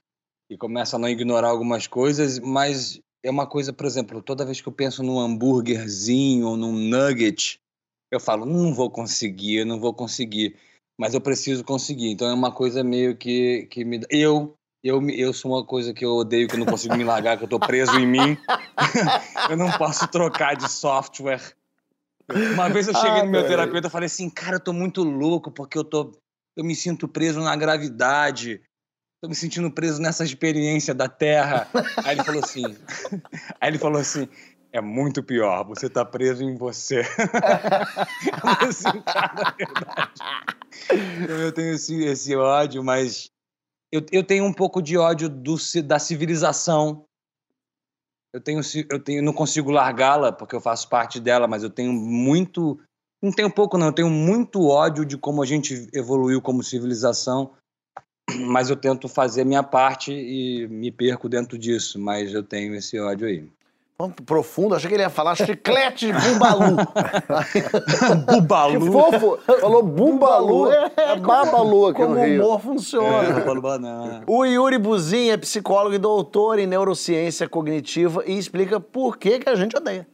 e 0.51 0.57
começo 0.57 0.97
a 0.97 0.99
não 0.99 1.09
ignorar 1.09 1.49
algumas 1.49 1.87
coisas, 1.87 2.39
mas 2.39 2.99
é 3.23 3.31
uma 3.31 3.47
coisa, 3.47 3.75
por 3.75 3.85
exemplo, 3.85 4.23
toda 4.23 4.45
vez 4.45 4.61
que 4.61 4.69
eu 4.69 4.73
penso 4.73 5.03
num 5.03 5.21
hambúrguerzinho 5.21 6.49
ou 6.49 6.57
num 6.57 6.73
nugget, 6.73 7.61
eu 8.11 8.19
falo, 8.19 8.47
não 8.47 8.73
vou 8.73 8.91
conseguir, 8.91 9.67
não 9.67 9.79
vou 9.79 9.93
conseguir. 9.93 10.57
Mas 10.99 11.13
eu 11.13 11.21
preciso 11.21 11.63
conseguir. 11.63 12.11
Então 12.11 12.29
é 12.29 12.35
uma 12.35 12.53
coisa 12.53 12.83
meio 12.83 13.17
que, 13.17 13.67
que 13.71 13.85
me. 13.85 14.01
Eu, 14.09 14.55
eu, 14.83 15.07
eu 15.11 15.33
sou 15.33 15.53
uma 15.53 15.65
coisa 15.65 15.93
que 15.93 16.05
eu 16.05 16.13
odeio, 16.13 16.49
que 16.49 16.55
eu 16.55 16.59
não 16.59 16.67
consigo 16.67 16.97
me 16.97 17.05
largar, 17.05 17.37
que 17.37 17.45
eu 17.45 17.49
tô 17.49 17.61
preso 17.61 17.99
em 17.99 18.07
mim. 18.07 18.39
eu 19.51 19.57
não 19.57 19.71
posso 19.73 20.07
trocar 20.09 20.57
de 20.57 20.71
software. 20.71 21.55
Uma 22.55 22.69
vez 22.69 22.89
eu 22.89 22.95
cheguei 22.95 23.21
Ah, 23.21 23.25
no 23.25 23.31
meu 23.31 23.47
terapeuta 23.47 23.89
e 23.89 23.91
falei 23.91 24.07
assim, 24.07 24.29
cara, 24.31 24.57
eu 24.57 24.61
tô 24.61 24.73
muito 24.73 25.03
louco 25.03 25.51
porque 25.51 25.77
eu 25.77 25.85
tô. 25.85 26.13
Eu 26.57 26.65
me 26.65 26.75
sinto 26.75 27.09
preso 27.09 27.41
na 27.41 27.57
gravidade. 27.57 28.63
Tô 29.23 29.29
me 29.29 29.35
sentindo 29.35 29.71
preso 29.71 30.01
nessa 30.01 30.25
experiência 30.25 30.93
da 30.95 31.09
Terra. 31.09 31.69
Aí 32.05 32.17
ele 32.17 32.25
falou 32.25 32.41
assim. 32.43 32.77
Aí 33.61 33.71
ele 33.71 33.79
falou 33.79 34.01
assim. 34.01 34.29
É 34.73 34.81
muito 34.81 35.23
pior, 35.23 35.65
você 35.65 35.89
tá 35.89 36.03
preso 36.03 36.43
em 36.43 36.57
você. 36.57 37.03
Eu 38.63 38.69
assim, 38.69 39.03
cara, 39.03 39.55
é 39.59 39.67
verdade. 39.67 40.23
Então 41.23 41.37
eu 41.37 41.53
tenho 41.53 41.75
esse, 41.75 42.03
esse 42.05 42.35
ódio, 42.35 42.83
mas 42.83 43.31
eu, 43.93 44.05
eu 44.11 44.25
tenho 44.25 44.45
um 44.45 44.53
pouco 44.53 44.81
de 44.81 44.97
ódio 44.97 45.29
do, 45.29 45.57
da 45.85 45.99
civilização. 45.99 47.05
Eu 48.33 48.41
tenho, 48.41 48.61
eu 48.89 48.99
tenho, 48.99 49.23
não 49.23 49.33
consigo 49.33 49.71
largá-la 49.71 50.33
porque 50.33 50.57
eu 50.57 50.61
faço 50.61 50.89
parte 50.89 51.21
dela, 51.21 51.47
mas 51.47 51.63
eu 51.63 51.71
tenho 51.71 51.93
muito, 51.93 52.81
não 53.23 53.31
tenho 53.31 53.53
pouco 53.53 53.77
não, 53.77 53.89
eu 53.89 53.93
tenho 53.93 54.09
muito 54.09 54.67
ódio 54.67 55.05
de 55.05 55.19
como 55.19 55.43
a 55.43 55.47
gente 55.47 55.89
evoluiu 55.93 56.41
como 56.41 56.63
civilização. 56.63 57.53
Mas 58.47 58.71
eu 58.71 58.77
tento 58.77 59.09
fazer 59.09 59.43
a 59.43 59.45
minha 59.45 59.63
parte 59.63 60.13
e 60.13 60.67
me 60.69 60.91
perco 60.91 61.29
dentro 61.29 61.59
disso, 61.59 61.99
mas 61.99 62.33
eu 62.33 62.43
tenho 62.43 62.75
esse 62.75 62.99
ódio 62.99 63.27
aí. 63.27 63.47
Profundo, 64.11 64.75
achei 64.75 64.89
que 64.89 64.95
ele 64.95 65.03
ia 65.03 65.11
falar 65.11 65.35
chiclete 65.35 66.07
de 66.13 66.13
bumbalu. 66.13 66.77
Que 67.53 68.39
Bubalu. 68.39 68.93
fofo. 68.93 69.39
Falou 69.61 69.83
bumbalu. 69.83 70.71
É, 70.73 70.91
É 70.97 71.17
babalu 71.17 71.87
aqui 71.89 72.01
Como 72.03 72.15
no 72.15 72.21
o 72.21 72.25
Rio. 72.25 72.45
humor 72.47 72.61
funciona. 72.61 73.61
Banana. 73.61 74.23
O 74.27 74.45
Yuri 74.45 74.79
Buzin 74.79 75.31
é 75.31 75.37
psicólogo 75.37 75.95
e 75.95 75.99
doutor 75.99 76.59
em 76.59 76.67
neurociência 76.67 77.49
cognitiva 77.49 78.23
e 78.27 78.37
explica 78.39 78.81
por 78.81 79.17
que, 79.19 79.39
que 79.39 79.49
a 79.49 79.55
gente 79.55 79.77
odeia. 79.77 80.07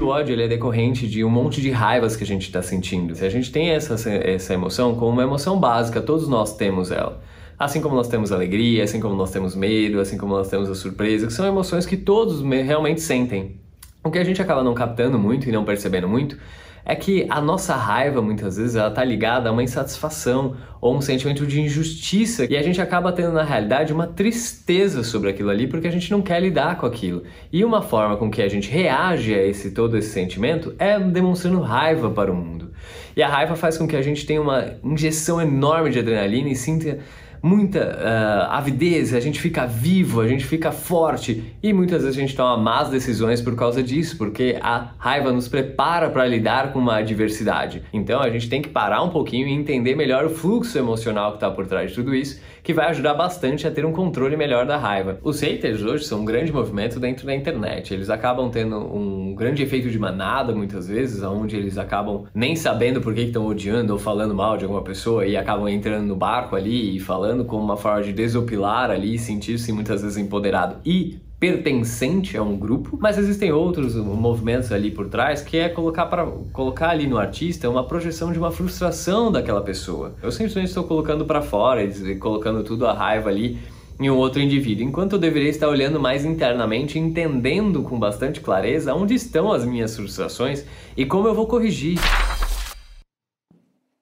O 0.00 0.06
ódio 0.06 0.32
ele 0.32 0.42
é 0.44 0.48
decorrente 0.48 1.06
de 1.08 1.24
um 1.24 1.30
monte 1.30 1.60
de 1.60 1.70
raivas 1.70 2.16
que 2.16 2.24
a 2.24 2.26
gente 2.26 2.42
está 2.42 2.60
sentindo. 2.62 3.14
Se 3.14 3.24
a 3.24 3.28
gente 3.30 3.52
tem 3.52 3.70
essa, 3.70 3.94
essa 4.10 4.52
emoção 4.54 4.94
como 4.96 5.10
uma 5.12 5.22
emoção 5.22 5.58
básica, 5.58 6.00
todos 6.00 6.26
nós 6.28 6.56
temos 6.56 6.90
ela. 6.90 7.20
Assim 7.64 7.80
como 7.80 7.94
nós 7.96 8.08
temos 8.08 8.30
alegria, 8.30 8.84
assim 8.84 9.00
como 9.00 9.14
nós 9.14 9.30
temos 9.30 9.56
medo, 9.56 9.98
assim 9.98 10.18
como 10.18 10.34
nós 10.34 10.48
temos 10.48 10.68
a 10.68 10.74
surpresa, 10.74 11.26
que 11.26 11.32
são 11.32 11.46
emoções 11.46 11.86
que 11.86 11.96
todos 11.96 12.42
me- 12.42 12.60
realmente 12.60 13.00
sentem. 13.00 13.56
O 14.04 14.10
que 14.10 14.18
a 14.18 14.24
gente 14.24 14.42
acaba 14.42 14.62
não 14.62 14.74
captando 14.74 15.18
muito 15.18 15.48
e 15.48 15.52
não 15.52 15.64
percebendo 15.64 16.06
muito 16.06 16.36
é 16.84 16.94
que 16.94 17.26
a 17.30 17.40
nossa 17.40 17.74
raiva 17.74 18.20
muitas 18.20 18.58
vezes 18.58 18.76
ela 18.76 18.90
tá 18.90 19.02
ligada 19.02 19.48
a 19.48 19.52
uma 19.52 19.62
insatisfação 19.62 20.54
ou 20.78 20.94
um 20.94 21.00
sentimento 21.00 21.46
de 21.46 21.58
injustiça 21.58 22.44
e 22.44 22.54
a 22.54 22.62
gente 22.62 22.82
acaba 22.82 23.10
tendo 23.10 23.32
na 23.32 23.42
realidade 23.42 23.90
uma 23.94 24.06
tristeza 24.06 25.02
sobre 25.02 25.30
aquilo 25.30 25.48
ali 25.48 25.66
porque 25.66 25.88
a 25.88 25.90
gente 25.90 26.10
não 26.10 26.20
quer 26.20 26.42
lidar 26.42 26.76
com 26.76 26.84
aquilo. 26.84 27.22
E 27.50 27.64
uma 27.64 27.80
forma 27.80 28.18
com 28.18 28.30
que 28.30 28.42
a 28.42 28.48
gente 28.48 28.68
reage 28.70 29.34
a 29.34 29.42
esse 29.42 29.70
todo 29.70 29.96
esse 29.96 30.10
sentimento 30.10 30.74
é 30.78 31.00
demonstrando 31.00 31.60
raiva 31.62 32.10
para 32.10 32.30
o 32.30 32.36
mundo. 32.36 32.72
E 33.16 33.22
a 33.22 33.28
raiva 33.28 33.56
faz 33.56 33.78
com 33.78 33.88
que 33.88 33.96
a 33.96 34.02
gente 34.02 34.26
tenha 34.26 34.42
uma 34.42 34.66
injeção 34.84 35.40
enorme 35.40 35.88
de 35.88 35.98
adrenalina 36.00 36.50
e 36.50 36.54
sinta 36.54 36.98
muita 37.44 37.78
uh, 37.78 38.52
avidez, 38.52 39.12
a 39.12 39.20
gente 39.20 39.38
fica 39.38 39.66
vivo, 39.66 40.22
a 40.22 40.26
gente 40.26 40.46
fica 40.46 40.72
forte 40.72 41.54
e 41.62 41.74
muitas 41.74 42.02
vezes 42.02 42.16
a 42.16 42.20
gente 42.22 42.34
toma 42.34 42.56
más 42.56 42.88
decisões 42.88 43.42
por 43.42 43.54
causa 43.54 43.82
disso, 43.82 44.16
porque 44.16 44.56
a 44.62 44.92
raiva 44.96 45.30
nos 45.30 45.46
prepara 45.46 46.08
para 46.08 46.26
lidar 46.26 46.72
com 46.72 46.78
uma 46.78 46.96
adversidade. 46.96 47.82
Então 47.92 48.22
a 48.22 48.30
gente 48.30 48.48
tem 48.48 48.62
que 48.62 48.70
parar 48.70 49.02
um 49.02 49.10
pouquinho 49.10 49.46
e 49.46 49.52
entender 49.52 49.94
melhor 49.94 50.24
o 50.24 50.30
fluxo 50.30 50.78
emocional 50.78 51.32
que 51.32 51.36
está 51.36 51.50
por 51.50 51.66
trás 51.66 51.90
de 51.90 51.96
tudo 51.96 52.14
isso, 52.14 52.40
que 52.64 52.72
vai 52.72 52.86
ajudar 52.86 53.12
bastante 53.12 53.66
a 53.66 53.70
ter 53.70 53.84
um 53.84 53.92
controle 53.92 54.36
melhor 54.36 54.64
da 54.64 54.78
raiva. 54.78 55.18
Os 55.22 55.38
haters 55.40 55.82
hoje 55.82 56.04
são 56.04 56.22
um 56.22 56.24
grande 56.24 56.50
movimento 56.50 56.98
dentro 56.98 57.26
da 57.26 57.34
internet, 57.34 57.92
eles 57.92 58.08
acabam 58.08 58.50
tendo 58.50 58.76
um 58.76 59.34
grande 59.34 59.62
efeito 59.62 59.90
de 59.90 59.98
manada 59.98 60.54
muitas 60.54 60.88
vezes, 60.88 61.22
onde 61.22 61.56
eles 61.56 61.76
acabam 61.76 62.24
nem 62.34 62.56
sabendo 62.56 63.02
por 63.02 63.14
que 63.14 63.20
estão 63.20 63.46
odiando 63.46 63.92
ou 63.92 63.98
falando 63.98 64.34
mal 64.34 64.56
de 64.56 64.64
alguma 64.64 64.82
pessoa 64.82 65.26
e 65.26 65.36
acabam 65.36 65.68
entrando 65.68 66.06
no 66.06 66.16
barco 66.16 66.56
ali 66.56 66.96
e 66.96 67.00
falando 67.00 67.44
como 67.44 67.62
uma 67.62 67.76
forma 67.76 68.02
de 68.02 68.14
desopilar 68.14 68.90
ali, 68.90 69.18
sentir-se 69.18 69.70
muitas 69.70 70.00
vezes 70.00 70.16
empoderado 70.16 70.76
e 70.86 71.18
pertencente 71.44 72.38
a 72.38 72.42
um 72.42 72.56
grupo, 72.56 72.96
mas 72.98 73.18
existem 73.18 73.52
outros 73.52 73.94
movimentos 73.96 74.72
ali 74.72 74.90
por 74.90 75.10
trás 75.10 75.42
que 75.42 75.58
é 75.58 75.68
colocar 75.68 76.06
para 76.06 76.24
colocar 76.54 76.88
ali 76.88 77.06
no 77.06 77.18
artista 77.18 77.68
uma 77.68 77.84
projeção 77.84 78.32
de 78.32 78.38
uma 78.38 78.50
frustração 78.50 79.30
daquela 79.30 79.60
pessoa. 79.60 80.14
Eu 80.22 80.32
simplesmente 80.32 80.68
estou 80.68 80.84
colocando 80.84 81.26
para 81.26 81.42
fora 81.42 81.84
e 81.84 82.16
colocando 82.16 82.64
tudo 82.64 82.86
a 82.86 82.94
raiva 82.94 83.28
ali 83.28 83.58
em 84.00 84.08
um 84.08 84.16
outro 84.16 84.40
indivíduo, 84.40 84.86
enquanto 84.86 85.12
eu 85.12 85.18
deveria 85.18 85.50
estar 85.50 85.68
olhando 85.68 86.00
mais 86.00 86.24
internamente, 86.24 86.98
entendendo 86.98 87.82
com 87.82 87.98
bastante 87.98 88.40
clareza 88.40 88.94
onde 88.94 89.12
estão 89.12 89.52
as 89.52 89.66
minhas 89.66 89.94
frustrações 89.94 90.64
e 90.96 91.04
como 91.04 91.28
eu 91.28 91.34
vou 91.34 91.46
corrigir. 91.46 91.98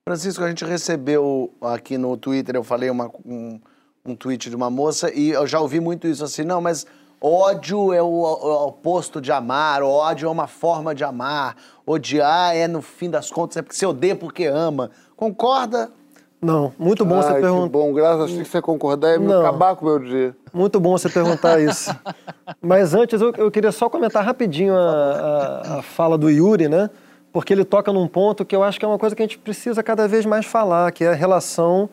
Francisco, 0.09 0.45
a 0.45 0.49
gente 0.49 0.65
recebeu 0.65 1.53
aqui 1.61 1.99
no 1.99 2.17
Twitter, 2.17 2.55
eu 2.55 2.63
falei 2.63 2.89
uma, 2.89 3.11
um, 3.25 3.61
um 4.07 4.15
tweet 4.15 4.49
de 4.49 4.55
uma 4.55 4.71
moça 4.71 5.13
e 5.13 5.31
eu 5.31 5.45
já 5.45 5.59
ouvi 5.59 5.81
muito 5.81 6.07
isso 6.07 6.23
assim, 6.23 6.45
não, 6.45 6.61
mas 6.61 6.87
ódio 7.23 7.93
é 7.93 8.03
o, 8.03 8.07
o 8.07 8.67
oposto 8.67 9.21
de 9.21 9.31
amar, 9.31 9.83
ódio 9.83 10.27
é 10.27 10.31
uma 10.31 10.47
forma 10.47 10.95
de 10.95 11.05
amar, 11.05 11.57
odiar 11.87 12.55
é, 12.57 12.67
no 12.67 12.83
fim 12.83 13.09
das 13.09 13.31
contas, 13.31 13.57
é 13.57 13.63
porque 13.63 13.77
você 13.77 13.87
odeia 13.87 14.17
porque 14.17 14.45
ama. 14.47 14.91
Concorda? 15.17 15.91
Não, 16.41 16.73
muito 16.77 17.05
bom 17.05 17.17
Ai, 17.19 17.23
você 17.23 17.35
perguntar. 17.41 17.69
bom, 17.69 17.93
graças 17.93 18.21
a 18.23 18.27
Deus 18.27 18.39
que 18.39 18.45
você 18.47 18.61
concordar 18.61 19.15
e 19.15 19.19
me 19.21 19.33
acabar 19.33 19.77
com 19.77 19.87
o 19.87 19.89
meu 19.91 19.99
dia. 20.01 20.37
Muito 20.53 20.81
bom 20.81 20.91
você 20.99 21.09
perguntar 21.09 21.61
isso. 21.63 21.95
Mas 22.61 22.95
antes 22.95 23.21
eu, 23.21 23.33
eu 23.39 23.49
queria 23.49 23.71
só 23.71 23.89
comentar 23.89 24.25
rapidinho 24.25 24.75
a, 24.77 24.81
a- 24.81 25.79
a 25.79 25.83
fala 25.83 26.19
do 26.19 26.29
Yuri, 26.29 26.69
né? 26.69 26.91
Porque 27.33 27.53
ele 27.53 27.65
toca 27.65 27.93
num 27.93 28.09
ponto 28.09 28.45
que 28.45 28.55
eu 28.57 28.63
acho 28.65 28.77
que 28.79 28.85
é 28.85 28.89
uma 28.89 28.99
coisa 28.99 29.15
que 29.15 29.23
a 29.23 29.25
gente 29.25 29.39
precisa 29.39 29.83
cada 29.85 30.09
vez 30.09 30.27
mais 30.27 30.45
falar, 30.45 30.91
que 30.91 31.05
é 31.05 31.11
a 31.11 31.15
relação 31.15 31.89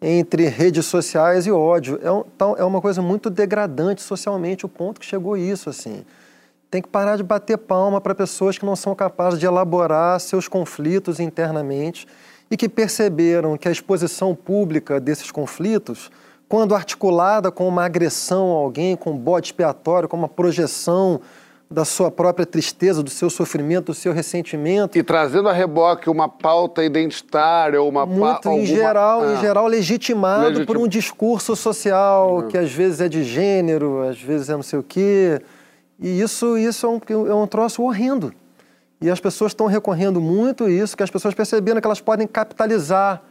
entre 0.00 0.48
redes 0.48 0.86
sociais 0.86 1.46
e 1.46 1.50
ódio. 1.50 1.98
É, 2.02 2.10
um- 2.10 2.24
tal- 2.36 2.56
é 2.56 2.64
uma 2.64 2.80
coisa 2.80 3.00
muito 3.00 3.30
degradante 3.30 4.02
socialmente, 4.02 4.66
o 4.66 4.68
ponto 4.68 5.00
que 5.00 5.06
chegou 5.06 5.36
isso, 5.36 5.70
assim. 5.70 6.04
Tem 6.70 6.82
que 6.82 6.88
parar 6.88 7.16
de 7.16 7.22
bater 7.22 7.56
palma 7.56 8.00
para 8.00 8.14
pessoas 8.14 8.58
que 8.58 8.66
não 8.66 8.76
são 8.76 8.94
capazes 8.94 9.38
de 9.38 9.46
elaborar 9.46 10.20
seus 10.20 10.48
conflitos 10.48 11.20
internamente 11.20 12.06
e 12.50 12.56
que 12.56 12.68
perceberam 12.68 13.56
que 13.56 13.68
a 13.68 13.72
exposição 13.72 14.34
pública 14.34 15.00
desses 15.00 15.30
conflitos, 15.30 16.10
quando 16.48 16.74
articulada 16.74 17.50
com 17.50 17.66
uma 17.66 17.84
agressão 17.84 18.50
a 18.52 18.58
alguém, 18.58 18.96
com 18.96 19.12
um 19.12 19.16
bode 19.16 19.48
expiatório, 19.48 20.08
com 20.08 20.16
uma 20.16 20.28
projeção 20.28 21.20
da 21.68 21.84
sua 21.84 22.10
própria 22.12 22.46
tristeza, 22.46 23.02
do 23.02 23.10
seu 23.10 23.28
sofrimento, 23.28 23.86
do 23.86 23.94
seu 23.94 24.12
ressentimento, 24.12 24.96
E 24.96 25.02
trazendo 25.02 25.48
a 25.48 25.52
reboque 25.52 26.08
uma 26.08 26.28
pauta 26.28 26.84
identitária 26.84 27.82
ou 27.82 27.88
uma 27.88 28.06
muito 28.06 28.42
pa- 28.42 28.50
em 28.50 28.60
alguma- 28.60 28.66
geral, 28.66 29.26
em 29.30 29.34
Ah. 29.34 29.40
geral 29.40 29.66
legitimado 29.66 30.44
Legitim- 30.44 30.64
por 30.66 30.76
um 30.78 30.86
discurso 30.86 31.56
social 31.56 32.44
que 32.48 32.56
às 32.56 32.70
vezes 32.72 33.00
é 33.00 33.08
de 33.08 33.24
gênero, 33.24 34.02
às 34.08 34.20
vezes 34.20 34.48
é 34.48 34.52
não 34.54 34.62
sei 34.62 34.78
o 34.78 34.82
quê. 34.82 35.40
E 35.98 36.20
isso, 36.20 36.56
isso 36.56 36.86
é, 36.86 36.88
um, 36.88 37.26
é 37.26 37.34
um 37.34 37.46
troço 37.48 37.82
horrendo. 37.82 38.32
E 39.00 39.10
as 39.10 39.18
pessoas 39.18 39.50
estão 39.50 39.66
recorrendo 39.66 40.20
muito 40.20 40.64
a 40.64 40.70
isso, 40.70 40.96
que 40.96 41.02
as 41.02 41.10
pessoas 41.10 41.34
perceberam 41.34 41.80
que 41.80 41.86
elas 41.86 42.00
podem 42.00 42.26
capitalizar 42.28 43.22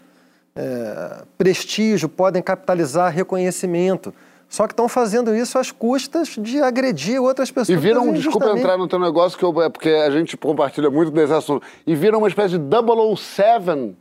é, 0.57 1.23
prestígio, 1.37 2.07
podem 2.07 2.41
capitalizar 2.41 3.11
reconhecimento. 3.13 4.13
Só 4.47 4.67
que 4.67 4.73
estão 4.73 4.87
fazendo 4.87 5.35
isso 5.35 5.57
às 5.57 5.71
custas 5.71 6.29
de 6.37 6.61
agredir 6.61 7.21
outras 7.21 7.49
pessoas. 7.51 7.69
E 7.69 7.75
viram, 7.75 8.13
desculpa 8.13 8.45
entrar 8.59 8.77
no 8.77 8.87
teu 8.87 8.99
negócio, 8.99 9.37
que 9.37 9.43
eu- 9.43 9.61
é 9.61 9.69
porque 9.69 9.89
a 9.89 10.09
gente 10.11 10.37
compartilha 10.37 10.89
muito 10.89 11.11
desse 11.11 11.33
assunto, 11.33 11.65
e 11.85 11.95
viram 11.95 12.19
uma 12.19 12.27
espécie 12.27 12.57
de 12.57 12.63
007 12.65 13.95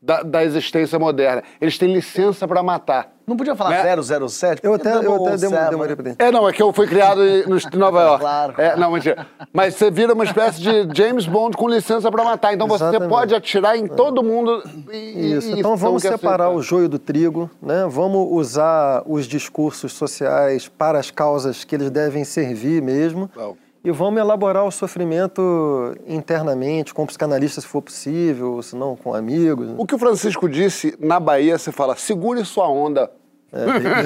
da, 0.00 0.22
da 0.22 0.44
existência 0.44 0.98
moderna. 0.98 1.42
Eles 1.60 1.76
têm 1.76 1.92
licença 1.92 2.46
para 2.46 2.62
matar. 2.62 3.12
Não 3.28 3.36
podia 3.36 3.54
falar 3.54 3.70
Né? 3.84 3.96
007? 4.28 4.60
Eu 4.64 4.74
até, 4.74 4.94
eu 4.96 5.14
até 5.26 5.36
007, 5.36 5.40
demo- 5.52 5.70
demorei 5.70 5.94
para 5.96 6.14
É, 6.18 6.30
não, 6.32 6.48
é 6.48 6.52
que 6.52 6.62
eu 6.62 6.72
fui 6.72 6.86
criado 6.86 7.22
em 7.24 7.46
no- 7.46 7.58
em 7.58 7.76
Nova 7.76 8.00
York. 8.02 8.20
Claro. 8.20 8.54
É, 8.58 8.74
não, 8.76 8.92
mentira. 8.92 9.26
Mas 9.52 9.74
você 9.74 9.90
vira 9.90 10.14
uma 10.14 10.24
espécie 10.24 10.60
de 10.60 10.88
James 10.96 11.26
Bond 11.26 11.56
com 11.56 11.68
licença 11.68 12.10
para 12.10 12.24
matar. 12.24 12.54
Então 12.54 12.66
você 12.66 12.84
Exatamente. 12.84 13.08
pode 13.10 13.34
atirar 13.34 13.76
em 13.76 13.86
todo 13.86 14.22
mundo. 14.22 14.62
E, 14.90 15.34
Isso, 15.34 15.48
e 15.54 15.60
então 15.60 15.76
vamos 15.76 16.02
quer 16.02 16.12
separar 16.12 16.50
o 16.50 16.62
joio 16.62 16.88
do 16.88 16.98
trigo, 16.98 17.50
né? 17.62 17.86
Vamos 17.88 18.26
usar 18.32 19.02
os 19.06 19.26
discursos 19.26 19.92
sociais 19.92 20.68
para 20.68 20.98
as 20.98 21.10
causas 21.10 21.64
que 21.64 21.74
eles 21.74 21.90
devem 21.90 22.24
servir 22.24 22.80
mesmo. 22.82 23.30
Não. 23.36 23.56
E 23.84 23.90
vamos 23.92 24.20
elaborar 24.20 24.64
o 24.64 24.70
sofrimento 24.70 25.94
internamente, 26.06 26.92
com 26.92 27.06
psicanalistas 27.06 27.64
se 27.64 27.70
for 27.70 27.80
possível, 27.80 28.54
ou 28.54 28.62
se 28.62 28.74
não 28.76 28.96
com 28.96 29.14
amigos. 29.14 29.70
O 29.78 29.86
que 29.86 29.94
o 29.94 29.98
Francisco 29.98 30.48
disse 30.48 30.96
na 30.98 31.20
Bahia, 31.20 31.56
você 31.56 31.70
fala, 31.70 31.94
segure 31.96 32.44
sua 32.44 32.68
onda. 32.68 33.10
É, 33.52 33.64
bem- 33.64 33.72
bem- 33.80 33.82
bem- 33.82 34.02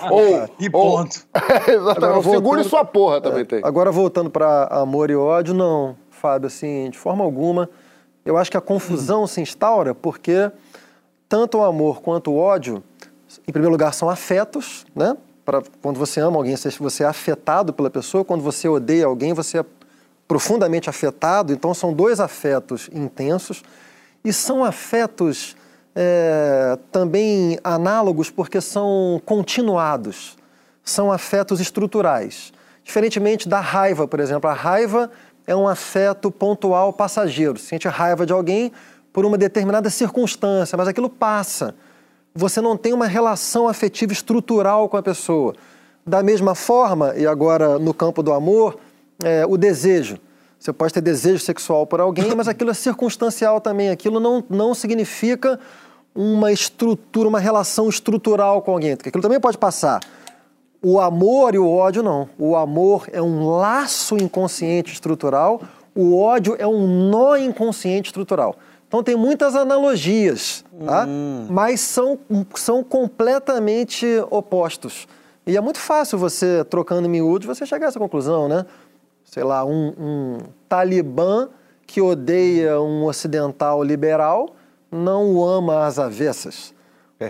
Ou, 0.10 0.48
E 0.58 0.66
ou- 0.66 0.70
ponto. 0.70 1.26
Exatamente. 1.68 2.04
Agora, 2.04 2.22
Segure 2.22 2.40
voltando- 2.42 2.68
sua 2.68 2.84
porra 2.84 3.20
também 3.20 3.44
tem. 3.44 3.60
Agora 3.62 3.90
voltando 3.92 4.30
para 4.30 4.64
amor 4.70 5.10
e 5.10 5.16
ódio, 5.16 5.52
não, 5.52 5.94
Fábio, 6.10 6.46
assim, 6.46 6.88
de 6.90 6.96
forma 6.98 7.22
alguma. 7.22 7.68
Eu 8.24 8.38
acho 8.38 8.50
que 8.50 8.56
a 8.56 8.60
confusão 8.60 9.26
se 9.26 9.40
instaura 9.42 9.94
porque 9.94 10.50
tanto 11.28 11.58
o 11.58 11.62
amor 11.62 12.00
quanto 12.00 12.30
o 12.30 12.38
ódio, 12.38 12.82
em 13.46 13.52
primeiro 13.52 13.72
lugar, 13.72 13.92
são 13.92 14.08
afetos, 14.08 14.86
né? 14.94 15.14
Quando 15.82 15.98
você 15.98 16.20
ama 16.20 16.36
alguém, 16.36 16.54
você, 16.56 17.02
é 17.02 17.06
afetado 17.06 17.72
pela 17.72 17.90
pessoa. 17.90 18.24
Quando 18.24 18.42
você 18.42 18.68
odeia 18.68 19.06
alguém, 19.06 19.32
você 19.32 19.58
é 19.58 19.64
profundamente 20.28 20.88
afetado. 20.88 21.52
Então, 21.52 21.74
são 21.74 21.92
dois 21.92 22.20
afetos 22.20 22.88
intensos. 22.92 23.62
E 24.24 24.32
são 24.32 24.64
afetos 24.64 25.56
é, 25.94 26.78
também 26.92 27.58
análogos 27.64 28.30
porque 28.30 28.60
são 28.60 29.20
continuados. 29.24 30.36
São 30.84 31.10
afetos 31.10 31.60
estruturais. 31.60 32.52
Diferentemente 32.84 33.48
da 33.48 33.60
raiva, 33.60 34.06
por 34.06 34.20
exemplo. 34.20 34.48
A 34.48 34.54
raiva 34.54 35.10
é 35.46 35.54
um 35.56 35.66
afeto 35.66 36.30
pontual 36.30 36.92
passageiro. 36.92 37.58
Sente 37.58 37.88
raiva 37.88 38.24
de 38.24 38.32
alguém 38.32 38.72
por 39.12 39.24
uma 39.24 39.36
determinada 39.36 39.90
circunstância, 39.90 40.76
mas 40.76 40.88
aquilo 40.88 41.10
passa. 41.10 41.74
Você 42.34 42.60
não 42.60 42.76
tem 42.76 42.92
uma 42.92 43.06
relação 43.06 43.68
afetiva 43.68 44.12
estrutural 44.12 44.88
com 44.88 44.96
a 44.96 45.02
pessoa. 45.02 45.54
Da 46.06 46.22
mesma 46.22 46.54
forma, 46.54 47.14
e 47.16 47.26
agora 47.26 47.78
no 47.78 47.92
campo 47.92 48.22
do 48.22 48.32
amor, 48.32 48.78
é, 49.22 49.44
o 49.46 49.56
desejo. 49.56 50.18
Você 50.58 50.72
pode 50.72 50.92
ter 50.92 51.00
desejo 51.00 51.42
sexual 51.42 51.86
por 51.86 52.00
alguém, 52.00 52.34
mas 52.34 52.46
aquilo 52.48 52.70
é 52.70 52.74
circunstancial 52.74 53.60
também. 53.60 53.90
Aquilo 53.90 54.20
não, 54.20 54.44
não 54.48 54.74
significa 54.74 55.58
uma 56.14 56.52
estrutura, 56.52 57.28
uma 57.28 57.40
relação 57.40 57.88
estrutural 57.88 58.62
com 58.62 58.72
alguém. 58.72 58.96
Porque 58.96 59.08
aquilo 59.08 59.22
também 59.22 59.40
pode 59.40 59.58
passar. 59.58 60.00
O 60.82 60.98
amor 60.98 61.54
e 61.54 61.58
o 61.58 61.68
ódio 61.68 62.02
não. 62.02 62.28
O 62.38 62.56
amor 62.56 63.06
é 63.12 63.20
um 63.20 63.50
laço 63.50 64.16
inconsciente 64.16 64.92
estrutural, 64.92 65.60
o 65.94 66.18
ódio 66.18 66.56
é 66.58 66.66
um 66.66 67.10
nó 67.10 67.36
inconsciente 67.36 68.08
estrutural. 68.08 68.56
Então 68.90 69.04
tem 69.04 69.14
muitas 69.14 69.54
analogias, 69.54 70.64
tá? 70.84 71.06
mas 71.48 71.80
são, 71.80 72.18
são 72.56 72.82
completamente 72.82 74.04
opostos. 74.32 75.06
E 75.46 75.56
é 75.56 75.60
muito 75.60 75.78
fácil 75.78 76.18
você, 76.18 76.64
trocando 76.64 77.06
em 77.06 77.10
miúdos, 77.10 77.46
você 77.46 77.64
chegar 77.64 77.86
a 77.86 77.88
essa 77.90 78.00
conclusão, 78.00 78.48
né? 78.48 78.66
Sei 79.24 79.44
lá, 79.44 79.64
um, 79.64 79.94
um 79.96 80.38
talibã 80.68 81.48
que 81.86 82.00
odeia 82.00 82.80
um 82.80 83.04
ocidental 83.04 83.80
liberal 83.84 84.56
não 84.90 85.36
o 85.36 85.44
ama 85.44 85.86
às 85.86 86.00
avessas. 86.00 86.74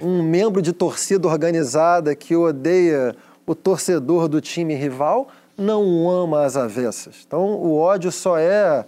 Um 0.03 0.23
membro 0.23 0.63
de 0.63 0.73
torcida 0.73 1.29
organizada 1.29 2.15
que 2.15 2.35
odeia 2.35 3.15
o 3.47 3.55
torcedor 3.55 4.29
do 4.29 4.41
time 4.41 4.75
rival 4.75 5.29
não 5.59 6.09
ama 6.09 6.43
as 6.43 6.57
avessas. 6.57 7.17
Então, 7.27 7.55
o 7.55 7.77
ódio 7.77 8.11
só 8.11 8.39
é 8.39 8.87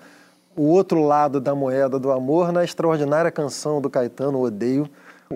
o 0.57 0.65
outro 0.69 1.03
lado 1.03 1.41
da 1.41 1.55
moeda 1.55 1.99
do 1.99 2.11
amor 2.13 2.53
na 2.53 2.63
extraordinária 2.65 3.31
canção 3.31 3.81
do 3.81 3.89
Caetano, 3.89 4.41
Odeio, 4.41 4.89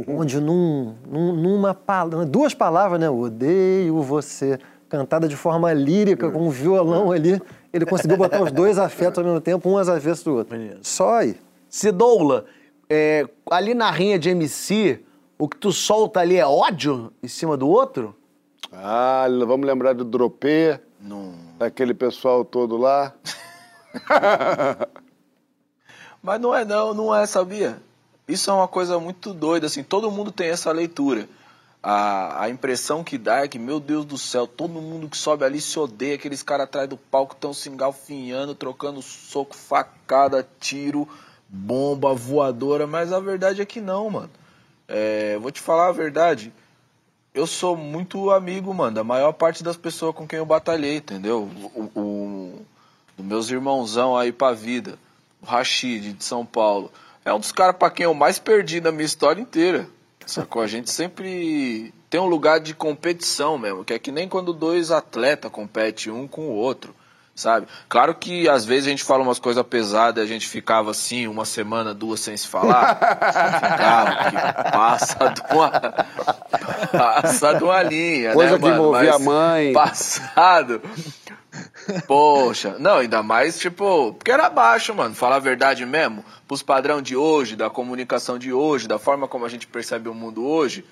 onde 0.06 0.40
num, 0.40 0.94
num- 1.08 1.32
numa 1.34 1.72
palavra, 1.74 2.26
duas 2.26 2.52
palavras, 2.54 3.00
né? 3.00 3.08
Odeio 3.08 4.02
você, 4.02 4.58
cantada 4.88 5.26
de 5.26 5.34
forma 5.36 5.72
lírica, 5.72 6.30
com 6.30 6.46
um 6.46 6.50
violão 6.50 7.10
ali, 7.10 7.40
ele 7.72 7.86
conseguiu 7.86 8.16
botar 8.16 8.42
os 8.42 8.52
dois 8.52 8.78
afetos 8.78 9.18
ao 9.18 9.24
mesmo 9.24 9.40
tempo, 9.40 9.68
um 9.70 9.78
às 9.78 9.88
avessas 9.88 10.22
do 10.22 10.34
outro. 10.34 10.56
Só 10.82 11.14
aí. 11.16 11.36
Cidoula, 11.68 12.44
é, 12.88 13.26
ali 13.50 13.74
na 13.74 13.90
rinha 13.90 14.18
de 14.18 14.28
MC, 14.30 15.00
o 15.38 15.48
que 15.48 15.56
tu 15.56 15.72
solta 15.72 16.20
ali 16.20 16.36
é 16.36 16.46
ódio 16.46 17.12
em 17.22 17.28
cima 17.28 17.56
do 17.56 17.68
outro? 17.68 18.14
Ah, 18.72 19.26
vamos 19.46 19.66
lembrar 19.66 19.94
do 19.94 20.04
Dropê, 20.04 20.78
Não. 21.00 21.32
daquele 21.58 21.94
pessoal 21.94 22.44
todo 22.44 22.76
lá. 22.76 23.12
Mas 26.26 26.40
não 26.40 26.52
é 26.52 26.64
não, 26.64 26.92
não 26.92 27.14
é, 27.14 27.24
sabia? 27.24 27.80
Isso 28.26 28.50
é 28.50 28.52
uma 28.52 28.66
coisa 28.66 28.98
muito 28.98 29.32
doida, 29.32 29.68
assim, 29.68 29.84
todo 29.84 30.10
mundo 30.10 30.32
tem 30.32 30.48
essa 30.48 30.72
leitura. 30.72 31.28
A, 31.80 32.42
a 32.42 32.50
impressão 32.50 33.04
que 33.04 33.16
dá 33.16 33.44
é 33.44 33.48
que, 33.48 33.60
meu 33.60 33.78
Deus 33.78 34.04
do 34.04 34.18
céu, 34.18 34.44
todo 34.44 34.80
mundo 34.82 35.08
que 35.08 35.16
sobe 35.16 35.44
ali 35.44 35.60
se 35.60 35.78
odeia, 35.78 36.16
aqueles 36.16 36.42
caras 36.42 36.64
atrás 36.64 36.88
do 36.88 36.96
palco 36.96 37.34
estão 37.34 37.54
se 37.54 37.68
engalfinhando, 37.68 38.56
trocando 38.56 39.00
soco, 39.00 39.54
facada, 39.54 40.44
tiro, 40.58 41.08
bomba, 41.48 42.12
voadora, 42.12 42.88
mas 42.88 43.12
a 43.12 43.20
verdade 43.20 43.62
é 43.62 43.64
que 43.64 43.80
não, 43.80 44.10
mano. 44.10 44.30
É, 44.88 45.38
vou 45.38 45.52
te 45.52 45.60
falar 45.60 45.86
a 45.90 45.92
verdade, 45.92 46.52
eu 47.32 47.46
sou 47.46 47.76
muito 47.76 48.32
amigo, 48.32 48.74
mano, 48.74 48.96
da 48.96 49.04
maior 49.04 49.30
parte 49.32 49.62
das 49.62 49.76
pessoas 49.76 50.12
com 50.12 50.26
quem 50.26 50.40
eu 50.40 50.46
batalhei, 50.46 50.96
entendeu? 50.96 51.48
O, 51.72 52.00
o- 52.00 52.66
os 53.16 53.24
meus 53.24 53.48
irmãozão 53.48 54.16
aí 54.16 54.32
pra 54.32 54.50
vida, 54.52 54.94
o 54.94 55.05
Rashid 55.46 56.12
de 56.12 56.24
São 56.24 56.44
Paulo, 56.44 56.90
é 57.24 57.32
um 57.32 57.40
dos 57.40 57.52
caras 57.52 57.76
pra 57.76 57.90
quem 57.90 58.04
eu 58.04 58.14
mais 58.14 58.38
perdi 58.38 58.80
na 58.80 58.92
minha 58.92 59.04
história 59.04 59.40
inteira. 59.40 59.88
Sacou? 60.26 60.60
A 60.60 60.66
gente 60.66 60.90
sempre 60.90 61.92
tem 62.10 62.20
um 62.20 62.26
lugar 62.26 62.58
de 62.60 62.74
competição 62.74 63.56
mesmo, 63.56 63.84
que 63.84 63.92
é 63.92 63.98
que 63.98 64.10
nem 64.10 64.28
quando 64.28 64.52
dois 64.52 64.90
atletas 64.90 65.50
competem 65.50 66.12
um 66.12 66.26
com 66.26 66.42
o 66.48 66.52
outro, 66.52 66.94
sabe? 67.34 67.66
Claro 67.88 68.14
que 68.14 68.48
às 68.48 68.64
vezes 68.64 68.86
a 68.86 68.90
gente 68.90 69.04
fala 69.04 69.22
umas 69.22 69.38
coisas 69.38 69.62
pesadas 69.64 70.22
e 70.22 70.26
a 70.26 70.28
gente 70.32 70.46
ficava 70.48 70.90
assim, 70.90 71.26
uma 71.28 71.44
semana, 71.44 71.94
duas 71.94 72.18
sem 72.20 72.36
se 72.36 72.48
falar. 72.48 72.96
ficava, 72.96 74.30
que 74.30 74.70
passa 74.72 75.28
de 75.28 75.54
uma, 75.54 75.70
passa 76.90 77.54
de 77.54 77.64
uma 77.64 77.82
linha, 77.82 78.32
Coisa 78.32 78.52
né, 78.52 78.58
que 78.58 78.62
mano? 78.64 78.74
envolvia 78.76 79.12
Mas 79.12 79.20
a 79.20 79.24
mãe. 79.24 79.72
Passado. 79.72 80.82
Poxa, 82.06 82.76
não, 82.78 82.98
ainda 82.98 83.22
mais, 83.22 83.58
tipo, 83.58 84.12
porque 84.14 84.30
era 84.30 84.48
baixo, 84.48 84.94
mano. 84.94 85.14
Falar 85.14 85.36
a 85.36 85.40
verdade 85.40 85.84
mesmo, 85.86 86.24
pros 86.46 86.62
padrão 86.62 87.00
de 87.00 87.16
hoje, 87.16 87.56
da 87.56 87.70
comunicação 87.70 88.38
de 88.38 88.52
hoje, 88.52 88.88
da 88.88 88.98
forma 88.98 89.28
como 89.28 89.44
a 89.44 89.48
gente 89.48 89.66
percebe 89.66 90.08
o 90.08 90.14
mundo 90.14 90.44
hoje, 90.44 90.84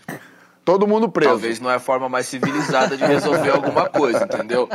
Todo 0.64 0.86
mundo 0.86 1.08
preso. 1.08 1.30
talvez 1.30 1.60
não 1.60 1.70
é 1.70 1.74
a 1.74 1.80
forma 1.80 2.08
mais 2.08 2.26
civilizada 2.26 2.96
de 2.96 3.04
resolver 3.04 3.50
alguma 3.50 3.88
coisa, 3.88 4.24
entendeu? 4.24 4.68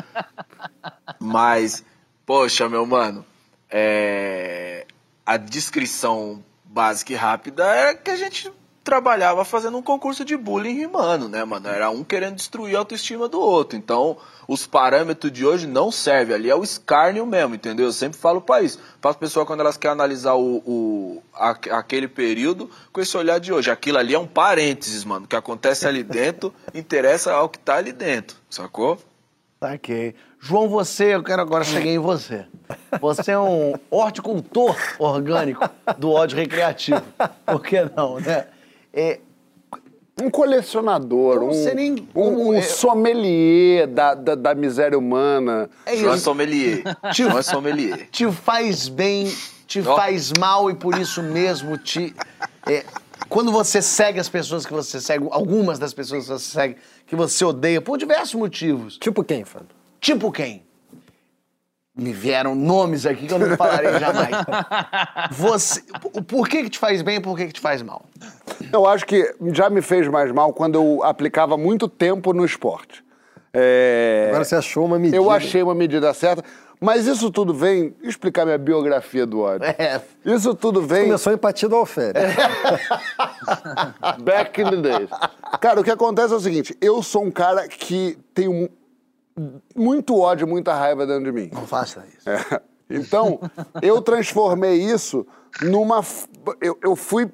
Mas, 1.20 1.84
poxa, 2.26 2.70
meu 2.70 2.86
mano, 2.86 3.26
é... 3.70 4.86
a 5.26 5.36
descrição 5.36 6.44
básica 6.64 7.14
e 7.14 7.16
rápida 7.16 7.66
era 7.66 7.96
que 7.96 8.12
a 8.12 8.16
gente 8.16 8.52
trabalhava 8.84 9.44
fazendo 9.44 9.78
um 9.78 9.82
concurso 9.82 10.24
de 10.24 10.38
bullying 10.38 10.74
rimando, 10.74 11.28
né, 11.28 11.44
mano? 11.44 11.68
Era 11.68 11.90
um 11.90 12.04
querendo 12.04 12.36
destruir 12.36 12.76
a 12.76 12.80
autoestima 12.80 13.28
do 13.28 13.40
outro. 13.40 13.78
Então, 13.78 14.18
os 14.52 14.66
parâmetros 14.66 15.32
de 15.32 15.46
hoje 15.46 15.68
não 15.68 15.92
servem. 15.92 16.34
Ali 16.36 16.50
é 16.50 16.56
o 16.56 16.64
escárnio 16.64 17.24
mesmo, 17.26 17.54
entendeu? 17.54 17.86
Eu 17.86 17.92
sempre 17.92 18.18
falo 18.18 18.42
pra 18.42 18.62
isso. 18.64 18.80
Para 19.00 19.12
as 19.12 19.18
pessoas, 19.18 19.46
quando 19.46 19.60
elas 19.60 19.78
querem 19.78 19.94
analisar 19.94 20.34
o, 20.34 20.58
o- 20.66 21.24
a- 21.36 21.52
aquele 21.78 22.08
período 22.08 22.68
com 22.92 23.00
esse 23.00 23.16
olhar 23.16 23.40
de 23.40 23.54
hoje. 23.54 23.70
Aquilo 23.70 24.00
ali 24.00 24.16
é 24.16 24.20
um 24.20 24.26
parênteses, 24.26 25.04
mano. 25.06 25.26
O 25.26 25.28
que 25.28 25.36
acontece 25.36 25.86
ali 25.88 26.02
dentro 26.04 26.52
interessa 26.74 27.32
ao 27.32 27.48
que 27.48 27.60
tá 27.60 27.76
ali 27.76 27.92
dentro, 27.92 28.38
sacou? 28.50 28.98
Ok. 29.62 30.16
João, 30.40 30.68
você, 30.70 31.14
eu 31.16 31.22
quero 31.22 31.42
agora 31.42 31.64
chegar 31.66 31.86
em 31.92 32.00
você. 32.00 32.46
Você 33.02 33.32
é 33.32 33.38
um 33.40 33.76
horticultor 33.92 34.76
orgânico 34.98 35.70
do 35.98 36.12
ódio 36.12 36.38
recreativo. 36.38 37.04
Por 37.46 37.62
que 37.62 37.82
não, 37.96 38.20
né? 38.20 38.48
É, 38.94 39.20
Um 40.22 40.30
colecionador, 40.30 41.44
um, 41.44 41.74
nem 41.74 42.08
um, 42.16 42.50
um 42.50 42.54
é. 42.54 42.62
sommelier 42.62 43.88
da, 43.88 44.14
da, 44.14 44.36
da 44.36 44.56
miséria 44.56 44.98
humana. 44.98 45.70
é 45.86 45.96
João 45.96 46.14
é 46.14 46.16
isso. 46.16 46.24
sommelier. 46.24 46.84
João 47.14 47.38
é 47.38 47.42
sommelier. 47.42 48.10
Te 48.12 48.30
faz 48.32 48.88
bem, 48.88 49.32
te 49.66 49.80
Ó. 49.80 49.96
faz 49.96 50.32
mal 50.38 50.70
e 50.70 50.76
por 50.76 50.98
isso 50.98 51.24
mesmo 51.24 51.78
te. 51.78 52.14
é, 52.68 52.84
quando 53.28 53.52
você 53.52 53.82
segue 53.82 54.20
as 54.20 54.28
pessoas 54.28 54.66
que 54.66 54.74
você 54.74 55.00
segue, 55.00 55.28
algumas 55.32 55.78
das 55.78 55.94
pessoas 55.94 56.26
que 56.26 56.34
você 56.34 56.40
segue, 56.44 56.76
que 57.06 57.16
você 57.16 57.46
odeia, 57.46 57.82
por 57.82 57.98
diversos 57.98 58.36
motivos. 58.36 58.98
Tipo 58.98 59.24
quem, 59.24 59.46
Fábio? 59.46 59.70
Tipo 60.02 60.32
quem? 60.32 60.64
Me 62.00 62.14
vieram 62.14 62.56
nomes 62.56 63.06
aqui 63.06 63.28
que 63.28 63.34
eu 63.34 63.40
não 63.40 63.56
falarei 63.58 64.00
jamais. 64.00 64.30
Você, 65.32 65.82
por- 66.28 66.48
que 66.48 66.64
que 66.64 66.70
te 66.70 66.80
faz 66.80 67.02
bem 67.02 67.18
e 67.18 67.20
por 67.20 67.36
que 67.38 67.48
que 67.48 67.54
te 67.54 67.60
faz 67.60 67.82
mal? 67.82 68.04
Eu 68.72 68.86
acho 68.88 69.06
que 69.06 69.34
já 69.54 69.70
me 69.70 69.82
fez 69.82 70.08
mais 70.08 70.32
mal 70.32 70.54
quando 70.54 70.76
eu 70.76 71.04
aplicava 71.04 71.58
muito 71.58 71.88
tempo 71.88 72.34
no 72.34 72.46
esporte. 72.46 73.04
É, 73.54 74.26
Agora 74.30 74.44
você 74.44 74.56
achou 74.56 74.86
uma 74.86 74.98
medida. 75.00 75.18
Eu 75.18 75.30
achei 75.32 75.62
uma 75.64 75.74
medida 75.74 76.14
certa, 76.14 76.44
mas 76.80 77.08
isso 77.08 77.32
tudo 77.32 77.52
vem. 77.54 77.96
Explicar 78.04 78.46
minha 78.46 78.58
biografia 78.60 79.26
do 79.26 79.42
ódio. 79.42 79.66
É. 79.68 80.00
Isso 80.24 80.54
tudo 80.54 80.82
vem. 80.84 81.06
Começou 81.06 81.32
a 81.32 81.34
empatia 81.34 81.68
do 81.68 81.76
Alférez. 81.76 82.36
Back 84.22 84.62
in 84.62 84.66
the 84.66 84.78
days. 84.78 85.10
Cara, 85.60 85.80
o 85.82 85.84
que 85.84 85.92
acontece 85.92 86.34
é 86.34 86.36
o 86.38 86.40
seguinte: 86.40 86.78
eu 86.80 87.02
sou 87.02 87.24
um 87.26 87.32
cara 87.32 87.68
que 87.68 88.18
tem 88.34 88.48
um- 88.48 88.70
muito 89.76 90.18
ódio, 90.18 90.48
muita 90.48 90.74
raiva 90.74 91.06
dentro 91.06 91.26
de 91.26 91.32
mim. 91.32 91.50
Não 91.54 91.66
faça 91.66 92.04
isso. 92.18 92.30
É. 92.30 92.62
Então, 92.90 93.40
eu 93.82 94.02
transformei 94.02 94.76
isso 94.76 95.26
numa. 95.62 96.04
Eu, 96.60 96.78
eu 96.82 96.96
fui 96.96 97.32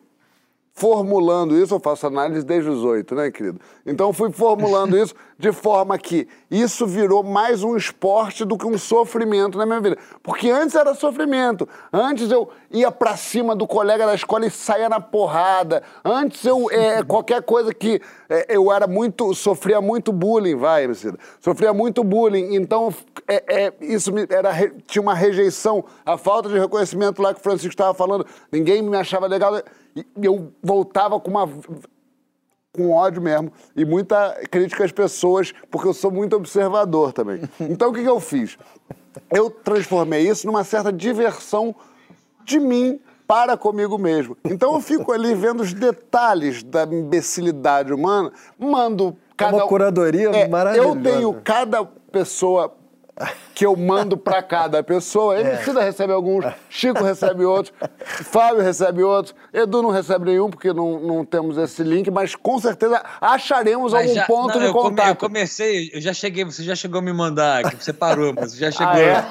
formulando 0.73 1.57
isso, 1.57 1.73
eu 1.73 1.79
faço 1.79 2.05
análise 2.05 2.45
desde 2.45 2.69
os 2.69 2.83
oito, 2.83 3.15
né, 3.15 3.31
querido? 3.31 3.61
Então, 3.85 4.07
eu 4.07 4.13
fui 4.13 4.29
formulando 4.31 4.97
isso 4.97 5.15
de 5.37 5.51
forma 5.51 5.97
que 5.97 6.27
isso 6.49 6.87
virou 6.87 7.21
mais 7.21 7.61
um 7.63 7.75
esporte 7.75 8.45
do 8.45 8.57
que 8.57 8.65
um 8.65 8.77
sofrimento 8.77 9.57
na 9.57 9.65
minha 9.65 9.81
vida. 9.81 9.97
Porque 10.23 10.49
antes 10.49 10.75
era 10.75 10.93
sofrimento. 10.93 11.67
Antes 11.91 12.31
eu 12.31 12.49
ia 12.71 12.89
pra 12.89 13.17
cima 13.17 13.53
do 13.55 13.67
colega 13.67 14.05
da 14.05 14.15
escola 14.15 14.45
e 14.45 14.49
saía 14.49 14.87
na 14.87 14.99
porrada. 14.99 15.83
Antes 16.03 16.45
eu. 16.45 16.71
é, 16.71 17.03
qualquer 17.03 17.41
coisa 17.41 17.73
que. 17.73 18.01
é, 18.29 18.55
eu 18.55 18.71
era 18.71 18.87
muito. 18.87 19.33
sofria 19.33 19.81
muito 19.81 20.13
bullying, 20.13 20.55
vai, 20.55 20.85
Emicida. 20.85 21.17
Sofria 21.41 21.73
muito 21.73 22.03
bullying. 22.03 22.55
Então, 22.55 22.93
é, 23.27 23.65
é, 23.65 23.73
isso 23.81 24.13
me- 24.13 24.25
era, 24.29 24.53
tinha 24.87 25.01
uma 25.01 25.13
rejeição, 25.13 25.83
a 26.05 26.17
falta 26.17 26.47
de 26.47 26.57
reconhecimento 26.57 27.21
lá 27.21 27.33
que 27.33 27.39
o 27.41 27.43
Francisco 27.43 27.73
estava 27.73 27.93
falando. 27.93 28.25
Ninguém 28.51 28.81
me 28.81 28.95
achava 28.95 29.27
legal. 29.27 29.61
E 29.95 30.05
eu 30.21 30.51
voltava 30.63 31.19
com 31.19 31.29
uma 31.29 31.47
com 32.75 32.91
ódio 32.91 33.21
mesmo 33.21 33.51
e 33.75 33.85
muita 33.85 34.37
crítica 34.51 34.83
às 34.83 34.91
pessoas, 34.91 35.53
porque 35.71 35.87
eu 35.87 35.93
sou 35.93 36.11
muito 36.11 36.35
observador 36.35 37.13
também. 37.13 37.41
Então 37.59 37.89
o 37.89 37.93
que, 37.93 38.03
que 38.03 38.09
eu 38.09 38.19
fiz? 38.19 38.57
Eu 39.31 39.49
transformei 39.49 40.27
isso 40.27 40.45
numa 40.45 40.63
certa 40.63 40.91
diversão 40.91 41.73
de 42.43 42.59
mim 42.59 42.99
para 43.27 43.57
comigo 43.57 43.97
mesmo. 43.97 44.37
Então 44.43 44.73
eu 44.73 44.81
fico 44.81 45.11
ali 45.11 45.33
vendo 45.33 45.61
os 45.61 45.73
detalhes 45.73 46.63
da 46.63 46.83
imbecilidade 46.83 47.91
humana, 47.91 48.31
mando 48.57 49.15
cada 49.35 49.57
uma 49.57 49.67
curadoria 49.67 50.29
É, 50.29 50.47
maravilhosa. 50.47 50.89
Eu 50.89 51.01
tenho 51.01 51.33
cada 51.43 51.85
pessoa 52.11 52.73
que 53.53 53.65
eu 53.65 53.75
mando 53.75 54.17
para 54.17 54.43
cada 54.43 54.83
pessoa. 54.83 55.39
Emicida 55.39 55.81
recebe 55.81 56.11
alguns, 56.11 56.45
Chico 56.69 57.03
recebe 57.03 57.45
outros, 57.45 57.73
Fábio 58.03 58.61
recebe 58.61 59.03
outros, 59.03 59.33
Edu 59.53 59.81
não 59.81 59.89
recebe 59.89 60.25
nenhum 60.25 60.49
porque 60.49 60.73
não, 60.73 60.99
não 60.99 61.23
temos 61.25 61.57
esse 61.57 61.81
link, 61.83 62.11
mas 62.11 62.35
com 62.35 62.59
certeza 62.59 63.01
acharemos 63.21 63.93
Mas 63.93 64.03
algum 64.03 64.15
já- 64.15 64.25
ponto 64.25 64.53
não, 64.55 64.59
de 64.59 64.65
eu 64.65 64.73
come- 64.73 64.89
contato. 64.89 65.07
eu 65.09 65.15
comecei, 65.15 65.89
eu 65.93 66.01
já 66.01 66.13
cheguei, 66.13 66.43
você 66.43 66.63
já 66.63 66.75
chegou 66.75 66.99
a 66.99 67.01
me 67.01 67.13
mandar, 67.13 67.69
que 67.69 67.81
você 67.81 67.93
parou, 67.93 68.33
mas 68.33 68.51
você 68.51 68.59
já 68.59 68.71
chegou. 68.71 68.93
é? 68.95 69.25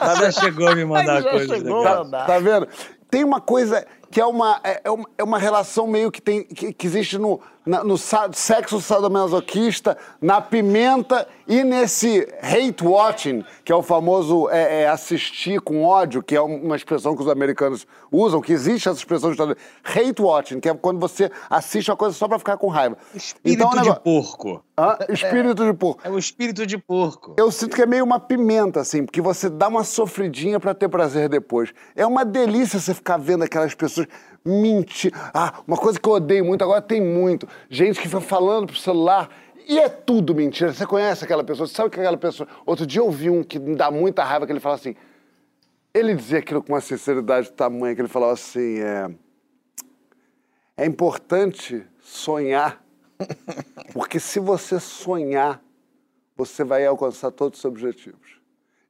Mas 0.00 0.18
já 0.18 0.30
chegou 0.30 0.68
a 0.68 0.74
me 0.74 0.84
mandar 0.84 1.22
já 1.22 1.30
coisas. 1.30 1.58
chegou. 1.58 1.82
Tá, 1.82 2.04
tá 2.24 2.38
vendo? 2.38 2.66
Tem 3.10 3.22
uma 3.22 3.40
coisa 3.40 3.86
que 4.10 4.20
é 4.20 4.26
uma, 4.26 4.60
é, 4.64 4.80
é 4.84 4.90
uma, 4.90 5.08
é 5.18 5.22
uma 5.24 5.38
relação 5.38 5.86
meio 5.86 6.10
que, 6.10 6.20
tem, 6.22 6.42
que, 6.44 6.72
que 6.72 6.86
existe 6.86 7.18
no, 7.18 7.40
na- 7.66 7.82
no 7.84 7.98
sexo 7.98 8.80
sadomasoquista, 8.80 9.96
na 10.20 10.40
pimenta 10.40 11.26
e 11.46 11.62
nesse 11.64 12.26
hate 12.40 12.84
watching, 12.84 13.44
que 13.64 13.72
é 13.72 13.74
o 13.74 13.82
famoso 13.82 14.48
é, 14.50 14.82
é, 14.82 14.88
assistir 14.88 15.60
com 15.60 15.82
ódio, 15.84 16.22
que 16.22 16.34
é 16.36 16.40
um- 16.40 16.62
uma 16.64 16.76
expressão 16.76 17.14
que 17.16 17.22
os 17.22 17.28
americanos 17.28 17.86
usam, 18.10 18.40
que 18.40 18.52
existe 18.52 18.88
essa 18.88 18.98
expressão 18.98 19.30
Unidos. 19.30 19.56
Hate 19.84 20.22
watching, 20.22 20.60
que 20.60 20.68
é 20.68 20.74
quando 20.74 21.00
você 21.00 21.30
assiste 21.50 21.90
uma 21.90 21.96
coisa 21.96 22.14
só 22.16 22.28
pra 22.28 22.38
ficar 22.38 22.56
com 22.56 22.68
raiva. 22.68 22.96
Espírito 23.14 23.66
o 23.66 23.70
de 23.70 23.76
negócio- 23.76 24.00
porco. 24.02 24.62
Hã? 24.78 24.96
Espírito 25.08 25.64
de 25.64 25.72
porco. 25.72 26.00
É 26.04 26.10
o 26.10 26.18
espírito 26.18 26.66
de 26.66 26.78
porco. 26.78 27.34
Eu 27.38 27.50
sinto 27.50 27.74
que 27.74 27.82
é 27.82 27.86
meio 27.86 28.04
uma 28.04 28.20
pimenta, 28.20 28.80
assim, 28.80 29.04
porque 29.04 29.20
você 29.22 29.48
dá 29.48 29.68
uma 29.68 29.82
sofridinha 29.84 30.60
pra 30.60 30.74
ter 30.74 30.88
prazer 30.88 31.28
depois. 31.28 31.72
É 31.96 32.06
uma 32.06 32.24
delícia 32.24 32.78
você 32.78 32.92
ficar 32.94 33.16
vendo 33.16 33.42
aquelas 33.42 33.74
pessoas 33.74 34.06
mentir. 34.44 35.12
Ah, 35.32 35.62
uma 35.66 35.76
coisa 35.76 35.98
que 35.98 36.08
eu 36.08 36.12
odeio 36.12 36.44
muito, 36.44 36.62
agora 36.62 36.82
tem 36.82 37.00
muito. 37.00 37.48
Gente 37.68 38.00
que 38.00 38.08
fica 38.08 38.20
falando 38.20 38.66
pro 38.66 38.76
celular. 38.76 39.30
E 39.68 39.78
é 39.78 39.88
tudo 39.88 40.34
mentira. 40.34 40.72
Você 40.72 40.86
conhece 40.86 41.24
aquela 41.24 41.42
pessoa, 41.42 41.66
você 41.66 41.74
sabe 41.74 41.90
que 41.90 41.98
aquela 41.98 42.16
pessoa. 42.16 42.48
Outro 42.64 42.86
dia 42.86 43.00
eu 43.00 43.10
vi 43.10 43.28
um 43.28 43.42
que 43.42 43.58
me 43.58 43.74
dá 43.74 43.90
muita 43.90 44.22
raiva, 44.22 44.46
que 44.46 44.52
ele 44.52 44.60
fala 44.60 44.76
assim. 44.76 44.94
Ele 45.92 46.14
dizia 46.14 46.38
aquilo 46.38 46.62
com 46.62 46.72
uma 46.72 46.80
sinceridade 46.80 47.50
tamanha, 47.50 47.94
que 47.94 48.00
ele 48.00 48.08
falava 48.08 48.32
assim: 48.32 48.80
é, 48.80 49.10
é 50.76 50.86
importante 50.86 51.84
sonhar, 52.00 52.84
porque 53.92 54.20
se 54.20 54.38
você 54.38 54.78
sonhar, 54.78 55.60
você 56.36 56.62
vai 56.62 56.84
alcançar 56.86 57.30
todos 57.30 57.58
os 57.58 57.62
seus 57.62 57.72
objetivos. 57.72 58.40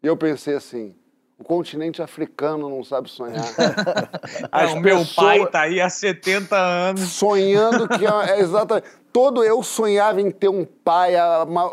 E 0.02 0.06
eu 0.06 0.16
pensei 0.16 0.55
assim: 0.55 0.94
o 1.38 1.44
continente 1.44 2.00
africano 2.00 2.68
não 2.68 2.82
sabe 2.82 3.10
sonhar. 3.10 3.44
As 4.50 4.72
o 4.72 4.80
meu 4.80 5.04
pai 5.14 5.46
tá 5.46 5.62
aí 5.62 5.80
há 5.80 5.88
70 5.88 6.56
anos. 6.56 7.12
sonhando 7.12 7.86
que 7.88 8.06
é, 8.06 8.40
exatamente. 8.40 8.86
Todo 9.12 9.42
eu 9.42 9.62
sonhava 9.62 10.20
em 10.20 10.30
ter 10.30 10.48
um 10.48 10.64
pai, 10.64 11.16
a 11.16 11.46
ma- 11.46 11.72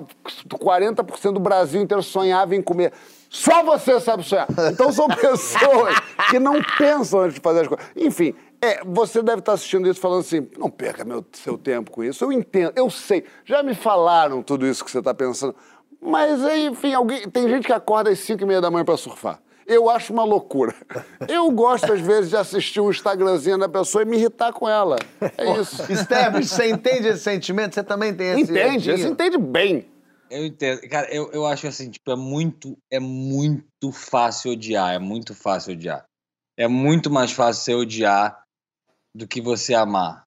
40% 0.49 1.33
do 1.33 1.39
Brasil 1.39 1.81
inteiro 1.81 2.01
sonhava 2.01 2.55
em 2.55 2.61
comer. 2.61 2.93
Só 3.29 3.63
você 3.63 3.99
sabe 3.99 4.23
sonhar. 4.23 4.47
Então 4.71 4.91
são 4.91 5.07
pessoas 5.11 5.99
que 6.29 6.39
não 6.39 6.61
pensam 6.77 7.21
antes 7.21 7.35
de 7.35 7.41
fazer 7.41 7.61
as 7.61 7.67
coisas. 7.67 7.85
Enfim, 7.95 8.33
é, 8.61 8.81
você 8.85 9.21
deve 9.21 9.39
estar 9.39 9.53
assistindo 9.53 9.89
isso 9.89 9.99
falando 9.99 10.21
assim: 10.21 10.47
não 10.57 10.69
perca 10.69 11.03
meu, 11.03 11.25
seu 11.33 11.57
tempo 11.57 11.91
com 11.91 12.03
isso. 12.03 12.23
Eu 12.23 12.31
entendo, 12.31 12.71
eu 12.75 12.89
sei. 12.89 13.25
Já 13.43 13.61
me 13.63 13.73
falaram 13.75 14.41
tudo 14.43 14.65
isso 14.67 14.83
que 14.85 14.91
você 14.91 14.99
está 14.99 15.13
pensando. 15.13 15.55
Mas, 16.01 16.41
enfim, 16.41 16.93
alguém, 16.93 17.29
tem 17.29 17.47
gente 17.49 17.65
que 17.65 17.73
acorda 17.73 18.09
às 18.09 18.19
5 18.19 18.41
e 18.43 18.45
meia 18.45 18.59
da 18.61 18.69
manhã 18.69 18.83
para 18.85 18.97
surfar. 18.97 19.39
Eu 19.65 19.89
acho 19.89 20.11
uma 20.11 20.23
loucura. 20.23 20.73
Eu 21.27 21.49
gosto, 21.51 21.91
às 21.91 22.01
vezes, 22.01 22.29
de 22.29 22.37
assistir 22.37 22.79
um 22.79 22.89
Instagramzinho 22.89 23.57
da 23.57 23.69
pessoa 23.69 24.01
e 24.01 24.05
me 24.05 24.17
irritar 24.17 24.51
com 24.53 24.67
ela. 24.67 24.97
É 25.37 25.59
isso. 25.59 25.91
Esteves, 25.91 26.49
você 26.49 26.69
entende 26.69 27.07
esse 27.07 27.23
sentimento? 27.23 27.75
Você 27.75 27.83
também 27.83 28.13
tem 28.13 28.31
esse 28.31 28.51
Entende? 28.51 28.91
Você 28.91 29.07
entende 29.07 29.37
bem. 29.37 29.85
Eu 30.29 30.45
entendo. 30.45 30.81
Cara, 30.89 31.13
eu, 31.13 31.31
eu 31.31 31.45
acho 31.45 31.67
assim, 31.67 31.89
tipo, 31.91 32.11
é 32.11 32.15
muito, 32.15 32.77
é 32.91 32.99
muito 32.99 33.91
fácil 33.91 34.51
odiar. 34.51 34.93
É 34.93 34.99
muito 34.99 35.33
fácil 35.33 35.73
odiar. 35.73 36.05
É 36.57 36.67
muito 36.67 37.09
mais 37.09 37.31
fácil 37.31 37.63
você 37.63 37.73
odiar 37.73 38.43
do 39.15 39.27
que 39.27 39.41
você 39.41 39.73
amar. 39.73 40.23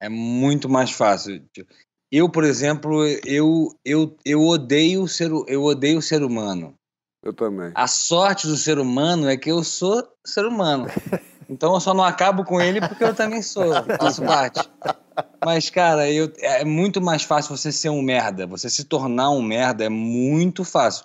É 0.00 0.08
muito 0.08 0.68
mais 0.68 0.90
fácil. 0.90 1.44
Tipo, 1.54 1.72
Eu, 2.10 2.28
por 2.30 2.42
exemplo, 2.42 3.04
eu, 3.24 3.68
eu, 3.84 4.16
eu 4.24 4.40
odeio 4.40 5.06
ser, 5.06 5.30
eu 5.46 5.62
odeio 5.62 5.98
o 5.98 6.02
ser 6.02 6.22
humano. 6.22 6.74
Eu 7.22 7.32
também. 7.32 7.70
A 7.74 7.86
sorte 7.86 8.46
do 8.46 8.56
ser 8.56 8.78
humano 8.78 9.28
é 9.28 9.36
que 9.36 9.50
eu 9.50 9.62
sou 9.62 10.02
ser 10.24 10.46
humano. 10.46 10.86
Então 11.50 11.74
eu 11.74 11.80
só 11.80 11.92
não 11.92 12.04
acabo 12.04 12.44
com 12.44 12.60
ele 12.60 12.80
porque 12.80 13.02
eu 13.02 13.12
também 13.12 13.42
sou, 13.42 13.64
faço 13.98 14.22
parte. 14.22 14.60
Mas, 15.44 15.68
cara, 15.68 16.08
eu, 16.08 16.32
é 16.38 16.64
muito 16.64 17.00
mais 17.00 17.24
fácil 17.24 17.56
você 17.56 17.72
ser 17.72 17.88
um 17.88 18.00
merda. 18.00 18.46
Você 18.46 18.70
se 18.70 18.84
tornar 18.84 19.30
um 19.30 19.42
merda 19.42 19.84
é 19.84 19.88
muito 19.88 20.64
fácil. 20.64 21.04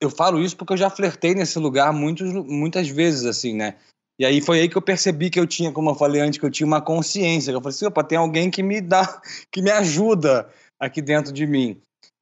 Eu 0.00 0.10
falo 0.10 0.40
isso 0.40 0.56
porque 0.56 0.72
eu 0.72 0.76
já 0.76 0.90
flertei 0.90 1.36
nesse 1.36 1.58
lugar 1.58 1.92
muitos, 1.92 2.32
muitas 2.32 2.88
vezes, 2.88 3.24
assim, 3.24 3.54
né? 3.54 3.76
E 4.18 4.24
aí 4.26 4.40
foi 4.40 4.60
aí 4.60 4.68
que 4.68 4.76
eu 4.76 4.82
percebi 4.82 5.30
que 5.30 5.38
eu 5.38 5.46
tinha, 5.46 5.72
como 5.72 5.90
eu 5.90 5.94
falei 5.94 6.20
antes, 6.20 6.38
que 6.38 6.44
eu 6.44 6.50
tinha 6.50 6.66
uma 6.66 6.82
consciência. 6.82 7.52
Eu 7.52 7.60
falei 7.60 7.74
assim, 7.74 7.86
opa, 7.86 8.02
tem 8.02 8.18
alguém 8.18 8.50
que 8.50 8.62
me 8.62 8.80
dá, 8.80 9.22
que 9.52 9.62
me 9.62 9.70
ajuda 9.70 10.48
aqui 10.78 11.00
dentro 11.00 11.32
de 11.32 11.46
mim. 11.46 11.80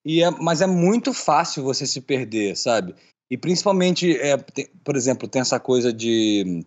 E 0.08 0.22
é, 0.22 0.30
mas 0.30 0.62
é 0.62 0.66
muito 0.66 1.12
fácil 1.12 1.62
você 1.62 1.86
se 1.86 2.00
perder, 2.00 2.56
sabe? 2.56 2.94
E 3.30 3.36
principalmente, 3.36 4.16
é, 4.18 4.36
tem- 4.38 4.68
por 4.82 4.96
exemplo, 4.96 5.28
tem 5.28 5.42
essa 5.42 5.60
coisa 5.60 5.92
de 5.92 6.64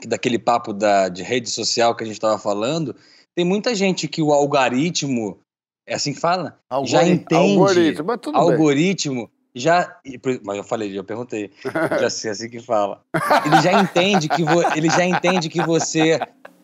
que 0.00 0.08
daquele 0.08 0.38
papo 0.38 0.72
da, 0.72 1.10
de 1.10 1.22
rede 1.22 1.50
social 1.50 1.94
que 1.94 2.02
a 2.02 2.06
gente 2.06 2.16
estava 2.16 2.38
falando. 2.38 2.96
Tem 3.34 3.44
muita 3.44 3.74
gente 3.74 4.08
que 4.08 4.22
o 4.22 4.32
algoritmo, 4.32 5.38
é 5.86 5.94
assim 5.94 6.14
que 6.14 6.20
fala? 6.20 6.58
Já 6.84 7.00
Algoritmo. 7.00 7.12
entende. 7.14 7.58
Algoritmo, 7.58 8.04
mas 8.06 8.18
tudo 8.22 8.38
bem. 8.40 8.50
algoritmo 8.52 9.30
já. 9.54 10.00
e 10.02 10.16
por- 10.18 10.40
Mas 10.42 10.56
eu 10.56 10.64
falei, 10.64 10.98
eu 10.98 11.04
perguntei. 11.04 11.50
Já 12.00 12.08
sei 12.08 12.30
assim 12.30 12.48
que 12.48 12.58
fala. 12.60 13.02
Ele 13.44 13.60
já 13.60 13.72
entende 13.82 14.30
que 14.30 14.42
vo- 14.42 14.62
ele 14.74 14.88
já 14.88 15.04
entende 15.04 15.50
que 15.50 15.60
você 15.62 16.18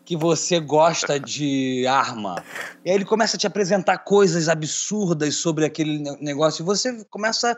que 0.09 0.17
você 0.17 0.59
gosta 0.59 1.21
de 1.21 1.87
arma. 1.87 2.43
E 2.83 2.89
aí 2.89 2.97
ele 2.97 3.05
começa 3.05 3.37
a 3.37 3.39
te 3.39 3.47
apresentar 3.47 3.99
coisas 3.99 4.49
absurdas 4.49 5.35
sobre 5.35 5.67
aquele 5.67 5.99
ne- 5.99 6.17
negócio 6.19 6.63
e 6.63 6.65
você 6.65 7.05
começa 7.11 7.55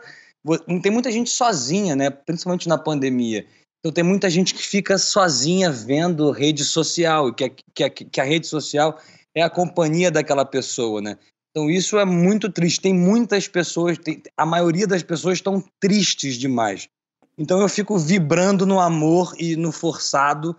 tem 0.83 0.91
muita 0.91 1.09
gente 1.09 1.29
sozinha, 1.29 1.95
né? 1.95 2.09
Principalmente 2.09 2.67
na 2.67 2.77
pandemia. 2.77 3.45
Então 3.79 3.93
tem 3.93 4.03
muita 4.03 4.29
gente 4.29 4.53
que 4.53 4.67
fica 4.67 4.97
sozinha 4.97 5.71
vendo 5.71 6.29
rede 6.29 6.65
social 6.65 7.29
e 7.29 7.33
que 7.33 7.45
a, 7.45 7.49
que 7.89 7.89
que 8.03 8.19
a 8.19 8.25
rede 8.25 8.47
social 8.47 8.99
é 9.33 9.41
a 9.41 9.49
companhia 9.49 10.11
daquela 10.11 10.43
pessoa, 10.43 10.99
né? 10.99 11.17
Então 11.51 11.69
isso 11.69 11.97
é 11.97 12.03
muito 12.03 12.51
triste. 12.51 12.81
Tem 12.81 12.93
muitas 12.93 13.47
pessoas, 13.47 13.97
tem- 13.97 14.21
a 14.35 14.45
maioria 14.45 14.85
das 14.85 15.03
pessoas 15.03 15.37
estão 15.37 15.63
tristes 15.79 16.35
demais. 16.35 16.89
Então 17.37 17.61
eu 17.61 17.69
fico 17.69 17.97
vibrando 17.97 18.65
no 18.65 18.77
amor 18.77 19.33
e 19.39 19.55
no 19.55 19.71
forçado 19.71 20.53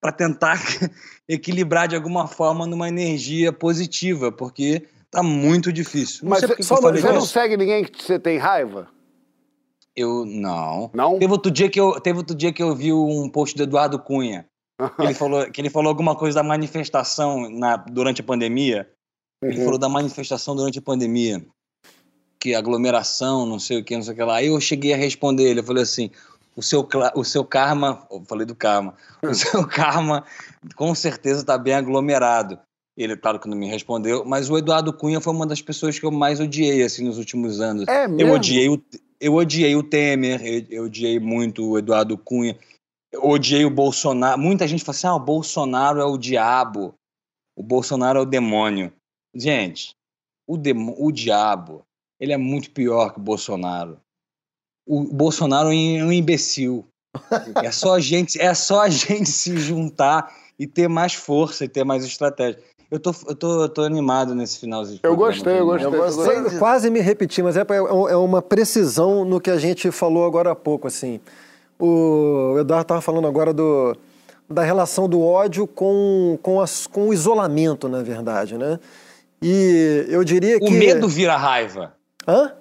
para 0.00 0.12
tentar 0.12 0.60
equilibrar 1.28 1.88
de 1.88 1.96
alguma 1.96 2.26
forma 2.26 2.66
numa 2.66 2.88
energia 2.88 3.52
positiva, 3.52 4.30
porque 4.30 4.86
tá 5.10 5.22
muito 5.22 5.72
difícil. 5.72 6.24
Não 6.24 6.30
Mas 6.30 6.40
só 6.64 6.76
você 6.80 7.12
não 7.12 7.20
segue 7.22 7.56
ninguém 7.56 7.84
que 7.84 8.02
você 8.02 8.18
tem 8.18 8.38
raiva? 8.38 8.88
Eu 9.94 10.26
não. 10.26 10.90
Não? 10.92 11.18
Teve 11.18 11.32
outro 11.32 11.50
dia 11.50 11.70
que 11.70 11.80
eu, 11.80 11.98
teve 12.00 12.18
outro 12.18 12.36
dia 12.36 12.52
que 12.52 12.62
eu 12.62 12.74
vi 12.74 12.92
um 12.92 13.28
post 13.30 13.56
do 13.56 13.62
Eduardo 13.62 13.98
Cunha. 13.98 14.46
que 14.96 15.02
Ele 15.02 15.14
falou, 15.14 15.50
que 15.50 15.60
ele 15.60 15.70
falou 15.70 15.88
alguma 15.88 16.14
coisa 16.14 16.36
da 16.36 16.42
manifestação 16.42 17.48
na, 17.48 17.76
durante 17.78 18.20
a 18.20 18.24
pandemia. 18.24 18.88
Ele 19.42 19.58
Uhum. 19.58 19.64
falou 19.64 19.78
da 19.78 19.88
manifestação 19.88 20.54
durante 20.54 20.78
a 20.78 20.82
pandemia. 20.82 21.44
Que 22.38 22.54
aglomeração, 22.54 23.46
não 23.46 23.58
sei 23.58 23.80
o 23.80 23.84
que, 23.84 23.94
não 23.96 24.02
sei 24.02 24.12
o 24.12 24.16
que 24.16 24.22
lá. 24.22 24.36
Aí 24.36 24.46
eu 24.48 24.60
cheguei 24.60 24.92
a 24.92 24.96
responder 24.96 25.44
ele. 25.44 25.60
Eu 25.60 25.64
falei 25.64 25.82
assim: 25.82 26.10
o 26.56 26.62
seu, 26.62 26.88
o 27.14 27.24
seu 27.24 27.44
karma. 27.44 28.06
Eu 28.10 28.24
falei 28.24 28.46
do 28.46 28.54
karma. 28.54 28.94
O 29.22 29.34
seu 29.34 29.66
karma 29.68 30.24
com 30.74 30.94
certeza 30.94 31.40
está 31.40 31.58
bem 31.58 31.74
aglomerado. 31.74 32.58
Ele, 32.96 33.14
claro 33.14 33.38
que 33.38 33.46
não 33.46 33.56
me 33.56 33.68
respondeu, 33.68 34.24
mas 34.24 34.48
o 34.48 34.56
Eduardo 34.56 34.90
Cunha 34.90 35.20
foi 35.20 35.30
uma 35.34 35.46
das 35.46 35.60
pessoas 35.60 35.98
que 35.98 36.06
eu 36.06 36.10
mais 36.10 36.40
odiei 36.40 36.82
assim, 36.82 37.04
nos 37.04 37.18
últimos 37.18 37.60
anos. 37.60 37.86
É 37.86 38.04
Eu 38.04 38.08
mesmo? 38.08 38.32
odiei 38.32 38.70
o, 38.70 38.82
eu 39.20 39.34
odiei 39.34 39.76
o 39.76 39.82
Temer, 39.82 40.40
eu, 40.42 40.64
eu 40.70 40.84
odiei 40.84 41.20
muito 41.20 41.62
o 41.68 41.78
Eduardo 41.78 42.16
Cunha, 42.16 42.58
eu 43.12 43.22
odiei 43.22 43.66
o 43.66 43.70
Bolsonaro. 43.70 44.40
Muita 44.40 44.66
gente 44.66 44.82
fala 44.82 44.96
assim: 44.96 45.06
ah, 45.08 45.14
o 45.14 45.20
Bolsonaro 45.20 46.00
é 46.00 46.06
o 46.06 46.16
diabo, 46.16 46.94
o 47.54 47.62
Bolsonaro 47.62 48.18
é 48.18 48.22
o 48.22 48.26
demônio. 48.26 48.90
Gente, 49.34 49.94
o, 50.46 50.56
demo, 50.56 50.94
o 50.98 51.12
diabo, 51.12 51.84
ele 52.18 52.32
é 52.32 52.38
muito 52.38 52.70
pior 52.70 53.12
que 53.12 53.18
o 53.18 53.22
Bolsonaro. 53.22 54.00
O 54.86 55.02
Bolsonaro 55.02 55.68
é 55.70 55.72
um 56.04 56.12
imbecil. 56.12 56.84
É 57.62 57.70
só 57.70 57.94
a 57.94 58.00
gente, 58.00 58.40
é 58.40 58.54
só 58.54 58.82
a 58.82 58.88
gente 58.88 59.28
se 59.30 59.56
juntar 59.58 60.32
e 60.58 60.66
ter 60.66 60.88
mais 60.88 61.14
força 61.14 61.64
e 61.64 61.68
ter 61.68 61.84
mais 61.84 62.04
estratégia. 62.04 62.60
Eu 62.90 63.00
tô, 63.00 63.12
eu 63.26 63.34
tô, 63.34 63.62
eu 63.62 63.68
tô 63.68 63.82
animado 63.82 64.32
nesse 64.34 64.60
finalzinho. 64.60 64.98
de 64.98 65.06
Eu 65.06 65.16
gostei, 65.16 65.58
eu 65.58 65.66
gostei. 65.66 65.86
eu 65.86 65.90
gostei. 66.44 66.58
Quase 66.58 66.88
me 66.88 67.00
repeti, 67.00 67.42
mas 67.42 67.56
é, 67.56 67.62
é- 67.62 68.12
é 68.12 68.16
uma 68.16 68.40
precisão 68.40 69.24
no 69.24 69.40
que 69.40 69.50
a 69.50 69.58
gente 69.58 69.90
falou 69.90 70.24
agora 70.24 70.52
há 70.52 70.54
pouco, 70.54 70.86
assim. 70.86 71.18
O 71.78 72.56
Eduardo 72.58 72.82
estava 72.82 73.00
falando 73.00 73.26
agora 73.26 73.52
do, 73.52 73.96
da 74.48 74.62
relação 74.62 75.08
do 75.08 75.20
ódio 75.20 75.66
com, 75.66 76.38
com, 76.42 76.60
as- 76.60 76.86
com 76.86 77.08
o 77.08 77.12
isolamento, 77.12 77.88
na 77.88 78.02
verdade, 78.02 78.56
né? 78.56 78.78
E 79.42 80.06
eu 80.08 80.22
diria 80.24 80.58
que... 80.60 80.66
O 80.66 80.70
medo 80.70 81.08
vira 81.08 81.36
raiva. 81.36 81.92
Hã? 82.26 82.52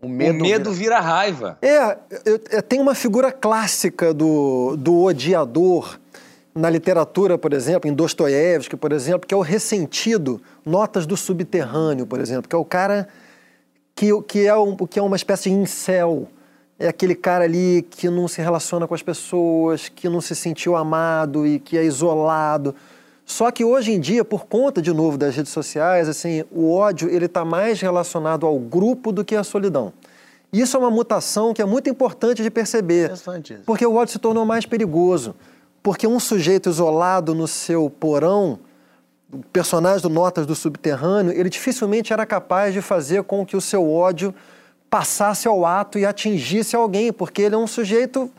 O 0.00 0.06
O 0.06 0.08
medo, 0.08 0.42
medo 0.42 0.72
vira 0.72 1.00
raiva. 1.00 1.58
É, 1.62 1.96
eu- 2.24 2.40
eu- 2.50 2.62
tem 2.62 2.80
uma 2.80 2.94
figura 2.94 3.32
clássica 3.32 4.12
do, 4.12 4.76
do 4.76 5.02
odiador 5.02 5.98
na 6.54 6.68
literatura, 6.70 7.36
por 7.38 7.52
exemplo, 7.52 7.88
em 7.90 7.94
Dostoiévski, 7.94 8.76
por 8.76 8.92
exemplo, 8.92 9.26
que 9.26 9.34
é 9.34 9.36
o 9.36 9.40
ressentido, 9.42 10.40
Notas 10.64 11.06
do 11.06 11.16
Subterrâneo, 11.16 12.06
por 12.06 12.20
exemplo, 12.20 12.48
que 12.48 12.54
é 12.54 12.58
o 12.58 12.64
cara 12.64 13.08
que, 13.94 14.10
que, 14.22 14.46
é, 14.46 14.54
um, 14.56 14.76
que 14.76 14.98
é 14.98 15.02
uma 15.02 15.16
espécie 15.16 15.48
de 15.50 15.54
incel. 15.56 16.28
É 16.78 16.88
aquele 16.88 17.14
cara 17.14 17.44
ali 17.44 17.86
que 17.90 18.10
não 18.10 18.28
se 18.28 18.42
relaciona 18.42 18.86
com 18.86 18.94
as 18.94 19.02
pessoas, 19.02 19.88
que 19.88 20.08
não 20.10 20.20
se 20.20 20.34
sentiu 20.34 20.76
amado 20.76 21.46
e 21.46 21.58
que 21.58 21.78
é 21.78 21.84
isolado. 21.84 22.74
Só 23.26 23.50
que 23.50 23.64
hoje 23.64 23.90
em 23.90 23.98
dia, 23.98 24.24
por 24.24 24.46
conta 24.46 24.80
de 24.80 24.92
novo 24.92 25.18
das 25.18 25.34
redes 25.34 25.50
sociais, 25.50 26.08
assim, 26.08 26.44
o 26.52 26.72
ódio 26.72 27.10
ele 27.10 27.26
está 27.26 27.44
mais 27.44 27.80
relacionado 27.80 28.46
ao 28.46 28.56
grupo 28.56 29.10
do 29.10 29.24
que 29.24 29.34
à 29.34 29.42
solidão. 29.42 29.92
Isso 30.52 30.76
é 30.76 30.80
uma 30.80 30.92
mutação 30.92 31.52
que 31.52 31.60
é 31.60 31.64
muito 31.64 31.90
importante 31.90 32.40
de 32.40 32.50
perceber, 32.50 33.12
isso. 33.12 33.58
porque 33.66 33.84
o 33.84 33.96
ódio 33.96 34.12
se 34.12 34.20
tornou 34.20 34.46
mais 34.46 34.64
perigoso. 34.64 35.34
Porque 35.82 36.06
um 36.06 36.20
sujeito 36.20 36.70
isolado 36.70 37.34
no 37.34 37.48
seu 37.48 37.90
porão, 37.90 38.60
o 39.32 39.38
personagem 39.52 40.02
do 40.02 40.08
Notas 40.08 40.46
do 40.46 40.54
Subterrâneo, 40.54 41.32
ele 41.32 41.50
dificilmente 41.50 42.12
era 42.12 42.24
capaz 42.24 42.72
de 42.72 42.80
fazer 42.80 43.24
com 43.24 43.44
que 43.44 43.56
o 43.56 43.60
seu 43.60 43.90
ódio 43.90 44.32
passasse 44.88 45.48
ao 45.48 45.66
ato 45.66 45.98
e 45.98 46.06
atingisse 46.06 46.76
alguém, 46.76 47.12
porque 47.12 47.42
ele 47.42 47.56
é 47.56 47.58
um 47.58 47.66
sujeito, 47.66 48.30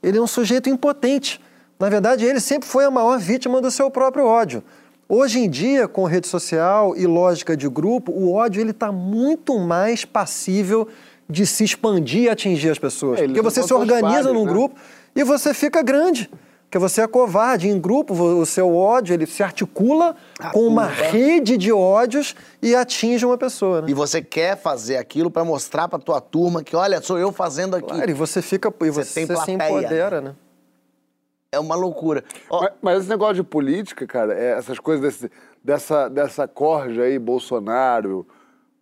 ele 0.00 0.18
é 0.18 0.22
um 0.22 0.26
sujeito 0.26 0.70
impotente. 0.70 1.40
Na 1.78 1.88
verdade, 1.88 2.24
ele 2.24 2.40
sempre 2.40 2.68
foi 2.68 2.84
a 2.84 2.90
maior 2.90 3.18
vítima 3.18 3.60
do 3.60 3.70
seu 3.70 3.90
próprio 3.90 4.24
ódio. 4.26 4.62
Hoje 5.08 5.38
em 5.38 5.48
dia, 5.48 5.86
com 5.86 6.04
rede 6.04 6.26
social 6.26 6.96
e 6.96 7.06
lógica 7.06 7.56
de 7.56 7.68
grupo, 7.68 8.10
o 8.10 8.32
ódio 8.32 8.60
ele 8.60 8.72
está 8.72 8.90
muito 8.90 9.58
mais 9.58 10.04
passível 10.04 10.88
de 11.28 11.46
se 11.46 11.64
expandir 11.64 12.24
e 12.24 12.28
atingir 12.28 12.70
as 12.70 12.78
pessoas. 12.78 13.20
É, 13.20 13.24
porque 13.24 13.42
você 13.42 13.62
se 13.62 13.72
organiza 13.72 14.24
pares, 14.24 14.32
num 14.32 14.44
né? 14.44 14.50
grupo 14.50 14.76
e 15.14 15.22
você 15.22 15.52
fica 15.54 15.82
grande. 15.82 16.30
Porque 16.64 16.78
você 16.78 17.02
é 17.02 17.06
covarde. 17.06 17.68
Em 17.68 17.78
grupo, 17.80 18.12
o 18.14 18.44
seu 18.44 18.74
ódio 18.74 19.14
ele 19.14 19.26
se 19.26 19.42
articula 19.42 20.16
com 20.52 20.66
uma 20.66 20.86
rede 20.86 21.56
de 21.56 21.72
ódios 21.72 22.34
e 22.60 22.74
atinge 22.74 23.24
uma 23.24 23.38
pessoa. 23.38 23.82
Né? 23.82 23.90
E 23.90 23.94
você 23.94 24.20
quer 24.20 24.56
fazer 24.56 24.96
aquilo 24.96 25.30
pra 25.30 25.44
mostrar 25.44 25.86
pra 25.86 25.98
tua 25.98 26.20
turma 26.20 26.64
que, 26.64 26.74
olha, 26.74 27.00
sou 27.00 27.18
eu 27.18 27.30
fazendo 27.30 27.76
aqui. 27.76 27.86
Claro, 27.86 28.10
e 28.10 28.14
você 28.14 28.42
fica. 28.42 28.72
E 28.82 28.90
Você 28.90 29.04
você, 29.04 29.26
tem 29.26 29.36
se 29.36 29.52
empodera, 29.52 30.20
né? 30.20 30.34
É 31.56 31.60
uma 31.60 31.74
loucura. 31.74 32.22
Ó, 32.50 32.60
Mas, 32.62 32.70
mas 32.82 32.98
esse 33.00 33.08
negócio 33.08 33.36
de 33.36 33.42
política, 33.42 34.06
cara, 34.06 34.34
é 34.34 34.52
essas 34.58 34.78
coisas 34.78 35.02
desse- 35.02 35.30
dessa, 35.64 36.08
dessa 36.08 36.46
corja 36.46 37.02
aí, 37.02 37.18
Bolsonaro, 37.18 38.26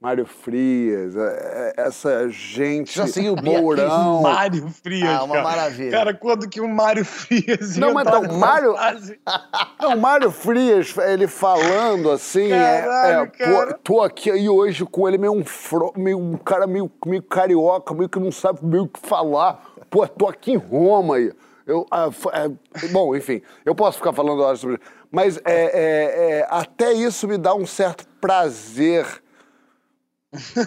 Mário 0.01 0.27
Frias, 0.27 1.17
é- 1.17 1.73
é- 1.79 1.83
essa 1.87 2.29
gente, 2.29 2.95
Já 2.95 3.07
seguiu 3.07 3.35
Mourão... 3.37 4.21
Mário 4.21 4.69
Frias, 4.69 5.09
Ah, 5.09 5.25
uma 5.25 5.35
cara. 5.37 5.49
maravilha. 5.49 5.91
Cara, 5.93 6.13
quando 6.13 6.47
que 6.47 6.61
o 6.61 6.69
Mário 6.69 7.05
Frias 7.07 7.79
Não, 7.79 7.95
mas 7.95 8.07
então, 8.07 8.23
Mário-? 8.39 8.75
Não, 9.81 9.95
o 9.97 10.01
Mário 10.01 10.31
Frias, 10.31 10.95
ele 10.99 11.27
falando 11.27 12.11
assim, 12.11 12.53
é- 12.53 12.81
Caralho, 12.83 13.23
é, 13.23 13.27
cara. 13.29 13.67
pô, 13.69 13.79
tô 13.83 14.03
aqui 14.03 14.31
aí 14.31 14.47
hoje 14.47 14.85
com 14.85 15.09
ele 15.09 15.17
meio 15.17 15.33
um, 15.33 15.43
fro, 15.45 15.91
meio 15.97 16.19
um 16.19 16.37
cara 16.37 16.67
meio, 16.67 16.91
meio 17.07 17.23
carioca, 17.23 17.95
meio 17.95 18.09
que 18.11 18.19
não 18.21 18.31
sabe 18.33 18.59
meio 18.63 18.83
o 18.83 18.89
que 18.89 19.01
falar. 19.01 19.65
Pô, 19.89 20.07
tô 20.07 20.27
aqui 20.29 20.53
em 20.53 20.57
Roma 20.57 21.17
aí. 21.17 21.33
Eu, 21.67 21.87
ah, 21.91 22.11
é, 22.33 22.89
bom, 22.89 23.17
enfim, 23.17 23.41
eu 23.65 23.75
posso 23.75 23.99
ficar 23.99 24.13
falando 24.13 24.43
horas 24.43 24.61
sobre 24.61 24.77
isso, 24.77 24.85
mas 25.11 25.39
é, 25.39 25.41
é, 25.45 26.41
é, 26.41 26.47
até 26.51 26.93
isso 26.93 27.27
me 27.27 27.39
dá 27.39 27.55
um 27.55 27.67
certo 27.67 28.07
prazer 28.21 29.07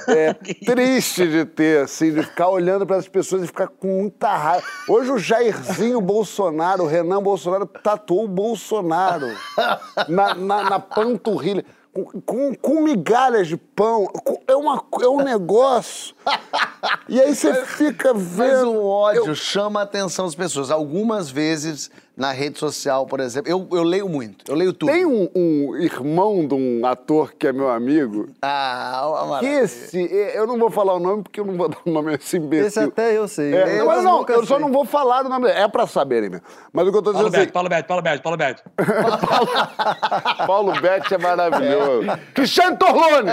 é, 0.08 0.34
triste 0.66 1.28
de 1.28 1.46
ter, 1.46 1.84
assim, 1.84 2.14
de 2.14 2.24
ficar 2.24 2.50
olhando 2.50 2.86
para 2.86 2.96
as 2.96 3.08
pessoas 3.08 3.44
e 3.44 3.48
ficar 3.48 3.68
com 3.68 3.88
muita 4.02 4.36
raiva. 4.36 4.66
Hoje 4.88 5.12
o 5.12 5.18
Jairzinho 5.18 6.02
Bolsonaro, 6.02 6.84
o 6.84 6.88
Renan 6.88 7.22
Bolsonaro, 7.22 7.66
tatuou 7.66 8.26
o 8.26 8.28
Bolsonaro 8.28 9.28
na, 10.08 10.34
na, 10.34 10.64
na 10.70 10.80
panturrilha. 10.80 11.66
Com, 12.04 12.54
com, 12.56 12.82
migalhas 12.82 13.48
de 13.48 13.58
pão. 13.58 14.06
Com- 14.08 14.42
É, 14.48 14.56
uma, 14.56 14.84
é 15.02 15.08
um 15.08 15.18
negócio. 15.24 16.16
E 17.10 17.20
aí 17.20 17.34
você 17.36 17.66
fica 17.66 18.14
Mas 18.14 18.24
vendo. 18.24 18.72
o 18.72 18.86
ódio 18.86 19.26
Eu- 19.28 19.36
chama 19.36 19.80
a 19.80 19.84
atenção 19.84 20.26
das 20.26 20.36
pessoas. 20.36 20.70
Algumas 20.70 21.30
vezes, 21.30 21.90
na 22.18 22.32
rede 22.32 22.58
social, 22.58 23.06
por 23.06 23.20
exemplo, 23.20 23.52
eu, 23.52 23.68
eu 23.72 23.84
leio 23.84 24.10
muito, 24.10 24.50
eu 24.52 24.56
leio 24.56 24.74
tudo. 24.74 24.92
Tem 24.92 25.06
um, 25.06 25.30
um 25.36 25.76
irmão 25.78 26.48
de 26.48 26.56
um 26.56 26.84
ator 26.84 27.34
que 27.38 27.46
é 27.46 27.54
meu 27.54 27.70
amigo. 27.70 28.28
Ah, 28.42 29.24
maravilha. 29.30 29.60
esse, 29.62 30.00
eu 30.34 30.48
não 30.48 30.58
vou 30.58 30.72
falar 30.72 30.96
o 30.96 31.00
nome 31.00 31.22
porque 31.22 31.40
eu 31.40 31.46
não 31.46 31.54
vou 31.56 31.70
dar 31.70 31.78
o 31.86 31.92
nome 31.92 32.12
a 32.12 32.16
esse 32.16 32.38
imbecil. 32.38 32.66
Esse 32.66 32.80
até 32.80 33.16
eu 33.16 33.28
sei. 33.28 33.54
É, 33.54 33.82
Eu 33.82 33.86
mas 33.86 34.04
não, 34.04 34.26
eu 34.28 34.44
só 34.48 34.56
sei. 34.56 34.66
não 34.66 34.72
vou 34.72 34.84
falar 34.84 35.28
o 35.28 35.30
nome 35.30 35.46
dele. 35.46 35.60
É 35.60 35.68
pra 35.68 35.86
saberem 35.86 36.32
mesmo. 36.32 36.44
Mas 36.74 36.88
o 36.88 36.92
que 36.92 36.98
eu 36.98 37.02
tô 37.04 37.14
Paulo 37.14 37.30
dizendo 37.30 37.42
Beto, 37.42 37.54
Paulo 37.54 37.70
Beto, 37.70 37.88
Paulo 37.88 38.02
Beto, 38.02 38.24
Paulo 38.24 38.38
Beto, 38.38 38.64
Paulo 39.28 39.50
assim, 39.54 40.48
Paulo 40.48 40.82
Betti 40.82 41.14
é 41.14 41.18
maravilhoso. 41.20 42.08
Cristiano 42.34 42.78
Torlone! 42.78 43.30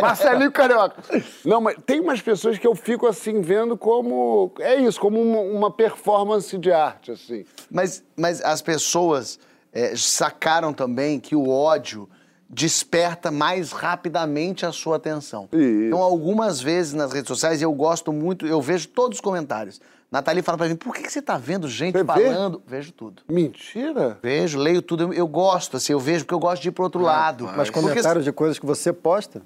Marcelinho 0.00 0.52
Carioca. 0.52 0.96
Não, 1.44 1.60
mas 1.62 1.76
tem 1.86 2.00
umas 2.00 2.20
pessoas 2.20 2.58
que 2.58 2.66
eu 2.66 2.74
fico 2.74 3.06
assim 3.06 3.40
vendo 3.40 3.74
como. 3.76 4.52
É 4.60 4.74
isso, 4.76 5.00
como 5.00 5.20
uma, 5.20 5.40
uma 5.40 5.70
performance 5.70 6.56
de 6.58 6.73
arte, 6.74 7.12
assim. 7.12 7.44
Mas, 7.70 8.02
mas 8.16 8.40
as 8.42 8.60
pessoas 8.62 9.38
é, 9.72 9.94
sacaram 9.96 10.72
também 10.72 11.18
que 11.20 11.34
o 11.36 11.48
ódio 11.48 12.08
desperta 12.48 13.30
mais 13.30 13.72
rapidamente 13.72 14.64
a 14.66 14.70
sua 14.72 14.96
atenção. 14.96 15.48
Isso. 15.52 15.86
Então, 15.86 15.98
algumas 16.00 16.60
vezes 16.60 16.92
nas 16.92 17.12
redes 17.12 17.28
sociais, 17.28 17.60
eu 17.60 17.72
gosto 17.72 18.12
muito, 18.12 18.46
eu 18.46 18.60
vejo 18.60 18.88
todos 18.88 19.18
os 19.18 19.20
comentários. 19.20 19.80
Nathalie 20.12 20.42
fala 20.42 20.56
pra 20.58 20.68
mim, 20.68 20.76
por 20.76 20.94
que, 20.94 21.02
que 21.02 21.10
você 21.12 21.20
tá 21.20 21.36
vendo 21.36 21.66
gente 21.68 21.94
Você 21.94 22.04
vê? 22.04 22.06
falando? 22.06 22.62
Vejo 22.64 22.92
tudo. 22.92 23.22
Mentira? 23.28 24.16
Vejo, 24.22 24.58
leio 24.60 24.80
tudo, 24.80 25.04
eu, 25.04 25.12
eu 25.12 25.26
gosto, 25.26 25.76
assim, 25.76 25.92
eu 25.92 25.98
vejo 25.98 26.24
porque 26.24 26.34
eu 26.34 26.38
gosto 26.38 26.62
de 26.62 26.68
ir 26.68 26.72
pro 26.72 26.84
outro 26.84 27.00
lado. 27.00 27.46
Mas 27.56 27.68
Porque- 27.68 27.80
comentários 27.80 28.24
de 28.24 28.30
coisas 28.30 28.56
que 28.58 28.66
você 28.66 28.92
posta? 28.92 29.42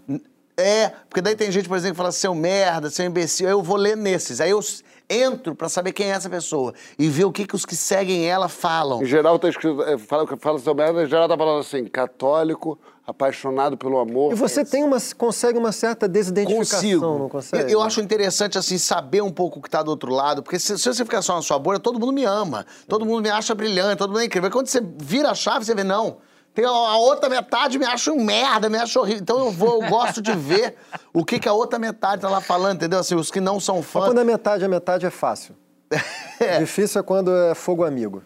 É, 0.58 0.88
porque 1.08 1.22
daí 1.22 1.34
tem 1.36 1.50
gente, 1.50 1.68
por 1.68 1.76
exemplo, 1.78 1.94
que 1.94 1.98
fala 1.98 2.12
seu 2.12 2.34
merda, 2.34 2.90
seu 2.90 3.06
imbecil, 3.06 3.46
aí 3.46 3.52
eu 3.52 3.62
vou 3.62 3.76
ler 3.76 3.96
nesses. 3.96 4.40
Aí 4.40 4.50
eu 4.50 4.60
entro 5.08 5.54
pra 5.54 5.68
saber 5.68 5.92
quem 5.92 6.06
é 6.06 6.10
essa 6.14 6.28
pessoa 6.28 6.74
e 6.98 7.08
ver 7.08 7.24
o 7.24 7.32
que, 7.32 7.46
que 7.46 7.54
os 7.54 7.64
que 7.64 7.74
seguem 7.76 8.26
ela 8.26 8.48
falam. 8.48 9.02
Em 9.02 9.06
geral 9.06 9.38
tá 9.38 9.48
escrito. 9.48 9.82
é, 9.82 9.96
Fala, 9.98 10.26
fala 10.38 10.58
seu 10.58 10.74
merda, 10.74 11.02
em 11.02 11.06
geral 11.06 11.28
tá 11.28 11.36
falando 11.36 11.60
assim, 11.60 11.84
católico, 11.86 12.78
apaixonado 13.06 13.76
pelo 13.76 13.98
amor. 13.98 14.32
E 14.32 14.34
você 14.34 14.64
tem 14.64 14.84
uma, 14.84 14.98
consegue 15.16 15.58
uma 15.58 15.72
certa 15.72 16.06
desidentificação, 16.06 16.78
Consigo. 16.80 17.18
não 17.18 17.28
consegue? 17.28 17.64
Eu, 17.64 17.78
eu 17.78 17.82
acho 17.82 18.00
interessante, 18.00 18.58
assim, 18.58 18.76
saber 18.76 19.22
um 19.22 19.30
pouco 19.30 19.58
o 19.58 19.62
que 19.62 19.70
tá 19.70 19.82
do 19.82 19.90
outro 19.90 20.12
lado, 20.12 20.42
porque 20.42 20.58
se, 20.58 20.78
se 20.78 20.84
você 20.92 21.04
ficar 21.04 21.22
só 21.22 21.34
na 21.36 21.42
sua 21.42 21.58
bolha, 21.58 21.78
todo 21.78 21.98
mundo 21.98 22.12
me 22.12 22.24
ama, 22.24 22.66
todo 22.86 23.06
mundo 23.06 23.22
me 23.22 23.30
acha 23.30 23.54
brilhante, 23.54 23.96
todo 23.96 24.10
mundo 24.10 24.20
é 24.20 24.24
incrível. 24.26 24.48
Aí 24.48 24.52
Quando 24.52 24.66
você 24.66 24.82
vira 24.98 25.30
a 25.30 25.34
chave, 25.34 25.64
você 25.64 25.74
vê, 25.74 25.82
não. 25.84 26.18
Tem 26.58 26.64
a, 26.66 26.70
a 26.70 26.98
outra 26.98 27.28
metade 27.28 27.78
me 27.78 27.84
acha 27.86 28.10
um 28.10 28.24
merda, 28.24 28.68
me 28.68 28.76
acha 28.76 28.98
horrível. 28.98 29.22
Então 29.22 29.38
eu 29.44 29.50
vou, 29.52 29.80
eu 29.80 29.88
gosto 29.88 30.20
de 30.20 30.32
ver 30.32 30.74
o 31.14 31.24
que, 31.24 31.38
que 31.38 31.48
a 31.48 31.52
outra 31.52 31.78
metade 31.78 32.22
tá 32.22 32.28
lá 32.28 32.40
falando, 32.40 32.78
entendeu? 32.78 32.98
Assim, 32.98 33.14
os 33.14 33.30
que 33.30 33.38
não 33.40 33.60
são 33.60 33.76
Mas 33.76 33.86
fãs. 33.86 34.04
quando 34.06 34.18
é 34.20 34.24
metade, 34.24 34.64
a 34.64 34.68
metade 34.68 35.06
é 35.06 35.10
fácil. 35.10 35.54
Difícil 36.58 36.98
é 37.00 37.04
quando 37.04 37.32
é 37.32 37.54
fogo 37.54 37.84
amigo. 37.84 38.24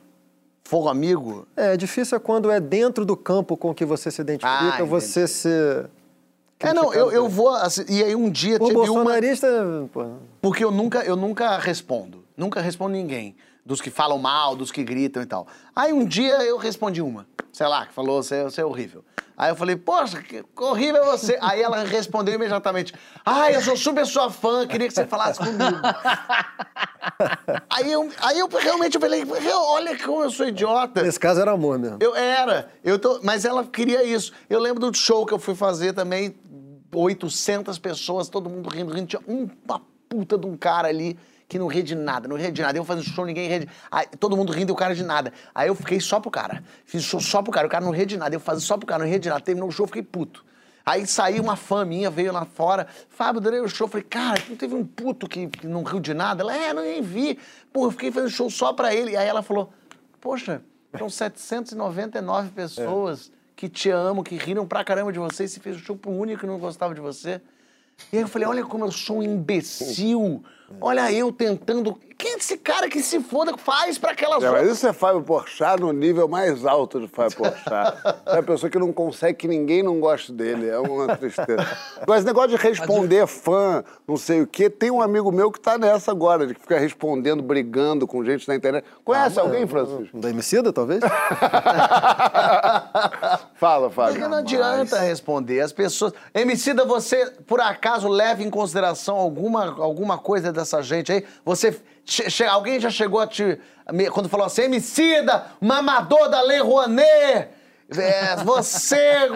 Fogo 0.65 0.89
amigo, 0.89 1.47
É, 1.55 1.77
difícil 1.77 2.17
é 2.17 2.19
quando 2.19 2.51
é 2.51 2.59
dentro 2.59 3.05
do 3.05 3.15
campo 3.19 3.55
com 3.55 3.75
que 3.75 3.85
você 3.85 4.11
se 4.11 4.23
identifica, 4.23 4.79
Ah, 4.79 4.83
você 4.83 5.29
se... 5.29 5.51
É, 6.59 6.73
não, 6.73 6.95
eu, 6.95 7.13
eu 7.13 7.29
vou. 7.29 7.51
assim, 7.51 7.85
e 7.87 8.03
aí 8.03 8.17
um 8.17 8.31
dia 8.31 8.57
O 8.57 8.61
teve 8.67 8.79
uma. 8.79 8.87
bolsonarista... 8.87 9.47
pô, 9.93 10.07
Porque 10.41 10.65
eu 10.65 10.71
nunca, 10.71 11.01
eu 11.05 11.17
nunca 11.17 11.59
respondo. 11.59 12.25
Nunca 12.35 12.63
respondo 12.63 12.93
ninguém. 12.93 13.37
Dos 13.65 13.81
que 13.81 13.91
falam 13.91 14.19
mal, 14.19 14.57
dos 14.57 14.73
que 14.73 14.83
gritam 14.83 15.23
e 15.23 15.27
tal. 15.27 15.47
Aí 15.75 15.93
um 15.93 16.05
dia 16.05 16.43
eu 16.43 16.57
respondi 16.57 17.01
uma. 17.01 17.27
Sei 17.53 17.67
lá, 17.67 17.87
que 17.87 17.93
falou, 17.93 18.23
você, 18.23 18.43
você 18.43 18.61
é 18.61 18.65
horrível. 18.65 19.05
Aí 19.37 19.51
eu 19.51 19.57
falei, 19.57 19.77
poxa, 19.77 20.23
que 20.23 20.45
horrível 20.57 21.03
é 21.03 21.07
você. 21.07 21.39
Aí 21.41 21.63
ela 21.63 21.83
respondeu 21.85 22.35
imediatamente. 22.35 22.95
Ai, 23.25 23.57
eu 23.57 23.63
sou 23.63 23.77
super 23.77 24.07
sua 24.07 24.31
fã, 24.31 24.67
queria 24.67 24.89
que 24.89 24.95
você 24.95 25.07
falasse 25.07 25.39
comigo. 25.39 25.81
aí, 27.69 27.91
eu, 27.91 28.11
aí 28.21 28.39
eu 28.39 28.49
realmente 28.49 28.95
eu 28.95 29.01
falei, 29.01 29.25
olha 29.53 29.99
como 29.99 30.23
eu 30.23 30.31
sou 30.31 30.47
idiota. 30.47 31.03
Nesse 31.03 31.19
caso 31.19 31.41
era 31.41 31.51
amor 31.53 31.79
mesmo. 31.79 31.99
Eu 32.01 32.15
era, 32.15 32.71
eu 32.85 32.99
tô, 32.99 33.21
mas 33.23 33.45
ela 33.45 33.65
queria 33.65 34.05
isso. 34.05 34.33
Eu 34.49 34.61
lembro 34.61 34.81
do 34.81 34.97
show 34.97 35.27
que 35.27 35.33
eu 35.33 35.39
fui 35.39 35.55
fazer 35.55 35.93
também, 35.93 36.35
800 36.95 37.79
pessoas, 37.79 38.29
todo 38.29 38.49
mundo 38.49 38.69
rindo, 38.69 38.93
rindo. 38.93 39.07
Tinha 39.07 39.23
uma 39.27 39.81
puta 40.09 40.37
de 40.37 40.47
um 40.47 40.57
cara 40.57 40.89
ali 40.89 41.19
que 41.53 41.59
não 41.59 41.67
ria 41.67 41.83
de 41.83 41.95
nada, 41.95 42.27
não 42.27 42.35
ria 42.35 42.51
de 42.51 42.63
nada. 42.63 42.79
Eu 42.79 42.85
fazendo 42.85 43.05
show, 43.05 43.27
ninguém 43.27 43.47
ria 43.47 43.61
de... 43.61 43.69
Aí, 43.91 44.07
todo 44.19 44.35
mundo 44.35 44.53
rindo 44.55 44.71
e 44.71 44.73
o 44.73 44.75
cara 44.75 44.95
de 44.95 45.05
nada. 45.05 45.35
Aí 45.55 45.69
eu 45.69 45.75
fiquei 45.75 46.01
só 46.01 46.19
pro 46.19 46.31
cara. 46.31 46.65
Fiz 46.87 47.03
show 47.03 47.21
só 47.21 47.43
pro 47.43 47.53
cara, 47.53 47.67
o 47.67 47.71
cara 47.71 47.85
não 47.85 47.93
ria 47.93 48.07
de 48.07 48.17
nada. 48.17 48.35
Eu 48.35 48.41
fazia 48.41 48.67
só 48.67 48.79
pro 48.79 48.87
cara, 48.87 49.05
não 49.05 49.11
ria 49.11 49.19
de 49.19 49.29
nada. 49.29 49.43
Terminou 49.43 49.69
o 49.69 49.73
show, 49.73 49.87
fiquei 49.87 50.03
puto. 50.03 50.43
Aí 50.85 51.07
saiu 51.07 51.43
uma 51.43 51.55
fã 51.55 51.85
minha, 51.85 52.11
veio 52.11 52.33
lá 52.33 52.47
fora. 52.47 52.87
Fábio, 53.11 53.39
adorei 53.39 53.61
o 53.61 53.69
show. 53.69 53.87
Falei, 53.87 54.03
cara, 54.03 54.43
não 54.49 54.57
teve 54.57 54.75
um 54.75 54.83
puto 54.83 55.29
que, 55.29 55.47
que 55.47 55.67
não 55.67 55.83
riu 55.83 56.01
de 56.01 56.15
nada? 56.15 56.43
Ela, 56.43 56.57
é, 56.57 56.73
não 56.73 56.83
nem 56.83 57.03
vi. 57.03 57.39
Pô, 57.71 57.85
eu 57.85 57.91
fiquei 57.91 58.11
fazendo 58.11 58.31
show 58.31 58.49
só 58.49 58.73
pra 58.73 58.95
ele. 58.95 59.15
Aí 59.15 59.29
ela 59.29 59.43
falou, 59.43 59.71
poxa, 60.23 60.63
são 60.97 61.11
799 61.11 62.51
pessoas 62.53 63.31
que 63.55 63.69
te 63.69 63.91
amam, 63.91 64.25
que 64.25 64.37
riram 64.37 64.67
pra 64.67 64.83
caramba 64.83 65.13
de 65.13 65.19
você 65.19 65.45
e 65.45 65.49
você 65.49 65.61
fez 65.61 65.77
um 65.77 65.81
show 65.81 65.97
pro 65.99 66.11
único 66.11 66.41
que 66.41 66.47
não 66.47 66.59
gostava 66.59 66.95
de 66.95 67.01
você. 67.03 67.43
E 68.11 68.17
aí 68.17 68.23
eu 68.23 68.29
falei, 68.29 68.49
olha 68.49 68.65
como 68.65 68.87
eu 68.87 68.93
sou 68.93 69.19
um 69.19 69.23
imbecil. 69.23 70.43
Olha 70.81 71.13
eu 71.13 71.31
tentando. 71.31 71.99
Quem 72.17 72.35
é 72.35 72.37
esse 72.37 72.57
cara 72.57 72.89
que 72.89 73.03
se 73.03 73.19
foda 73.21 73.57
faz 73.59 73.99
pra 73.99 74.13
aquelas 74.13 74.45
É, 74.45 74.51
mas 74.51 74.71
isso 74.71 74.87
é 74.87 74.93
Fábio 74.93 75.23
Porchat 75.23 75.81
no 75.81 75.93
nível 75.93 76.29
mais 76.29 76.65
alto 76.65 77.01
de 77.01 77.09
Fábio 77.09 77.37
Porchat. 77.37 77.99
É 78.27 78.39
a 78.39 78.43
pessoa 78.43 78.71
que 78.71 78.79
não 78.79 78.93
consegue 78.93 79.37
que 79.37 79.49
ninguém 79.49 79.83
não 79.83 79.99
goste 80.01 80.33
dele. 80.33 80.69
É 80.69 80.79
uma 80.79 81.17
tristeza. 81.17 81.67
Mas 82.07 82.25
negócio 82.25 82.51
de 82.51 82.57
responder 82.57 83.27
fã, 83.27 83.83
não 84.07 84.17
sei 84.17 84.41
o 84.43 84.47
quê, 84.47 84.71
tem 84.71 84.91
um 84.91 85.03
amigo 85.03 85.31
meu 85.33 85.51
que 85.51 85.61
tá 85.61 85.77
nessa 85.77 86.11
agora, 86.13 86.47
de 86.47 86.55
que 86.55 86.61
fica 86.61 86.79
respondendo, 86.79 87.43
brigando 87.43 88.07
com 88.07 88.25
gente 88.25 88.47
na 88.49 88.55
internet. 88.55 88.85
Conhece 89.05 89.39
alguém, 89.41 89.67
Francisco? 89.67 90.19
Da 90.19 90.31
Emicida, 90.31 90.73
talvez? 90.73 91.01
Fala, 93.55 93.91
Porque 93.91 94.13
Fábio. 94.13 94.29
não 94.29 94.39
adianta 94.39 94.99
responder. 95.01 95.61
As 95.61 95.73
pessoas. 95.73 96.13
Emicida, 96.35 96.85
você 96.85 97.27
por 97.47 97.61
acaso 97.61 98.09
leva 98.09 98.43
em 98.43 98.51
consideração 98.51 99.17
alguma, 99.17 99.65
alguma 99.81 100.17
coisa 100.19 100.49
dessa 100.63 100.83
gente 100.83 101.13
aí? 101.13 101.25
Você. 101.45 101.81
alguém 102.49 102.81
já 102.81 102.91
chegou 102.91 103.21
a 103.21 103.27
te. 103.27 103.59
Quando 104.13 104.29
falou 104.29 104.47
assim, 104.47 104.63
Emicida, 104.63 105.47
mamador 105.61 106.29
da 106.29 106.41
Lei 106.43 106.61
Rouanet! 106.61 107.49
É, 107.91 108.37
você. 108.45 109.29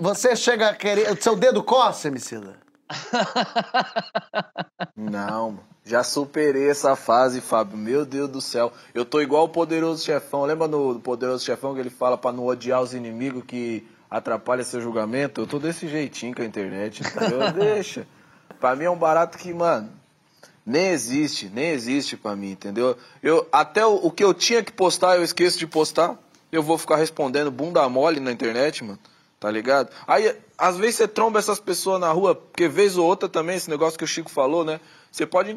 Você 0.00 0.34
chega 0.36 0.70
a 0.70 0.74
querer. 0.74 1.20
Seu 1.22 1.36
dedo 1.36 1.62
coça, 1.62 2.08
Emicida? 2.08 2.58
Não, 4.96 5.60
já 5.84 6.02
superei 6.02 6.68
essa 6.68 6.96
fase, 6.96 7.40
Fábio. 7.40 7.76
Meu 7.76 8.04
Deus 8.04 8.28
do 8.28 8.40
céu. 8.40 8.72
Eu 8.94 9.04
tô 9.04 9.20
igual 9.20 9.44
o 9.44 9.48
Poderoso 9.48 10.04
Chefão. 10.04 10.44
Lembra 10.44 10.66
no 10.66 11.00
Poderoso 11.00 11.44
Chefão 11.44 11.74
que 11.74 11.80
ele 11.80 11.90
fala 11.90 12.18
pra 12.18 12.32
não 12.32 12.46
odiar 12.46 12.82
os 12.82 12.94
inimigos 12.94 13.44
que 13.46 13.86
atrapalha 14.10 14.64
seu 14.64 14.80
julgamento? 14.80 15.40
Eu 15.40 15.46
tô 15.46 15.58
desse 15.58 15.86
jeitinho 15.86 16.34
com 16.34 16.42
a 16.42 16.44
internet, 16.44 17.02
entendeu? 17.02 17.52
Deixa. 17.54 18.06
Pra 18.58 18.74
mim 18.74 18.84
é 18.84 18.90
um 18.90 18.98
barato 18.98 19.38
que, 19.38 19.54
mano, 19.54 19.90
nem 20.70 20.88
existe, 20.88 21.50
nem 21.52 21.68
existe 21.70 22.16
pra 22.16 22.34
mim, 22.36 22.52
entendeu? 22.52 22.96
Eu, 23.22 23.46
até 23.52 23.84
o, 23.84 23.94
o 23.94 24.10
que 24.10 24.22
eu 24.24 24.32
tinha 24.32 24.62
que 24.62 24.72
postar, 24.72 25.16
eu 25.16 25.24
esqueço 25.24 25.58
de 25.58 25.66
postar. 25.66 26.16
Eu 26.52 26.62
vou 26.62 26.76
ficar 26.78 26.96
respondendo 26.96 27.50
bunda 27.50 27.88
mole 27.88 28.18
na 28.20 28.32
internet, 28.32 28.82
mano. 28.84 28.98
Tá 29.38 29.50
ligado? 29.50 29.88
Aí, 30.06 30.36
às 30.58 30.76
vezes 30.76 30.96
você 30.96 31.08
tromba 31.08 31.38
essas 31.38 31.58
pessoas 31.58 31.98
na 32.00 32.10
rua, 32.12 32.34
porque 32.34 32.68
vez 32.68 32.98
ou 32.98 33.06
outra 33.06 33.28
também, 33.28 33.56
esse 33.56 33.70
negócio 33.70 33.98
que 33.98 34.04
o 34.04 34.08
Chico 34.08 34.30
falou, 34.30 34.64
né? 34.64 34.80
Você 35.10 35.24
pode 35.24 35.56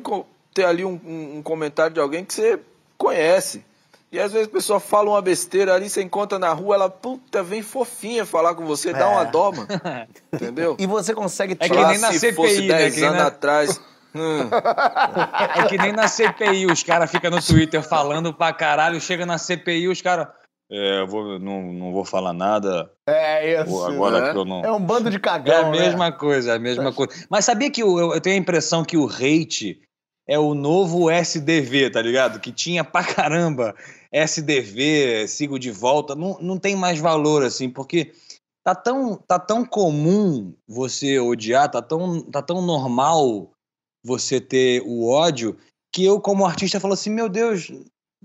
ter 0.54 0.66
ali 0.66 0.86
um, 0.86 1.00
um- 1.06 1.38
um 1.38 1.42
comentário 1.44 1.94
de 1.94 2.00
alguém 2.00 2.24
que 2.24 2.34
você 2.34 2.60
conhece. 2.98 3.66
E 4.12 4.20
às 4.20 4.32
vezes 4.32 4.48
a 4.48 4.52
pessoa 4.52 4.80
fala 4.80 5.10
uma 5.10 5.22
besteira 5.22 5.74
ali, 5.74 5.90
você 5.90 6.02
encontra 6.04 6.38
na 6.40 6.54
rua, 6.54 6.76
ela, 6.76 6.90
puta, 6.90 7.42
vem 7.44 7.62
fofinha 7.64 8.26
falar 8.26 8.54
com 8.54 8.64
você, 8.64 8.94
dá 8.94 9.10
uma 9.10 9.24
dó, 9.26 9.52
mano. 9.52 9.68
Entendeu? 10.32 10.76
E 10.80 10.86
você 10.86 11.14
consegue 11.16 11.54
É 11.54 11.68
que 11.68 11.68
tirar. 11.76 11.90
nem 11.90 11.98
na 11.98 12.12
se 12.12 12.20
CPI, 12.20 12.36
fosse 12.36 12.62
né? 12.62 12.78
10 12.78 12.94
Que 12.96 13.04
anos 13.04 13.22
atrás. 13.22 13.82
Hum, 14.16 14.50
É 15.58 15.68
que 15.68 15.78
nem 15.78 15.92
na 15.92 16.08
CPI, 16.08 16.66
os 16.68 16.84
caras 16.84 17.10
ficam 17.12 17.32
no 17.32 17.42
Twitter 17.42 17.82
falando 17.82 18.34
pra 18.34 18.54
caralho, 18.54 19.00
chega 19.02 19.26
na 19.26 19.38
CPI, 19.38 19.88
os 19.88 20.02
caras. 20.02 20.28
É, 20.72 21.02
eu 21.02 21.08
vou, 21.08 21.38
não, 21.40 21.62
não 21.74 21.92
vou 21.92 22.04
falar 22.06 22.34
nada. 22.34 22.92
É 23.08 23.62
isso. 23.62 23.86
Agora 23.86 24.22
né? 24.22 24.32
que 24.32 24.38
eu 24.38 24.46
não. 24.46 24.64
É 24.64 24.72
um 24.72 24.80
bando 24.84 25.10
de 25.10 25.18
É 25.18 25.20
cagão. 25.20 25.68
a 25.68 25.72
né? 25.72 25.80
mesma 25.80 26.12
coisa, 26.12 26.52
é 26.54 26.56
a 26.56 26.60
mesma 26.60 26.92
coisa. 26.92 27.14
Mas 27.30 27.46
sabia 27.46 27.70
que 27.70 27.84
eu, 27.84 27.98
eu- 28.00 28.14
eu 28.14 28.22
tenho 28.22 28.36
a 28.36 28.40
impressão 28.40 28.84
que 28.84 28.98
o 28.98 29.06
hate 29.08 29.82
é 30.28 30.40
o 30.40 30.54
novo 30.56 31.12
SDV, 31.12 31.90
tá 31.92 32.02
ligado? 32.02 32.40
Que 32.40 32.52
tinha 32.52 32.84
pra 32.84 33.04
caramba 33.04 33.76
SDV, 34.12 35.28
sigo 35.28 35.60
de 35.60 35.70
volta, 35.70 36.16
não, 36.16 36.38
não 36.42 36.58
tem 36.58 36.76
mais 36.76 37.00
valor, 37.00 37.44
assim, 37.44 37.70
porque 37.70 38.14
tá 38.64 38.74
tão, 38.74 39.16
tá 39.16 39.38
tão 39.38 39.66
comum 39.66 40.54
você 40.68 41.20
odiar, 41.20 41.70
tá 41.70 41.82
tão, 41.82 42.22
tá 42.22 42.42
tão 42.42 42.62
normal 42.62 43.52
você 44.04 44.40
ter 44.40 44.82
o 44.86 45.08
ódio, 45.08 45.58
que 45.94 46.04
eu, 46.04 46.20
como 46.20 46.46
artista, 46.46 46.80
falo 46.80 46.94
assim, 46.94 47.10
meu 47.10 47.30
Deus, 47.30 47.72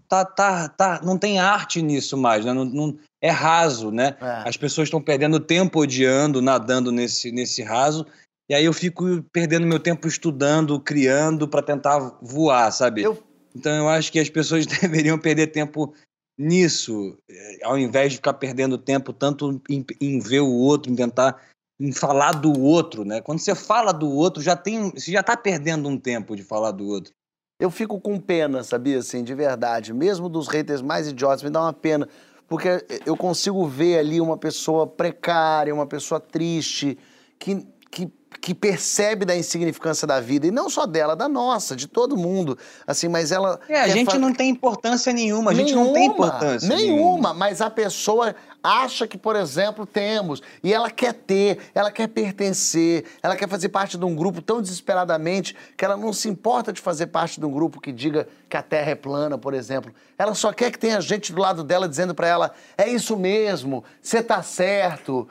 tá, 0.08 0.24
tá, 0.24 0.68
tá, 0.68 1.00
não 1.04 1.18
tem 1.18 1.38
arte 1.38 1.82
nisso 1.82 2.16
mais, 2.16 2.44
né? 2.44 2.52
Não, 2.52 2.64
não- 2.64 2.98
é 3.20 3.30
raso, 3.30 3.90
né? 3.90 4.16
É. 4.20 4.48
As 4.48 4.56
pessoas 4.56 4.86
estão 4.86 5.02
perdendo 5.02 5.40
tempo 5.40 5.80
odiando, 5.80 6.40
nadando 6.40 6.92
nesse, 6.92 7.32
nesse 7.32 7.62
raso. 7.62 8.06
E 8.48 8.54
aí 8.54 8.64
eu 8.64 8.72
fico 8.72 9.22
perdendo 9.32 9.66
meu 9.66 9.80
tempo 9.80 10.06
estudando, 10.06 10.80
criando 10.80 11.46
para 11.48 11.60
tentar 11.62 11.98
voar, 12.22 12.70
sabe? 12.72 13.02
Eu- 13.02 13.22
Então 13.54 13.72
eu 13.72 13.88
acho 13.88 14.12
que 14.12 14.20
as 14.20 14.30
pessoas 14.30 14.66
deveriam 15.10 15.18
perder 15.18 15.48
tempo 15.48 15.92
nisso, 16.38 17.18
eh, 17.28 17.58
ao 17.64 17.76
invés 17.76 18.12
de 18.12 18.16
ficar 18.18 18.34
perdendo 18.34 18.78
tempo 18.78 19.12
tanto 19.12 19.60
em, 19.68 19.84
em 20.00 20.20
ver 20.20 20.40
o 20.40 20.52
outro, 20.52 20.90
em 20.92 20.94
tentar 20.94 21.42
em 21.80 21.92
falar 21.92 22.32
do 22.32 22.60
outro, 22.60 23.04
né? 23.04 23.20
Quando 23.20 23.38
você 23.38 23.54
fala 23.54 23.92
do 23.92 24.10
outro, 24.10 24.42
já 24.42 24.56
tem, 24.56 24.90
você 24.90 25.12
já 25.12 25.22
tá 25.22 25.36
perdendo 25.36 25.88
um 25.88 25.98
tempo 25.98 26.34
de 26.34 26.42
falar 26.42 26.72
do 26.72 26.86
outro. 26.86 27.12
Eu 27.60 27.70
fico 27.70 28.00
com 28.00 28.20
pena, 28.20 28.62
sabia, 28.62 28.98
assim, 28.98 29.22
de 29.22 29.34
verdade. 29.34 29.92
Mesmo 29.92 30.28
dos 30.28 30.48
haters 30.48 30.80
mais 30.80 31.08
idiotas, 31.08 31.42
me 31.42 31.50
dá 31.50 31.60
uma 31.60 31.72
pena. 31.72 32.08
Porque 32.48 32.84
eu 33.04 33.16
consigo 33.16 33.66
ver 33.66 33.98
ali 33.98 34.20
uma 34.20 34.36
pessoa 34.36 34.86
precária, 34.86 35.74
uma 35.74 35.86
pessoa 35.86 36.18
triste, 36.18 36.96
que, 37.38 37.66
que, 37.90 38.10
que 38.40 38.54
percebe 38.54 39.24
da 39.24 39.34
insignificância 39.36 40.06
da 40.06 40.20
vida. 40.20 40.46
E 40.46 40.50
não 40.50 40.68
só 40.68 40.86
dela, 40.86 41.16
da 41.16 41.28
nossa, 41.28 41.74
de 41.74 41.86
todo 41.86 42.16
mundo. 42.16 42.58
Assim, 42.86 43.08
mas 43.08 43.32
ela. 43.32 43.58
É, 43.68 43.80
a 43.80 43.88
gente 43.88 44.12
fa- 44.12 44.18
não 44.18 44.32
tem 44.32 44.50
importância 44.50 45.12
nenhuma, 45.12 45.50
a 45.50 45.54
gente 45.54 45.74
não 45.74 45.92
tem 45.92 46.06
importância 46.06 46.68
Nenhuma, 46.68 47.32
mas 47.32 47.60
a 47.60 47.70
pessoa 47.70 48.34
acha 48.62 49.06
que, 49.06 49.16
por 49.16 49.34
exemplo, 49.36 49.86
temos. 49.86 50.42
E 50.62 50.72
ela 50.74 50.90
quer 50.90 51.14
ter, 51.14 51.58
ela 51.74 51.90
quer 51.90 52.08
pertencer, 52.08 53.04
ela 53.22 53.34
quer 53.36 53.48
fazer 53.48 53.70
parte 53.70 53.96
de 53.96 54.04
um 54.04 54.14
grupo 54.14 54.42
tão 54.42 54.60
desesperadamente 54.60 55.56
que 55.76 55.84
ela 55.84 55.96
não 55.96 56.12
se 56.12 56.28
importa 56.28 56.72
de 56.72 56.80
fazer 56.80 57.06
parte 57.06 57.40
de 57.40 57.46
um 57.46 57.50
grupo 57.52 57.80
que 57.80 57.92
diga 57.92 58.28
que 58.48 58.56
a 58.56 58.62
Terra 58.62 58.90
é 58.90 58.94
plana, 58.94 59.38
por 59.38 59.54
exemplo. 59.54 59.92
Ela 60.18 60.34
só 60.34 60.52
quer 60.52 60.70
que 60.70 60.78
tenha 60.78 61.00
gente 61.00 61.32
do 61.32 61.40
lado 61.40 61.64
dela 61.64 61.88
dizendo 61.88 62.14
pra 62.14 62.28
ela: 62.28 62.52
é 62.76 62.88
isso 62.88 63.16
mesmo, 63.16 63.84
você 64.02 64.22
tá 64.22 64.42
certo. 64.42 65.28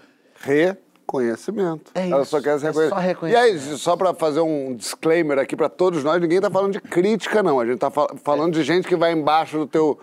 Reconhecimento. 1.07 1.91
É 1.95 2.09
Ela 2.09 2.21
isso, 2.21 2.31
só 2.31 2.41
quer 2.41 2.59
ser 2.59 2.67
é 2.67 2.69
reconhecida. 2.99 3.21
só 3.21 3.27
E 3.27 3.35
aí, 3.35 3.59
só 3.77 3.95
pra 3.95 4.13
fazer 4.13 4.41
um 4.41 4.75
disclaimer 4.75 5.39
aqui 5.39 5.55
pra 5.55 5.69
todos 5.69 6.03
nós, 6.03 6.21
ninguém 6.21 6.41
tá 6.41 6.51
falando 6.51 6.73
de 6.73 6.81
crítica, 6.81 7.41
não. 7.41 7.59
A 7.59 7.65
gente 7.65 7.79
tá 7.79 7.89
fal- 7.89 8.09
falando 8.23 8.53
de 8.53 8.63
gente 8.63 8.87
que 8.87 8.95
vai 8.95 9.13
embaixo 9.13 9.57
do 9.59 9.67
teu 9.67 9.97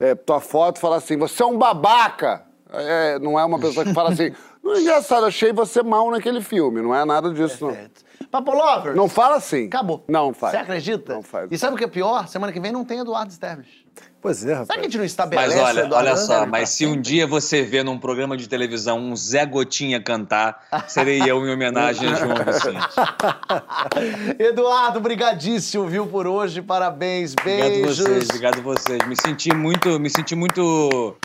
é, 0.00 0.14
tua 0.14 0.40
foto 0.40 0.78
e 0.78 0.80
fala 0.80 0.96
assim: 0.96 1.16
você 1.18 1.42
é 1.42 1.46
um 1.46 1.58
babaca. 1.58 2.42
É, 2.72 3.18
não 3.20 3.38
é 3.38 3.44
uma 3.44 3.60
pessoa 3.60 3.84
que 3.86 3.94
fala 3.94 4.10
assim, 4.10 4.32
não 4.64 4.74
é 4.74 4.80
engraçado, 4.80 5.24
achei 5.26 5.52
você 5.52 5.82
mal 5.82 6.10
naquele 6.10 6.40
filme. 6.40 6.82
Não 6.82 6.94
é 6.94 7.04
nada 7.04 7.32
disso, 7.32 7.64
não. 7.66 7.72
Perfeito. 7.72 8.04
Papo 8.30 8.50
Lover, 8.52 8.96
Não 8.96 9.08
fala 9.08 9.36
assim. 9.36 9.66
acabou. 9.66 10.02
Não 10.08 10.34
faz. 10.34 10.52
Você 10.52 10.58
acredita? 10.58 11.14
Não 11.14 11.22
faz. 11.22 11.48
E 11.52 11.56
sabe 11.56 11.74
o 11.74 11.78
que 11.78 11.84
é 11.84 11.88
pior? 11.88 12.26
Semana 12.28 12.52
que 12.52 12.58
vem 12.58 12.72
não 12.72 12.84
tem 12.84 12.98
Eduardo 12.98 13.30
Sterblich. 13.30 13.85
Pois 14.20 14.44
é, 14.44 14.54
rapaz. 14.54 14.66
Sabe 14.66 14.80
que 14.80 14.86
a 14.86 14.88
gente 14.88 14.96
não 14.96 15.02
Mas 15.04 15.10
estabelece 15.12 15.58
olha, 15.58 15.80
Eduardo 15.82 15.94
olha 15.94 16.16
só, 16.16 16.46
mas 16.46 16.70
se 16.70 16.84
um 16.84 17.00
dia 17.00 17.26
você 17.28 17.62
vê 17.62 17.82
num 17.84 17.96
programa 17.96 18.36
de 18.36 18.48
televisão 18.48 18.98
um 18.98 19.14
Zé 19.14 19.46
Gotinha 19.46 20.02
cantar, 20.02 20.66
serei 20.88 21.22
eu 21.22 21.46
em 21.46 21.52
homenagem 21.52 22.08
a 22.08 22.14
João 22.14 22.34
Vicente. 22.44 22.86
Eduardo, 24.38 25.00
brigadíssimo, 25.00 25.86
viu, 25.86 26.06
por 26.06 26.26
hoje. 26.26 26.60
Parabéns, 26.60 27.34
Obrigado 27.38 27.70
beijos. 27.70 27.98
vocês, 27.98 28.24
obrigado 28.28 28.62
vocês. 28.62 29.06
Me 29.06 29.14
senti 29.16 29.54
muito, 29.54 30.00
me 30.00 30.10
senti 30.10 30.34
muito, 30.34 31.16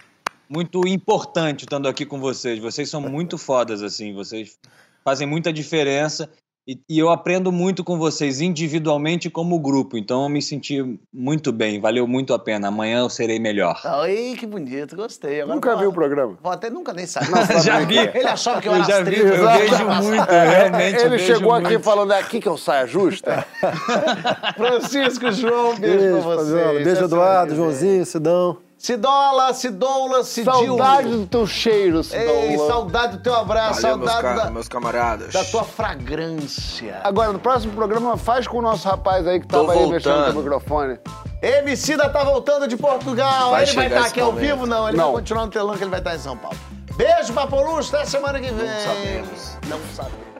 muito 0.47 0.87
importante 0.87 1.61
estando 1.63 1.87
aqui 1.87 2.05
com 2.05 2.19
vocês. 2.19 2.59
Vocês 2.59 2.89
são 2.89 3.01
muito 3.01 3.37
fodas, 3.37 3.81
assim, 3.81 4.13
vocês 4.13 4.59
fazem 5.03 5.27
muita 5.27 5.51
diferença. 5.51 6.29
E, 6.71 6.79
e 6.89 6.97
eu 6.99 7.09
aprendo 7.09 7.51
muito 7.51 7.83
com 7.83 7.97
vocês, 7.97 8.39
individualmente 8.39 9.29
como 9.29 9.59
grupo. 9.59 9.97
Então 9.97 10.23
eu 10.23 10.29
me 10.29 10.41
senti 10.41 10.97
muito 11.13 11.51
bem, 11.51 11.81
valeu 11.81 12.07
muito 12.07 12.33
a 12.33 12.39
pena. 12.39 12.69
Amanhã 12.69 12.99
eu 12.99 13.09
serei 13.09 13.39
melhor. 13.39 13.81
Ai, 13.83 14.35
que 14.39 14.45
bonito, 14.47 14.95
gostei. 14.95 15.41
Agora 15.41 15.55
Nunca 15.55 15.71
vou- 15.71 15.79
vi 15.79 15.85
o 15.87 15.91
programa. 15.91 16.37
Vou 16.41 16.51
até 16.51 16.69
nunca 16.69 16.93
nem 16.93 17.05
saber. 17.05 17.27
Já 17.61 17.79
vi. 17.81 17.97
Ele 17.97 18.23
achava 18.27 18.61
que 18.61 18.69
eu, 18.69 18.73
Eu 18.73 18.77
era 18.77 18.85
já 18.87 19.01
as 19.01 19.09
vi, 19.09 19.19
eu 19.19 19.25
vejo 19.25 19.85
muito, 20.03 20.29
realmente. 20.31 20.99
eu 21.01 21.05
Ele 21.07 21.19
chegou 21.19 21.51
aqui 21.53 21.67
muito. 21.71 21.83
falando, 21.83 22.13
é 22.13 22.19
aqui 22.19 22.39
que 22.39 22.47
eu 22.47 22.57
saia 22.57 22.87
justa? 22.87 23.45
Francisco, 24.55 25.31
João, 25.31 25.75
beijo, 25.77 25.97
Beijo, 25.97 26.21
pra 26.27 26.35
vocês. 26.35 26.83
Beijo, 26.85 27.03
Eduardo. 27.05 27.55
Joãozinho, 27.55 28.05
Sidão. 28.05 28.57
Cidola, 28.85 29.53
Cidoula, 29.53 30.23
Cidil. 30.23 30.51
Saudade 30.51 31.07
do 31.09 31.27
teu 31.27 31.45
cheiro, 31.45 31.97
Ei, 31.97 32.51
Cidola. 32.51 32.67
saudade 32.67 33.17
do 33.17 33.21
teu 33.23 33.35
abraço, 33.35 33.79
valeu, 33.83 33.97
meus, 33.99 34.11
saudade 34.11 34.35
ca- 34.39 34.43
da, 34.45 34.51
meus 34.51 34.67
camaradas. 34.67 35.31
da 35.33 35.43
tua 35.45 35.63
fragrância. 35.63 36.99
Agora, 37.03 37.31
no 37.31 37.37
próximo 37.37 37.73
programa, 37.73 38.17
faz 38.17 38.47
com 38.47 38.57
o 38.57 38.61
nosso 38.61 38.87
rapaz 38.87 39.27
aí 39.27 39.39
que 39.39 39.45
Tô 39.45 39.59
tava 39.59 39.73
aí 39.73 39.87
mexendo 39.87 40.13
voltando. 40.15 40.33
com 40.33 40.39
o 40.39 40.43
microfone. 40.43 40.99
Emicida 41.43 42.09
tá 42.09 42.23
voltando 42.23 42.67
de 42.67 42.75
Portugal. 42.75 43.51
Vai 43.51 43.63
ele 43.63 43.71
vai 43.73 43.85
estar 43.85 43.99
esse 43.99 44.07
aqui 44.09 44.19
ao 44.19 44.31
momento. 44.31 44.45
vivo? 44.47 44.65
Não, 44.65 44.87
ele 44.89 44.97
Não. 44.97 45.05
vai 45.11 45.13
continuar 45.21 45.45
no 45.45 45.51
telão 45.51 45.77
que 45.77 45.83
ele 45.83 45.91
vai 45.91 45.99
estar 45.99 46.15
em 46.15 46.19
São 46.19 46.35
Paulo. 46.35 46.57
Beijo, 46.95 47.33
Papolucho, 47.33 47.95
até 47.95 48.05
semana 48.05 48.39
que 48.39 48.51
vem. 48.51 48.67
sabemos. 48.67 49.57
Não 49.67 49.79
sabemos. 49.93 50.30